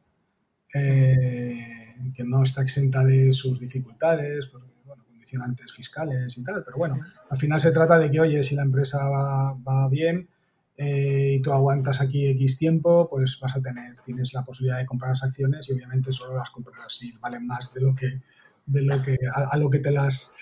eh, 0.72 1.97
que 2.14 2.22
no 2.22 2.45
está 2.45 2.62
exenta 2.62 3.03
de 3.03 3.32
sus 3.32 3.59
dificultades, 3.59 4.49
condicionantes 4.87 5.72
fiscales 5.72 6.39
y 6.39 6.45
tal, 6.45 6.62
pero 6.64 6.76
bueno, 6.76 7.01
al 7.30 7.37
final 7.37 7.61
se 7.61 7.72
trata 7.72 7.99
de 7.99 8.12
que, 8.12 8.20
oye, 8.20 8.45
si 8.45 8.55
la 8.55 8.62
empresa 8.62 9.09
va, 9.09 9.89
bien 9.89 10.28
eh, 10.77 11.35
y 11.37 11.43
tú 11.43 11.53
aguantas 11.53 12.01
aquí 12.01 12.29
X 12.29 12.59
tiempo, 12.59 13.09
pues 13.09 13.39
vas 13.41 13.57
a 13.57 13.62
tener, 13.62 13.99
tienes 14.05 14.35
la 14.35 14.45
posibilidad 14.45 14.79
de 14.79 14.87
comprar 14.87 15.11
las 15.11 15.22
acciones 15.22 15.68
y 15.68 15.72
obviamente 15.72 16.12
solo 16.12 16.37
las 16.37 16.51
comprarás 16.51 16.95
si 16.95 17.12
valen 17.18 17.47
más 17.47 17.72
de 17.72 17.81
lo 17.81 17.95
que, 17.95 18.20
de 18.66 18.83
lo 18.83 19.01
que 19.01 19.16
a, 19.33 19.57
lo 19.57 19.70
que 19.70 19.79
te 19.79 19.91
las, 19.91 20.35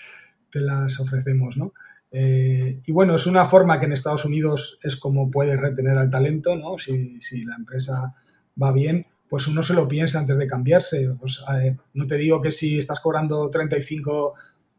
te 0.51 0.59
las 0.59 0.99
ofrecemos, 0.99 1.57
¿no? 1.57 1.73
Eh, 2.11 2.79
y 2.85 2.91
bueno, 2.91 3.15
es 3.15 3.27
una 3.27 3.45
forma 3.45 3.79
que 3.79 3.85
en 3.85 3.93
Estados 3.93 4.25
Unidos 4.25 4.79
es 4.83 4.95
como 4.95 5.29
puedes 5.29 5.59
retener 5.59 5.97
al 5.97 6.09
talento, 6.09 6.55
¿no? 6.55 6.77
Si, 6.77 7.21
si 7.21 7.43
la 7.43 7.55
empresa 7.55 8.15
va 8.61 8.71
bien, 8.71 9.05
pues 9.29 9.47
uno 9.47 9.63
se 9.63 9.73
lo 9.73 9.87
piensa 9.87 10.19
antes 10.19 10.37
de 10.37 10.47
cambiarse. 10.47 11.15
Pues, 11.19 11.43
eh, 11.61 11.75
no 11.93 12.07
te 12.07 12.15
digo 12.15 12.41
que 12.41 12.51
si 12.51 12.77
estás 12.77 12.99
cobrando 12.99 13.49
35 13.49 14.33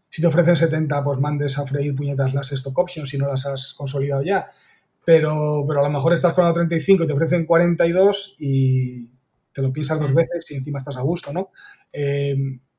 si 0.09 0.23
te 0.23 0.29
ofrecen 0.29 0.57
70, 0.57 1.05
pues 1.05 1.21
mandes 1.21 1.59
a 1.59 1.67
freír 1.67 1.95
puñetas 1.95 2.33
las 2.33 2.51
stock 2.53 2.79
options 2.79 3.11
si 3.11 3.19
no 3.19 3.29
las 3.29 3.45
has 3.45 3.75
consolidado 3.75 4.23
ya. 4.23 4.47
Pero, 5.07 5.65
pero 5.69 5.81
a 5.81 5.85
lo 5.85 5.91
mejor 5.91 6.13
estás 6.13 6.35
con 6.35 6.53
35 6.53 7.05
y 7.05 7.07
te 7.07 7.13
ofrecen 7.13 7.47
42 7.47 8.35
y 8.41 9.07
te 9.53 9.63
lo 9.63 9.73
piensas 9.73 10.01
dos 10.01 10.13
veces 10.13 10.51
y 10.51 10.57
encima 10.57 10.79
estás 10.79 10.97
a 10.97 11.03
gusto, 11.03 11.33
¿no? 11.33 11.51
Eh, 11.93 12.35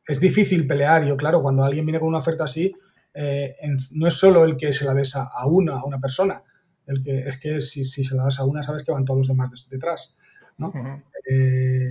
es 0.05 0.19
difícil 0.19 0.67
pelear. 0.67 1.05
Yo, 1.05 1.15
claro, 1.15 1.41
cuando 1.41 1.63
alguien 1.63 1.85
viene 1.85 1.99
con 1.99 2.09
una 2.09 2.17
oferta 2.17 2.43
así, 2.43 2.75
eh, 3.13 3.55
no 3.93 4.07
es 4.07 4.13
solo 4.13 4.43
el 4.43 4.57
que 4.57 4.73
se 4.73 4.83
la 4.83 4.93
des 4.93 5.15
a 5.15 5.47
una, 5.47 5.77
a 5.77 5.85
una 5.85 5.99
persona. 5.99 6.43
El 6.85 7.01
que, 7.01 7.19
es 7.19 7.39
que 7.39 7.61
si, 7.61 7.85
si, 7.85 8.03
se 8.03 8.15
la 8.15 8.25
das 8.25 8.41
a 8.41 8.43
una, 8.43 8.61
sabes 8.61 8.83
que 8.83 8.91
van 8.91 9.05
todos 9.05 9.19
los 9.19 9.27
demás 9.29 9.69
detrás, 9.69 10.17
¿no? 10.57 10.73
Eh, 11.29 11.87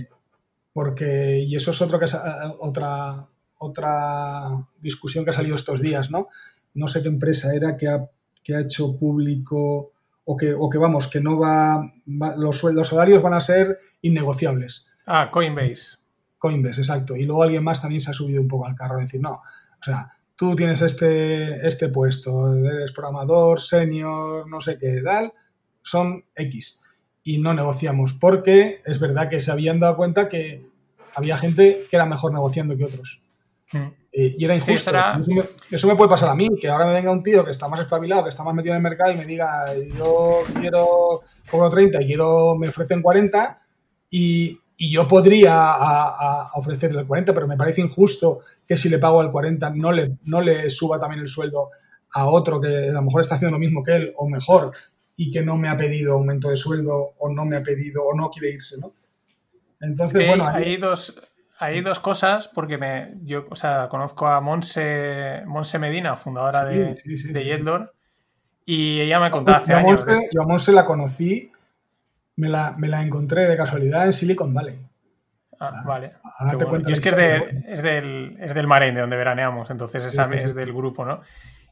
porque, 0.71 1.39
y 1.39 1.55
eso 1.55 1.71
es 1.71 1.81
otro 1.81 1.97
que 1.97 2.05
es, 2.05 2.15
otra, 2.59 3.27
otra 3.57 4.65
discusión 4.79 5.23
que 5.23 5.31
ha 5.31 5.33
salido 5.33 5.55
estos 5.55 5.81
días, 5.81 6.11
¿no? 6.11 6.27
No 6.75 6.87
sé 6.87 7.01
qué 7.01 7.07
empresa 7.07 7.55
era 7.55 7.75
que 7.75 7.87
ha, 7.87 8.07
que 8.43 8.55
ha 8.55 8.61
hecho 8.61 8.97
público 8.97 9.93
o 10.29 10.35
que, 10.35 10.53
o 10.53 10.69
que, 10.69 10.77
vamos, 10.77 11.07
que 11.07 11.21
no 11.21 11.39
va, 11.39 11.93
los 12.35 12.59
sueldos 12.59 12.89
salarios 12.89 13.23
van 13.23 13.33
a 13.33 13.39
ser 13.39 13.77
innegociables. 14.01 14.91
Ah, 15.05 15.29
Coinbase. 15.31 15.97
Coinbase, 16.37 16.81
exacto. 16.81 17.15
Y 17.15 17.23
luego 17.23 17.43
alguien 17.43 17.63
más 17.63 17.81
también 17.81 18.01
se 18.01 18.11
ha 18.11 18.13
subido 18.13 18.41
un 18.41 18.49
poco 18.49 18.67
al 18.67 18.75
carro 18.75 18.97
a 18.97 19.01
decir, 19.01 19.21
no, 19.21 19.35
o 19.35 19.83
sea, 19.83 20.11
tú 20.35 20.53
tienes 20.53 20.81
este, 20.81 21.65
este 21.65 21.87
puesto, 21.87 22.53
eres 22.55 22.91
programador, 22.91 23.61
senior, 23.61 24.49
no 24.49 24.59
sé 24.59 24.77
qué, 24.77 25.01
tal, 25.01 25.33
son 25.81 26.25
X. 26.35 26.83
Y 27.23 27.37
no 27.37 27.53
negociamos, 27.53 28.11
porque 28.11 28.81
es 28.85 28.99
verdad 28.99 29.29
que 29.29 29.39
se 29.39 29.51
habían 29.51 29.79
dado 29.79 29.95
cuenta 29.95 30.27
que 30.27 30.61
había 31.15 31.37
gente 31.37 31.87
que 31.89 31.95
era 31.95 32.05
mejor 32.05 32.33
negociando 32.33 32.75
que 32.75 32.83
otros. 32.83 33.21
Eh, 33.73 34.33
y 34.37 34.45
era 34.45 34.55
injusto. 34.55 34.91
eso, 35.69 35.87
me, 35.87 35.95
puede 35.95 36.09
pasar 36.09 36.29
a 36.29 36.35
mí, 36.35 36.47
que 36.59 36.69
ahora 36.69 36.87
me 36.87 36.93
venga 36.93 37.11
un 37.11 37.21
tío 37.21 37.43
que 37.43 37.51
está 37.51 37.67
más 37.67 37.81
espabilado, 37.81 38.23
que 38.23 38.29
está 38.29 38.43
más 38.43 38.53
metido 38.53 38.73
en 38.73 38.77
el 38.77 38.83
mercado 38.83 39.11
y 39.11 39.17
me 39.17 39.25
diga, 39.25 39.47
yo 39.97 40.43
quiero, 40.59 41.21
cobro 41.49 41.69
30 41.69 42.01
y 42.01 42.05
quiero, 42.05 42.55
me 42.55 42.69
ofrecen 42.69 43.01
40 43.01 43.59
y, 44.11 44.59
y 44.77 44.91
yo 44.91 45.07
podría 45.07 45.53
a, 45.55 46.51
ofrecerle 46.53 47.01
el 47.01 47.07
40, 47.07 47.33
pero 47.33 47.47
me 47.47 47.57
parece 47.57 47.81
injusto 47.81 48.39
que 48.65 48.77
si 48.77 48.89
le 48.89 48.99
pago 48.99 49.21
el 49.21 49.31
40 49.31 49.71
no 49.71 49.91
le, 49.91 50.17
no 50.25 50.41
le 50.41 50.69
suba 50.69 50.99
también 50.99 51.21
el 51.21 51.27
sueldo 51.27 51.71
a 52.13 52.27
otro 52.27 52.61
que 52.61 52.89
a 52.89 52.93
lo 52.93 53.01
mejor 53.01 53.21
está 53.21 53.35
haciendo 53.35 53.57
lo 53.57 53.59
mismo 53.59 53.83
que 53.83 53.95
él 53.95 54.13
o 54.15 54.29
mejor 54.29 54.71
y 55.15 55.31
que 55.31 55.41
no 55.41 55.57
me 55.57 55.67
ha 55.67 55.75
pedido 55.75 56.13
aumento 56.13 56.49
de 56.49 56.55
sueldo 56.55 57.13
o 57.17 57.29
no 57.29 57.43
me 57.43 57.57
ha 57.57 57.63
pedido 57.63 58.03
o 58.03 58.15
no 58.15 58.29
quiere 58.29 58.53
irse, 58.53 58.79
¿no? 58.79 58.93
Entonces, 59.81 60.27
bueno... 60.27 60.47
Hay 60.47 60.77
dos, 60.77 61.13
hay 61.59 61.81
dos 61.81 61.99
cosas, 61.99 62.47
porque 62.47 62.77
me, 62.77 63.13
yo 63.23 63.45
o 63.49 63.55
sea, 63.55 63.87
conozco 63.89 64.27
a 64.27 64.39
Monse, 64.41 65.41
Monse 65.45 65.79
Medina, 65.79 66.15
fundadora 66.15 66.65
de, 66.65 66.93
de 66.93 67.87
y 68.65 68.99
ella 68.99 69.19
me 69.19 69.31
contaba 69.31 69.57
hace 69.57 69.73
años. 69.73 70.05
yo 70.31 70.41
a 70.41 70.45
Monse 70.45 70.73
la 70.73 70.85
conocí, 70.85 71.51
me 72.35 72.49
la, 72.49 72.75
me 72.77 72.89
la, 72.89 73.01
encontré 73.01 73.45
de 73.45 73.57
casualidad 73.57 74.05
en 74.05 74.13
Silicon 74.13 74.53
Valley. 74.53 74.75
Ah, 75.59 75.71
ah 75.73 75.83
vale. 75.85 76.13
Ahora 76.37 76.57
te 76.57 76.65
cuento 76.65 76.89
es 76.89 76.99
que 76.99 77.09
es, 77.09 77.15
es, 77.65 77.81
del, 77.81 78.37
es 78.39 78.53
del 78.53 78.67
Marén, 78.67 78.93
de 78.93 79.01
donde 79.01 79.17
veraneamos, 79.17 79.69
entonces 79.71 80.05
esa 80.05 80.23
es 80.33 80.53
del 80.53 80.73
grupo, 80.73 81.05
¿no? 81.05 81.21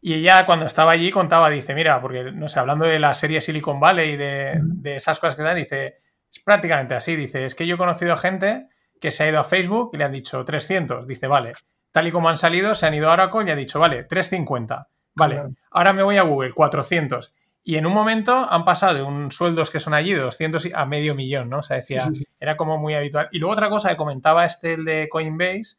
Y 0.02 0.14
ella 0.16 0.46
cuando 0.46 0.66
estaba 0.66 0.92
allí 0.92 1.12
contaba, 1.12 1.50
dice, 1.50 1.76
mira, 1.76 2.00
porque, 2.02 2.32
no 2.32 2.48
sé, 2.48 2.60
hablando 2.60 2.86
de 2.86 3.00
la 3.00 3.14
serie 3.14 3.42
Silicon 3.42 3.80
Valley 3.80 4.12
y 4.12 4.18
de, 4.18 4.60
de 4.62 4.96
esas 4.96 5.20
cosas 5.20 5.36
que 5.36 5.44
dan, 5.44 5.56
dice, 5.58 5.98
es 6.32 6.40
prácticamente 6.40 6.96
así, 6.96 7.16
dice, 7.16 7.46
es 7.46 7.56
que 7.56 7.68
yo 7.68 7.76
he 7.76 7.78
conocido 7.78 8.16
gente 8.16 8.68
que 9.00 9.12
se 9.12 9.24
ha 9.24 9.30
ido 9.30 9.40
a 9.40 9.44
Facebook 9.44 9.92
y 9.94 9.98
le 9.98 10.06
han 10.06 10.12
dicho 10.12 10.44
300. 10.44 11.08
Dice, 11.08 11.28
vale, 11.28 11.54
tal 11.92 12.08
y 12.08 12.12
como 12.12 12.30
han 12.30 12.38
salido, 12.38 12.76
se 12.76 12.86
han 12.86 12.94
ido 12.94 13.10
a 13.10 13.14
Oracle 13.14 13.46
y 13.48 13.52
ha 13.52 13.56
dicho, 13.56 13.80
vale, 13.80 14.04
350. 14.04 14.88
Vale, 15.16 15.44
ahora 15.72 15.94
me 15.94 16.04
voy 16.04 16.18
a 16.18 16.24
Google, 16.24 16.52
400. 16.52 17.34
Y 17.64 17.78
en 17.78 17.86
un 17.86 17.94
momento 17.94 18.48
han 18.50 18.64
pasado 18.64 18.94
de 18.94 19.02
un 19.02 19.32
sueldos 19.32 19.72
que 19.72 19.80
son 19.80 19.94
allí 19.94 20.14
de 20.14 20.22
200 20.22 20.70
a 20.74 20.86
medio 20.86 21.16
millón, 21.16 21.50
¿no? 21.50 21.60
O 21.60 21.64
sea, 21.64 21.78
decía, 21.78 22.04
era 22.40 22.58
como 22.58 22.78
muy 22.78 22.94
habitual. 22.94 23.28
Y 23.32 23.40
luego 23.40 23.54
otra 23.54 23.70
cosa 23.70 23.90
que 23.90 23.98
comentaba 23.98 24.46
este, 24.46 24.74
el 24.74 24.86
de 24.86 25.10
Coinbase, 25.10 25.78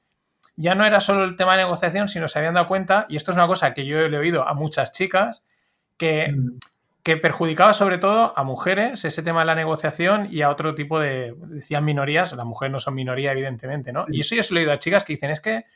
ya 0.56 0.74
no 0.74 0.84
era 0.84 1.00
solo 1.00 1.24
el 1.24 1.36
tema 1.36 1.52
de 1.52 1.62
negociación, 1.62 2.08
sino 2.08 2.28
se 2.28 2.38
habían 2.38 2.54
dado 2.54 2.66
cuenta, 2.66 3.06
y 3.08 3.16
esto 3.16 3.30
es 3.30 3.36
una 3.36 3.46
cosa 3.46 3.72
que 3.74 3.86
yo 3.86 4.00
he 4.00 4.16
oído 4.16 4.48
a 4.48 4.54
muchas 4.54 4.90
chicas, 4.92 5.44
que, 5.96 6.32
mm. 6.32 6.58
Que 7.06 7.16
perjudicaba 7.16 7.72
sobre 7.72 7.98
todo 7.98 8.36
a 8.36 8.42
mujeres 8.42 9.04
ese 9.04 9.22
tema 9.22 9.42
de 9.42 9.46
la 9.46 9.54
negociación 9.54 10.26
y 10.28 10.42
a 10.42 10.50
otro 10.50 10.74
tipo 10.74 10.98
de, 10.98 11.36
decían 11.38 11.84
minorías, 11.84 12.32
las 12.32 12.44
mujeres 12.44 12.72
no 12.72 12.80
son 12.80 12.96
minoría 12.96 13.30
evidentemente, 13.30 13.92
¿no? 13.92 14.06
Y 14.08 14.22
eso 14.22 14.34
yo 14.34 14.42
se 14.42 14.52
lo 14.52 14.58
he 14.58 14.62
oído 14.64 14.72
a 14.72 14.80
chicas 14.80 15.04
que 15.04 15.12
dicen, 15.12 15.30
es 15.30 15.40
que 15.40 15.66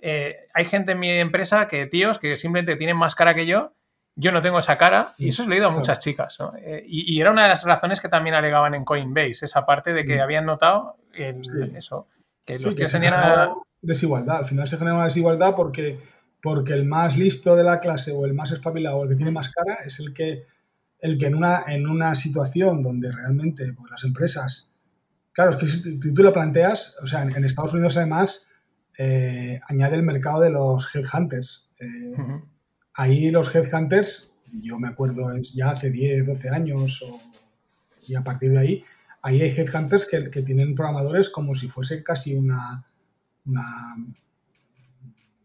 eh, 0.00 0.46
hay 0.52 0.66
gente 0.66 0.92
en 0.92 0.98
mi 0.98 1.08
empresa 1.08 1.68
que, 1.68 1.86
tíos, 1.86 2.18
que 2.18 2.36
simplemente 2.36 2.76
tienen 2.76 2.98
más 2.98 3.14
cara 3.14 3.34
que 3.34 3.46
yo 3.46 3.72
yo 4.14 4.30
no 4.30 4.42
tengo 4.42 4.58
esa 4.58 4.76
cara 4.76 5.14
y 5.16 5.28
eso 5.28 5.42
es 5.42 5.48
leído 5.48 5.68
a 5.68 5.70
muchas 5.70 6.00
chicas. 6.00 6.36
Eh, 6.58 6.84
y, 6.86 7.18
era 7.18 7.30
una 7.30 7.44
de 7.44 7.48
las 7.48 7.64
razones 7.64 8.02
que 8.02 8.10
también 8.10 8.36
alegaban 8.36 8.74
en 8.74 8.84
Coinbase, 8.84 9.46
esa 9.46 9.64
parte 9.64 9.94
de 9.94 10.04
que 10.04 10.18
mm. 10.18 10.20
habían 10.20 10.44
notado 10.44 10.98
eso, 11.14 12.08
que 12.44 12.58
los 12.58 12.76
tíos 12.76 12.92
tenían... 12.92 13.54
Desigualdad, 13.80 14.36
al 14.36 14.46
final 14.46 14.68
se 14.68 14.76
genera 14.76 14.96
una 14.96 15.04
desigualdad 15.04 15.54
porque, 15.56 15.98
porque 16.42 16.74
el 16.74 16.84
más 16.84 17.16
listo 17.16 17.56
de 17.56 17.64
la 17.64 17.80
clase 17.80 18.12
o 18.12 18.26
el 18.26 18.34
más 18.34 18.52
espabilado 18.52 18.98
o 18.98 19.02
el 19.04 19.08
que 19.08 19.16
tiene 19.16 19.30
más 19.30 19.50
cara 19.50 19.78
es 19.84 19.98
el 20.00 20.12
que, 20.12 20.44
el 21.04 21.18
que 21.18 21.26
en, 21.26 21.34
una, 21.34 21.64
en 21.68 21.86
una 21.86 22.14
situación 22.14 22.80
donde 22.80 23.12
realmente 23.12 23.74
pues, 23.74 23.90
las 23.90 24.04
empresas... 24.04 24.74
Claro, 25.32 25.50
es 25.50 25.56
que 25.58 25.66
si 25.66 26.14
tú 26.14 26.22
lo 26.22 26.32
planteas, 26.32 26.96
o 27.02 27.06
sea, 27.06 27.24
en, 27.24 27.44
Estados 27.44 27.74
Unidos 27.74 27.98
además 27.98 28.48
eh, 28.96 29.60
añade 29.68 29.96
el 29.96 30.02
mercado 30.02 30.40
de 30.40 30.48
los 30.48 30.88
headhunters. 30.94 31.68
Eh, 31.78 32.14
ahí 32.94 33.30
los 33.30 33.54
headhunters, 33.54 34.36
yo 34.62 34.78
me 34.78 34.88
acuerdo 34.88 35.26
ya 35.54 35.72
hace 35.72 35.90
10, 35.90 36.24
12 36.24 36.48
años 36.48 37.04
y 38.08 38.14
a 38.14 38.22
partir 38.22 38.52
de 38.52 38.58
ahí, 38.60 38.82
ahí 39.20 39.42
hay 39.42 39.50
headhunters 39.50 40.06
que, 40.06 40.30
que 40.30 40.40
tienen 40.40 40.74
programadores 40.74 41.28
como 41.28 41.54
si 41.54 41.68
fuese 41.68 42.02
casi 42.02 42.34
una, 42.34 42.86
una 43.44 43.94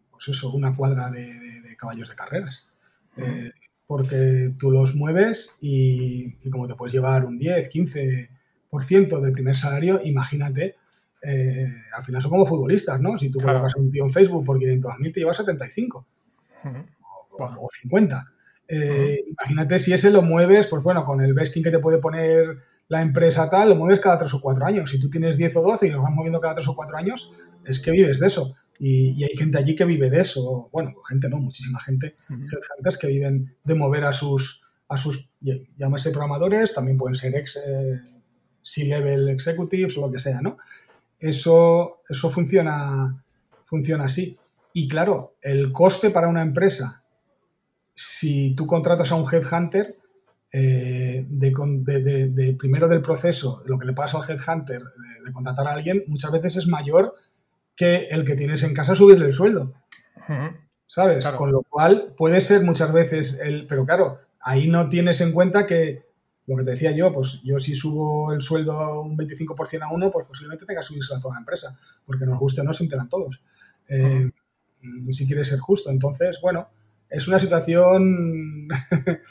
pues 0.09 0.29
eso, 0.29 0.53
una 0.53 0.73
cuadra 0.73 1.09
de, 1.09 1.75
caballos 1.77 2.07
de 2.07 2.15
carreras. 2.15 2.69
Eh, 3.17 3.51
porque 3.89 4.53
tú 4.59 4.69
los 4.69 4.93
mueves 4.93 5.57
y, 5.61 6.33
como 6.51 6.67
te 6.67 6.75
puedes 6.75 6.93
llevar 6.93 7.25
un 7.25 7.39
10, 7.39 7.71
15% 7.71 9.19
del 9.19 9.31
primer 9.31 9.55
salario, 9.55 9.99
imagínate, 10.03 10.75
eh, 11.23 11.65
al 11.97 12.03
final 12.03 12.21
son 12.21 12.29
como 12.29 12.45
futbolistas, 12.45 13.01
¿no? 13.01 13.17
Si 13.17 13.31
tú 13.31 13.39
colocas 13.39 13.73
un 13.77 13.89
tío 13.89 14.03
en 14.03 14.11
Facebook 14.11 14.45
por 14.45 14.59
500.000, 14.59 15.11
te 15.11 15.21
llevas 15.21 15.37
75 15.37 16.05
o, 17.39 17.67
50. 17.81 18.31
Eh, 18.67 19.23
imagínate 19.27 19.79
si 19.79 19.91
ese 19.91 20.11
lo 20.11 20.21
mueves, 20.21 20.67
pues 20.67 20.83
bueno, 20.83 21.03
con 21.03 21.19
el 21.21 21.33
vesting 21.33 21.63
que 21.63 21.71
te 21.71 21.79
puede 21.79 21.97
poner 21.97 22.59
la 22.89 23.01
empresa 23.01 23.49
tal, 23.49 23.69
lo 23.69 23.75
mueves 23.75 23.99
cada 24.01 24.19
3 24.19 24.31
o 24.35 24.39
4 24.39 24.67
años. 24.67 24.91
Si 24.91 24.99
tú 24.99 25.09
tienes 25.09 25.35
10 25.35 25.55
o 25.55 25.61
12 25.63 25.87
y 25.87 25.89
lo 25.89 26.03
vas 26.03 26.11
moviendo 26.13 26.39
cada 26.39 26.53
3 26.53 26.67
o 26.67 26.75
4 26.75 26.95
años, 26.95 27.31
es 27.65 27.79
que 27.79 27.89
vives 27.89 28.19
de 28.19 28.27
eso. 28.27 28.55
Y, 28.79 29.23
hay 29.23 29.35
gente 29.35 29.57
allí 29.57 29.75
que 29.75 29.85
vive 29.85 30.09
de 30.09 30.21
eso. 30.21 30.69
Bueno, 30.71 30.93
gente 31.07 31.29
no, 31.29 31.37
muchísima 31.37 31.79
gente, 31.81 32.15
que 32.99 33.07
viven 33.07 33.55
de 33.63 33.75
mover 33.75 34.05
a 34.05 34.13
sus, 34.13 34.63
a 34.87 34.97
sus, 34.97 35.29
llámese 35.77 36.11
programadores, 36.11 36.73
también 36.73 36.97
pueden 36.97 37.15
ser 37.15 37.35
ex, 37.35 37.57
eh, 37.57 37.99
C-level 38.63 39.29
executives 39.29 39.97
o 39.97 40.01
lo 40.01 40.11
que 40.11 40.19
sea, 40.19 40.41
¿no? 40.41 40.57
Eso, 41.19 42.01
eso 42.07 42.29
funciona, 42.29 43.23
funciona 43.65 44.05
así. 44.05 44.37
Y 44.73 44.87
claro, 44.87 45.35
el 45.41 45.71
coste 45.71 46.09
para 46.09 46.29
una 46.29 46.41
empresa 46.41 46.99
si 48.01 48.55
tú 48.55 48.65
contratas 48.65 49.11
a 49.11 49.15
un 49.15 49.25
headhunter, 49.29 49.97
eh, 50.53 51.25
de, 51.27 52.55
primero 52.57 52.87
del 52.87 53.01
proceso, 53.01 53.61
lo 53.65 53.77
que 53.77 53.85
le 53.85 53.91
pasa 53.91 54.17
al 54.17 54.23
headhunter 54.23 54.81
de, 54.81 55.33
contratar 55.33 55.67
a 55.67 55.73
alguien, 55.73 56.05
muchas 56.07 56.31
veces 56.31 56.55
es 56.55 56.67
mayor 56.67 57.13
que 57.79 58.09
el 58.11 58.25
que 58.25 58.35
tienes 58.35 58.63
en 58.63 58.73
casa 58.73 58.93
subirle 58.93 59.25
el 59.25 59.31
sueldo. 59.31 59.73
¿Sabes? 60.85 61.25
Con 61.29 61.49
lo 61.49 61.61
cual 61.61 62.13
puede 62.17 62.41
ser 62.41 62.65
muchas 62.65 62.91
veces 62.91 63.39
el. 63.41 63.67
Pero 63.67 63.85
claro, 63.85 64.17
ahí 64.41 64.67
no 64.67 64.89
tienes 64.89 65.21
en 65.21 65.31
cuenta 65.31 65.65
que 65.65 66.03
lo 66.45 66.57
que 66.57 66.65
te 66.65 66.71
decía 66.71 66.91
yo, 66.91 67.13
pues 67.13 67.41
yo 67.41 67.57
si 67.57 67.75
subo 67.75 68.33
el 68.33 68.41
sueldo 68.41 69.01
un 69.01 69.17
25% 69.17 69.81
a 69.81 69.93
uno, 69.93 70.11
pues 70.11 70.25
posiblemente 70.27 70.65
tenga 70.65 70.81
que 70.81 70.87
subirse 70.87 71.15
a 71.15 71.21
toda 71.21 71.35
la 71.35 71.39
empresa, 71.39 71.73
porque 72.05 72.25
nos 72.25 72.37
guste 72.37 72.59
o 72.59 72.63
no, 72.65 72.73
se 72.73 72.83
enteran 72.83 73.07
todos. 73.07 73.41
Eh, 73.87 74.29
si 75.07 75.25
quieres 75.25 75.47
ser 75.47 75.59
justo. 75.59 75.89
Entonces, 75.89 76.41
bueno, 76.41 76.67
es 77.09 77.29
una 77.29 77.39
situación 77.39 78.67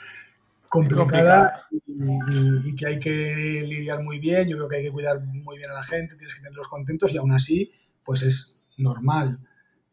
complicada 0.70 1.66
y, 1.86 2.74
que 2.76 2.86
hay 2.86 2.99
que 2.99 3.64
lidiar 3.68 4.03
muy 4.03 4.18
bien. 4.20 4.49
Yo 4.49 4.57
creo 4.57 4.68
que 4.70 4.76
hay 4.76 4.84
que 4.84 4.92
cuidar 4.92 5.20
muy 5.20 5.59
bien 5.59 5.70
a 5.70 5.74
la 5.74 5.84
gente, 5.84 6.16
tienes 6.16 6.36
que 6.36 6.42
tenerlos 6.42 6.68
contentos 6.68 7.12
y 7.12 7.18
aún 7.18 7.32
así, 7.32 7.70
pues 8.09 8.22
es 8.22 8.59
normal, 8.78 9.38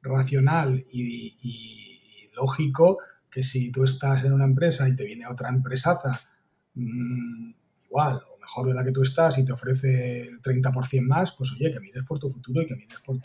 racional 0.01 0.85
y, 0.89 2.29
lógico 2.33 2.97
que 3.29 3.43
si 3.43 3.73
tú 3.73 3.83
estás 3.83 4.23
en 4.23 4.31
una 4.31 4.45
empresa 4.45 4.87
y 4.87 4.95
te 4.95 5.03
viene 5.03 5.27
otra 5.27 5.49
empresaza 5.49 6.21
mm, 6.75 7.51
igual 7.83 8.21
o 8.31 8.39
mejor 8.39 8.67
de 8.67 8.73
la 8.73 8.85
que 8.85 8.93
tú 8.93 9.01
estás 9.01 9.37
y 9.37 9.43
te 9.43 9.51
ofrece 9.51 10.21
el 10.29 10.41
30% 10.41 11.05
más, 11.05 11.33
pues 11.33 11.51
oye, 11.51 11.73
que 11.73 11.81
mires 11.81 12.05
por 12.05 12.17
tu 12.17 12.29
futuro 12.29 12.61
y 12.61 12.65
que 12.65 12.77
mires 12.77 12.99
por 13.05 13.19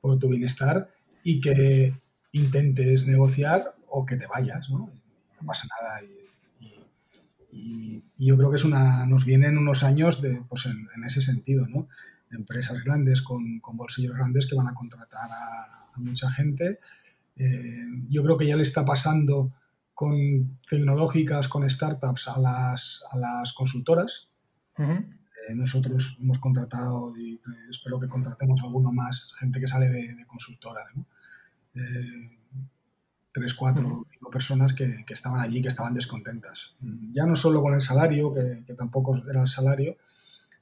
por 0.00 0.18
tu 0.18 0.28
bienestar 0.28 0.92
y 1.22 1.40
que 1.40 1.94
intentes 2.32 3.06
negociar 3.06 3.76
o 3.90 4.04
que 4.04 4.16
te 4.16 4.26
vayas, 4.26 4.68
¿no? 4.70 4.90
No 5.40 5.46
pasa 5.46 5.68
nada. 5.80 6.02
Y, 7.52 8.02
yo 8.18 8.36
creo 8.36 8.50
que 8.50 8.56
es 8.56 8.64
una, 8.64 9.06
nos 9.06 9.24
vienen 9.24 9.56
unos 9.56 9.84
años 9.84 10.20
de, 10.20 10.42
pues 10.48 10.66
en, 10.66 11.04
ese 11.04 11.22
sentido, 11.22 11.66
¿no? 11.68 11.88
Empresas 12.30 12.82
grandes 12.84 13.22
con, 13.22 13.60
con, 13.60 13.76
bolsillos 13.76 14.14
grandes 14.14 14.46
que 14.46 14.54
van 14.54 14.68
a 14.68 14.74
contratar 14.74 15.30
a, 15.30 15.92
mucha 15.96 16.30
gente. 16.30 16.78
Eh, 17.36 17.84
yo 18.08 18.22
creo 18.22 18.38
que 18.38 18.46
ya 18.46 18.56
le 18.56 18.62
está 18.62 18.84
pasando 18.84 19.52
con 19.92 20.60
tecnológicas, 20.68 21.48
con 21.48 21.68
startups 21.68 22.28
a 22.28 22.38
las, 22.38 23.04
a 23.10 23.18
las 23.18 23.52
consultoras. 23.52 24.28
Eh, 24.78 25.54
nosotros 25.54 26.18
hemos 26.22 26.38
contratado 26.38 27.14
y 27.18 27.38
espero 27.70 28.00
que 28.00 28.08
contratemos 28.08 28.62
alguno 28.62 28.92
más, 28.92 29.34
gente 29.38 29.60
que 29.60 29.66
sale 29.66 29.88
de, 29.88 30.14
de 30.14 30.26
consultora. 30.26 30.80
¿no? 30.94 31.04
Eh, 31.74 32.38
tres, 33.32 33.54
cuatro, 33.54 34.06
cinco 34.10 34.30
personas 34.30 34.74
que, 34.74 35.04
estaban 35.08 35.40
allí, 35.40 35.62
que 35.62 35.68
estaban 35.68 35.94
descontentas. 35.94 36.74
Ya 37.12 37.26
no 37.26 37.36
solo 37.36 37.62
con 37.62 37.74
el 37.74 37.80
salario, 37.80 38.32
que, 38.34 38.74
tampoco 38.74 39.16
era 39.28 39.42
el 39.42 39.48
salario, 39.48 39.96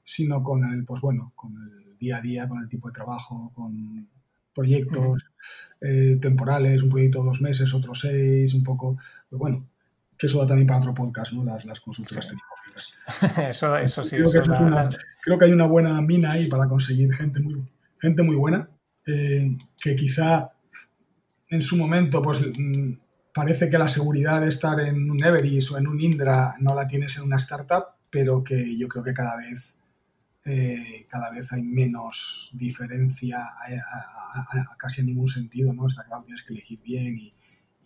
sino 0.09 0.41
con 0.43 0.65
el, 0.65 0.83
pues 0.85 1.01
bueno, 1.01 1.33
con 1.35 1.53
el 1.55 1.95
día 1.99 2.17
a 2.17 2.21
día, 2.21 2.47
con 2.47 2.59
el 2.59 2.67
tipo 2.67 2.87
de 2.87 2.93
trabajo, 2.95 3.51
con 3.53 4.09
proyectos 4.55 5.29
eh, 5.81 6.17
temporales, 6.19 6.81
un 6.81 6.89
proyecto 6.89 7.23
dos 7.23 7.41
meses, 7.41 7.71
otro 7.75 7.93
seis, 7.93 8.55
un 8.55 8.63
poco, 8.63 8.97
pues 9.29 9.39
bueno, 9.39 9.67
que 10.17 10.25
eso 10.25 10.39
da 10.39 10.47
también 10.47 10.67
para 10.67 10.79
otro 10.79 10.95
podcast, 10.95 11.33
¿no? 11.33 11.43
Las, 11.43 11.63
las 11.63 11.79
consultoras 11.79 12.27
tecnológicas. 12.27 12.91
eso, 13.49 13.77
eso 13.77 14.03
sí. 14.03 14.15
Creo, 14.15 14.31
que 14.31 14.39
creo 15.21 15.37
que 15.37 15.45
hay 15.45 15.51
una 15.51 15.67
buena 15.67 16.01
mina 16.01 16.31
ahí 16.31 16.47
para 16.47 16.67
conseguir 16.67 17.13
gente 17.13 17.39
muy, 17.39 17.63
gente 17.99 18.23
muy 18.23 18.35
buena, 18.35 18.67
eh, 19.05 19.51
que 19.79 19.95
quizá 19.95 20.49
en 21.49 21.61
su 21.61 21.77
momento, 21.77 22.23
pues 22.23 22.41
mm, 22.41 22.93
parece 23.31 23.69
que 23.69 23.77
la 23.77 23.87
seguridad 23.87 24.41
de 24.41 24.49
estar 24.49 24.79
en 24.79 25.11
un 25.11 25.23
Everest 25.23 25.71
o 25.71 25.77
en 25.77 25.87
un 25.87 26.01
Indra 26.01 26.55
no 26.61 26.73
la 26.73 26.87
tienes 26.87 27.15
en 27.17 27.25
una 27.25 27.37
startup, 27.37 27.85
pero 28.09 28.43
que 28.43 28.75
yo 28.77 28.87
creo 28.87 29.03
que 29.03 29.13
cada 29.13 29.37
vez, 29.37 29.77
eh, 30.45 31.05
cada 31.09 31.31
vez 31.31 31.51
hay 31.53 31.61
menos 31.61 32.51
diferencia 32.53 33.43
a, 33.43 34.77
casi 34.77 35.01
en 35.01 35.07
ningún 35.07 35.27
sentido, 35.27 35.73
¿no? 35.73 35.87
Está 35.87 36.05
claro, 36.05 36.23
tienes 36.23 36.43
que 36.43 36.53
elegir 36.53 36.81
bien 36.81 37.17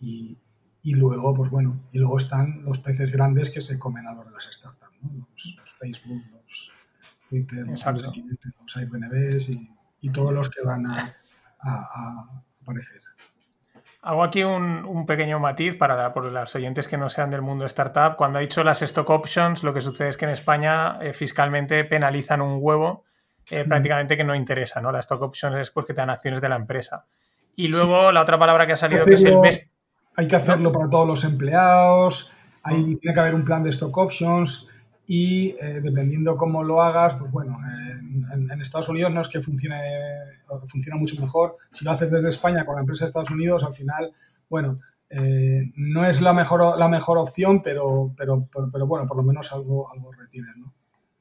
y, 0.00 0.38
y, 0.82 0.94
luego, 0.94 1.34
pues 1.34 1.50
bueno, 1.50 1.88
y 1.92 1.98
luego 1.98 2.18
están 2.18 2.62
los 2.62 2.78
peces 2.78 3.10
grandes 3.10 3.50
que 3.50 3.60
se 3.60 3.78
comen 3.78 4.06
a 4.06 4.14
los 4.14 4.26
de 4.26 4.32
las 4.32 4.44
startups, 4.44 5.02
¿no? 5.02 5.28
los, 5.32 5.74
Facebook, 5.78 6.22
los 6.30 6.70
Twitter, 7.28 7.66
los, 7.66 7.84
los 7.84 8.76
Airbnbs 8.76 9.48
y, 9.50 9.70
y, 10.02 10.10
todos 10.10 10.32
los 10.32 10.50
que 10.50 10.62
van 10.62 10.86
a, 10.86 11.14
a 11.60 12.44
aparecer. 12.60 13.00
Hago 14.06 14.22
aquí 14.22 14.44
un, 14.44 15.06
pequeño 15.06 15.40
matiz 15.40 15.78
para 15.78 16.12
por 16.12 16.30
los 16.30 16.54
oyentes 16.54 16.88
que 16.88 16.98
no 16.98 17.08
sean 17.08 17.30
del 17.30 17.40
mundo 17.40 17.64
startup. 17.64 18.16
Cuando 18.16 18.38
ha 18.38 18.42
dicho 18.42 18.62
las 18.62 18.82
stock 18.82 19.08
options, 19.08 19.64
lo 19.64 19.72
que 19.72 19.80
sucede 19.80 20.10
es 20.10 20.18
que 20.18 20.26
en 20.26 20.32
España 20.32 20.98
eh, 21.00 21.14
fiscalmente 21.14 21.84
penalizan 21.84 22.42
un 22.42 22.58
huevo 22.60 23.04
eh, 23.48 23.64
prácticamente 23.64 24.18
que 24.18 24.24
no 24.24 24.34
interesa. 24.34 24.82
¿no? 24.82 24.92
Las 24.92 25.06
stock 25.06 25.22
options 25.22 25.56
es 25.56 25.70
pues, 25.70 25.86
que 25.86 25.94
te 25.94 26.02
dan 26.02 26.10
acciones 26.10 26.42
de 26.42 26.50
la 26.50 26.56
empresa. 26.56 27.06
Y 27.56 27.68
luego 27.68 28.12
la 28.12 28.20
otra 28.20 28.38
palabra 28.38 28.66
que 28.66 28.74
ha 28.74 28.76
salido 28.76 29.06
que 29.06 29.14
es 29.14 29.24
el 29.24 29.38
best. 29.38 29.70
Hay 30.16 30.28
que 30.28 30.36
hacerlo 30.36 30.70
para 30.70 30.90
todos 30.90 31.08
los 31.08 31.24
empleados, 31.24 32.34
hay, 32.62 32.96
tiene 32.96 33.14
que 33.14 33.20
haber 33.20 33.34
un 33.34 33.44
plan 33.44 33.62
de 33.64 33.70
stock 33.70 33.96
options 33.96 34.68
y 35.06 35.50
eh, 35.60 35.80
dependiendo 35.82 36.36
cómo 36.36 36.62
lo 36.62 36.82
hagas, 36.82 37.16
pues 37.16 37.30
bueno, 37.30 37.58
en, 38.34 38.60
Estados 38.60 38.88
Unidos 38.88 39.12
no 39.12 39.20
es 39.20 39.28
que 39.28 39.40
funcione, 39.40 39.80
funciona 40.66 40.98
mucho 40.98 41.20
mejor. 41.20 41.56
Si 41.70 41.84
lo 41.84 41.90
haces 41.90 42.10
desde 42.10 42.28
España 42.28 42.64
con 42.64 42.76
la 42.76 42.80
empresa 42.80 43.04
de 43.04 43.08
Estados 43.08 43.30
Unidos, 43.30 43.62
al 43.64 43.74
final, 43.74 44.12
bueno, 44.48 44.78
eh, 45.10 45.70
no 45.76 46.06
es 46.06 46.22
la 46.22 46.32
mejor, 46.32 46.78
la 46.78 46.88
mejor 46.88 47.18
opción, 47.18 47.62
pero, 47.62 48.12
pero, 48.16 48.48
pero, 48.72 48.86
bueno, 48.86 49.06
por 49.06 49.16
lo 49.16 49.22
menos 49.22 49.52
algo, 49.52 49.90
algo 49.92 50.12
retienes, 50.12 50.56
¿no? 50.56 50.72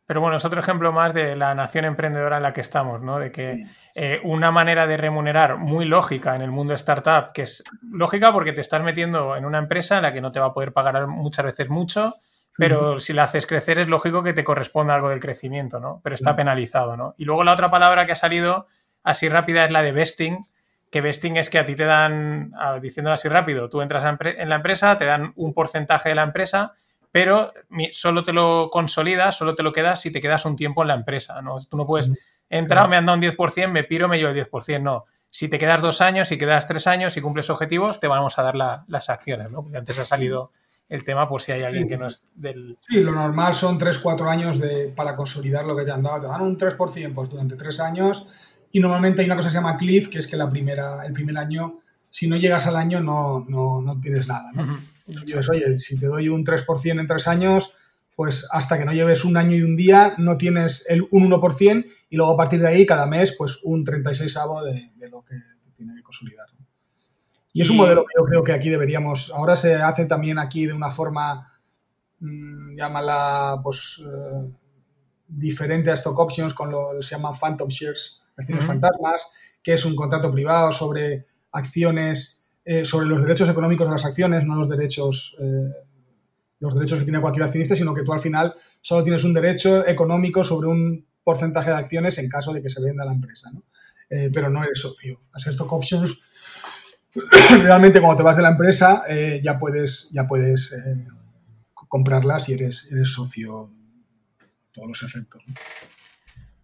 Pero 0.05 0.19
bueno, 0.19 0.35
es 0.35 0.45
otro 0.45 0.59
ejemplo 0.59 0.91
más 0.91 1.13
de 1.13 1.35
la 1.35 1.55
nación 1.55 1.85
emprendedora 1.85 2.37
en 2.37 2.43
la 2.43 2.53
que 2.53 2.61
estamos, 2.61 3.01
¿no? 3.01 3.19
De 3.19 3.31
que 3.31 3.65
eh, 3.95 4.19
una 4.23 4.51
manera 4.51 4.85
de 4.85 4.97
remunerar 4.97 5.57
muy 5.57 5.85
lógica 5.85 6.35
en 6.35 6.41
el 6.41 6.51
mundo 6.51 6.73
startup, 6.73 7.31
que 7.33 7.43
es 7.43 7.63
lógica 7.81 8.33
porque 8.33 8.51
te 8.51 8.61
estás 8.61 8.83
metiendo 8.83 9.35
en 9.37 9.45
una 9.45 9.59
empresa 9.59 9.97
en 9.97 10.03
la 10.03 10.13
que 10.13 10.19
no 10.21 10.31
te 10.31 10.41
va 10.41 10.47
a 10.47 10.53
poder 10.53 10.73
pagar 10.73 11.07
muchas 11.07 11.45
veces 11.45 11.69
mucho, 11.69 12.15
pero 12.57 12.99
si 12.99 13.13
la 13.13 13.23
haces 13.23 13.47
crecer 13.47 13.79
es 13.79 13.87
lógico 13.87 14.23
que 14.23 14.33
te 14.33 14.43
corresponda 14.43 14.95
algo 14.95 15.09
del 15.09 15.19
crecimiento, 15.19 15.79
¿no? 15.79 16.01
Pero 16.03 16.15
está 16.15 16.35
penalizado, 16.35 16.95
¿no? 16.97 17.15
Y 17.17 17.25
luego 17.25 17.43
la 17.43 17.53
otra 17.53 17.71
palabra 17.71 18.05
que 18.05 18.11
ha 18.11 18.15
salido 18.15 18.67
así 19.03 19.27
rápida 19.29 19.65
es 19.65 19.71
la 19.71 19.81
de 19.81 19.91
vesting, 19.91 20.45
que 20.91 21.01
vesting 21.01 21.37
es 21.37 21.49
que 21.49 21.59
a 21.59 21.65
ti 21.65 21.75
te 21.75 21.85
dan, 21.85 22.53
diciéndolo 22.81 23.15
así 23.15 23.27
rápido, 23.27 23.69
tú 23.69 23.81
entras 23.81 24.03
en 24.05 24.49
la 24.49 24.55
empresa, 24.55 24.97
te 24.97 25.05
dan 25.05 25.33
un 25.35 25.53
porcentaje 25.53 26.09
de 26.09 26.15
la 26.15 26.23
empresa 26.23 26.73
pero 27.13 27.53
solo 27.91 28.23
te 28.23 28.33
lo 28.33 28.71
consolidas, 28.71 29.37
solo 29.37 29.53
te 29.53 29.61
lo 29.61 29.71
quedas 29.71 30.01
si 30.01 30.09
te 30.09 30.19
quedas 30.19 30.45
un 30.45 30.55
tiempo 30.55 30.81
en 30.81 30.87
la 30.87 30.95
empresa. 30.95 31.43
¿no? 31.43 31.57
Tú 31.69 31.77
no 31.77 31.85
puedes 31.85 32.11
entrar, 32.49 32.89
me 32.89 32.97
han 32.97 33.05
dado 33.05 33.19
un 33.19 33.23
10%, 33.23 33.67
me 33.67 33.83
piro, 33.83 34.07
me 34.07 34.17
llevo 34.17 34.31
el 34.31 34.49
10%. 34.49 34.81
No. 34.81 35.05
Si 35.29 35.47
te 35.47 35.59
quedas 35.59 35.83
dos 35.83 36.01
años, 36.01 36.27
si 36.27 36.39
quedas 36.39 36.65
tres 36.65 36.87
años, 36.87 37.13
si 37.13 37.21
cumples 37.21 37.51
objetivos, 37.51 37.99
te 37.99 38.07
vamos 38.07 38.39
a 38.39 38.41
dar 38.41 38.55
las 38.55 39.09
acciones. 39.11 39.51
¿no? 39.51 39.61
Porque 39.61 39.77
antes 39.77 39.99
ha 39.99 40.05
salido 40.05 40.51
el 40.93 41.03
tema 41.03 41.27
por 41.27 41.41
si 41.41 41.51
hay 41.51 41.63
alguien 41.63 41.87
que 41.87 41.97
no 41.97 42.05
es 42.05 42.21
del... 42.35 42.77
Sí, 42.79 43.01
lo 43.01 43.11
normal 43.11 43.55
son 43.55 43.79
tres, 43.79 43.97
cuatro 43.97 44.29
años 44.29 44.59
de, 44.59 44.93
para 44.95 45.15
consolidar 45.15 45.65
lo 45.65 45.75
que 45.75 45.85
te 45.85 45.91
han 45.91 46.03
dado. 46.03 46.21
Te 46.21 46.27
dan 46.27 46.41
un 46.41 46.55
3% 46.55 47.13
pues, 47.15 47.29
durante 47.31 47.55
tres 47.55 47.79
años 47.79 48.27
y 48.71 48.79
normalmente 48.79 49.21
hay 49.21 49.25
una 49.25 49.35
cosa 49.35 49.47
que 49.47 49.53
se 49.53 49.57
llama 49.57 49.75
cliff, 49.75 50.07
que 50.07 50.19
es 50.19 50.27
que 50.27 50.37
la 50.37 50.51
primera, 50.51 51.03
el 51.07 51.13
primer 51.13 51.35
año, 51.39 51.79
si 52.11 52.27
no 52.27 52.37
llegas 52.37 52.67
al 52.67 52.75
año, 52.75 53.01
no, 53.01 53.43
no, 53.49 53.81
no 53.81 53.99
tienes 53.99 54.27
nada. 54.27 54.51
¿no? 54.53 54.77
Yo 55.25 55.39
oye, 55.51 55.79
si 55.79 55.97
te 55.97 56.05
doy 56.05 56.29
un 56.29 56.45
3% 56.45 56.99
en 56.99 57.07
tres 57.07 57.27
años, 57.27 57.73
pues 58.15 58.47
hasta 58.51 58.77
que 58.77 58.85
no 58.85 58.91
lleves 58.93 59.25
un 59.25 59.35
año 59.35 59.55
y 59.55 59.63
un 59.63 59.75
día 59.75 60.13
no 60.19 60.37
tienes 60.37 60.85
el, 60.89 61.07
un 61.09 61.27
1% 61.27 61.85
y 62.11 62.17
luego 62.17 62.33
a 62.33 62.37
partir 62.37 62.59
de 62.59 62.67
ahí 62.67 62.85
cada 62.85 63.07
mes 63.07 63.33
pues 63.35 63.61
un 63.63 63.83
36 63.83 64.37
avo 64.37 64.63
de, 64.63 64.91
de 64.95 65.09
lo 65.09 65.23
que 65.23 65.37
tiene 65.75 65.95
que 65.95 66.03
consolidar. 66.03 66.52
Y 67.53 67.61
es 67.61 67.69
un 67.69 67.77
modelo 67.77 68.03
que 68.03 68.19
yo 68.19 68.25
creo 68.25 68.43
que 68.43 68.51
aquí 68.51 68.69
deberíamos, 68.69 69.31
ahora 69.31 69.55
se 69.55 69.75
hace 69.75 70.05
también 70.05 70.39
aquí 70.39 70.65
de 70.65 70.73
una 70.73 70.89
forma, 70.89 71.53
mmm, 72.19 72.75
llámala 72.75 73.59
pues 73.63 74.03
eh, 74.03 74.51
diferente 75.27 75.91
a 75.91 75.93
stock 75.93 76.17
options, 76.17 76.55
con 76.55 76.71
lo 76.71 76.99
se 76.99 77.15
llaman 77.15 77.35
phantom 77.39 77.69
shares, 77.69 78.23
acciones 78.35 78.65
fantasmas, 78.65 79.33
que 79.61 79.73
es 79.73 79.85
un 79.85 79.95
contrato 79.95 80.31
privado 80.31 80.71
sobre 80.71 81.25
acciones 81.51 82.43
eh, 82.65 82.85
sobre 82.85 83.07
los 83.07 83.21
derechos 83.21 83.49
económicos 83.49 83.87
de 83.87 83.91
las 83.91 84.05
acciones, 84.05 84.45
no 84.45 84.55
los 84.55 84.69
derechos, 84.69 85.37
eh, 85.41 85.69
los 86.59 86.73
derechos 86.73 86.99
que 86.99 87.03
tiene 87.03 87.19
cualquier 87.19 87.43
accionista, 87.43 87.75
sino 87.75 87.93
que 87.93 88.03
tú 88.03 88.13
al 88.13 88.21
final 88.21 88.53
solo 88.79 89.03
tienes 89.03 89.25
un 89.25 89.33
derecho 89.33 89.85
económico 89.85 90.45
sobre 90.45 90.69
un 90.69 91.05
porcentaje 91.23 91.69
de 91.69 91.75
acciones 91.75 92.17
en 92.19 92.29
caso 92.29 92.53
de 92.53 92.61
que 92.61 92.69
se 92.69 92.81
venda 92.81 93.03
la 93.03 93.11
empresa, 93.11 93.51
¿no? 93.51 93.63
Pero 94.31 94.49
no 94.49 94.63
eres 94.63 94.79
socio. 94.79 95.21
Las 95.33 95.47
stock 95.47 95.71
options, 95.73 96.32
realmente 97.63 97.99
cuando 97.99 98.17
te 98.17 98.23
vas 98.23 98.37
de 98.37 98.43
la 98.43 98.49
empresa 98.49 99.03
ya 99.41 99.57
puedes, 99.57 100.11
ya 100.13 100.27
puedes 100.27 100.75
comprarlas 101.87 102.49
y 102.49 102.53
eres, 102.53 102.91
eres 102.91 103.13
socio 103.13 103.69
todos 104.73 104.87
los 104.87 105.03
efectos. 105.03 105.43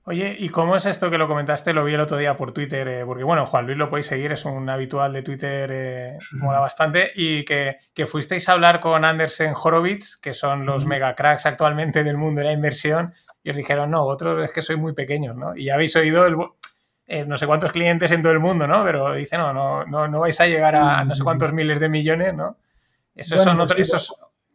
Oye, 0.10 0.36
¿y 0.40 0.50
cómo 0.50 0.76
es 0.76 0.88
esto 0.88 1.12
que 1.12 1.20
lo 1.20 1.28
comentaste? 1.28 1.72
Lo 1.72 1.84
vi 1.84 1.94
el 1.94 2.00
otro 2.00 2.18
día 2.18 2.36
por 2.36 2.52
Twitter, 2.52 2.88
eh, 2.88 3.06
porque 3.06 3.24
bueno, 3.24 3.46
Juan 3.46 3.68
Luis 3.68 3.78
lo 3.78 3.92
podéis 3.92 4.08
seguir, 4.08 4.32
es 4.32 4.44
un 4.44 4.68
habitual 4.68 5.14
de 5.14 5.22
Twitter, 5.22 5.70
eh, 5.72 6.18
mola 6.32 6.58
bastante, 6.58 7.12
y 7.16 7.46
que, 7.46 7.78
fuisteis 8.08 8.50
a 8.50 8.54
hablar 8.54 8.80
con 8.80 9.06
Andersen 9.06 9.54
Horowitz, 9.56 10.18
que 10.18 10.34
son 10.34 10.66
los 10.66 10.88
mega 10.88 11.14
cracks 11.14 11.46
actualmente 11.46 12.04
del 12.04 12.18
mundo 12.18 12.40
de 12.40 12.46
la 12.46 12.54
inversión, 12.54 13.14
y 13.44 13.52
os 13.52 13.56
dijeron, 13.56 13.92
no, 13.92 14.04
vosotros 14.04 14.44
es 14.44 14.52
que 14.52 14.64
sois 14.64 14.80
muy 14.80 14.94
pequeños, 14.94 15.36
¿no? 15.36 15.56
Y 15.56 15.70
habéis 15.70 15.96
oído 15.96 16.26
el, 16.26 16.38
eh, 17.12 17.26
no 17.26 17.38
sé 17.38 17.48
cuántos 17.48 17.72
clientes 17.72 18.12
en 18.12 18.22
todo 18.22 18.32
el 18.32 18.40
mundo, 18.40 18.68
¿no? 18.68 18.84
Pero 18.84 19.14
dice, 19.14 19.36
no, 19.36 19.52
no, 19.52 19.84
no, 19.84 20.08
no 20.08 20.20
vais 20.20 20.40
a 20.40 20.46
llegar 20.46 20.76
a 20.76 21.04
no 21.04 21.16
sé 21.16 21.24
cuántos 21.24 21.52
miles 21.54 21.80
de 21.80 21.90
millones, 21.90 22.36
¿no? 22.36 22.58
Esos 23.16 23.42
son 23.42 23.58
pues 23.58 23.72
otros 23.72 24.14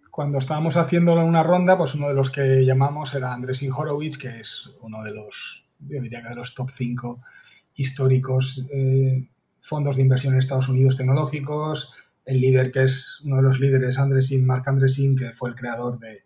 cuando 0.09 0.39
estábamos 0.39 0.77
haciendo 0.77 1.15
una 1.15 1.43
ronda, 1.43 1.77
pues 1.77 1.97
uno 1.97 2.07
de 2.07 2.15
los 2.15 2.31
que 2.31 2.65
llamamos 2.65 3.13
era 3.17 3.35
Andrés 3.35 3.69
Horowitz, 3.69 4.17
que 4.17 4.39
es 4.39 4.71
uno 4.83 5.03
de 5.03 5.13
los, 5.13 5.67
yo 5.81 6.01
diría 6.01 6.23
que 6.23 6.29
de 6.29 6.37
los 6.37 6.55
top 6.55 6.71
5 6.71 7.21
históricos 7.75 8.65
eh, 8.73 9.27
fondos 9.61 9.97
de 9.97 10.03
inversión 10.03 10.35
en 10.35 10.39
Estados 10.39 10.69
Unidos 10.69 10.97
tecnológicos, 10.97 11.93
el 12.25 12.41
líder 12.41 12.71
que 12.71 12.85
es 12.85 13.21
uno 13.25 13.39
de 13.39 13.43
los 13.43 13.59
líderes, 13.59 13.99
Andresin, 13.99 14.47
Mark 14.47 14.63
Andresin, 14.67 15.17
que 15.17 15.31
fue 15.31 15.51
el 15.51 15.57
creador 15.57 15.99
de, 15.99 16.23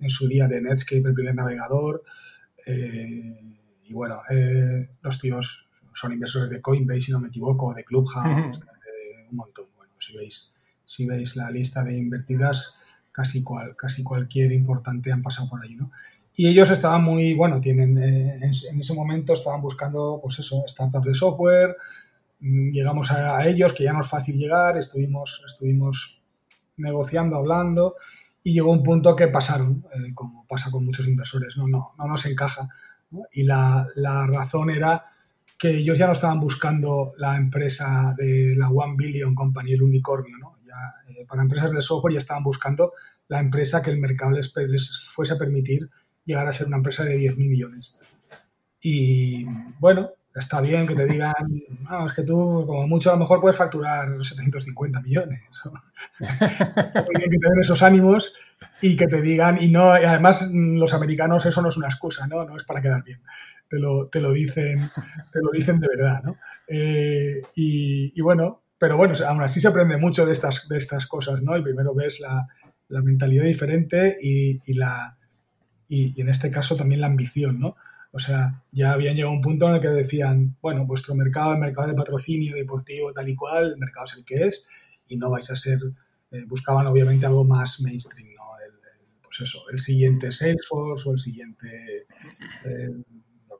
en 0.00 0.10
su 0.10 0.26
día 0.26 0.48
de 0.48 0.62
Netscape, 0.62 1.06
el 1.06 1.14
primer 1.14 1.36
navegador. 1.36 2.02
Eh, 2.66 3.59
y 3.90 3.92
bueno, 3.92 4.20
eh, 4.30 4.88
los 5.02 5.18
tíos 5.18 5.68
son 5.92 6.12
inversores 6.12 6.48
de 6.48 6.60
Coinbase, 6.60 7.00
si 7.00 7.12
no 7.12 7.18
me 7.18 7.26
equivoco, 7.26 7.74
de 7.74 7.82
Clubhouse, 7.82 8.60
un 9.28 9.36
montón. 9.36 9.66
Bueno, 9.76 9.92
si 9.98 10.16
veis, 10.16 10.54
si 10.84 11.06
veis 11.06 11.34
la 11.34 11.50
lista 11.50 11.82
de 11.82 11.96
invertidas, 11.96 12.76
casi, 13.10 13.42
cual, 13.42 13.74
casi 13.74 14.04
cualquier 14.04 14.52
importante 14.52 15.10
han 15.10 15.22
pasado 15.22 15.48
por 15.48 15.60
ahí, 15.60 15.74
¿no? 15.74 15.90
Y 16.36 16.46
ellos 16.46 16.70
estaban 16.70 17.02
muy, 17.02 17.34
bueno, 17.34 17.60
tienen, 17.60 17.98
eh, 17.98 18.36
en, 18.40 18.78
ese 18.78 18.94
momento 18.94 19.32
estaban 19.32 19.60
buscando, 19.60 20.20
pues 20.22 20.38
eso, 20.38 20.62
startups 20.68 21.06
de 21.06 21.14
software, 21.14 21.76
mm, 22.38 22.70
llegamos 22.70 23.10
a, 23.10 23.44
ellos, 23.48 23.72
que 23.72 23.82
ya 23.82 23.92
no 23.92 24.02
es 24.02 24.08
fácil 24.08 24.36
llegar, 24.36 24.78
estuvimos, 24.78 25.42
estuvimos 25.44 26.22
negociando, 26.76 27.36
hablando, 27.36 27.96
y 28.44 28.52
llegó 28.52 28.70
un 28.70 28.84
punto 28.84 29.16
que 29.16 29.26
pasaron, 29.26 29.84
eh, 29.92 30.14
como 30.14 30.46
pasa 30.46 30.70
con 30.70 30.84
muchos 30.84 31.08
inversores, 31.08 31.56
no, 31.56 31.66
no, 31.66 31.94
no 31.98 32.06
nos 32.06 32.24
encaja. 32.26 32.68
Y 33.32 33.42
la, 33.42 33.88
la 33.96 34.26
razón 34.26 34.70
era 34.70 35.04
que 35.58 35.76
ellos 35.76 35.98
ya 35.98 36.06
no 36.06 36.12
estaban 36.12 36.40
buscando 36.40 37.12
la 37.18 37.36
empresa 37.36 38.14
de 38.16 38.54
la 38.56 38.70
One 38.70 38.94
Billion 38.96 39.34
Company, 39.34 39.72
el 39.72 39.82
unicornio, 39.82 40.38
¿no? 40.38 40.56
Eh, 41.20 41.26
para 41.28 41.42
empresas 41.42 41.72
de 41.72 41.82
software 41.82 42.14
ya 42.14 42.18
estaban 42.18 42.42
buscando 42.42 42.92
la 43.28 43.40
empresa 43.40 43.82
que 43.82 43.90
el 43.90 43.98
mercado 43.98 44.32
les, 44.32 44.52
fuese 45.12 45.34
a 45.34 45.38
permitir 45.38 45.90
llegar 46.24 46.46
a 46.48 46.52
ser 46.52 46.68
una 46.68 46.76
empresa 46.76 47.04
de 47.04 47.18
10.000 47.18 47.36
millones. 47.36 47.98
Y 48.82 49.44
bueno, 49.78 50.10
está 50.34 50.60
bien 50.60 50.86
que 50.86 50.94
te 50.94 51.06
digan, 51.06 51.34
no, 51.88 52.06
es 52.06 52.12
que 52.12 52.22
tú 52.22 52.64
como 52.66 52.86
mucho 52.86 53.10
a 53.10 53.14
lo 53.14 53.20
mejor 53.20 53.40
puedes 53.40 53.56
facturar 53.56 54.08
750 54.08 55.00
millones. 55.02 55.42
está 56.20 57.02
bien 57.02 57.30
que 57.30 57.38
te 57.38 57.48
den 57.48 57.60
esos 57.60 57.82
ánimos 57.82 58.34
y 58.80 58.96
que 58.96 59.06
te 59.06 59.22
digan, 59.22 59.58
y 59.60 59.68
no, 59.68 59.90
además 59.90 60.50
los 60.52 60.94
americanos 60.94 61.46
eso 61.46 61.62
no 61.62 61.68
es 61.68 61.76
una 61.76 61.88
excusa, 61.88 62.26
¿no? 62.26 62.44
No 62.44 62.56
es 62.56 62.64
para 62.64 62.80
quedar 62.80 63.02
bien. 63.02 63.20
Te 63.68 63.78
lo, 63.78 64.08
te 64.08 64.20
lo 64.20 64.32
dicen, 64.32 64.90
te 65.32 65.40
lo 65.40 65.50
dicen 65.52 65.78
de 65.78 65.88
verdad, 65.88 66.22
¿no? 66.24 66.36
Eh, 66.66 67.40
y, 67.54 68.12
y, 68.14 68.20
bueno, 68.20 68.62
pero 68.78 68.96
bueno, 68.96 69.14
aún 69.28 69.42
así 69.42 69.60
se 69.60 69.68
aprende 69.68 69.96
mucho 69.96 70.26
de 70.26 70.32
estas, 70.32 70.68
de 70.68 70.76
estas 70.76 71.06
cosas, 71.06 71.42
¿no? 71.42 71.56
Y 71.56 71.62
primero 71.62 71.94
ves 71.94 72.20
la, 72.20 72.48
la 72.88 73.02
mentalidad 73.02 73.44
diferente 73.44 74.16
y, 74.20 74.60
y 74.66 74.74
la, 74.74 75.16
y, 75.90 76.20
en 76.20 76.28
este 76.28 76.50
caso 76.50 76.76
también 76.76 77.00
la 77.00 77.08
ambición, 77.08 77.58
¿no? 77.58 77.76
O 78.12 78.18
sea, 78.18 78.62
ya 78.72 78.92
habían 78.92 79.14
llegado 79.14 79.32
a 79.32 79.36
un 79.36 79.40
punto 79.40 79.68
en 79.68 79.74
el 79.74 79.80
que 79.80 79.88
decían, 79.88 80.56
bueno, 80.60 80.84
vuestro 80.84 81.14
mercado, 81.14 81.52
el 81.52 81.60
mercado 81.60 81.88
de 81.88 81.94
patrocinio 81.94 82.54
deportivo 82.54 83.12
tal 83.12 83.28
y 83.28 83.36
cual, 83.36 83.72
el 83.72 83.76
mercado 83.76 84.06
es 84.06 84.16
el 84.16 84.24
que 84.24 84.46
es 84.46 84.66
y 85.08 85.16
no 85.16 85.30
vais 85.30 85.50
a 85.50 85.56
ser, 85.56 85.78
eh, 86.32 86.44
buscaban 86.46 86.86
obviamente 86.86 87.26
algo 87.26 87.44
más 87.44 87.80
mainstream, 87.82 88.30
¿no? 88.34 88.58
El, 88.64 88.72
pues 89.22 89.40
eso, 89.40 89.60
el 89.70 89.78
siguiente 89.78 90.32
Salesforce 90.32 91.08
o 91.08 91.12
el 91.12 91.18
siguiente... 91.18 92.06
Eh, 92.64 92.90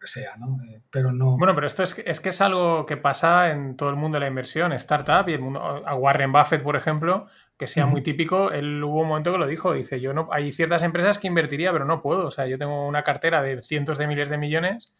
que 0.01 0.07
sea, 0.07 0.37
¿no? 0.39 0.59
Eh, 0.65 0.81
pero 0.91 1.13
no. 1.13 1.37
Bueno, 1.37 1.55
pero 1.55 1.67
esto 1.67 1.85
es, 1.85 1.95
que 1.95 2.29
es 2.31 2.41
algo 2.41 2.87
que 2.87 2.97
pasa 2.97 3.51
en 3.51 3.77
todo 3.77 3.91
el 3.91 3.97
mundo 3.97 4.17
de 4.17 4.21
la 4.21 4.29
inversión, 4.29 4.73
startup 4.73 5.29
y 5.29 5.35
el 5.35 5.41
mundo. 5.41 5.61
A 5.61 5.95
Warren 5.95 6.33
Buffett, 6.33 6.63
por 6.63 6.75
ejemplo, 6.75 7.27
que 7.61 7.67
sea 7.67 7.85
muy 7.85 8.03
típico, 8.03 8.53
él 8.53 8.83
hubo 8.83 9.03
un 9.03 9.09
momento 9.09 9.33
que 9.33 9.37
lo 9.37 9.47
dijo, 9.47 9.75
dice, 9.75 10.01
yo 10.01 10.15
no, 10.15 10.31
hay 10.33 10.51
ciertas 10.51 10.83
empresas 10.83 11.19
que 11.19 11.27
invertiría, 11.27 11.71
pero 11.73 11.85
no 11.85 12.01
puedo. 12.01 12.25
O 12.25 12.31
sea, 12.31 12.47
yo 12.47 12.57
tengo 12.57 12.89
una 12.89 13.05
cartera 13.05 13.43
de 13.43 13.61
cientos 13.61 13.99
de 13.99 14.07
miles 14.07 14.31
de 14.31 14.39
millones 14.39 14.95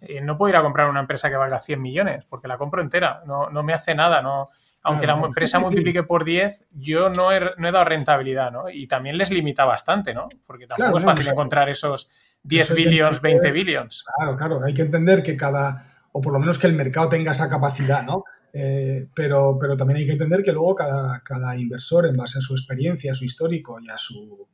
y 0.00 0.20
no 0.20 0.38
puedo 0.38 0.50
ir 0.50 0.56
a 0.56 0.62
comprar 0.62 0.88
una 0.88 1.00
empresa 1.00 1.28
que 1.30 1.34
valga 1.34 1.58
100 1.58 1.82
millones, 1.82 2.24
porque 2.28 2.46
la 2.46 2.58
compro 2.58 2.80
entera, 2.80 3.24
no, 3.26 3.50
no 3.50 3.64
me 3.64 3.74
hace 3.74 3.96
nada, 3.96 4.22
no. 4.22 4.48
Aunque 4.82 5.08
la 5.08 5.14
empresa 5.14 5.58
multiplique 5.58 6.04
por 6.04 6.22
10, 6.22 6.66
yo 6.74 7.10
no 7.10 7.32
he, 7.32 7.40
no 7.40 7.68
he, 7.68 7.72
dado 7.72 7.84
rentabilidad, 7.86 8.52
¿no? 8.52 8.70
Y 8.70 8.86
también 8.86 9.18
les 9.18 9.32
limita 9.32 9.64
bastante, 9.64 10.14
¿no? 10.14 10.28
Porque 10.46 10.68
tampoco 10.68 10.98
es 10.98 11.04
fácil 11.04 11.32
encontrar 11.32 11.68
esos 11.68 12.08
10 12.44 12.72
billions, 12.76 13.20
20 13.20 13.50
billions. 13.50 14.04
Claro, 14.16 14.36
claro, 14.36 14.60
hay 14.64 14.74
que 14.74 14.82
entender 14.82 15.24
que 15.24 15.36
cada, 15.36 15.82
o 16.12 16.20
por 16.20 16.32
lo 16.32 16.38
menos 16.38 16.56
que 16.56 16.68
el 16.68 16.74
mercado 16.74 17.08
tenga 17.08 17.32
esa 17.32 17.50
capacidad, 17.50 18.04
¿no? 18.04 18.22
Eh, 18.58 19.08
pero, 19.14 19.58
pero 19.60 19.76
también 19.76 19.98
hay 19.98 20.06
que 20.06 20.12
entender 20.12 20.42
que 20.42 20.52
luego 20.52 20.74
cada, 20.74 21.20
cada 21.22 21.58
inversor, 21.58 22.06
en 22.06 22.14
base 22.16 22.38
a 22.38 22.40
su 22.40 22.54
experiencia, 22.54 23.12
a 23.12 23.14
su 23.14 23.26
histórico 23.26 23.76
y 23.82 23.90
a, 23.90 23.98
su, 23.98 24.48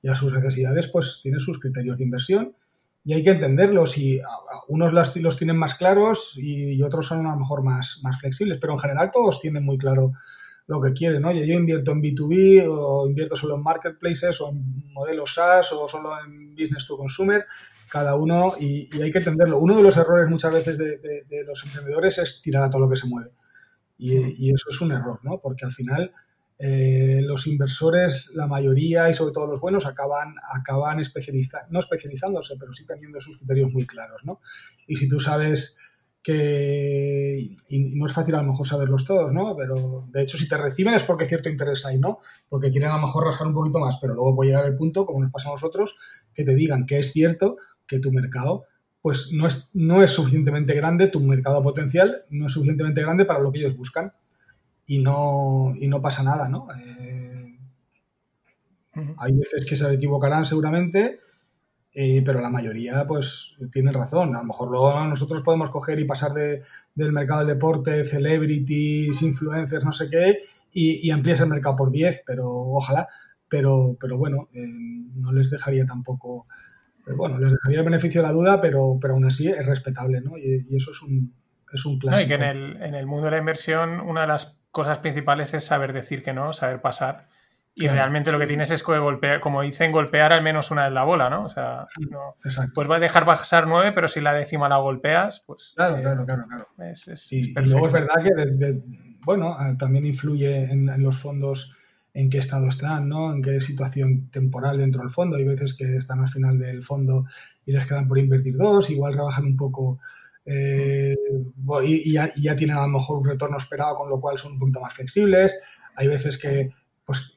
y 0.00 0.08
a 0.08 0.16
sus 0.16 0.32
necesidades, 0.32 0.88
pues 0.88 1.20
tiene 1.22 1.38
sus 1.38 1.60
criterios 1.60 1.98
de 1.98 2.04
inversión 2.04 2.56
y 3.04 3.12
hay 3.12 3.22
que 3.22 3.30
entenderlos 3.30 3.98
y 3.98 4.20
unos 4.68 4.94
los, 4.94 5.16
los 5.18 5.36
tienen 5.36 5.58
más 5.58 5.74
claros 5.74 6.38
y, 6.38 6.82
otros 6.82 7.06
son 7.06 7.26
a 7.26 7.32
lo 7.32 7.36
mejor 7.36 7.62
más, 7.62 8.00
más 8.02 8.18
flexibles, 8.18 8.56
pero 8.58 8.72
en 8.72 8.78
general 8.78 9.10
todos 9.12 9.38
tienen 9.38 9.66
muy 9.66 9.76
claro 9.76 10.12
lo 10.66 10.80
que 10.80 10.94
quieren. 10.94 11.22
Oye, 11.26 11.46
yo 11.46 11.52
invierto 11.52 11.92
en 11.92 12.00
B2B 12.00 12.66
o 12.70 13.06
invierto 13.06 13.36
solo 13.36 13.56
en 13.56 13.62
marketplaces 13.62 14.40
o 14.40 14.48
en 14.48 14.92
modelos 14.94 15.34
SaaS 15.34 15.72
o 15.72 15.86
solo 15.86 16.12
en 16.24 16.54
business 16.54 16.86
to 16.86 16.96
consumer, 16.96 17.44
cada 17.90 18.16
uno, 18.16 18.50
y, 18.58 18.88
hay 19.02 19.12
que 19.12 19.18
entenderlo. 19.18 19.58
Uno 19.58 19.76
de 19.76 19.82
los 19.82 19.94
errores 19.98 20.30
muchas 20.30 20.52
veces 20.54 20.78
de, 20.78 21.44
los 21.44 21.62
emprendedores 21.64 22.16
es 22.16 22.40
tirar 22.40 22.62
a 22.62 22.70
todo 22.70 22.80
lo 22.80 22.88
que 22.88 22.96
se 22.96 23.06
mueve. 23.06 23.32
Y, 24.04 24.52
eso 24.52 24.70
es 24.70 24.80
un 24.80 24.90
error, 24.90 25.20
¿no? 25.22 25.38
Porque 25.40 25.64
al 25.64 25.72
final 25.72 26.10
eh, 26.58 27.20
los 27.22 27.46
inversores, 27.46 28.32
la 28.34 28.48
mayoría 28.48 29.08
y 29.08 29.14
sobre 29.14 29.32
todo 29.32 29.46
los 29.46 29.60
buenos, 29.60 29.86
acaban, 29.86 30.34
acaban 30.52 30.96
no 30.96 31.78
especializándose, 31.78 32.56
pero 32.58 32.72
sí 32.72 32.84
teniendo 32.84 33.20
sus 33.20 33.36
criterios 33.36 33.72
muy 33.72 33.86
claros. 33.86 34.22
¿no? 34.24 34.40
Y 34.88 34.96
si 34.96 35.08
tú 35.08 35.20
sabes 35.20 35.78
que, 36.20 37.48
y, 37.68 37.96
no 37.96 38.06
es 38.06 38.12
fácil 38.12 38.34
a 38.34 38.42
lo 38.42 38.50
mejor 38.50 38.66
saberlos 38.66 39.04
todos, 39.04 39.32
¿no? 39.32 39.56
pero 39.56 40.08
de 40.12 40.22
hecho 40.22 40.36
si 40.36 40.48
te 40.48 40.56
reciben 40.56 40.94
es 40.94 41.04
porque 41.04 41.26
cierto 41.26 41.48
interés 41.48 41.86
hay, 41.86 41.98
¿no? 41.98 42.18
porque 42.48 42.72
quieren 42.72 42.90
a 42.90 42.96
lo 42.96 43.02
mejor 43.02 43.24
rascar 43.24 43.46
un 43.46 43.54
poquito 43.54 43.78
más, 43.78 43.98
pero 44.00 44.14
luego 44.14 44.34
puede 44.34 44.50
llegar 44.50 44.66
el 44.66 44.76
punto, 44.76 45.06
como 45.06 45.20
nos 45.20 45.30
pasa 45.30 45.48
a 45.48 45.52
nosotros, 45.52 45.96
que 46.34 46.44
te 46.44 46.56
digan 46.56 46.86
que 46.86 46.98
es 46.98 47.12
cierto 47.12 47.56
que 47.86 48.00
tu 48.00 48.12
mercado 48.12 48.66
pues 49.02 49.32
no 49.32 49.46
es, 49.46 49.72
no 49.74 50.02
es 50.02 50.12
suficientemente 50.12 50.74
grande, 50.74 51.08
tu 51.08 51.20
mercado 51.20 51.62
potencial 51.62 52.24
no 52.30 52.46
es 52.46 52.52
suficientemente 52.52 53.02
grande 53.02 53.24
para 53.24 53.40
lo 53.40 53.52
que 53.52 53.58
ellos 53.58 53.76
buscan 53.76 54.12
y 54.86 55.00
no, 55.00 55.72
y 55.76 55.88
no 55.88 56.00
pasa 56.00 56.22
nada, 56.22 56.48
¿no? 56.48 56.68
Eh, 56.72 57.58
hay 59.18 59.32
veces 59.32 59.66
que 59.66 59.76
se 59.76 59.92
equivocarán 59.92 60.44
seguramente, 60.44 61.18
eh, 61.94 62.22
pero 62.24 62.40
la 62.40 62.50
mayoría 62.50 63.06
pues 63.06 63.54
tienen 63.70 63.94
razón. 63.94 64.34
A 64.34 64.40
lo 64.40 64.44
mejor 64.44 64.70
luego 64.70 65.04
nosotros 65.04 65.42
podemos 65.42 65.70
coger 65.70 65.98
y 65.98 66.04
pasar 66.04 66.32
de, 66.32 66.62
del 66.94 67.12
mercado 67.12 67.40
del 67.40 67.54
deporte, 67.54 68.04
celebrities, 68.04 69.22
influencers, 69.22 69.84
no 69.84 69.92
sé 69.92 70.08
qué, 70.10 70.38
y, 70.72 71.06
y 71.06 71.10
ampliar 71.10 71.38
el 71.40 71.48
mercado 71.48 71.76
por 71.76 71.90
10, 71.90 72.22
pero 72.26 72.48
ojalá. 72.50 73.08
Pero, 73.48 73.96
pero 74.00 74.16
bueno, 74.16 74.48
eh, 74.54 74.66
no 74.66 75.32
les 75.32 75.50
dejaría 75.50 75.84
tampoco, 75.84 76.46
bueno, 77.06 77.38
les 77.38 77.52
dejaría 77.52 77.80
el 77.80 77.84
beneficio 77.84 78.20
de 78.20 78.28
la 78.28 78.32
duda, 78.32 78.60
pero, 78.60 78.98
pero 79.00 79.14
aún 79.14 79.24
así 79.24 79.48
es 79.48 79.66
respetable, 79.66 80.20
¿no? 80.20 80.38
Y, 80.38 80.66
y 80.70 80.76
eso 80.76 80.90
es 80.92 81.02
un, 81.02 81.34
es 81.72 81.86
un 81.86 81.98
clásico. 81.98 82.26
y 82.26 82.28
que 82.28 82.34
en 82.34 82.42
el, 82.42 82.82
en 82.82 82.94
el 82.94 83.06
mundo 83.06 83.26
de 83.26 83.32
la 83.32 83.38
inversión, 83.38 84.00
una 84.00 84.22
de 84.22 84.26
las 84.28 84.56
cosas 84.70 84.98
principales 84.98 85.54
es 85.54 85.64
saber 85.64 85.92
decir 85.92 86.22
que 86.22 86.32
no, 86.32 86.52
saber 86.52 86.80
pasar. 86.80 87.28
Y 87.74 87.88
realmente 87.88 88.32
lo 88.32 88.38
que 88.38 88.46
tienes 88.46 88.70
es 88.70 88.82
que 88.82 88.98
golpear, 88.98 89.40
como 89.40 89.62
dicen, 89.62 89.92
golpear 89.92 90.34
al 90.34 90.42
menos 90.42 90.70
una 90.70 90.84
de 90.84 90.90
la 90.90 91.04
bola, 91.04 91.30
¿no? 91.30 91.44
O 91.44 91.48
sea, 91.48 91.86
no, 92.10 92.36
pues 92.74 92.90
va 92.90 92.96
a 92.96 93.00
dejar 93.00 93.24
pasar 93.24 93.66
nueve, 93.66 93.92
pero 93.92 94.08
si 94.08 94.20
la 94.20 94.34
décima 94.34 94.68
la 94.68 94.76
golpeas, 94.76 95.42
pues. 95.46 95.72
Claro, 95.74 95.96
eh, 95.96 96.02
claro, 96.02 96.26
claro, 96.26 96.44
claro. 96.46 96.66
y, 97.30 97.54
luego 97.66 97.86
es 97.86 97.92
verdad 97.94 98.22
que, 98.22 98.82
bueno, 99.24 99.56
ah, 99.58 99.74
también 99.78 100.04
influye 100.04 100.70
en, 100.70 101.02
los 101.02 101.18
fondos 101.22 101.74
en 102.14 102.28
qué 102.28 102.38
estado 102.38 102.68
están, 102.68 103.08
¿no? 103.08 103.32
En 103.32 103.42
qué 103.42 103.60
situación 103.60 104.28
temporal 104.30 104.78
dentro 104.78 105.02
del 105.02 105.10
fondo. 105.10 105.36
Hay 105.36 105.44
veces 105.44 105.74
que 105.74 105.96
están 105.96 106.20
al 106.20 106.28
final 106.28 106.58
del 106.58 106.82
fondo 106.82 107.24
y 107.64 107.72
les 107.72 107.86
quedan 107.86 108.08
por 108.08 108.18
invertir 108.18 108.56
dos, 108.56 108.90
igual 108.90 109.14
trabajan 109.14 109.46
un 109.46 109.56
poco 109.56 109.98
eh, 110.44 111.16
y, 111.84 112.12
ya, 112.12 112.56
tienen 112.56 112.76
a 112.76 112.82
lo 112.82 112.88
mejor 112.88 113.18
un 113.18 113.28
retorno 113.28 113.56
esperado, 113.56 113.96
con 113.96 114.10
lo 114.10 114.20
cual 114.20 114.38
son 114.38 114.52
un 114.52 114.58
poquito 114.58 114.80
más 114.80 114.94
flexibles. 114.94 115.58
Hay 115.96 116.08
veces 116.08 116.38
que, 116.38 116.70
pues, 117.04 117.34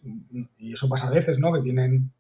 y 0.58 0.74
eso 0.74 0.90
pasa 0.90 1.08
a 1.08 1.12
veces, 1.12 1.40
¿no? 1.40 1.54
Que 1.54 1.62
tienen, 1.62 2.12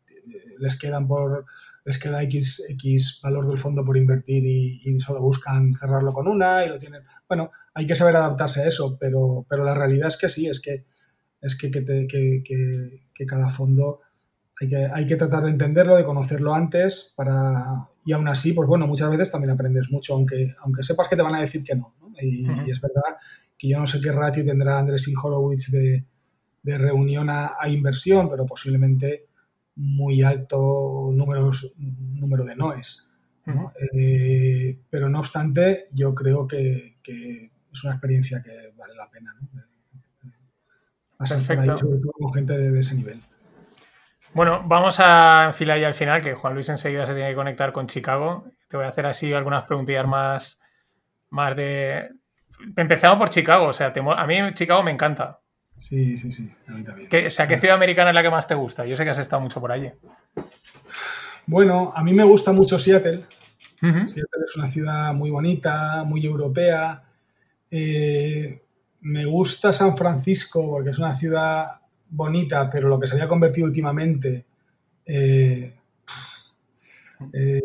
les 0.60 0.78
quedan 0.78 1.08
por, 1.08 1.46
les 1.84 2.00
queda 2.00 2.24
X, 2.24 2.68
X 2.70 3.20
valor 3.22 3.48
del 3.48 3.58
fondo 3.58 3.84
por 3.84 3.98
invertir 3.98 4.46
y, 4.46 5.00
solo 5.02 5.22
buscan 5.22 5.74
cerrarlo 5.74 6.14
con 6.14 6.28
una 6.28 6.66
y 6.66 6.70
lo 6.70 6.80
tienen. 6.80 7.04
Bueno, 7.28 7.52
hay 7.74 7.88
que 7.88 7.96
saber 7.96 8.16
adaptarse 8.16 8.62
a 8.62 8.68
eso, 8.68 8.98
pero, 9.00 9.46
pero 9.50 9.64
la 9.64 9.74
realidad 9.74 10.08
es 10.08 10.18
que 10.18 10.30
sí, 10.30 10.48
es 10.48 10.62
que, 10.62 10.86
es 11.42 11.58
que, 11.58 11.70
que, 11.72 13.02
que 13.14 13.26
cada 13.26 13.50
fondo 13.50 14.02
hay 14.62 14.68
que, 14.68 14.88
hay 14.94 15.06
que 15.06 15.16
tratar 15.16 15.44
de 15.44 15.50
entenderlo, 15.50 15.96
de 15.96 16.06
conocerlo 16.06 16.54
antes 16.54 17.14
para, 17.16 17.90
y 18.06 18.14
aún 18.14 18.28
así, 18.28 18.54
pues 18.54 18.68
bueno, 18.68 18.88
muchas 18.88 19.10
veces 19.10 19.32
también 19.32 19.52
aprendes 19.52 19.92
mucho, 19.92 20.14
aunque, 20.14 20.56
aunque 20.62 20.84
sepas 20.84 21.08
que 21.10 21.16
te 21.16 21.22
van 21.22 21.36
a 21.36 21.42
decir 21.42 21.64
que 21.64 21.76
no. 21.76 21.94
Y, 22.22 22.46
es 22.72 22.80
verdad 22.80 23.18
que 23.58 23.68
yo 23.70 23.80
no 23.80 23.86
sé 23.86 24.00
qué 24.00 24.12
ratio 24.12 24.46
tendrá 24.46 24.80
Andrés 24.80 25.12
Horowitz 25.22 25.72
de, 25.72 26.06
de 26.64 26.78
reunión 26.78 27.30
a, 27.30 27.56
inversión, 27.68 28.30
pero 28.30 28.46
posiblemente 28.46 29.28
muy 29.76 30.24
alto 30.24 31.12
números, 31.14 31.74
número 31.78 32.46
de 32.46 32.56
noes. 32.56 33.10
Eh, 33.94 34.80
pero 34.90 35.10
no 35.10 35.20
obstante, 35.20 35.86
yo 35.92 36.16
creo 36.16 36.48
que, 36.48 36.96
que, 37.04 37.52
es 37.72 37.84
una 37.84 37.94
experiencia 37.94 38.42
que 38.42 38.74
vale 38.78 38.96
la 38.96 39.10
pena. 39.12 39.36
¿no? 39.40 39.65
Sobre 41.24 42.00
todo 42.00 42.12
con 42.14 42.34
gente 42.34 42.58
de 42.58 42.80
ese 42.80 42.96
nivel. 42.96 43.22
Bueno, 44.36 44.64
vamos 44.66 45.00
a 45.00 45.46
enfilar 45.48 45.80
ya 45.80 45.88
al 45.88 45.94
final, 45.94 46.22
que 46.22 46.36
Juan 46.36 46.54
Luis 46.54 46.68
enseguida 46.68 47.06
se 47.06 47.14
tiene 47.14 47.30
que 47.30 47.36
conectar 47.36 47.72
con 47.72 47.88
Chicago. 47.88 48.46
Te 48.68 48.76
voy 48.76 48.86
a 48.86 48.90
hacer 48.90 49.06
así 49.06 49.32
algunas 49.32 49.64
preguntillas 49.64 50.06
más, 50.06 50.60
más 51.30 51.56
de... 51.56 52.10
Empezamos 52.76 53.18
por 53.18 53.30
Chicago, 53.30 53.68
o 53.68 53.74
sea, 53.74 53.94
a 53.96 54.28
mí 54.28 54.36
Chicago 54.54 54.84
me 54.84 54.92
encanta. 54.92 55.40
Sí, 55.78 56.18
sí, 56.18 56.34
sí, 56.34 56.52
a 56.68 56.72
mí 56.72 56.84
también. 56.84 57.10
o 57.28 57.30
sea, 57.30 57.48
¿qué 57.48 57.58
ciudad 57.58 57.76
americana 57.76 58.10
es 58.10 58.16
la 58.16 58.24
que 58.24 58.30
más 58.30 58.46
te 58.46 58.56
gusta? 58.56 58.86
Yo 58.86 58.98
sé 58.98 59.06
que 59.06 59.12
has 59.12 59.20
estado 59.20 59.42
mucho 59.42 59.62
por 59.62 59.72
allí. 59.72 59.90
Bueno, 61.46 61.94
a 61.96 62.04
mí 62.04 62.14
me 62.14 62.24
gusta 62.26 62.52
mucho 62.52 62.78
Seattle. 62.78 63.22
Seattle 63.80 64.44
es 64.46 64.56
una 64.58 64.68
ciudad 64.68 65.14
muy 65.14 65.30
bonita, 65.30 66.04
muy 66.04 66.26
europea. 66.26 67.04
Eh, 67.72 68.65
me 69.06 69.24
gusta 69.26 69.72
San 69.72 69.96
Francisco 69.96 70.68
porque 70.68 70.90
es 70.90 70.98
una 70.98 71.14
ciudad 71.14 71.80
bonita, 72.10 72.70
pero 72.72 72.90
lo 72.90 73.00
que 73.00 73.06
se 73.06 73.14
había 73.14 73.28
convertido 73.28 73.68
últimamente, 73.68 74.46
eh, 75.06 75.76
eh, 77.32 77.62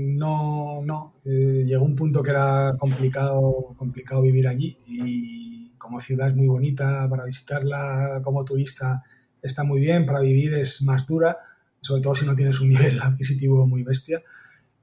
no, 0.00 0.80
no. 0.82 1.14
Eh, 1.26 1.64
llegó 1.66 1.84
un 1.84 1.94
punto 1.94 2.22
que 2.22 2.30
era 2.30 2.74
complicado, 2.78 3.74
complicado 3.76 4.22
vivir 4.22 4.48
allí 4.48 4.78
y 4.86 5.72
como 5.76 6.00
ciudad 6.00 6.28
es 6.28 6.34
muy 6.34 6.48
bonita 6.48 7.06
para 7.08 7.24
visitarla, 7.24 8.20
como 8.22 8.44
turista 8.46 9.04
está 9.42 9.64
muy 9.64 9.80
bien, 9.80 10.06
para 10.06 10.20
vivir 10.20 10.54
es 10.54 10.80
más 10.82 11.06
dura, 11.06 11.36
sobre 11.80 12.00
todo 12.00 12.14
si 12.14 12.24
no 12.24 12.34
tienes 12.34 12.60
un 12.60 12.68
nivel 12.70 12.98
adquisitivo 13.02 13.66
muy 13.66 13.82
bestia. 13.82 14.22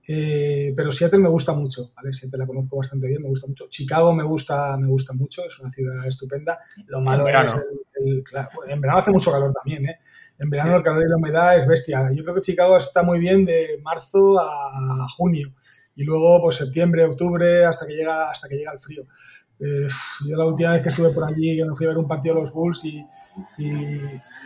Eh, 0.07 0.73
pero 0.75 0.91
Seattle 0.91 1.19
me 1.19 1.29
gusta 1.29 1.53
mucho, 1.53 1.91
¿vale? 1.95 2.13
Seattle 2.13 2.39
la 2.39 2.45
conozco 2.45 2.77
bastante 2.77 3.07
bien, 3.07 3.21
me 3.21 3.29
gusta 3.29 3.47
mucho. 3.47 3.67
Chicago 3.69 4.13
me 4.13 4.23
gusta, 4.23 4.77
me 4.77 4.87
gusta 4.87 5.13
mucho, 5.13 5.43
es 5.45 5.59
una 5.59 5.71
ciudad 5.71 6.05
estupenda. 6.07 6.59
Lo 6.87 7.01
malo 7.01 7.27
es 7.27 7.53
el, 7.95 8.23
en 8.67 8.81
verano 8.81 8.99
hace 8.99 9.11
mucho 9.11 9.31
calor 9.31 9.51
también, 9.53 9.85
¿eh? 9.87 9.97
En 10.37 10.49
verano 10.49 10.75
el 10.75 10.83
calor 10.83 11.03
y 11.05 11.09
la 11.09 11.15
humedad 11.15 11.57
es 11.57 11.65
bestia. 11.65 12.09
Yo 12.13 12.23
creo 12.23 12.35
que 12.35 12.41
Chicago 12.41 12.77
está 12.77 13.03
muy 13.03 13.19
bien 13.19 13.45
de 13.45 13.79
marzo 13.83 14.39
a 14.39 15.07
junio 15.17 15.53
y 15.95 16.03
luego 16.03 16.41
pues 16.41 16.57
septiembre, 16.57 17.05
octubre 17.05 17.65
hasta 17.65 17.87
que 17.87 17.93
llega 17.93 18.29
hasta 18.29 18.47
que 18.47 18.57
llega 18.57 18.71
el 18.73 18.79
frío. 18.79 19.05
Eh, 19.59 19.87
yo 20.27 20.35
la 20.35 20.45
última 20.45 20.71
vez 20.73 20.81
que 20.81 20.89
estuve 20.89 21.11
por 21.11 21.23
allí, 21.23 21.55
que 21.55 21.63
me 21.63 21.73
fui 21.75 21.85
a 21.85 21.89
ver 21.89 21.97
un 21.97 22.07
partido 22.07 22.35
de 22.35 22.41
los 22.41 22.51
Bulls 22.51 22.83
y, 22.85 22.97
y, 23.57 23.67
y, 23.67 23.99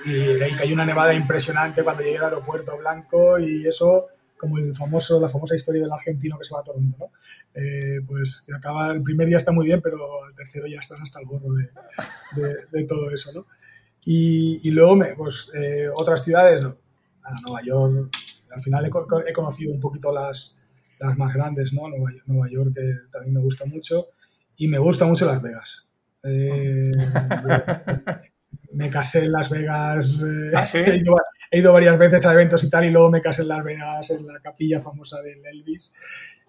y 0.06 0.56
cayó 0.58 0.76
una 0.76 0.86
nevada 0.86 1.14
impresionante 1.14 1.84
cuando 1.84 2.04
llegué 2.04 2.20
al 2.20 2.26
aeropuerto 2.26 2.78
blanco 2.78 3.40
y 3.40 3.68
eso 3.68 4.06
como 4.40 4.58
el 4.58 4.74
famoso, 4.74 5.20
la 5.20 5.30
famosa 5.30 5.54
historia 5.54 5.82
del 5.82 5.92
argentino 5.92 6.38
que 6.38 6.46
se 6.46 6.54
va 6.56 6.62
a 6.62 6.64
Toronto, 6.64 6.98
¿no? 6.98 7.12
Eh, 7.54 8.00
pues 8.08 8.48
acaba, 8.56 8.92
el 8.94 9.04
primer 9.04 9.28
día 9.28 9.38
está 9.38 9.52
muy 9.52 9.66
bien, 9.66 9.82
pero 9.82 9.98
el 10.28 10.34
tercero 10.34 10.66
ya 10.66 10.80
estás 10.80 11.00
hasta 11.02 11.20
el 11.20 11.26
gorro 11.26 11.54
de, 11.54 12.84
todo 12.86 13.12
eso, 13.12 13.34
¿no? 13.34 13.46
Y, 14.06 14.72
luego, 14.72 14.96
me, 14.96 15.14
pues, 15.16 15.52
eh, 15.54 15.88
otras 15.94 16.24
ciudades, 16.24 16.62
Nueva 16.62 17.62
York, 17.64 18.10
al 18.52 18.62
final 18.62 18.86
he, 18.86 19.34
conocido 19.34 19.74
un 19.74 19.80
poquito 19.82 20.14
las, 20.14 20.64
las 21.00 21.18
más 21.18 21.34
grandes, 21.34 21.74
¿no? 21.74 21.90
Nueva, 21.90 22.10
Nueva 22.26 22.50
York, 22.50 22.74
que 22.74 22.94
también 23.12 23.34
me 23.34 23.42
gusta 23.42 23.66
mucho, 23.66 24.08
y 24.58 24.70
me 24.70 24.80
gusta 24.80 25.06
mucho 25.06 25.26
Las 25.26 25.42
Vegas. 25.42 25.89
Eh, 26.24 26.92
me 28.74 28.90
casé 28.90 29.26
en 29.26 29.32
Las 29.32 29.50
Vegas. 29.50 30.24
Eh, 30.24 30.52
¿Ah, 30.56 30.66
he, 31.52 31.58
ido, 31.58 31.74
varias 31.74 31.98
veces 31.98 32.26
a 32.26 32.34
eventos 32.34 32.64
y 32.64 32.70
tal, 32.70 32.86
y 32.86 32.92
luego 32.92 33.10
me 33.10 33.22
casé 33.22 33.44
en 33.44 33.48
Las 33.50 33.64
Vegas, 33.64 34.10
en 34.12 34.28
la 34.28 34.40
capilla 34.40 34.82
famosa 34.82 35.22
del 35.22 35.46
Elvis. 35.46 35.96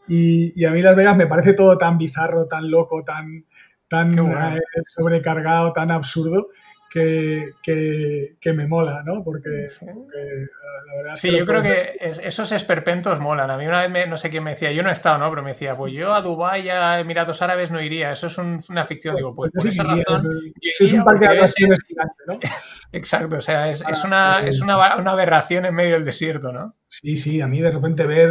Y, 0.09 0.65
a 0.65 0.71
mí 0.73 0.83
Las 0.83 0.97
Vegas 0.97 1.17
me 1.17 1.27
parece 1.27 1.55
todo 1.55 1.79
tan 1.79 1.99
bizarro, 1.99 2.47
tan 2.47 2.71
loco, 2.71 3.05
tan, 3.05 3.45
tan 3.89 4.19
eh, 4.19 4.61
sobrecargado, 4.85 5.73
tan 5.73 5.93
absurdo, 5.93 6.49
que, 6.91 7.53
que, 7.62 8.53
me 8.53 8.67
mola, 8.67 9.03
¿no? 9.05 9.23
Porque, 9.23 9.49
la 9.49 10.97
verdad 10.97 11.15
es 11.15 11.21
sí, 11.21 11.31
yo 11.31 11.47
creo 11.47 11.62
que 11.62 11.97
esos 12.01 12.51
esperpentos 12.51 13.21
molan. 13.21 13.49
A 13.51 13.57
mí 13.57 13.65
una 13.65 13.87
vez, 13.87 14.09
no 14.09 14.17
sé 14.17 14.29
quién 14.29 14.43
me 14.43 14.51
decía, 14.51 14.73
yo 14.73 14.83
no 14.83 14.91
he 14.91 14.93
estado, 14.93 15.17
¿no? 15.19 15.31
Pero 15.31 15.43
me 15.43 15.51
decía, 15.51 15.77
pues 15.77 15.93
yo 15.93 16.12
a 16.12 16.21
Dubái, 16.21 16.69
a 16.69 16.99
Emiratos 16.99 17.43
Árabes 17.43 17.71
no 17.71 17.81
iría. 17.81 18.11
Eso 18.11 18.27
es 18.27 18.39
una 18.39 18.85
ficción. 18.85 19.15
Digo, 19.15 19.37
pues, 19.37 19.53
por 19.53 19.67
esa 19.69 19.85
razón... 19.85 20.29
es 20.61 20.93
un 20.93 21.05
parque 21.05 21.29
de 21.29 21.35
atracciones 21.35 21.79
gigante, 21.87 22.15
¿no? 22.27 22.39
Exacto, 22.93 23.37
o 23.37 23.41
sea, 23.41 23.71
es, 23.71 23.85
es, 23.89 24.05
una, 24.05 24.41
es 24.41 24.61
una, 24.61 24.97
una, 24.97 25.12
aberración 25.12 25.67
en 25.67 25.75
medio 25.75 25.95
del 25.95 26.05
desierto, 26.05 26.53
¿no? 26.53 26.77
Sí, 26.89 27.17
sí, 27.17 27.41
a 27.41 27.47
mí 27.47 27.61
de 27.61 27.71
repente 27.71 28.05
ver... 28.05 28.31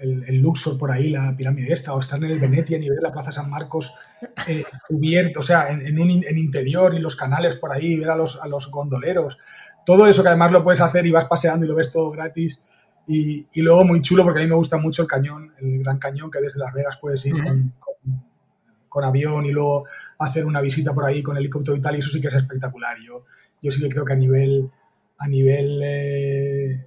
Eh, 0.00 0.24
el, 0.28 0.38
Luxor 0.38 0.78
por 0.78 0.90
ahí, 0.90 1.10
la 1.10 1.36
pirámide 1.36 1.72
esta, 1.72 1.94
o 1.94 2.00
estar 2.00 2.22
en 2.22 2.30
el 2.30 2.40
Venetia 2.40 2.78
y 2.78 2.88
ver 2.88 3.02
la 3.02 3.12
Plaza 3.12 3.32
San 3.32 3.50
Marcos 3.50 3.94
eh, 4.46 4.64
cubierto, 4.86 5.40
o 5.40 5.42
sea, 5.42 5.70
en, 5.70 5.98
un 5.98 6.10
en 6.10 6.38
interior 6.38 6.94
y 6.94 6.98
los 6.98 7.16
canales 7.16 7.56
por 7.56 7.72
ahí, 7.72 7.96
ver 7.96 8.10
a 8.10 8.16
los, 8.16 8.40
a 8.42 8.46
los 8.46 8.70
gondoleros. 8.70 9.38
Todo 9.84 10.06
eso 10.06 10.22
que 10.22 10.28
además 10.28 10.52
lo 10.52 10.62
puedes 10.62 10.80
hacer 10.80 11.06
y 11.06 11.10
vas 11.10 11.26
paseando 11.26 11.66
y 11.66 11.68
lo 11.68 11.74
ves 11.74 11.90
todo 11.92 12.10
gratis. 12.10 12.66
Y, 13.06 13.46
y, 13.54 13.62
luego 13.62 13.84
muy 13.84 14.02
chulo 14.02 14.22
porque 14.22 14.40
a 14.40 14.42
mí 14.42 14.48
me 14.48 14.56
gusta 14.56 14.76
mucho 14.76 15.02
el 15.02 15.08
cañón, 15.08 15.52
el 15.60 15.78
Gran 15.78 15.98
Cañón, 15.98 16.30
que 16.30 16.40
desde 16.40 16.60
Las 16.60 16.74
Vegas 16.74 16.98
puedes 17.00 17.24
ir 17.24 17.42
con, 17.42 17.72
con, 18.86 19.04
avión 19.04 19.46
y 19.46 19.50
luego 19.50 19.86
hacer 20.18 20.44
una 20.44 20.60
visita 20.60 20.92
por 20.92 21.06
ahí 21.06 21.22
con 21.22 21.36
helicóptero 21.38 21.74
y 21.74 21.80
tal, 21.80 21.96
y 21.96 22.00
eso 22.00 22.10
sí 22.10 22.20
que 22.20 22.28
es 22.28 22.34
espectacular. 22.34 22.98
Yo, 23.02 23.24
yo 23.62 23.70
sí 23.70 23.80
que 23.80 23.88
creo 23.88 24.04
que 24.04 24.12
a 24.12 24.16
nivel, 24.16 24.70
a 25.16 25.26
nivel 25.26 25.80
eh, 25.82 26.86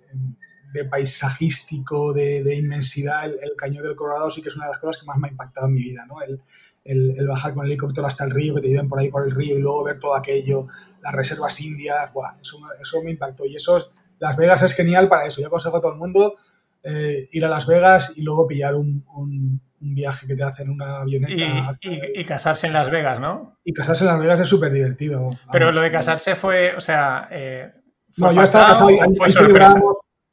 de 0.73 0.85
paisajístico, 0.85 2.14
de, 2.14 2.56
inmensidad, 2.56 3.26
el, 3.26 3.52
Cañón 3.57 3.84
del 3.84 3.95
Colorado 3.95 4.30
sí 4.30 4.41
que 4.41 4.49
es 4.49 4.56
una 4.56 4.65
de 4.65 4.72
las 4.72 4.80
cosas 4.80 5.02
que 5.02 5.07
más 5.07 5.18
me 5.18 5.27
ha 5.27 5.31
impactado 5.31 5.68
en 5.68 5.73
mi 5.73 5.81
vida, 5.81 6.06
¿no? 6.06 6.22
El, 6.22 6.39
el, 6.84 7.27
bajar 7.27 7.53
con 7.53 7.65
el 7.65 7.72
helicóptero 7.72 8.07
hasta 8.07 8.26
el 8.26 8.31
río, 8.31 8.56
que 8.56 8.61
te 8.61 8.69
lleven 8.69 8.89
por 8.89 8.99
ahí 8.99 9.10
por 9.10 9.26
el 9.26 9.31
río 9.31 9.57
y 9.57 9.61
luego 9.61 9.84
ver 9.84 9.99
todo 9.99 10.15
aquello, 10.15 10.68
las 11.03 11.14
reservas 11.14 11.60
indias, 11.61 12.11
¡buah! 12.14 12.35
Eso, 12.41 12.60
eso 12.81 13.02
me 13.03 13.11
impactó. 13.11 13.45
Y 13.45 13.56
eso, 13.56 13.91
Las 14.19 14.35
Vegas 14.38 14.61
es 14.64 14.73
genial 14.73 15.07
para 15.07 15.26
eso. 15.26 15.41
Yo 15.41 15.48
aconsejo 15.48 15.77
a 15.77 15.81
todo 15.81 15.93
el 15.93 15.98
mundo 15.99 16.35
eh, 16.84 17.27
ir 17.31 17.45
a 17.45 17.49
Las 17.49 17.68
Vegas 17.68 18.18
y 18.18 18.23
luego 18.23 18.48
pillar 18.48 18.76
un, 18.76 19.06
un, 19.15 19.61
viaje 19.93 20.27
que 20.27 20.35
te 20.35 20.43
hacen 20.43 20.69
una 20.69 21.02
avioneta. 21.02 21.73
Y, 21.81 22.23
casarse 22.23 22.68
en 22.68 22.73
Las 22.73 22.91
Vegas, 22.91 23.19
¿no? 23.19 23.57
Y 23.64 23.73
casarse 23.73 24.03
en 24.03 24.11
Las 24.11 24.19
Vegas 24.19 24.39
es 24.39 24.49
súper 24.49 24.72
divertido. 24.72 25.31
Pero 25.52 25.72
lo 25.72 25.81
de 25.81 25.91
casarse 25.91 26.35
fue, 26.35 26.76
o 26.76 26.81
sea... 26.81 27.27
Eh, 27.31 27.72
no, 28.18 28.31
yo 28.31 28.43
estaba 28.43 28.68
casado 28.68 28.89
ahí, 28.89 28.98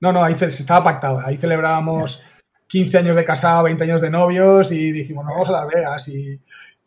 no, 0.00 0.12
no, 0.12 0.22
ahí 0.22 0.34
se, 0.34 0.46
estaba 0.46 0.84
pactado. 0.84 1.20
Ahí 1.24 1.36
celebrábamos 1.36 2.22
15 2.68 2.98
años 2.98 3.16
de 3.16 3.24
casado, 3.24 3.64
20 3.64 3.84
años 3.84 4.00
de 4.00 4.10
novios 4.10 4.72
y 4.72 4.92
dijimos, 4.92 5.24
vamos 5.26 5.48
a 5.48 5.52
Las 5.52 5.66
Vegas. 5.72 6.08
Y, 6.08 6.40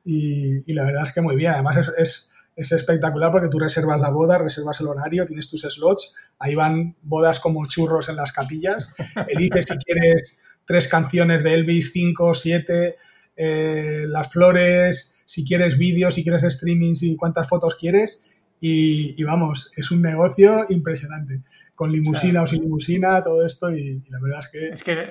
y, 0.06 0.74
la 0.74 0.86
verdad 0.86 1.04
es 1.04 1.12
que 1.12 1.22
muy 1.22 1.36
bien. 1.36 1.52
Además 1.52 1.78
es, 1.78 1.92
es, 1.98 2.32
es, 2.56 2.72
espectacular 2.72 3.32
porque 3.32 3.50
tú 3.50 3.60
reservas 3.60 4.00
la 4.00 4.10
boda, 4.10 4.38
reservas 4.38 4.80
el 4.82 4.88
horario, 4.88 5.26
tienes 5.26 5.50
tus 5.50 5.62
slots. 5.62 6.16
Ahí 6.40 6.56
van 6.56 6.96
bodas 7.02 7.40
como 7.40 7.66
churros 7.68 8.10
en 8.10 8.16
las 8.16 8.32
capillas. 8.32 8.96
Eliges 9.28 9.66
si 9.66 9.78
quieres 9.78 10.44
tres 10.66 10.88
canciones 10.88 11.44
de 11.44 11.54
Elvis, 11.54 11.92
cinco, 11.92 12.34
siete, 12.34 12.96
eh, 13.36 14.06
las 14.08 14.32
flores, 14.32 15.20
si 15.26 15.46
quieres 15.46 15.78
vídeos, 15.78 16.14
si 16.14 16.24
quieres 16.24 16.44
streaming, 16.44 16.94
si 16.94 17.16
cuántas 17.16 17.48
fotos 17.48 17.76
quieres. 17.76 18.31
Y, 18.64 19.20
y, 19.20 19.24
vamos, 19.24 19.74
es 19.76 19.90
un 19.90 20.04
negocio 20.04 20.68
impresionante 20.70 21.42
con 21.82 21.92
limusina 21.92 22.44
o 22.44 22.46
sin 22.48 22.62
limusina, 22.62 23.24
todo 23.24 23.44
esto, 23.44 23.72
y, 23.72 24.04
la 24.08 24.20
verdad 24.22 24.42
es 24.42 24.50
que, 24.50 24.70
es 24.70 24.84
que 24.84 25.10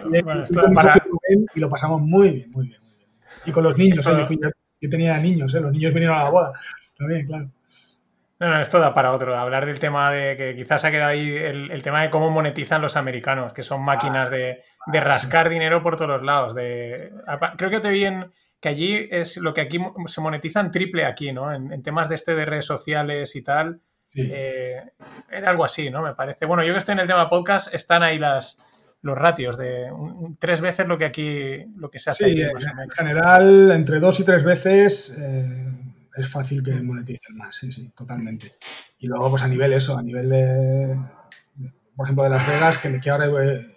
y 1.52 1.58
lo 1.58 1.68
pasamos 1.68 2.00
muy 2.00 2.30
bien, 2.30 2.50
muy 2.52 2.68
bien, 2.68 2.80
muy 2.80 2.94
bien. 2.96 3.10
Y 3.44 3.50
con 3.50 3.64
los 3.64 3.76
niños, 3.76 4.06
¿eh? 4.06 4.38
yo, 4.80 4.88
tenía 4.88 5.18
niños, 5.18 5.52
¿eh? 5.52 5.60
los 5.60 5.72
niños 5.72 5.92
vinieron 5.92 6.16
a 6.16 6.22
la 6.22 6.30
boda, 6.30 6.52
también, 6.96 7.26
claro. 7.26 7.48
No, 8.38 8.50
no, 8.50 8.60
esto 8.60 8.78
da 8.78 8.94
para 8.94 9.10
otro, 9.10 9.36
hablar 9.36 9.66
del 9.66 9.80
tema 9.80 10.12
de 10.12 10.36
que 10.36 10.54
quizás 10.54 10.84
ha 10.84 10.92
quedado 10.92 11.10
ahí 11.10 11.36
el, 11.36 11.82
tema 11.82 12.02
de 12.02 12.10
cómo 12.10 12.30
monetizan 12.30 12.80
los 12.80 12.96
americanos, 12.96 13.52
que 13.52 13.64
son 13.64 13.82
máquinas 13.82 14.28
ah, 14.28 14.30
de, 14.30 14.62
de, 14.86 15.00
rascar 15.00 15.48
dinero 15.48 15.82
por 15.82 15.96
todos 15.96 16.10
los 16.10 16.22
lados. 16.22 16.54
De, 16.54 16.94
creo 17.56 17.70
que 17.70 17.80
te 17.80 17.90
vi 17.90 18.04
en, 18.04 18.32
que 18.60 18.68
allí 18.68 19.08
es 19.10 19.38
lo 19.38 19.54
que 19.54 19.62
aquí 19.62 19.78
se 20.06 20.20
monetizan 20.20 20.70
triple 20.70 21.04
aquí, 21.04 21.32
¿no? 21.32 21.52
En, 21.52 21.72
en 21.72 21.82
temas 21.82 22.08
de 22.08 22.14
este 22.14 22.34
de 22.34 22.44
redes 22.44 22.66
sociales 22.66 23.34
y 23.36 23.42
tal 23.42 23.80
eh, 24.16 24.82
era 25.30 25.50
algo 25.50 25.64
así, 25.64 25.90
¿no? 25.90 26.02
Me 26.02 26.14
parece. 26.14 26.46
Bueno, 26.46 26.64
yo 26.64 26.72
que 26.72 26.78
estoy 26.78 26.92
en 26.92 27.00
el 27.00 27.06
tema 27.06 27.28
podcast, 27.28 27.72
están 27.74 28.02
ahí 28.02 28.18
las, 28.18 28.58
los 29.02 29.16
ratios 29.16 29.56
de 29.56 29.88
tres 30.38 30.60
veces 30.60 30.86
lo 30.86 30.98
que 30.98 31.04
aquí 31.04 31.64
lo 31.76 31.90
que 31.90 31.98
se 31.98 32.10
hace. 32.10 32.28
Sí, 32.28 32.40
en 32.40 32.90
general, 32.90 33.70
entre 33.72 34.00
dos 34.00 34.18
y 34.20 34.24
tres 34.24 34.44
veces 34.44 35.18
eh, 35.20 35.72
es 36.16 36.28
fácil 36.28 36.62
que 36.62 36.72
moneticen 36.82 37.36
más, 37.36 37.56
sí, 37.56 37.70
sí, 37.70 37.90
totalmente. 37.96 38.56
Y 38.98 39.06
luego, 39.06 39.30
pues 39.30 39.42
a 39.42 39.48
nivel 39.48 39.72
eso, 39.72 39.96
a 39.96 40.02
nivel 40.02 40.28
de, 40.28 40.96
por 41.96 42.06
ejemplo, 42.06 42.24
de 42.24 42.30
Las 42.30 42.46
Vegas, 42.46 42.78
que, 42.78 43.00
que 43.00 43.10
ahora 43.10 43.26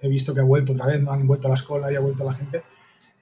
he, 0.01 0.07
visto 0.07 0.33
que 0.33 0.41
ha 0.41 0.45
vuelto 0.45 0.73
otra 0.73 0.87
vez, 0.87 1.01
¿no? 1.01 1.11
Han 1.11 1.27
vuelto 1.27 1.47
a 1.47 1.49
la 1.49 1.55
escuela 1.55 1.91
y 1.91 1.95
ha 1.95 1.99
vuelto 1.99 2.23
la 2.23 2.33
gente. 2.33 2.63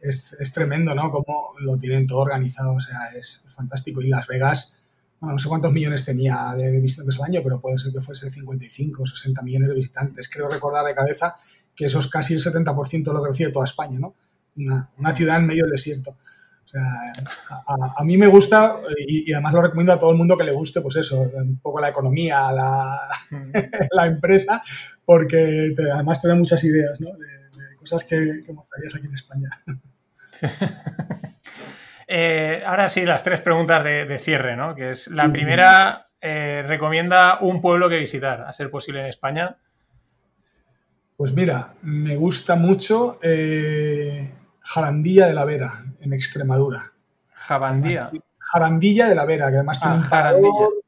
Es, 0.02 0.34
es 0.40 0.52
tremendo, 0.52 0.96
¿no? 0.96 1.12
Cómo 1.12 1.54
lo 1.60 1.78
tienen 1.78 2.08
todo 2.08 2.20
organizado, 2.20 2.74
o 2.74 2.82
sea, 2.82 2.98
es 3.18 3.46
fantástico. 3.56 4.02
Y 4.02 4.10
Las 4.10 4.28
Vegas 4.28 4.82
no 5.22 5.38
sé 5.38 5.48
cuántos 5.50 5.72
millones 5.72 6.04
tenía 6.04 6.54
de 6.58 6.80
visitantes 6.80 7.20
al 7.20 7.26
año, 7.26 7.42
pero 7.44 7.62
puede 7.62 7.78
ser 7.78 7.94
que 7.94 8.02
fuese 8.02 8.32
55 8.32 9.04
o 9.04 9.06
60 9.06 9.42
millones 9.44 9.70
de 9.70 9.76
visitantes. 9.76 10.30
Creo 10.30 10.50
recordar 10.50 10.84
de 10.84 10.96
cabeza 10.96 11.36
que 11.76 11.86
eso 11.86 12.00
es 12.00 12.08
casi 12.08 12.34
el 12.34 12.42
70% 12.42 13.04
de 13.04 13.14
lo 13.14 13.24
que 13.24 13.30
recibe 13.30 13.52
toda 13.52 13.66
España, 13.66 14.00
¿no? 14.00 14.16
Una, 14.56 15.12
ciudad 15.14 15.38
en 15.38 15.46
medio 15.46 15.64
del 15.64 15.72
desierto. 15.72 16.12
O 16.12 16.68
sea, 16.68 16.82
a, 17.98 18.04
mí 18.04 18.18
me 18.18 18.28
gusta 18.28 18.78
y, 19.08 19.32
además 19.32 19.54
lo 19.54 19.62
recomiendo 19.62 19.94
a 19.94 20.00
todo 20.00 20.12
el 20.12 20.18
mundo 20.18 20.38
que 20.38 20.44
le 20.44 20.54
guste, 20.54 20.82
pues 20.82 20.96
eso, 20.96 21.22
un 21.22 21.60
poco 21.60 21.80
la 21.80 21.90
economía, 21.90 22.52
la, 22.52 23.00
la 23.92 24.08
empresa, 24.08 24.62
porque 25.06 25.76
además 25.94 26.22
te 26.22 26.30
da 26.30 26.36
muchas 26.36 26.64
ideas, 26.64 27.00
¿no? 27.00 27.10
De, 27.18 27.42
cosas 27.78 28.04
que, 28.04 28.44
que 28.46 28.54
montarías 28.54 28.96
aquí 28.96 29.08
en 29.08 29.14
España. 29.16 29.50
Eh, 32.14 32.62
ahora 32.68 32.90
sí, 32.90 33.06
las 33.06 33.24
tres 33.24 33.40
preguntas 33.40 33.86
de, 33.86 34.20
cierre, 34.20 34.58
¿no? 34.58 34.76
Que 34.76 34.92
es 34.92 35.08
la 35.08 35.32
primera, 35.32 36.10
eh, 36.20 36.62
recomienda 36.68 37.38
un 37.40 37.62
pueblo 37.62 37.88
que 37.88 37.96
visitar, 37.96 38.42
a 38.42 38.52
ser 38.52 38.70
posible 38.70 39.00
en 39.00 39.06
España. 39.06 39.56
Pues 41.16 41.32
mira, 41.32 41.76
me 41.84 42.18
gusta 42.18 42.58
mucho 42.58 43.18
eh, 43.24 44.30
Jarandilla 44.60 45.28
de 45.28 45.34
la 45.34 45.46
Vera, 45.46 45.72
en 46.02 46.12
Extremadura. 46.12 46.82
Jarandilla. 47.32 48.12
Jarandilla 48.40 49.08
de 49.08 49.16
la 49.16 49.26
Vera, 49.26 49.50
que 49.50 49.56
además 49.56 49.80
tiene 49.80 50.04
ah, 50.12 50.34
un 50.36 50.82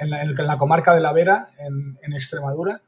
en, 0.00 0.46
la, 0.46 0.58
comarca 0.58 0.94
de 0.94 1.00
la 1.00 1.12
Vera, 1.12 1.50
en, 1.58 2.12
Extremadura. 2.12 2.80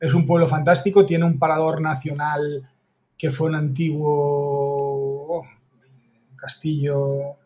Es 0.00 0.14
un 0.14 0.24
pueblo 0.24 0.48
fantástico, 0.48 1.06
tiene 1.06 1.24
un 1.24 1.38
parador 1.38 1.80
nacional 1.80 2.66
que 3.16 3.30
fue 3.30 3.48
un 3.48 3.54
antiguo 3.54 4.73
castillo 6.44 7.36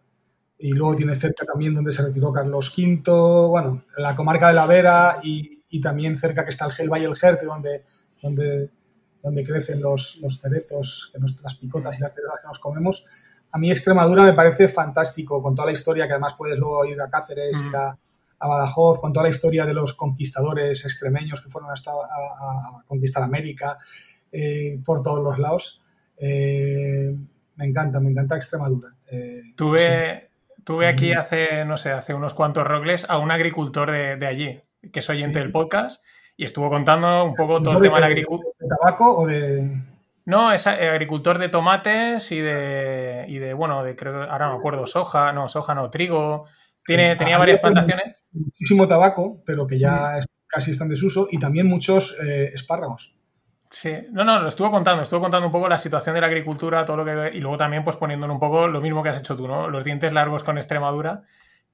y 0.58 0.72
luego 0.72 0.96
tiene 0.96 1.14
cerca 1.14 1.46
también 1.46 1.74
donde 1.74 1.92
se 1.92 2.02
retiró 2.02 2.32
Carlos 2.32 2.76
V, 2.76 3.48
bueno, 3.48 3.82
la 3.96 4.16
comarca 4.16 4.48
de 4.48 4.54
la 4.54 4.66
Vera 4.66 5.14
y, 5.22 5.62
y 5.70 5.80
también 5.80 6.16
cerca 6.16 6.44
que 6.44 6.50
está 6.50 6.66
el 6.66 6.72
Gel 6.72 6.90
Valle 6.90 7.06
el 7.06 7.16
Jerte, 7.16 7.46
donde, 7.46 7.84
donde, 8.20 8.70
donde 9.22 9.44
crecen 9.44 9.80
los, 9.80 10.18
los 10.20 10.40
cerezos, 10.40 11.10
que 11.12 11.20
las 11.20 11.54
picotas 11.56 11.98
y 11.98 12.02
las 12.02 12.12
cerezas 12.12 12.40
que 12.40 12.48
nos 12.48 12.58
comemos. 12.58 13.06
A 13.52 13.58
mí 13.58 13.70
Extremadura 13.70 14.24
me 14.24 14.32
parece 14.32 14.68
fantástico, 14.68 15.42
con 15.42 15.54
toda 15.54 15.66
la 15.66 15.72
historia 15.72 16.06
que 16.06 16.12
además 16.12 16.34
puedes 16.36 16.58
luego 16.58 16.84
ir 16.84 17.00
a 17.00 17.08
Cáceres, 17.08 17.64
ir 17.66 17.76
a, 17.76 17.96
Badajoz, 18.40 19.00
con 19.00 19.12
toda 19.12 19.24
la 19.24 19.30
historia 19.30 19.64
de 19.64 19.74
los 19.74 19.94
conquistadores 19.94 20.84
extremeños 20.84 21.40
que 21.40 21.50
fueron 21.50 21.72
hasta 21.72 21.90
a, 21.90 22.84
conquistar 22.86 23.24
América 23.24 23.76
eh, 24.30 24.80
por 24.84 25.02
todos 25.02 25.22
los 25.24 25.38
lados. 25.38 25.82
Eh, 26.20 27.16
me 27.58 27.66
encanta, 27.66 28.00
me 28.00 28.10
encanta 28.10 28.36
Extremadura. 28.36 28.94
Eh, 29.10 29.42
tuve, 29.56 30.30
tuve 30.64 30.86
aquí 30.86 31.12
mm. 31.12 31.18
hace, 31.18 31.64
no 31.64 31.76
sé, 31.76 31.90
hace 31.90 32.14
unos 32.14 32.32
cuantos 32.32 32.64
rogles 32.64 33.04
a 33.08 33.18
un 33.18 33.30
agricultor 33.32 33.90
de, 33.90 34.26
allí, 34.26 34.60
que 34.92 35.00
es 35.00 35.10
oyente 35.10 35.40
del 35.40 35.50
podcast, 35.50 36.02
y 36.36 36.44
estuvo 36.44 36.70
contando 36.70 37.24
un 37.24 37.34
poco 37.34 37.60
todo 37.60 37.76
el 37.76 37.82
tema 37.82 37.96
de, 37.96 38.00
la 38.00 38.06
agricultura. 38.06 38.52
¿De 38.58 38.68
tabaco 38.68 39.18
o 39.18 39.26
de...? 39.26 39.82
No, 40.24 40.52
es 40.52 40.66
agricultor 40.66 41.38
de 41.38 41.48
tomates 41.48 42.30
y 42.32 42.40
de, 42.40 43.24
y 43.28 43.38
de 43.38 43.54
bueno, 43.54 43.82
de 43.82 43.96
creo 43.96 44.30
ahora 44.30 44.46
no 44.46 44.52
me 44.52 44.58
acuerdo, 44.58 44.86
soja, 44.86 45.32
no, 45.32 45.48
soja 45.48 45.74
no, 45.74 45.90
trigo. 45.90 46.46
Tiene, 46.84 47.16
tenía 47.16 47.36
ah, 47.36 47.38
varias 47.38 47.60
plantaciones. 47.60 48.24
Muchísimo 48.32 48.86
tabaco, 48.86 49.42
pero 49.44 49.66
que 49.66 49.78
ya 49.78 50.18
mm. 50.18 50.24
casi 50.46 50.70
están 50.70 50.86
en 50.86 50.90
desuso, 50.90 51.26
y 51.30 51.38
también 51.38 51.66
muchos 51.66 52.20
eh, 52.22 52.50
espárragos. 52.54 53.16
Sí, 53.70 53.94
no, 54.12 54.24
no, 54.24 54.40
lo 54.40 54.48
estuvo 54.48 54.70
contando, 54.70 55.02
estuvo 55.02 55.20
contando 55.20 55.46
un 55.46 55.52
poco 55.52 55.68
la 55.68 55.78
situación 55.78 56.14
de 56.14 56.22
la 56.22 56.26
agricultura, 56.26 56.84
todo 56.84 56.98
lo 56.98 57.04
que. 57.04 57.36
Y 57.36 57.40
luego 57.40 57.56
también, 57.58 57.84
pues 57.84 57.96
poniéndole 57.96 58.32
un 58.32 58.40
poco 58.40 58.66
lo 58.66 58.80
mismo 58.80 59.02
que 59.02 59.10
has 59.10 59.20
hecho 59.20 59.36
tú, 59.36 59.46
¿no? 59.46 59.68
Los 59.68 59.84
dientes 59.84 60.12
largos 60.12 60.42
con 60.42 60.56
Extremadura. 60.56 61.22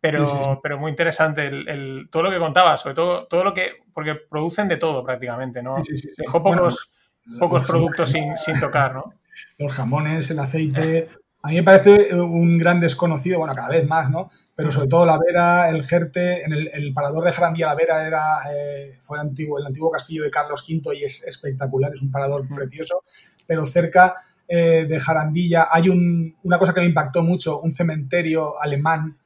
Pero, 0.00 0.60
pero 0.62 0.78
muy 0.78 0.90
interesante 0.90 1.46
el, 1.46 2.08
todo 2.10 2.24
lo 2.24 2.30
que 2.30 2.38
contabas, 2.38 2.82
sobre 2.82 2.94
todo 2.94 3.26
todo 3.26 3.44
lo 3.44 3.54
que. 3.54 3.84
Porque 3.92 4.16
producen 4.16 4.68
de 4.68 4.76
todo 4.76 5.04
prácticamente, 5.04 5.62
¿no? 5.62 5.76
Dejó 6.18 6.42
pocos, 6.42 6.90
pocos 7.38 7.66
productos 7.66 8.10
sin, 8.10 8.36
sin, 8.36 8.58
tocar, 8.58 8.94
¿no? 8.94 9.14
Los 9.58 9.72
jamones, 9.72 10.30
el 10.30 10.40
aceite, 10.40 11.08
a 11.44 11.48
mí 11.48 11.56
me 11.56 11.62
parece 11.62 12.08
eh, 12.08 12.14
un 12.14 12.56
gran 12.56 12.80
desconocido, 12.80 13.38
bueno, 13.38 13.54
cada 13.54 13.68
vez 13.68 13.86
más, 13.86 14.08
¿no? 14.08 14.30
Pero 14.56 14.70
sobre 14.70 14.88
todo 14.88 15.04
la 15.04 15.18
Vera, 15.18 15.68
el 15.68 15.84
Jerte, 15.84 16.42
en 16.42 16.54
el, 16.54 16.94
parador 16.94 17.22
de 17.22 17.32
Jarandía 17.32 17.66
la 17.66 17.74
Vera 17.74 18.06
era, 18.06 18.38
eh, 18.50 18.98
fue 19.02 19.18
el 19.18 19.26
antiguo, 19.28 19.58
el 19.58 19.66
antiguo 19.66 19.90
castillo 19.90 20.24
de 20.24 20.30
Carlos 20.30 20.64
V 20.66 20.96
y 20.96 21.04
es 21.04 21.26
espectacular, 21.26 21.92
es 21.92 22.00
un 22.00 22.10
parador 22.10 22.48
precioso, 22.48 23.04
pero 23.46 23.66
cerca 23.66 24.14
eh, 24.48 24.86
de 24.88 24.98
Jarandilla 24.98 25.68
hay 25.70 25.90
una 25.90 26.58
cosa 26.58 26.72
que 26.72 26.80
me 26.80 26.86
impactó 26.86 27.22
mucho, 27.22 27.60
un 27.60 27.72
cementerio 27.72 28.58
alemán 28.62 29.18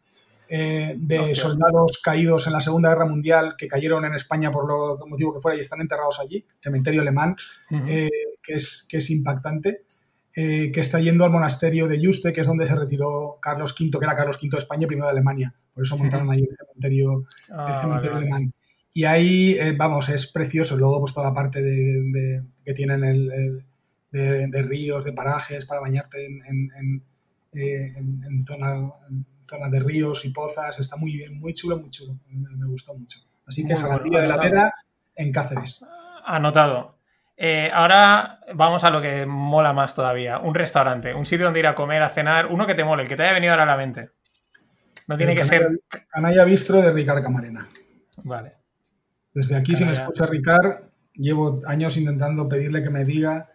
de 0.48 1.34
soldados 1.34 2.00
caídos 2.02 2.46
en 2.46 2.54
la 2.54 2.62
Segunda 2.62 2.88
Guerra 2.88 3.04
Mundial 3.04 3.54
que 3.54 3.68
cayeron 3.68 4.06
en 4.06 4.14
España 4.14 4.50
por 4.50 4.66
lo 4.66 4.98
motivo 5.06 5.34
que 5.34 5.42
fuera 5.42 5.58
y 5.58 5.60
están 5.60 5.82
enterrados 5.82 6.18
allí, 6.20 6.42
cementerio 6.58 7.02
alemán, 7.02 7.36
que, 7.68 8.54
es, 8.54 8.86
que 8.88 8.96
es 8.96 9.10
impactante. 9.10 9.82
Eh, 10.40 10.70
que 10.72 10.80
está 10.80 11.00
yendo 11.00 11.24
al 11.24 11.32
monasterio 11.32 11.88
de 11.88 12.00
Yuste, 12.00 12.32
que 12.32 12.42
es 12.42 12.46
donde 12.46 12.64
se 12.66 12.78
retiró 12.78 13.38
Carlos 13.40 13.74
V, 13.78 13.90
que 13.98 14.04
era 14.04 14.14
Carlos 14.14 14.38
V 14.40 14.48
de 14.52 14.58
España 14.58 14.84
y 14.84 14.86
primero 14.86 15.06
de 15.06 15.12
Alemania. 15.12 15.52
Por 15.74 15.82
eso 15.82 15.96
montaron 15.98 16.30
ahí 16.30 16.40
el 16.48 16.56
cementerio, 16.56 17.24
Ah, 17.50 17.78
cementerio 17.80 18.14
vale, 18.14 18.26
vale. 18.30 18.34
alemán. 18.36 18.52
Y 18.94 19.04
ahí, 19.04 19.52
eh, 19.58 19.74
vamos, 19.76 20.08
es 20.10 20.26
precioso. 20.30 20.76
Luego, 20.76 21.00
pues 21.00 21.12
toda 21.14 21.26
la 21.28 21.34
parte 21.34 21.60
de, 21.62 21.74
de- 22.12 22.42
que 22.64 22.72
tienen 22.74 23.02
el, 23.04 23.30
el- 23.32 23.64
de, 24.12 24.46
de 24.48 24.62
ríos, 24.62 25.04
de 25.04 25.12
parajes 25.12 25.66
para 25.66 25.80
bañarte 25.80 26.24
en, 26.24 26.40
en, 26.46 26.70
en, 26.78 27.02
eh, 27.52 27.94
en- 27.96 28.42
zona, 28.42 28.74
en 29.10 29.26
zonas 29.44 29.70
de 29.70 29.80
ríos 29.80 30.24
y 30.24 30.30
pozas. 30.30 30.78
Está 30.78 30.96
muy 30.96 31.14
bien, 31.16 31.38
muy 31.38 31.52
chulo, 31.52 31.78
muy 31.78 31.90
chulo. 31.90 32.16
Me, 32.30 32.48
me 32.56 32.66
gustó 32.66 32.94
mucho. 32.94 33.18
Así 33.46 33.66
que 33.66 33.76
Jalaría 33.76 34.20
de 34.20 34.26
la. 34.28 34.36
Vera 34.38 34.72
en 35.16 35.32
Cáceres. 35.32 35.84
Anotado. 36.24 36.97
Eh, 37.40 37.70
ahora 37.72 38.40
vamos 38.54 38.82
a 38.82 38.90
lo 38.90 39.00
que 39.00 39.24
mola 39.24 39.72
más 39.72 39.94
todavía. 39.94 40.38
Un 40.40 40.54
restaurante, 40.56 41.14
un 41.14 41.24
sitio 41.24 41.44
donde 41.44 41.60
ir 41.60 41.68
a 41.68 41.74
comer, 41.76 42.02
a 42.02 42.08
cenar, 42.10 42.46
uno 42.46 42.66
que 42.66 42.74
te 42.74 42.82
mole, 42.82 43.04
el 43.04 43.08
que 43.08 43.14
te 43.16 43.22
haya 43.22 43.32
venido 43.32 43.52
ahora 43.52 43.62
a 43.62 43.66
la 43.66 43.76
mente. 43.76 44.10
No 45.06 45.16
tiene 45.16 45.32
El 45.32 45.38
que 45.38 45.44
canalla- 45.44 45.68
ser. 45.90 46.02
Canalla 46.10 46.44
Bistro 46.44 46.82
de 46.82 46.92
Ricard 46.92 47.22
Camarena. 47.22 47.66
Vale. 48.24 48.54
Desde 49.32 49.56
aquí, 49.56 49.76
si 49.76 49.84
me 49.84 49.92
escucha 49.92 50.26
Ricard, 50.26 50.82
llevo 51.14 51.60
años 51.66 51.96
intentando 51.96 52.48
pedirle 52.48 52.82
que 52.82 52.90
me 52.90 53.04
diga 53.04 53.48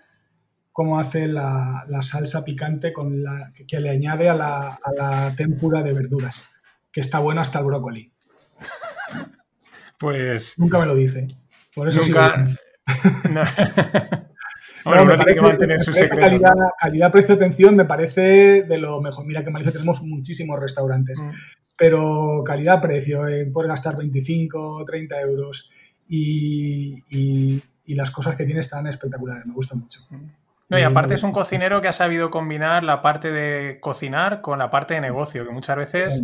cómo 0.72 0.97
hace 0.97 1.27
la, 1.27 1.84
la 1.89 2.01
salsa 2.01 2.45
picante 2.45 2.93
con 2.93 3.22
la, 3.22 3.51
que, 3.68 3.80
le 3.81 3.89
añade 3.89 4.30
a 4.30 4.34
la, 4.34 4.69
a 4.81 4.91
la 4.97 5.35
tempura 5.35 5.81
de 5.84 5.93
verduras, 5.93 6.49
que 6.91 7.01
está 7.01 7.19
bueno 7.19 7.41
hasta 7.41 7.60
el 7.60 7.65
brócoli. 7.65 8.11
Pues. 9.99 10.57
Nunca 10.57 10.80
me 10.80 10.85
lo 10.85 10.95
dice. 10.95 11.27
Por 11.76 11.88
eso 11.88 12.01
Nunca- 12.01 12.45
No. 13.30 13.41
No, 14.85 14.91
Hombre, 14.91 15.05
me 15.05 15.14
uno 15.14 15.23
tiene 15.23 15.39
que 15.39 15.41
mantener 15.47 15.81
su 15.81 15.93
secreto. 15.93 16.18
Calidad, 16.18 16.51
calidad, 16.77 17.10
precio, 17.10 17.35
atención, 17.35 17.73
me 17.73 17.85
parece 17.85 18.64
de 18.64 18.77
lo 18.77 18.99
mejor. 18.99 19.26
Mira 19.26 19.39
que 19.39 19.47
en 19.47 19.53
Malicia 19.53 19.72
tenemos 19.72 20.01
muchísimos 20.03 20.60
restaurantes, 20.60 21.18
Mm. 21.22 21.30
pero 21.77 22.43
calidad, 22.45 22.81
precio, 22.81 23.26
eh, 23.26 23.49
puedes 23.53 23.69
gastar 23.69 23.95
25, 23.95 24.84
30 24.85 25.22
euros 25.22 25.69
y, 26.05 26.95
y- 27.11 27.64
y 27.85 27.95
las 27.95 28.11
cosas 28.11 28.35
que 28.35 28.43
tiene 28.43 28.60
están 28.60 28.85
espectaculares, 28.88 29.45
me 29.45 29.53
gustan 29.53 29.80
mucho. 29.80 30.01
No, 30.11 30.18
y 30.72 30.76
Bien, 30.81 30.88
aparte 30.88 31.14
es 31.15 31.23
un 31.23 31.31
cocinero 31.31 31.81
que 31.81 31.88
ha 31.88 31.93
sabido 31.93 32.30
combinar 32.30 32.84
la 32.84 33.01
parte 33.01 33.31
de 33.31 33.80
cocinar 33.80 34.41
con 34.41 34.60
la 34.60 34.69
parte 34.69 34.95
de 34.95 35.01
negocio, 35.01 35.45
que 35.45 35.53
muchas 35.53 35.77
veces 35.77 36.22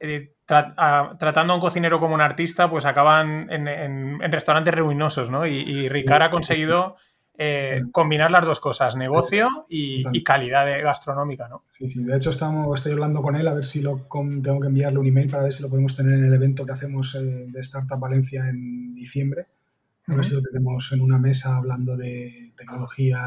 eh, 0.00 0.32
tra- 0.48 0.74
a- 0.76 1.16
tratando 1.18 1.52
a 1.52 1.56
un 1.56 1.60
cocinero 1.60 2.00
como 2.00 2.14
un 2.14 2.20
artista, 2.22 2.68
pues 2.70 2.84
acaban 2.86 3.48
en, 3.52 3.68
en- 3.68 4.22
en 4.22 4.32
restaurantes 4.32 4.74
ruinosos, 4.74 5.30
¿no? 5.30 5.46
Y, 5.46 5.58
y 5.58 5.88
Ricard 5.88 6.22
ha 6.22 6.30
conseguido 6.30 6.96
eh, 7.40 7.82
combinar 7.92 8.32
las 8.32 8.44
dos 8.44 8.58
cosas, 8.58 8.96
negocio 8.96 9.48
y, 9.68 10.02
y 10.12 10.24
calidad 10.24 10.66
de- 10.66 10.82
gastronómica, 10.82 11.46
¿no? 11.48 11.62
Sí, 11.68 11.88
sí, 11.88 12.02
de 12.02 12.16
hecho 12.16 12.30
estamos, 12.30 12.74
estoy 12.76 12.92
hablando 12.94 13.22
con 13.22 13.36
él 13.36 13.46
a 13.46 13.54
ver 13.54 13.62
si 13.64 13.80
lo 13.82 14.08
con- 14.08 14.42
tengo 14.42 14.58
que 14.58 14.66
enviarle 14.66 14.98
un 14.98 15.06
email 15.06 15.30
para 15.30 15.44
ver 15.44 15.52
si 15.52 15.62
lo 15.62 15.68
podemos 15.68 15.94
tener 15.94 16.14
en 16.14 16.24
el 16.24 16.34
evento 16.34 16.66
que 16.66 16.72
hacemos 16.72 17.14
eh, 17.14 17.20
de 17.48 17.60
Startup 17.60 18.00
Valencia 18.00 18.48
en 18.48 18.94
diciembre. 18.94 19.46
A 20.08 20.14
ver 20.14 20.24
si 20.24 20.34
lo 20.34 20.40
tenemos 20.42 20.90
en 20.92 21.02
una 21.02 21.18
mesa 21.18 21.58
hablando 21.58 21.94
de 21.94 22.52
tecnología 22.56 23.18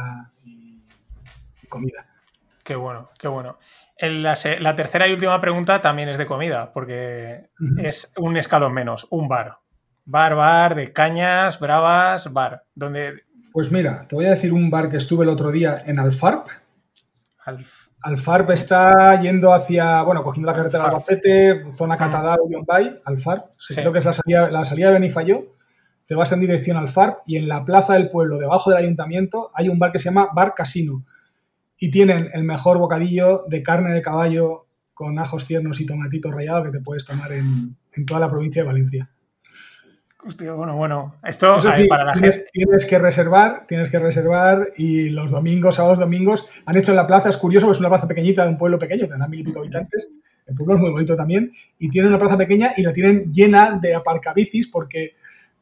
y, 0.44 0.82
y 1.62 1.68
comida. 1.68 2.08
Qué 2.64 2.76
bueno, 2.76 3.12
qué 3.20 3.28
bueno. 3.28 3.60
La, 4.02 4.76
tercera 4.76 5.08
y 5.08 5.14
última 5.14 5.40
pregunta 5.40 5.82
también 5.82 6.10
es 6.10 6.18
de 6.18 6.26
comida, 6.26 6.72
porque 6.74 7.50
es 7.78 8.12
un 8.18 8.36
escalón 8.38 8.74
menos, 8.74 9.08
un 9.12 9.28
bar. 9.28 9.58
Bar, 10.06 10.36
bar, 10.36 10.76
de 10.76 10.92
cañas, 10.92 11.60
bravas, 11.60 12.34
bar. 12.34 12.64
Donde 12.74 13.22
Pues 13.54 13.72
mira, 13.72 14.08
te 14.08 14.16
voy 14.16 14.26
a 14.26 14.32
decir 14.32 14.54
un 14.54 14.72
bar 14.72 14.90
que 14.90 14.98
estuve 14.98 15.24
el 15.24 15.30
otro 15.30 15.52
día 15.52 15.84
en 15.86 16.00
Alfarp. 16.00 16.48
al- 17.46 17.64
Alfarp 18.04 18.50
está 18.50 19.20
yendo 19.22 19.54
hacia, 19.54 20.02
bueno, 20.02 20.24
cogiendo 20.24 20.50
la 20.50 20.56
carretera 20.58 20.84
de. 20.86 20.90
Albacete, 20.90 21.64
zona 21.72 21.96
Catadao, 21.98 22.38
Bay, 22.66 23.00
Alfarp. 23.06 23.52
Sí, 23.60 23.76
Sí. 23.76 23.80
Creo 23.82 23.94
que 23.94 24.00
es 24.00 24.06
la 24.06 24.14
salida, 24.14 24.50
la 24.50 24.66
salida 24.66 24.88
de 24.88 24.94
Benifayó. 24.94 25.46
Te 26.08 26.16
vas 26.16 26.32
en 26.32 26.40
dirección 26.40 26.78
al 26.78 26.84
Alfarp 26.84 27.20
y 27.28 27.38
en 27.38 27.48
la 27.48 27.64
plaza 27.64 27.94
del 27.94 28.10
pueblo, 28.10 28.38
debajo 28.40 28.72
del 28.72 28.80
ayuntamiento, 28.80 29.52
hay 29.54 29.70
un 29.70 29.78
bar 29.78 29.92
que 29.92 30.00
se 30.00 30.10
llama 30.10 30.30
Bar 30.34 30.56
Casino. 30.56 31.06
Y 31.82 31.92
tienen 31.92 32.30
el 32.32 32.46
mejor 32.46 32.78
bocadillo 32.78 33.44
de 33.50 33.62
carne 33.62 33.94
de 33.94 34.02
caballo 34.02 34.68
con 34.94 35.20
ajos 35.20 35.46
tiernos 35.48 35.82
y 35.82 35.86
tomatito 35.86 36.32
rallado 36.32 36.64
que 36.64 36.72
te 36.72 36.80
puedes 36.80 37.06
tomar 37.06 37.34
en, 37.34 37.76
en 37.92 38.06
toda 38.06 38.20
la 38.20 38.30
provincia 38.30 38.62
de 38.62 38.68
Valencia. 38.68 39.10
Hostia, 40.24 40.54
bueno, 40.54 40.76
bueno. 40.76 41.16
Esto 41.24 41.58
Eso 41.58 41.70
a 41.70 41.76
sí, 41.76 41.88
para 41.88 42.06
la 42.06 42.14
tienes, 42.14 42.36
gente. 42.36 42.52
tienes 42.54 42.86
que 42.86 43.00
reservar, 43.00 43.66
tienes 43.68 43.90
que 43.90 43.98
reservar 43.98 44.68
y 44.78 45.10
los 45.10 45.32
domingos, 45.32 45.74
sábados, 45.74 45.98
domingos 45.98 46.62
han 46.68 46.78
hecho 46.78 46.92
en 46.92 46.98
la 46.98 47.08
plaza, 47.08 47.30
es 47.30 47.38
curioso, 47.38 47.66
porque 47.66 47.78
es 47.78 47.80
una 47.80 47.90
plaza 47.90 48.08
pequeñita 48.08 48.44
de 48.44 48.50
un 48.50 48.58
pueblo 48.60 48.78
pequeño, 48.78 49.08
tendrá 49.08 49.28
mil 49.28 49.40
y 49.40 49.44
pico 49.44 49.62
habitantes, 49.62 50.10
el 50.46 50.54
pueblo 50.54 50.76
es 50.76 50.82
muy 50.82 50.92
bonito 50.92 51.16
también, 51.16 51.52
y 51.80 51.90
tienen 51.90 52.10
una 52.10 52.20
plaza 52.20 52.38
pequeña 52.38 52.72
y 52.78 52.84
la 52.84 52.94
tienen 52.94 53.32
llena 53.32 53.80
de 53.82 53.96
aparcabicis 53.96 54.68
porque, 54.68 55.14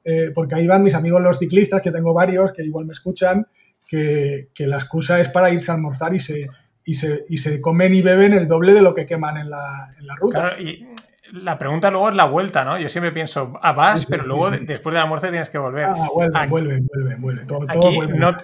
eh, 0.04 0.32
porque 0.36 0.56
ahí 0.56 0.68
van 0.68 0.84
mis 0.84 0.96
amigos 0.96 1.22
los 1.22 1.40
ciclistas, 1.40 1.82
que 1.82 1.92
tengo 1.92 2.14
varios, 2.14 2.52
que 2.52 2.62
igual 2.62 2.86
me 2.86 2.92
escuchan, 2.92 3.48
que, 3.90 4.50
que 4.54 4.68
la 4.68 4.76
excusa 4.78 5.20
es 5.20 5.30
para 5.30 5.50
irse 5.50 5.72
a 5.72 5.76
almorzar 5.76 6.14
y 6.14 6.20
se, 6.20 6.48
y, 6.86 6.94
se, 6.94 7.24
y 7.30 7.38
se 7.38 7.60
comen 7.60 7.96
y 7.96 8.02
beben 8.04 8.34
el 8.34 8.48
doble 8.48 8.74
de 8.74 8.82
lo 8.84 8.94
que 8.94 9.06
queman 9.06 9.38
en 9.38 9.50
la, 9.50 9.94
en 9.98 10.06
la 10.06 10.16
ruta. 10.16 10.42
Claro, 10.42 10.62
y 10.62 10.86
la 11.32 11.58
pregunta 11.58 11.90
luego 11.92 12.10
es 12.10 12.16
la 12.16 12.26
vuelta, 12.26 12.64
¿no? 12.66 12.80
Yo 12.80 12.88
siempre 12.90 13.12
pienso, 13.12 13.54
ah, 13.62 13.72
vas, 13.74 14.02
Sí, 14.02 14.08
pero 14.10 14.24
luego 14.26 14.44
sí. 14.52 14.58
después 14.66 14.94
del 14.94 15.02
almuerzo 15.04 15.30
tienes 15.30 15.50
que 15.50 15.58
volver. 15.58 15.86
Ah, 15.86 16.08
vuelven, 16.14 16.38
Aquí- 16.38 16.50
vuelven, 16.52 16.88
vuelven, 16.88 17.22
vuelven, 17.22 17.48
todo, 17.48 17.66
todo 17.68 17.92
vuelve. 17.94 18.18
not- 18.18 18.44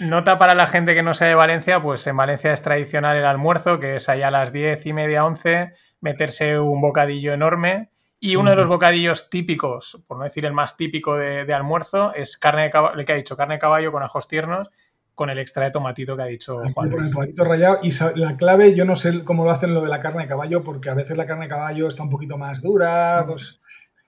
nota 0.00 0.38
para 0.38 0.54
la 0.54 0.66
gente 0.66 0.94
que 0.94 1.02
no 1.02 1.14
sea 1.14 1.28
de 1.28 1.34
Valencia, 1.34 1.82
pues 1.82 2.06
en 2.06 2.16
Valencia 2.16 2.52
es 2.52 2.62
tradicional 2.62 3.16
el 3.16 3.24
almuerzo, 3.26 3.78
que 3.80 3.96
es 3.96 4.08
allá 4.08 4.28
a 4.28 4.30
las 4.30 4.52
diez 4.52 4.84
y 4.86 4.92
media, 4.92 5.24
once, 5.24 5.72
meterse 6.00 6.58
un 6.58 6.80
bocadillo 6.80 7.32
enorme. 7.32 7.90
Y 8.24 8.36
uno 8.36 8.50
de 8.50 8.56
los 8.56 8.68
bocadillos 8.68 9.28
típicos, 9.30 10.00
por 10.06 10.16
no 10.16 10.22
decir 10.22 10.44
el 10.44 10.52
más 10.52 10.76
típico 10.76 11.16
de, 11.16 11.44
de 11.44 11.54
almuerzo, 11.54 12.14
es 12.14 12.36
carne 12.36 12.62
de 12.62 12.70
caballo, 12.70 12.96
el 12.96 13.04
que 13.04 13.12
ha 13.12 13.16
dicho, 13.16 13.36
carne 13.36 13.54
de 13.54 13.58
caballo 13.58 13.90
con 13.90 14.04
ajos 14.04 14.28
tiernos, 14.28 14.70
con 15.12 15.28
el 15.28 15.40
extra 15.40 15.64
de 15.64 15.72
tomatito 15.72 16.16
que 16.16 16.22
ha 16.22 16.26
dicho 16.26 16.58
Juan 16.72 16.88
con 16.88 17.04
el 17.04 17.10
tomatito 17.10 17.42
rallado. 17.42 17.80
Y 17.82 17.90
la 18.20 18.36
clave, 18.36 18.76
yo 18.76 18.84
no 18.84 18.94
sé 18.94 19.24
cómo 19.24 19.44
lo 19.44 19.50
hacen 19.50 19.74
lo 19.74 19.80
de 19.80 19.88
la 19.88 19.98
carne 19.98 20.22
de 20.22 20.28
caballo, 20.28 20.62
porque 20.62 20.88
a 20.88 20.94
veces 20.94 21.16
la 21.16 21.26
carne 21.26 21.46
de 21.46 21.50
caballo 21.50 21.88
está 21.88 22.04
un 22.04 22.10
poquito 22.10 22.38
más 22.38 22.62
dura. 22.62 23.24
Pues 23.26 23.60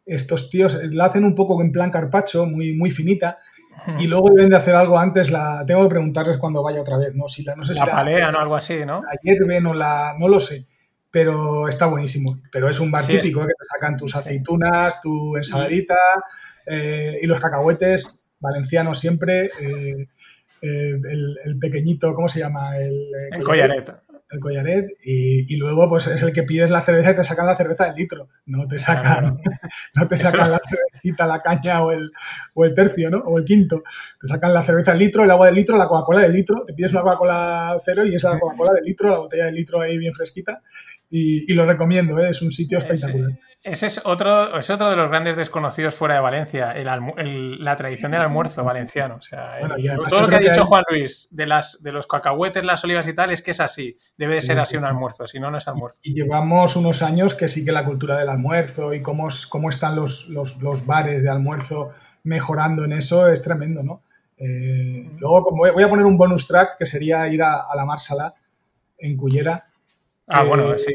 estos 0.06 0.48
tíos 0.48 0.78
la 0.92 1.06
hacen 1.06 1.24
un 1.24 1.34
poco 1.34 1.60
en 1.60 1.72
plan 1.72 1.90
carpacho, 1.90 2.46
muy, 2.46 2.72
muy 2.72 2.90
finita. 2.90 3.38
Y 3.98 4.06
luego 4.06 4.28
deben 4.32 4.50
de 4.50 4.56
hacer 4.56 4.76
algo 4.76 4.96
antes. 4.96 5.32
La 5.32 5.64
tengo 5.66 5.82
que 5.82 5.90
preguntarles 5.90 6.38
cuando 6.38 6.62
vaya 6.62 6.82
otra 6.82 6.98
vez. 6.98 7.16
No, 7.16 7.26
si 7.26 7.42
la, 7.42 7.56
no 7.56 7.64
sé 7.64 7.74
La 7.74 7.80
si 7.80 7.86
la, 7.86 7.92
palean 7.92 8.36
o 8.36 8.38
algo 8.38 8.54
así, 8.54 8.86
¿no? 8.86 9.02
la 9.02 9.18
hierven 9.20 9.66
o 9.66 9.74
la. 9.74 10.14
No 10.20 10.28
lo 10.28 10.38
sé. 10.38 10.68
Pero 11.14 11.68
está 11.68 11.86
buenísimo. 11.86 12.40
Pero 12.50 12.68
es 12.68 12.80
un 12.80 12.90
bar 12.90 13.04
Sí, 13.04 13.12
típico, 13.12 13.40
¿eh? 13.42 13.46
que 13.46 13.52
te 13.56 13.64
sacan 13.72 13.96
tus 13.96 14.16
aceitunas, 14.16 15.00
tu 15.00 15.36
ensaladita 15.36 15.94
eh, 16.66 17.18
y 17.22 17.26
los 17.26 17.38
cacahuetes 17.38 18.26
valencianos 18.40 18.98
siempre. 18.98 19.46
eh, 19.60 20.08
eh, 20.60 20.94
el, 21.12 21.36
el 21.44 21.58
pequeñito, 21.58 22.12
¿cómo 22.14 22.28
se 22.28 22.40
llama? 22.40 22.76
El, 22.78 22.94
eh, 22.94 23.28
El 23.32 23.44
collaret. 23.44 23.86
el 24.30 24.40
collaret 24.40 24.86
y, 25.04 25.54
y 25.54 25.56
luego 25.58 25.88
pues 25.90 26.06
es 26.08 26.22
el 26.22 26.32
que 26.32 26.42
pides 26.42 26.70
la 26.70 26.80
cerveza 26.80 27.10
y 27.12 27.16
te 27.16 27.22
sacan 27.22 27.46
la 27.46 27.54
cerveza 27.54 27.84
del 27.84 27.94
litro 27.96 28.28
no 28.46 28.66
te 28.66 28.78
sacan 28.78 29.36
Claro. 29.36 29.36
no 29.94 30.08
te 30.08 30.14
Eso- 30.16 30.30
sacan 30.30 30.50
la 30.50 30.58
cervecita 30.66 31.26
la 31.26 31.40
caña 31.42 31.84
o 31.84 31.92
el, 31.92 32.10
o 32.54 32.64
el 32.64 32.72
tercio 32.74 33.10
no 33.10 33.18
o 33.18 33.38
el 33.38 33.44
quinto 33.44 33.82
te 34.20 34.26
sacan 34.26 34.52
la 34.54 34.62
cerveza 34.64 34.92
del 34.92 35.00
litro 35.00 35.22
el 35.22 35.30
agua 35.30 35.46
del 35.46 35.54
litro 35.56 35.76
la 35.76 35.86
Coca-Cola 35.86 36.22
del 36.22 36.32
litro 36.32 36.64
te 36.66 36.72
pides 36.72 36.92
una 36.94 37.02
Coca-Cola 37.02 37.76
cero 37.84 38.04
y 38.06 38.14
es 38.14 38.22
la 38.24 38.40
Coca-Cola 38.40 38.72
del 38.72 38.84
litro 38.84 39.10
la 39.10 39.18
botella 39.18 39.44
del 39.44 39.54
litro 39.54 39.80
ahí 39.82 39.98
bien 39.98 40.14
fresquita 40.14 40.62
y, 41.16 41.50
y 41.52 41.54
lo 41.54 41.64
recomiendo 41.66 42.18
¿eh? 42.18 42.30
es 42.30 42.42
un 42.42 42.50
sitio 42.50 42.78
espectacular 42.78 43.30
Ese 43.62 43.86
es 43.86 44.00
otro, 44.04 44.58
es 44.58 44.68
otro 44.68 44.90
de 44.90 44.96
los 44.96 45.08
grandes 45.08 45.36
desconocidos 45.36 45.94
fuera 45.94 46.16
de 46.16 46.20
Valencia, 46.20 46.72
el 46.72 46.86
almu- 46.88 47.14
el- 47.16 47.64
la 47.64 47.76
tradición 47.76 48.10
del 48.12 48.20
almuerzo 48.20 48.62
valenciano. 48.62 49.14
O 49.16 49.22
sea, 49.22 49.56
Bueno, 49.60 49.76
el- 49.78 49.98
todo 50.06 50.20
lo 50.22 50.28
que 50.28 50.34
ha 50.36 50.38
dicho 50.38 50.60
hay- 50.62 50.66
Juan 50.66 50.84
Luis 50.90 51.28
de, 51.30 51.46
las, 51.46 51.82
de 51.82 51.90
los 51.92 52.06
cacahuetes, 52.06 52.62
las 52.64 52.84
olivas 52.84 53.08
y 53.08 53.14
tal, 53.14 53.30
es 53.30 53.40
que 53.40 53.52
es 53.52 53.60
así. 53.60 53.96
Debe 54.18 54.34
de 54.34 54.40
Sí, 54.42 54.48
ser 54.48 54.56
sí, 54.56 54.62
así 54.62 54.76
un 54.76 54.84
almuerzo, 54.84 55.26
si 55.26 55.40
no, 55.40 55.50
no 55.50 55.56
es 55.56 55.66
almuerzo. 55.66 55.98
y 56.02 56.12
llevamos 56.14 56.76
unos 56.76 57.02
años 57.02 57.34
que 57.34 57.48
sí 57.48 57.64
que 57.64 57.72
la 57.72 57.86
cultura 57.86 58.18
del 58.18 58.28
almuerzo 58.28 58.92
y 58.92 59.00
cómo, 59.00 59.28
cómo 59.48 59.70
están 59.70 59.96
los, 59.96 60.28
los, 60.28 60.60
los 60.60 60.84
bares 60.84 61.22
de 61.22 61.30
almuerzo 61.30 61.88
mejorando 62.24 62.84
en 62.84 62.92
eso 62.92 63.28
es 63.28 63.42
tremendo, 63.42 63.82
¿no? 63.82 64.02
Eh, 64.36 65.08
luego 65.18 65.48
voy 65.52 65.82
a 65.82 65.88
poner 65.88 66.04
un 66.04 66.18
bonus 66.18 66.46
track 66.46 66.76
que 66.76 66.84
sería 66.84 67.26
ir 67.28 67.42
a, 67.42 67.54
a 67.54 67.76
la 67.76 67.86
Marsala 67.86 68.34
en 68.98 69.16
Cullera. 69.16 69.64
Ah, 70.26 70.42
que- 70.42 70.48
bueno, 70.48 70.78
sí. 70.78 70.92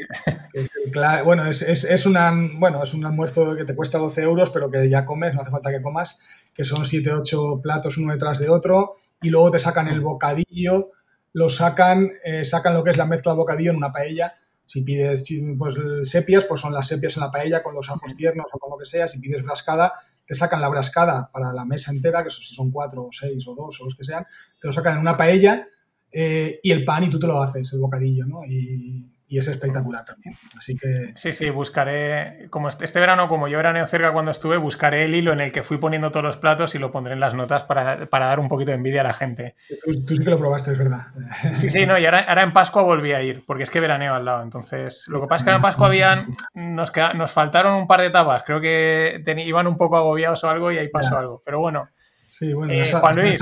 es 0.54 0.70
el 0.86 1.24
bueno, 1.24 1.46
es, 1.46 1.62
es, 1.62 1.84
es 1.84 2.06
una, 2.06 2.34
bueno, 2.58 2.82
es 2.84 2.94
un 2.94 3.06
almuerzo 3.06 3.56
que 3.56 3.66
te 3.66 3.76
cuesta 3.76 3.98
12 4.00 4.24
euros, 4.24 4.50
pero 4.50 4.70
que 4.72 4.90
ya 4.90 5.06
comes, 5.06 5.34
no 5.36 5.42
hace 5.42 5.52
falta 5.52 5.70
que 5.72 5.82
comas, 5.82 6.20
que 6.54 6.64
son 6.64 6.86
7, 6.86 7.12
8 7.14 7.60
platos 7.62 7.98
uno 7.98 8.12
detrás 8.14 8.40
de 8.40 8.50
otro, 8.50 8.94
y 9.22 9.30
luego 9.30 9.52
te 9.52 9.60
sacan 9.60 9.88
el 9.88 10.02
bocadillo, 10.02 10.92
lo 11.34 11.50
sacan, 11.50 12.10
eh, 12.24 12.44
sacan 12.44 12.74
lo 12.74 12.84
que 12.84 12.90
es 12.92 12.98
la 12.98 13.06
mezcla 13.06 13.32
del 13.32 13.38
bocadillo 13.38 13.72
en 13.72 13.78
una 13.78 13.92
paella. 13.92 14.32
Si 14.66 14.82
pides 14.82 15.24
pues, 15.58 15.76
sepias, 16.04 16.46
pues 16.46 16.62
son 16.62 16.74
las 16.74 16.88
sepias 16.88 17.18
en 17.18 17.22
la 17.22 17.32
paella 17.32 17.64
con 17.64 17.74
los 17.74 17.90
ajos 17.90 18.16
tiernos 18.16 18.46
o 18.54 18.60
con 18.60 18.70
lo 18.72 18.78
que 18.78 18.86
sea. 18.86 19.08
Si 19.08 19.20
pides 19.20 19.42
brascada, 19.44 19.94
te 20.26 20.36
sacan 20.36 20.62
la 20.62 20.70
brascada 20.70 21.30
para 21.34 21.54
la 21.54 21.66
mesa 21.66 21.92
entera, 21.92 22.24
que 22.24 22.30
si 22.30 22.54
son 22.54 22.72
cuatro 22.72 23.06
o 23.06 23.10
seis 23.12 23.48
o 23.48 23.56
dos 23.56 23.80
o 23.82 23.86
los 23.86 23.96
que 23.96 24.04
sean, 24.04 24.26
te 24.60 24.68
lo 24.68 24.72
sacan 24.72 24.94
en 24.96 25.00
una 25.02 25.18
paella 25.18 25.68
eh, 26.12 26.60
y 26.64 26.72
el 26.72 26.84
pan 26.86 27.04
y 27.04 27.10
tú 27.10 27.20
te 27.20 27.28
lo 27.28 27.42
haces, 27.42 27.74
el 27.74 27.80
bocadillo, 27.80 28.26
¿no? 28.26 28.42
Y, 28.48 29.12
y 29.30 29.38
es 29.38 29.48
espectacular 29.48 30.04
también. 30.06 30.36
Así 30.58 30.76
que. 30.76 31.14
Sí, 31.16 31.32
sí, 31.34 31.52
buscaré. 31.52 32.48
Como 32.50 32.68
este, 32.68 32.86
este 32.86 33.00
verano, 33.00 33.30
como 33.30 33.48
yo 33.48 33.58
veraneo 33.58 33.86
cerca 33.86 34.12
cuando 34.12 34.32
estuve, 34.32 34.58
buscaré 34.58 35.06
el 35.06 35.14
hilo 35.14 35.32
en 35.32 35.40
el 35.40 35.52
que 35.52 35.62
fui 35.62 35.78
poniendo 35.78 36.10
todos 36.10 36.26
los 36.26 36.38
platos 36.38 36.74
y 36.74 36.80
lo 36.80 36.92
pondré 36.92 37.14
en 37.14 37.20
las 37.20 37.36
notas 37.36 37.64
para, 37.64 38.08
dar 38.10 38.40
un 38.40 38.48
poquito 38.48 38.72
de 38.72 38.78
envidia 38.78 39.02
a 39.02 39.04
la 39.04 39.14
gente. 39.14 39.56
Tú, 39.86 40.16
sí 40.16 40.24
que 40.24 40.32
lo 40.32 40.40
probaste, 40.40 40.72
es 40.72 40.80
verdad. 40.80 41.08
Sí, 41.54 41.70
sí, 41.70 41.86
no, 41.86 42.00
y 42.00 42.06
ahora, 42.06 42.42
en 42.42 42.54
Pascua 42.54 42.82
volví 42.82 43.14
a 43.14 43.22
ir, 43.22 43.44
porque 43.46 43.64
es 43.64 43.70
que 43.70 43.80
veraneo 43.80 44.16
al 44.16 44.26
lado. 44.26 44.42
Entonces, 44.42 45.06
lo 45.10 45.22
que 45.22 45.28
pasa 45.28 45.44
es 45.44 45.50
que 45.50 45.56
en 45.56 45.62
Pascua 45.62 45.88
habían. 45.88 46.34
Nos, 46.56 46.92
nos 47.16 47.32
faltaron 47.32 47.76
un 47.76 47.88
par 47.88 48.02
de 48.02 48.10
tapas. 48.10 48.44
Creo 48.44 48.60
que 48.60 49.24
iban 49.46 49.68
un 49.68 49.78
poco 49.78 49.96
agobiados 49.96 50.44
o 50.44 50.50
algo 50.50 50.72
y 50.72 50.80
ahí 50.80 50.88
pasó 50.88 51.18
algo. 51.18 51.44
Pero 51.46 51.60
bueno. 51.60 51.88
Sí, 52.32 52.54
bueno, 52.54 52.74
eh, 52.74 52.84
Juan 52.86 53.16
Luis. 53.16 53.42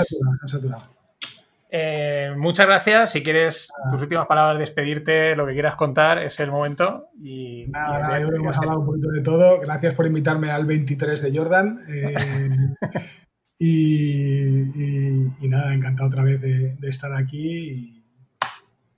Eh, 1.69 2.33
muchas 2.37 2.65
gracias. 2.65 3.11
Si 3.11 3.21
quieres 3.21 3.69
tus 3.91 4.01
últimas 4.01 4.27
palabras, 4.27 4.55
de 4.55 4.61
despedirte, 4.61 5.35
lo 5.35 5.45
que 5.45 5.53
quieras 5.53 5.75
contar, 5.75 6.23
es 6.23 6.39
el 6.39 6.51
momento. 6.51 7.09
Y, 7.21 7.65
nada, 7.67 7.99
nada, 7.99 8.19
yo 8.19 8.27
hemos 8.27 8.57
hablado 8.57 8.79
un 8.79 8.85
poquito 8.85 9.09
de 9.09 9.21
todo. 9.21 9.59
Gracias 9.59 9.93
por 9.95 10.05
invitarme 10.05 10.51
al 10.51 10.65
23 10.65 11.21
de 11.21 11.37
Jordan. 11.37 11.83
Eh, 11.89 12.15
y, 13.59 15.47
nada, 15.47 15.73
encantado 15.73 16.09
otra 16.09 16.23
vez 16.23 16.41
de, 16.41 16.77
estar 16.83 17.13
aquí. 17.13 18.03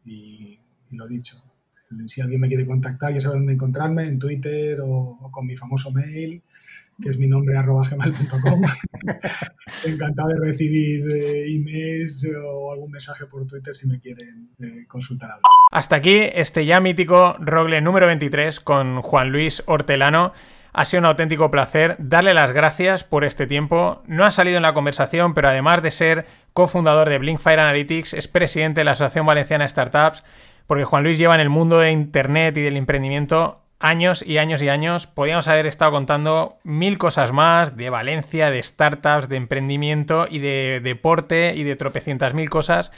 Y, 0.06 0.60
lo 0.92 1.08
dicho. 1.08 1.38
Si 2.08 2.22
alguien 2.22 2.42
me 2.42 2.48
quiere 2.48 2.68
contactar, 2.68 3.14
ya 3.14 3.20
sabe 3.20 3.38
dónde 3.38 3.54
encontrarme, 3.54 4.08
en 4.08 4.20
Twitter 4.20 4.80
o 4.84 5.30
con 5.32 5.46
mi 5.46 5.56
famoso 5.56 5.92
mail 5.92 6.44
que 7.02 7.10
es 7.10 7.18
mi 7.18 7.28
nombre, 7.28 7.58
arroba 7.58 7.84
gmail.com. 7.90 8.62
Encantado 9.86 10.30
de 10.30 10.36
recibir 10.40 11.02
eh, 11.12 11.56
emails 11.56 12.28
o 12.44 12.72
algún 12.72 12.92
mensaje 12.92 13.26
por 13.26 13.46
Twitter 13.48 13.74
si 13.74 13.90
me 13.90 14.00
quieren 14.00 14.50
eh, 14.60 14.86
consultar 14.88 15.32
algo. 15.32 15.44
Hasta 15.72 15.98
aquí 15.98 16.18
este 16.34 16.66
ya 16.66 16.80
mítico 16.80 17.36
Rogle 17.40 17.82
número 17.82 18.08
23 18.08 18.60
con 18.60 19.02
Juan 19.02 19.32
Luis 19.32 19.64
Hortelano. 19.66 20.34
Ha 20.72 20.86
sido 20.86 21.00
un 21.00 21.06
auténtico 21.06 21.50
placer 21.50 21.96
darle 22.00 22.34
las 22.34 22.52
gracias 22.52 23.04
por 23.04 23.24
este 23.24 23.48
tiempo. 23.48 24.04
No 24.06 24.24
ha 24.24 24.32
salido 24.32 24.58
en 24.58 24.64
la 24.64 24.74
conversación, 24.74 25.34
pero 25.34 25.50
además 25.50 25.82
de 25.82 25.92
ser 25.92 26.26
cofundador 26.54 27.10
de 27.10 27.18
Blinkfire 27.18 27.62
Analytics, 27.62 28.14
es 28.14 28.28
presidente 28.28 28.82
de 28.82 28.86
la 28.86 28.92
Asociación 28.92 29.26
Valenciana 29.26 29.64
de 29.64 29.70
Startups, 29.70 30.24
porque 30.68 30.86
Juan 30.86 31.04
Luis 31.04 31.18
lleva 31.18 31.36
en 31.36 31.42
el 31.42 31.50
mundo 31.50 31.80
de 31.80 31.92
Internet 31.92 32.58
y 32.58 32.62
del 32.62 32.78
emprendimiento 32.78 33.62
años 33.80 34.24
y 34.26 34.38
años 34.38 34.62
y 34.62 34.70
años. 34.70 35.08
Podríamos 35.08 35.48
haber 35.48 35.66
estado 35.66 35.92
contando 35.92 36.58
mil 36.64 36.98
cosas 36.98 37.32
más 37.32 37.78
de 37.78 37.90
Valencia, 37.90 38.52
de 38.52 38.62
startups, 38.62 39.30
de 39.30 39.38
emprendimiento 39.38 40.28
y 40.30 40.40
de 40.40 40.82
deporte 40.84 41.54
y 41.56 41.64
de 41.64 41.76
tropecientas 41.76 42.34
mil 42.34 42.50
cosas. 42.50 42.92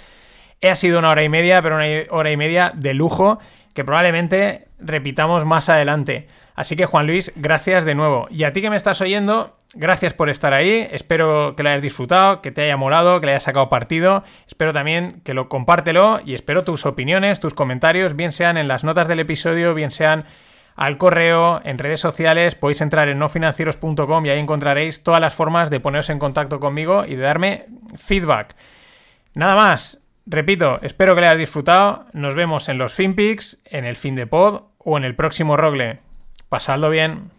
Ha 0.63 0.75
sido 0.75 0.99
una 0.99 1.09
hora 1.09 1.23
y 1.23 1.29
media, 1.29 1.61
pero 1.61 1.75
una 1.75 1.85
hora 2.09 2.31
y 2.31 2.37
media 2.37 2.71
de 2.75 2.93
lujo 2.93 3.39
que 3.73 3.83
probablemente 3.83 4.67
repitamos 4.79 5.45
más 5.45 5.69
adelante. 5.69 6.27
Así 6.55 6.75
que 6.75 6.85
Juan 6.85 7.07
Luis, 7.07 7.31
gracias 7.35 7.85
de 7.85 7.95
nuevo. 7.95 8.27
Y 8.29 8.43
a 8.43 8.53
ti 8.53 8.61
que 8.61 8.69
me 8.69 8.75
estás 8.75 9.01
oyendo, 9.01 9.57
gracias 9.73 10.13
por 10.13 10.29
estar 10.29 10.53
ahí. 10.53 10.87
Espero 10.91 11.55
que 11.55 11.63
lo 11.63 11.69
hayas 11.69 11.81
disfrutado, 11.81 12.41
que 12.41 12.51
te 12.51 12.63
haya 12.63 12.77
molado, 12.77 13.19
que 13.19 13.27
le 13.27 13.31
hayas 13.31 13.43
sacado 13.43 13.69
partido. 13.69 14.23
Espero 14.47 14.73
también 14.73 15.21
que 15.23 15.33
lo 15.33 15.47
compártelo 15.47 16.19
y 16.25 16.35
espero 16.35 16.63
tus 16.63 16.85
opiniones, 16.85 17.39
tus 17.39 17.53
comentarios, 17.53 18.15
bien 18.15 18.31
sean 18.31 18.57
en 18.57 18.67
las 18.67 18.83
notas 18.83 19.07
del 19.07 19.21
episodio, 19.21 19.73
bien 19.73 19.91
sean 19.91 20.25
al 20.75 20.97
correo, 20.97 21.61
en 21.63 21.77
redes 21.77 21.99
sociales, 21.99 22.55
podéis 22.55 22.81
entrar 22.81 23.07
en 23.09 23.19
nofinancieros.com 23.19 24.25
y 24.25 24.29
ahí 24.29 24.39
encontraréis 24.39 25.03
todas 25.03 25.21
las 25.21 25.33
formas 25.33 25.69
de 25.69 25.79
poneros 25.79 26.09
en 26.09 26.19
contacto 26.19 26.59
conmigo 26.59 27.05
y 27.05 27.15
de 27.15 27.23
darme 27.23 27.65
feedback. 27.97 28.55
Nada 29.33 29.55
más, 29.55 29.99
repito, 30.25 30.79
espero 30.81 31.13
que 31.15 31.21
le 31.21 31.27
hayas 31.27 31.39
disfrutado. 31.39 32.05
Nos 32.13 32.35
vemos 32.35 32.67
en 32.69 32.77
los 32.77 32.93
FinPix, 32.93 33.59
en 33.65 33.85
el 33.85 33.95
fin 33.95 34.15
de 34.15 34.27
pod 34.27 34.63
o 34.77 34.97
en 34.97 35.03
el 35.03 35.15
próximo 35.15 35.55
Rogle. 35.55 35.99
Pasadlo 36.49 36.89
bien. 36.89 37.29